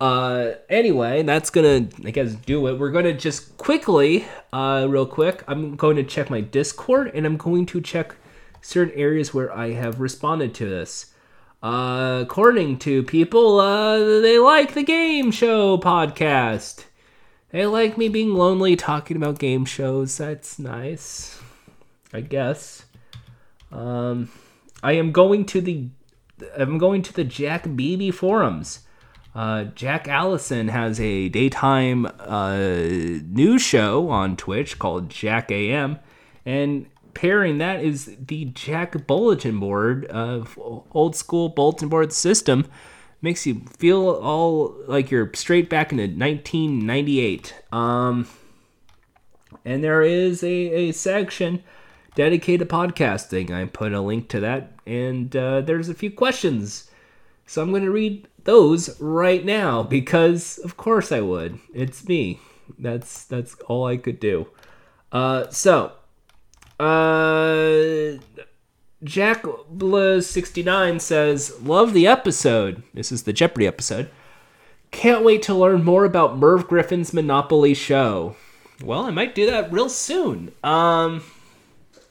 Uh, 0.00 0.52
anyway, 0.68 1.22
that's 1.22 1.50
gonna, 1.50 1.88
I 2.04 2.10
guess, 2.10 2.34
do 2.34 2.66
it. 2.66 2.78
We're 2.78 2.90
gonna 2.90 3.12
just 3.12 3.56
quickly, 3.58 4.26
uh, 4.52 4.86
real 4.88 5.06
quick, 5.06 5.44
I'm 5.46 5.76
going 5.76 5.96
to 5.96 6.02
check 6.02 6.30
my 6.30 6.40
Discord 6.40 7.10
and 7.14 7.24
I'm 7.24 7.36
going 7.36 7.66
to 7.66 7.80
check 7.80 8.16
certain 8.60 8.94
areas 8.98 9.32
where 9.32 9.54
I 9.56 9.72
have 9.72 10.00
responded 10.00 10.54
to 10.54 10.68
this. 10.68 11.12
Uh, 11.62 12.20
according 12.22 12.78
to 12.80 13.02
people, 13.04 13.60
uh, 13.60 14.20
they 14.20 14.38
like 14.38 14.74
the 14.74 14.82
game 14.82 15.30
show 15.30 15.78
podcast. 15.78 16.84
They 17.50 17.64
like 17.66 17.96
me 17.96 18.08
being 18.08 18.34
lonely 18.34 18.76
talking 18.76 19.16
about 19.16 19.38
game 19.38 19.64
shows. 19.64 20.18
That's 20.18 20.58
nice. 20.58 21.40
I 22.12 22.20
guess. 22.20 22.83
Um, 23.74 24.30
I 24.82 24.92
am 24.92 25.12
going 25.12 25.44
to 25.46 25.60
the 25.60 25.88
I'm 26.56 26.78
going 26.78 27.02
to 27.02 27.12
the 27.12 27.24
Jack 27.24 27.76
Beebe 27.76 28.10
forums. 28.10 28.80
Uh, 29.34 29.64
Jack 29.64 30.06
Allison 30.06 30.68
has 30.68 31.00
a 31.00 31.28
daytime 31.28 32.06
uh, 32.20 32.56
news 32.56 33.62
show 33.62 34.08
on 34.08 34.36
Twitch 34.36 34.78
called 34.78 35.10
Jack 35.10 35.50
AM, 35.50 35.98
and 36.46 36.86
pairing 37.14 37.58
that 37.58 37.82
is 37.82 38.16
the 38.26 38.46
Jack 38.46 39.06
bulletin 39.06 39.58
board 39.58 40.04
of 40.06 40.58
old 40.92 41.16
school 41.16 41.48
bulletin 41.48 41.88
board 41.88 42.12
system. 42.12 42.66
Makes 43.22 43.46
you 43.46 43.62
feel 43.78 44.10
all 44.10 44.76
like 44.86 45.10
you're 45.10 45.30
straight 45.34 45.70
back 45.70 45.92
into 45.92 46.02
1998. 46.02 47.54
Um, 47.72 48.28
and 49.64 49.82
there 49.82 50.02
is 50.02 50.42
a, 50.42 50.46
a 50.48 50.92
section 50.92 51.62
dedicated 52.14 52.68
podcasting. 52.68 53.50
I 53.50 53.66
put 53.66 53.92
a 53.92 54.00
link 54.00 54.28
to 54.30 54.40
that, 54.40 54.72
and 54.86 55.34
uh, 55.34 55.60
there's 55.60 55.88
a 55.88 55.94
few 55.94 56.10
questions. 56.10 56.90
So 57.46 57.62
I'm 57.62 57.70
going 57.70 57.84
to 57.84 57.90
read 57.90 58.28
those 58.44 59.00
right 59.00 59.44
now 59.44 59.82
because, 59.82 60.58
of 60.58 60.76
course, 60.76 61.12
I 61.12 61.20
would. 61.20 61.58
It's 61.74 62.06
me. 62.06 62.40
That's 62.78 63.24
that's 63.24 63.54
all 63.66 63.86
I 63.86 63.96
could 63.96 64.18
do. 64.18 64.48
Uh, 65.12 65.48
so, 65.50 65.92
uh, 66.80 68.18
Jack 69.04 69.42
Bla69 69.42 71.00
says, 71.00 71.60
Love 71.62 71.92
the 71.92 72.06
episode. 72.06 72.82
This 72.94 73.12
is 73.12 73.24
the 73.24 73.32
Jeopardy 73.32 73.66
episode. 73.66 74.10
Can't 74.90 75.24
wait 75.24 75.42
to 75.42 75.54
learn 75.54 75.84
more 75.84 76.04
about 76.04 76.38
Merv 76.38 76.66
Griffin's 76.66 77.12
Monopoly 77.12 77.74
show. 77.74 78.36
Well, 78.82 79.02
I 79.02 79.10
might 79.10 79.34
do 79.34 79.46
that 79.50 79.72
real 79.72 79.88
soon. 79.88 80.52
Um, 80.62 81.22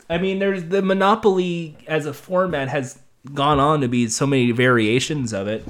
I 0.09 0.17
mean, 0.17 0.39
there's 0.39 0.65
the 0.65 0.81
Monopoly 0.81 1.77
as 1.87 2.05
a 2.05 2.13
format 2.13 2.69
has 2.69 2.99
gone 3.33 3.59
on 3.59 3.81
to 3.81 3.87
be 3.87 4.07
so 4.07 4.27
many 4.27 4.51
variations 4.51 5.33
of 5.33 5.47
it. 5.47 5.65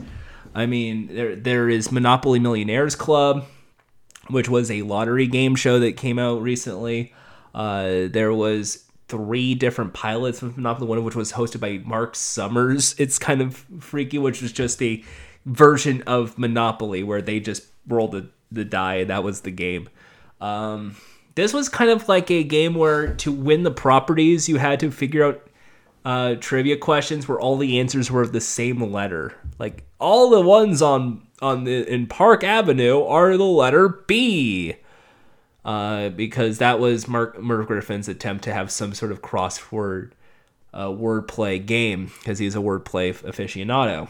I 0.55 0.65
mean, 0.65 1.07
there 1.07 1.35
there 1.35 1.69
is 1.69 1.91
Monopoly 1.91 2.39
Millionaires 2.39 2.95
Club, 2.95 3.45
which 4.29 4.49
was 4.49 4.69
a 4.69 4.81
lottery 4.83 5.27
game 5.27 5.55
show 5.55 5.79
that 5.79 5.97
came 5.97 6.19
out 6.19 6.41
recently. 6.41 7.13
Uh, 7.53 8.07
there 8.09 8.33
was 8.33 8.85
three 9.07 9.53
different 9.53 9.93
pilots 9.93 10.41
of 10.41 10.57
Monopoly, 10.57 10.87
one 10.87 10.97
of 10.97 11.03
which 11.03 11.15
was 11.15 11.33
hosted 11.33 11.59
by 11.59 11.79
Mark 11.85 12.15
Summers. 12.15 12.95
It's 12.97 13.19
kind 13.19 13.41
of 13.41 13.65
freaky, 13.79 14.17
which 14.17 14.41
was 14.41 14.51
just 14.51 14.81
a 14.81 15.03
version 15.45 16.01
of 16.03 16.37
Monopoly 16.37 17.03
where 17.03 17.21
they 17.21 17.39
just 17.39 17.67
rolled 17.87 18.13
the, 18.13 18.29
the 18.51 18.65
die 18.65 18.95
and 18.95 19.09
that 19.09 19.23
was 19.23 19.41
the 19.41 19.51
game. 19.51 19.89
Um, 20.41 20.95
this 21.35 21.53
was 21.53 21.69
kind 21.69 21.89
of 21.89 22.07
like 22.07 22.29
a 22.29 22.43
game 22.43 22.75
where 22.75 23.13
to 23.15 23.31
win 23.31 23.63
the 23.63 23.71
properties, 23.71 24.47
you 24.47 24.57
had 24.57 24.79
to 24.81 24.91
figure 24.91 25.25
out 25.25 25.47
uh, 26.05 26.35
trivia 26.35 26.77
questions 26.77 27.27
where 27.27 27.39
all 27.39 27.57
the 27.57 27.79
answers 27.79 28.11
were 28.11 28.21
of 28.21 28.33
the 28.33 28.41
same 28.41 28.79
letter. 28.91 29.33
Like 29.59 29.83
all 29.99 30.29
the 30.29 30.41
ones 30.41 30.81
on 30.81 31.25
on 31.41 31.63
the 31.63 31.91
in 31.91 32.07
Park 32.07 32.43
Avenue 32.43 33.03
are 33.03 33.37
the 33.37 33.43
letter 33.43 34.03
B 34.07 34.75
uh, 35.65 36.09
because 36.09 36.57
that 36.57 36.79
was 36.79 37.07
Mark 37.07 37.41
Merv 37.41 37.67
Griffin's 37.67 38.07
attempt 38.07 38.43
to 38.45 38.53
have 38.53 38.71
some 38.71 38.93
sort 38.93 39.11
of 39.11 39.21
crossword 39.21 40.11
uh, 40.73 40.87
wordplay 40.87 41.63
game 41.63 42.11
because 42.19 42.39
he's 42.39 42.55
a 42.55 42.59
wordplay 42.59 43.13
aficionado. 43.13 44.09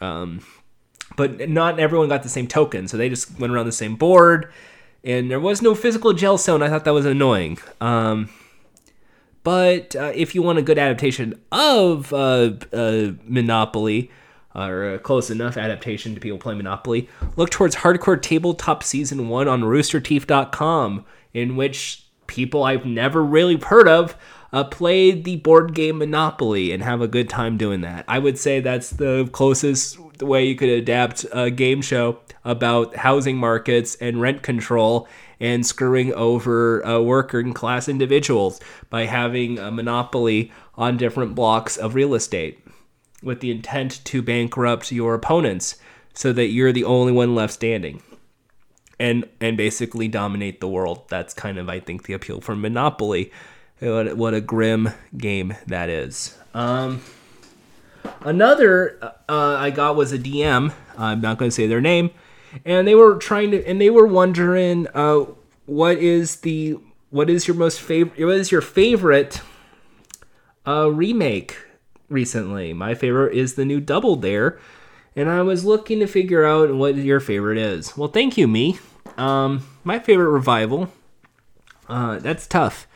Um, 0.00 0.44
but 1.16 1.48
not 1.48 1.78
everyone 1.78 2.08
got 2.08 2.22
the 2.22 2.28
same 2.28 2.46
token, 2.46 2.88
so 2.88 2.96
they 2.96 3.08
just 3.08 3.38
went 3.38 3.52
around 3.52 3.66
the 3.66 3.72
same 3.72 3.96
board, 3.96 4.50
and 5.04 5.30
there 5.30 5.40
was 5.40 5.60
no 5.60 5.74
physical 5.74 6.12
gel 6.14 6.38
stone. 6.38 6.62
I 6.62 6.68
thought 6.68 6.84
that 6.84 6.94
was 6.94 7.06
annoying. 7.06 7.58
Um, 7.80 8.30
but 9.42 9.94
uh, 9.94 10.12
if 10.14 10.34
you 10.34 10.42
want 10.42 10.58
a 10.58 10.62
good 10.62 10.78
adaptation 10.78 11.38
of 11.52 12.12
uh, 12.12 12.52
uh, 12.72 13.12
Monopoly, 13.24 14.10
or 14.54 14.94
a 14.94 14.98
close 14.98 15.30
enough 15.30 15.56
adaptation 15.56 16.14
to 16.14 16.20
people 16.20 16.38
playing 16.38 16.58
Monopoly, 16.58 17.08
look 17.36 17.50
towards 17.50 17.76
Hardcore 17.76 18.20
Tabletop 18.20 18.82
Season 18.82 19.28
1 19.28 19.46
on 19.46 19.62
roosterteeth.com, 19.62 21.04
in 21.34 21.56
which 21.56 22.06
people 22.26 22.64
I've 22.64 22.86
never 22.86 23.22
really 23.22 23.56
heard 23.56 23.86
of 23.86 24.16
uh, 24.54 24.62
played 24.62 25.24
the 25.24 25.34
board 25.34 25.74
game 25.74 25.98
Monopoly 25.98 26.70
and 26.70 26.80
have 26.80 27.00
a 27.00 27.08
good 27.08 27.28
time 27.28 27.56
doing 27.56 27.80
that. 27.80 28.04
I 28.06 28.20
would 28.20 28.38
say 28.38 28.60
that's 28.60 28.90
the 28.90 29.28
closest 29.32 29.98
way 30.22 30.44
you 30.44 30.54
could 30.54 30.68
adapt 30.68 31.26
a 31.32 31.50
game 31.50 31.82
show 31.82 32.20
about 32.44 32.94
housing 32.94 33.36
markets 33.36 33.96
and 33.96 34.20
rent 34.20 34.44
control 34.44 35.08
and 35.40 35.66
screwing 35.66 36.14
over 36.14 36.86
uh, 36.86 37.00
working 37.00 37.52
class 37.52 37.88
individuals 37.88 38.60
by 38.90 39.06
having 39.06 39.58
a 39.58 39.72
monopoly 39.72 40.52
on 40.76 40.96
different 40.96 41.34
blocks 41.34 41.76
of 41.76 41.96
real 41.96 42.14
estate 42.14 42.64
with 43.24 43.40
the 43.40 43.50
intent 43.50 44.04
to 44.04 44.22
bankrupt 44.22 44.92
your 44.92 45.14
opponents 45.14 45.80
so 46.12 46.32
that 46.32 46.46
you're 46.46 46.72
the 46.72 46.84
only 46.84 47.10
one 47.10 47.34
left 47.34 47.54
standing 47.54 48.00
and 49.00 49.28
and 49.40 49.56
basically 49.56 50.06
dominate 50.06 50.60
the 50.60 50.68
world 50.68 51.02
that's 51.08 51.34
kind 51.34 51.58
of 51.58 51.68
i 51.68 51.80
think 51.80 52.04
the 52.04 52.12
appeal 52.12 52.40
for 52.40 52.54
monopoly 52.54 53.32
what, 53.80 54.16
what 54.16 54.34
a 54.34 54.40
grim 54.40 54.90
game 55.16 55.54
that 55.66 55.88
is 55.88 56.38
um, 56.54 57.02
another 58.20 58.98
uh, 59.02 59.56
i 59.58 59.70
got 59.70 59.96
was 59.96 60.12
a 60.12 60.18
dm 60.18 60.72
i'm 60.96 61.20
not 61.20 61.38
going 61.38 61.50
to 61.50 61.54
say 61.54 61.66
their 61.66 61.80
name 61.80 62.10
and 62.64 62.86
they 62.86 62.94
were 62.94 63.16
trying 63.16 63.50
to 63.50 63.66
and 63.66 63.80
they 63.80 63.90
were 63.90 64.06
wondering 64.06 64.86
uh, 64.94 65.24
what 65.66 65.98
is 65.98 66.36
the 66.40 66.76
what 67.10 67.28
is 67.28 67.48
your 67.48 67.56
most 67.56 67.80
favorite 67.80 68.24
what 68.24 68.36
is 68.36 68.52
your 68.52 68.60
favorite 68.60 69.40
uh, 70.66 70.90
remake 70.90 71.56
recently. 72.08 72.72
My 72.72 72.94
favorite 72.94 73.34
is 73.34 73.54
the 73.54 73.64
new 73.64 73.80
Double 73.80 74.16
Dare, 74.16 74.58
and 75.14 75.28
I 75.28 75.42
was 75.42 75.64
looking 75.64 76.00
to 76.00 76.06
figure 76.06 76.44
out 76.44 76.74
what 76.74 76.96
your 76.96 77.20
favorite 77.20 77.58
is. 77.58 77.96
Well, 77.96 78.08
thank 78.08 78.36
you, 78.36 78.48
me. 78.48 78.78
Um, 79.16 79.66
my 79.84 79.98
favorite 79.98 80.30
revival. 80.30 80.92
Uh, 81.88 82.18
that's 82.18 82.46
tough 82.46 82.86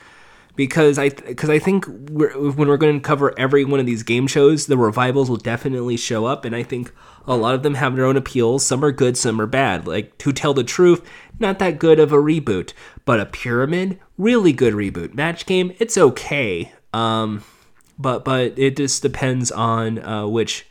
because 0.59 0.99
I 0.99 1.11
because 1.11 1.49
I 1.51 1.61
think 1.61 1.87
we're, 1.87 2.37
when 2.37 2.67
we're 2.67 2.77
going 2.77 3.01
to 3.01 3.01
cover 3.01 3.33
every 3.39 3.65
one 3.65 3.79
of 3.79 3.87
these 3.87 4.03
game 4.03 4.27
shows, 4.27 4.67
the 4.67 4.77
revivals 4.77 5.31
will 5.31 5.37
definitely 5.37 5.97
show 5.97 6.27
up, 6.27 6.45
and 6.45 6.55
I 6.55 6.65
think 6.65 6.93
a 7.29 7.37
lot 7.37 7.55
of 7.55 7.63
them 7.63 7.75
have 7.75 7.95
their 7.95 8.05
own 8.05 8.17
appeals. 8.17 8.67
Some 8.67 8.85
are 8.85 8.91
good, 8.91 9.17
some 9.17 9.41
are 9.41 9.47
bad. 9.47 9.87
Like 9.87 10.19
to 10.19 10.33
tell 10.33 10.55
the 10.55 10.65
truth, 10.65 11.09
not 11.39 11.61
that 11.61 11.79
good 11.79 12.01
of 12.01 12.11
a 12.11 12.17
reboot, 12.17 12.73
but 13.05 13.21
a 13.21 13.27
pyramid, 13.27 14.01
really 14.19 14.53
good 14.53 14.75
reboot. 14.75 15.15
Match 15.15 15.47
game, 15.47 15.77
it's 15.79 15.97
okay. 15.97 16.73
Um, 16.93 17.45
but 17.97 18.25
but 18.25 18.59
it 18.59 18.77
just 18.77 19.01
depends 19.01 19.53
on 19.53 20.01
uh, 20.05 20.27
which 20.27 20.67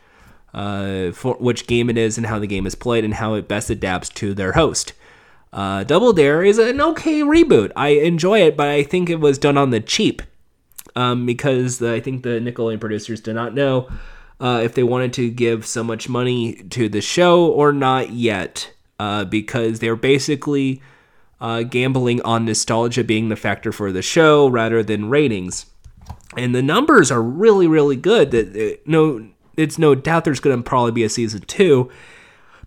uh, 0.54 1.14
for 1.14 1.36
which 1.36 1.66
game 1.66 1.90
it 1.90 1.98
is 1.98 2.18
and 2.18 2.28
how 2.28 2.40
the 2.40 2.48
game 2.48 2.68
is 2.68 2.76
played 2.76 3.06
and 3.06 3.14
how 3.14 3.36
it 3.36 3.48
best 3.48 3.70
adapts 3.70 4.10
to 4.10 4.34
their 4.34 4.52
host. 4.52 4.92
Uh, 5.54 5.84
Double 5.84 6.14
Dare 6.14 6.44
is 6.44 6.58
an 6.60 6.82
okay 6.82 7.22
reboot. 7.22 7.72
I 7.76 7.90
enjoy 7.90 8.42
it, 8.42 8.58
but 8.58 8.68
I 8.68 8.84
think 8.84 9.10
it 9.10 9.20
was 9.20 9.38
done 9.38 9.58
on 9.58 9.70
the 9.70 9.80
cheap 9.80 10.22
um, 10.96 11.26
because 11.26 11.80
the, 11.80 11.94
I 11.94 12.00
think 12.00 12.24
the 12.24 12.40
Nickelodeon 12.42 12.80
producers 12.80 13.22
did 13.22 13.36
not 13.36 13.54
know 13.54 13.90
uh, 14.40 14.62
if 14.64 14.74
they 14.74 14.84
wanted 14.84 15.14
to 15.14 15.30
give 15.30 15.66
so 15.66 15.84
much 15.84 16.10
money 16.10 16.56
to 16.56 16.90
the 16.90 17.02
show 17.02 17.48
or 17.48 17.72
not 17.72 18.12
yet 18.12 18.74
uh, 19.00 19.26
because 19.26 19.80
they're 19.80 19.96
basically 19.96 20.82
uh, 21.40 21.64
gambling 21.64 22.22
on 22.24 22.46
nostalgia 22.46 23.04
being 23.04 23.30
the 23.30 23.36
factor 23.36 23.72
for 23.72 23.92
the 23.92 24.02
show 24.02 24.48
rather 24.48 24.84
than 24.84 25.10
ratings. 25.10 25.68
And 26.36 26.54
the 26.54 26.62
numbers 26.62 27.10
are 27.12 27.22
really 27.22 27.68
really 27.68 27.96
good. 27.96 28.32
That 28.32 28.56
uh, 28.56 28.78
no 28.86 29.28
it's 29.56 29.78
no 29.80 29.96
doubt 29.96 30.26
there's 30.26 30.40
going 30.40 30.58
to 30.58 30.64
probably 30.64 30.92
be 30.92 31.04
a 31.04 31.10
season 31.10 31.42
2 31.42 31.90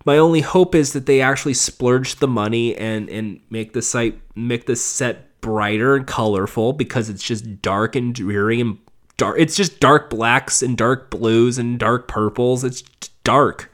my 0.04 0.16
only 0.16 0.40
hope 0.40 0.74
is 0.74 0.92
that 0.92 1.06
they 1.06 1.20
actually 1.20 1.54
splurge 1.54 2.16
the 2.16 2.28
money 2.28 2.76
and 2.76 3.08
and 3.08 3.40
make 3.50 3.72
the 3.72 3.82
site 3.82 4.18
make 4.34 4.66
the 4.66 4.76
set 4.76 5.40
brighter 5.40 5.96
and 5.96 6.06
colorful 6.06 6.72
because 6.72 7.08
it's 7.08 7.22
just 7.22 7.62
dark 7.62 7.96
and 7.96 8.14
dreary 8.14 8.60
and 8.60 8.78
dark 9.16 9.36
it's 9.38 9.56
just 9.56 9.80
dark 9.80 10.10
blacks 10.10 10.62
and 10.62 10.76
dark 10.76 11.10
blues 11.10 11.58
and 11.58 11.78
dark 11.78 12.08
purples 12.08 12.64
it's 12.64 12.82
dark 13.24 13.70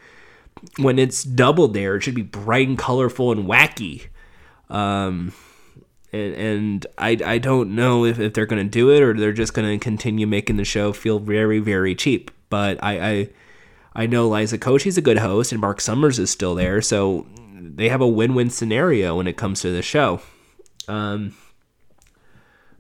when 0.78 0.98
it's 0.98 1.22
double 1.22 1.68
dare 1.68 1.96
it 1.96 2.02
should 2.02 2.14
be 2.14 2.22
bright 2.22 2.68
and 2.68 2.78
colorful 2.78 3.32
and 3.32 3.46
wacky 3.48 4.06
um 4.70 5.32
and, 6.12 6.34
and 6.34 6.86
I, 6.96 7.18
I 7.24 7.38
don't 7.38 7.74
know 7.74 8.04
if, 8.04 8.18
if 8.18 8.32
they're 8.32 8.46
going 8.46 8.64
to 8.64 8.70
do 8.70 8.90
it 8.90 9.02
or 9.02 9.14
they're 9.14 9.32
just 9.32 9.54
going 9.54 9.68
to 9.68 9.82
continue 9.82 10.26
making 10.26 10.56
the 10.56 10.64
show 10.64 10.92
feel 10.92 11.18
very 11.18 11.58
very 11.58 11.94
cheap. 11.94 12.30
But 12.48 12.82
I 12.82 12.98
I, 12.98 13.28
I 13.96 14.04
know 14.04 14.28
Liza 14.28 14.58
Koshy's 14.58 14.98
a 14.98 15.02
good 15.02 15.16
host 15.16 15.52
and 15.52 15.60
Mark 15.60 15.80
Summers 15.80 16.18
is 16.18 16.28
still 16.30 16.54
there, 16.54 16.82
so 16.82 17.26
they 17.58 17.88
have 17.88 18.02
a 18.02 18.06
win 18.06 18.34
win 18.34 18.50
scenario 18.50 19.16
when 19.16 19.26
it 19.26 19.38
comes 19.38 19.62
to 19.62 19.72
the 19.72 19.80
show. 19.80 20.20
Um, 20.86 21.34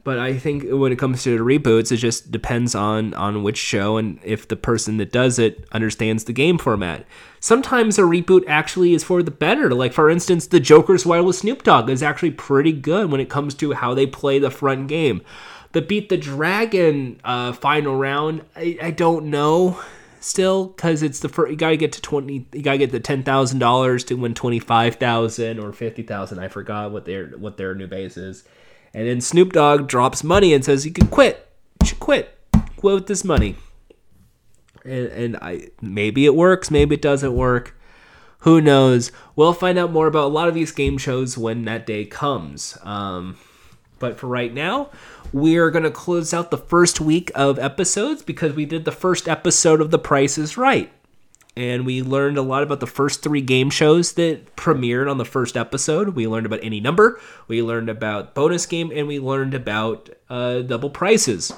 but 0.04 0.18
I 0.18 0.38
think 0.38 0.64
when 0.68 0.92
it 0.92 0.98
comes 0.98 1.22
to 1.22 1.36
the 1.36 1.42
reboots, 1.42 1.90
it 1.90 1.96
just 1.96 2.30
depends 2.30 2.74
on 2.74 3.14
on 3.14 3.42
which 3.42 3.56
show 3.56 3.96
and 3.96 4.20
if 4.22 4.46
the 4.46 4.56
person 4.56 4.98
that 4.98 5.10
does 5.10 5.38
it 5.38 5.66
understands 5.72 6.24
the 6.24 6.34
game 6.34 6.58
format. 6.58 7.06
Sometimes 7.40 7.98
a 7.98 8.02
reboot 8.02 8.44
actually 8.46 8.92
is 8.92 9.02
for 9.02 9.22
the 9.22 9.30
better. 9.30 9.74
Like 9.74 9.94
for 9.94 10.10
instance, 10.10 10.46
the 10.46 10.60
Joker's 10.60 11.06
Wild 11.06 11.24
with 11.24 11.36
Snoop 11.36 11.62
Dogg 11.62 11.88
is 11.88 12.02
actually 12.02 12.32
pretty 12.32 12.72
good 12.72 13.10
when 13.10 13.22
it 13.22 13.30
comes 13.30 13.54
to 13.54 13.72
how 13.72 13.94
they 13.94 14.06
play 14.06 14.38
the 14.38 14.50
front 14.50 14.88
game. 14.88 15.22
The 15.72 15.80
Beat 15.80 16.10
the 16.10 16.18
Dragon 16.18 17.22
uh, 17.24 17.54
final 17.54 17.96
round, 17.96 18.42
I, 18.54 18.78
I 18.82 18.90
don't 18.90 19.26
know 19.30 19.80
still 20.26 20.66
because 20.66 21.02
it's 21.02 21.20
the 21.20 21.28
first. 21.28 21.50
You 21.50 21.56
got 21.56 21.70
to 21.70 21.76
get 21.76 21.92
to 21.92 22.02
twenty. 22.02 22.46
You 22.52 22.62
got 22.62 22.72
to 22.72 22.78
get 22.78 22.90
the 22.90 23.00
ten 23.00 23.22
thousand 23.22 23.60
dollars 23.60 24.04
to 24.04 24.14
win 24.14 24.34
twenty 24.34 24.58
five 24.58 24.96
thousand 24.96 25.58
or 25.60 25.72
fifty 25.72 26.02
thousand. 26.02 26.40
I 26.40 26.48
forgot 26.48 26.90
what 26.90 27.04
their 27.04 27.28
what 27.28 27.56
their 27.56 27.74
new 27.74 27.86
base 27.86 28.16
is. 28.16 28.44
And 28.92 29.06
then 29.06 29.20
Snoop 29.20 29.52
Dogg 29.52 29.88
drops 29.88 30.24
money 30.24 30.52
and 30.54 30.64
says 30.64 30.84
you 30.86 30.92
can 30.92 31.06
quit. 31.08 31.48
You 31.80 31.88
should 31.88 32.00
quit. 32.00 32.36
Quit 32.76 32.94
with 32.94 33.06
this 33.06 33.24
money. 33.24 33.56
And, 34.84 35.06
and 35.08 35.36
I 35.36 35.68
maybe 35.80 36.26
it 36.26 36.34
works, 36.34 36.70
maybe 36.70 36.94
it 36.94 37.02
doesn't 37.02 37.34
work. 37.34 37.78
Who 38.40 38.60
knows? 38.60 39.10
We'll 39.34 39.52
find 39.52 39.78
out 39.78 39.92
more 39.92 40.06
about 40.06 40.26
a 40.26 40.34
lot 40.34 40.48
of 40.48 40.54
these 40.54 40.70
game 40.70 40.98
shows 40.98 41.36
when 41.36 41.64
that 41.64 41.86
day 41.86 42.04
comes. 42.04 42.78
Um, 42.82 43.36
but 43.98 44.18
for 44.18 44.26
right 44.26 44.52
now, 44.52 44.90
we're 45.32 45.70
going 45.70 45.84
to 45.84 45.90
close 45.90 46.32
out 46.32 46.50
the 46.50 46.58
first 46.58 47.00
week 47.00 47.30
of 47.34 47.58
episodes 47.58 48.22
because 48.22 48.54
we 48.54 48.64
did 48.64 48.84
the 48.84 48.92
first 48.92 49.28
episode 49.28 49.80
of 49.80 49.90
The 49.90 49.98
Price 49.98 50.38
is 50.38 50.56
Right 50.56 50.92
and 51.56 51.86
we 51.86 52.02
learned 52.02 52.36
a 52.36 52.42
lot 52.42 52.62
about 52.62 52.80
the 52.80 52.86
first 52.86 53.22
three 53.22 53.40
game 53.40 53.70
shows 53.70 54.12
that 54.12 54.54
premiered 54.56 55.10
on 55.10 55.16
the 55.16 55.24
first 55.24 55.56
episode. 55.56 56.10
We 56.10 56.28
learned 56.28 56.46
about 56.46 56.60
any 56.62 56.80
number, 56.80 57.18
we 57.48 57.62
learned 57.62 57.88
about 57.88 58.34
bonus 58.34 58.66
game, 58.66 58.92
and 58.94 59.08
we 59.08 59.18
learned 59.18 59.54
about 59.54 60.10
uh, 60.28 60.60
double 60.60 60.90
prices. 60.90 61.52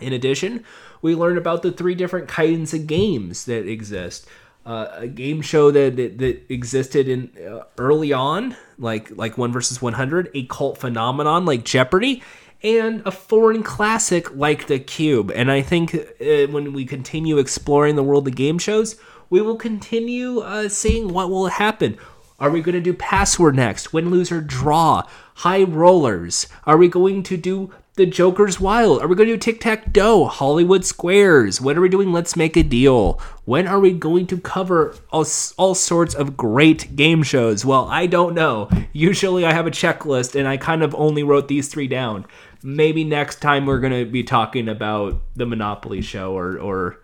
In 0.00 0.12
addition, 0.12 0.64
we 1.02 1.16
learned 1.16 1.38
about 1.38 1.62
the 1.62 1.72
three 1.72 1.96
different 1.96 2.28
kinds 2.28 2.72
of 2.72 2.86
games 2.86 3.44
that 3.46 3.68
exist. 3.68 4.26
Uh, 4.66 4.88
a 4.92 5.06
game 5.06 5.40
show 5.40 5.70
that 5.70 5.96
that, 5.96 6.18
that 6.18 6.52
existed 6.52 7.08
in 7.08 7.30
uh, 7.48 7.62
early 7.78 8.12
on, 8.12 8.54
like 8.78 9.10
like 9.16 9.38
one 9.38 9.50
versus 9.50 9.80
one 9.80 9.94
hundred, 9.94 10.28
a 10.34 10.44
cult 10.44 10.76
phenomenon 10.76 11.46
like 11.46 11.64
Jeopardy, 11.64 12.22
and 12.62 13.00
a 13.06 13.10
foreign 13.10 13.62
classic 13.62 14.34
like 14.34 14.66
The 14.66 14.78
Cube. 14.78 15.30
And 15.34 15.50
I 15.50 15.62
think 15.62 15.94
uh, 15.94 16.52
when 16.52 16.74
we 16.74 16.84
continue 16.84 17.38
exploring 17.38 17.96
the 17.96 18.02
world 18.02 18.28
of 18.28 18.36
game 18.36 18.58
shows, 18.58 18.96
we 19.30 19.40
will 19.40 19.56
continue 19.56 20.40
uh, 20.40 20.68
seeing 20.68 21.14
what 21.14 21.30
will 21.30 21.46
happen. 21.46 21.96
Are 22.38 22.50
we 22.50 22.60
going 22.60 22.74
to 22.74 22.80
do 22.80 22.92
password 22.92 23.56
next? 23.56 23.92
Win, 23.94 24.10
lose, 24.10 24.30
or 24.30 24.42
draw? 24.42 25.08
High 25.36 25.64
rollers? 25.64 26.46
Are 26.66 26.76
we 26.76 26.88
going 26.88 27.22
to 27.22 27.36
do 27.38 27.72
the 27.98 28.06
Joker's 28.06 28.58
Wild? 28.58 29.02
Are 29.02 29.06
we 29.06 29.14
going 29.14 29.28
to 29.28 29.34
do 29.34 29.38
tic 29.38 29.60
tac 29.60 29.92
toe? 29.92 30.24
Hollywood 30.24 30.86
Squares? 30.86 31.60
When 31.60 31.76
are 31.76 31.82
we 31.82 31.90
doing 31.90 32.12
Let's 32.12 32.36
Make 32.36 32.56
a 32.56 32.62
Deal? 32.62 33.20
When 33.44 33.66
are 33.66 33.78
we 33.78 33.92
going 33.92 34.26
to 34.28 34.38
cover 34.38 34.94
all, 35.10 35.26
all 35.58 35.74
sorts 35.74 36.14
of 36.14 36.36
great 36.36 36.96
game 36.96 37.22
shows? 37.22 37.64
Well, 37.64 37.86
I 37.86 38.06
don't 38.06 38.34
know. 38.34 38.70
Usually 38.92 39.44
I 39.44 39.52
have 39.52 39.66
a 39.66 39.70
checklist 39.70 40.34
and 40.34 40.48
I 40.48 40.56
kind 40.56 40.82
of 40.82 40.94
only 40.94 41.22
wrote 41.22 41.48
these 41.48 41.68
three 41.68 41.88
down. 41.88 42.24
Maybe 42.62 43.04
next 43.04 43.40
time 43.42 43.66
we're 43.66 43.80
going 43.80 44.04
to 44.04 44.10
be 44.10 44.22
talking 44.22 44.68
about 44.68 45.20
the 45.36 45.44
Monopoly 45.44 46.00
show 46.00 46.34
or, 46.34 46.58
or 46.58 47.00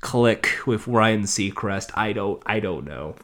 Click 0.00 0.66
with 0.66 0.88
Ryan 0.88 1.24
Seacrest. 1.24 1.90
I 1.94 2.12
don't 2.12 2.42
I 2.46 2.60
don't 2.60 2.86
know. 2.86 3.16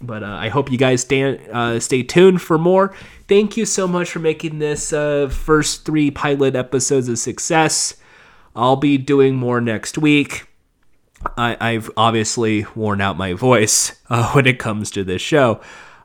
But 0.00 0.22
uh, 0.22 0.26
I 0.26 0.48
hope 0.48 0.70
you 0.70 0.78
guys 0.78 1.00
stay, 1.00 1.38
uh, 1.48 1.80
stay 1.80 2.02
tuned 2.02 2.40
for 2.40 2.56
more. 2.56 2.94
Thank 3.26 3.56
you 3.56 3.66
so 3.66 3.88
much 3.88 4.10
for 4.10 4.20
making 4.20 4.58
this 4.58 4.92
uh, 4.92 5.28
first 5.28 5.84
three 5.84 6.10
pilot 6.10 6.54
episodes 6.54 7.08
a 7.08 7.16
success. 7.16 7.96
I'll 8.54 8.76
be 8.76 8.96
doing 8.96 9.34
more 9.34 9.60
next 9.60 9.98
week. 9.98 10.46
I, 11.36 11.72
have 11.72 11.90
obviously 11.96 12.64
worn 12.76 13.00
out 13.00 13.16
my 13.16 13.32
voice 13.32 14.00
uh, 14.10 14.32
when 14.32 14.46
it 14.46 14.58
comes 14.58 14.90
to 14.92 15.04
this 15.04 15.22
show. 15.22 15.60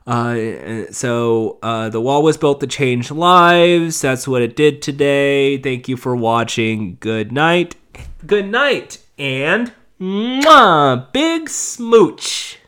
Uh, 0.06 0.84
so 0.90 1.58
uh, 1.62 1.88
the 1.88 2.00
wall 2.00 2.22
was 2.22 2.36
built 2.36 2.60
to 2.60 2.66
change 2.66 3.10
lives. 3.10 4.00
That's 4.00 4.28
what 4.28 4.42
it 4.42 4.56
did 4.56 4.82
today. 4.82 5.56
Thank 5.58 5.88
you 5.88 5.96
for 5.96 6.14
watching. 6.14 6.98
Good 7.00 7.32
night. 7.32 7.76
Good 8.26 8.48
night. 8.48 8.98
And 9.18 9.72
mwah, 10.00 11.10
big 11.12 11.48
smooch. 11.48 12.58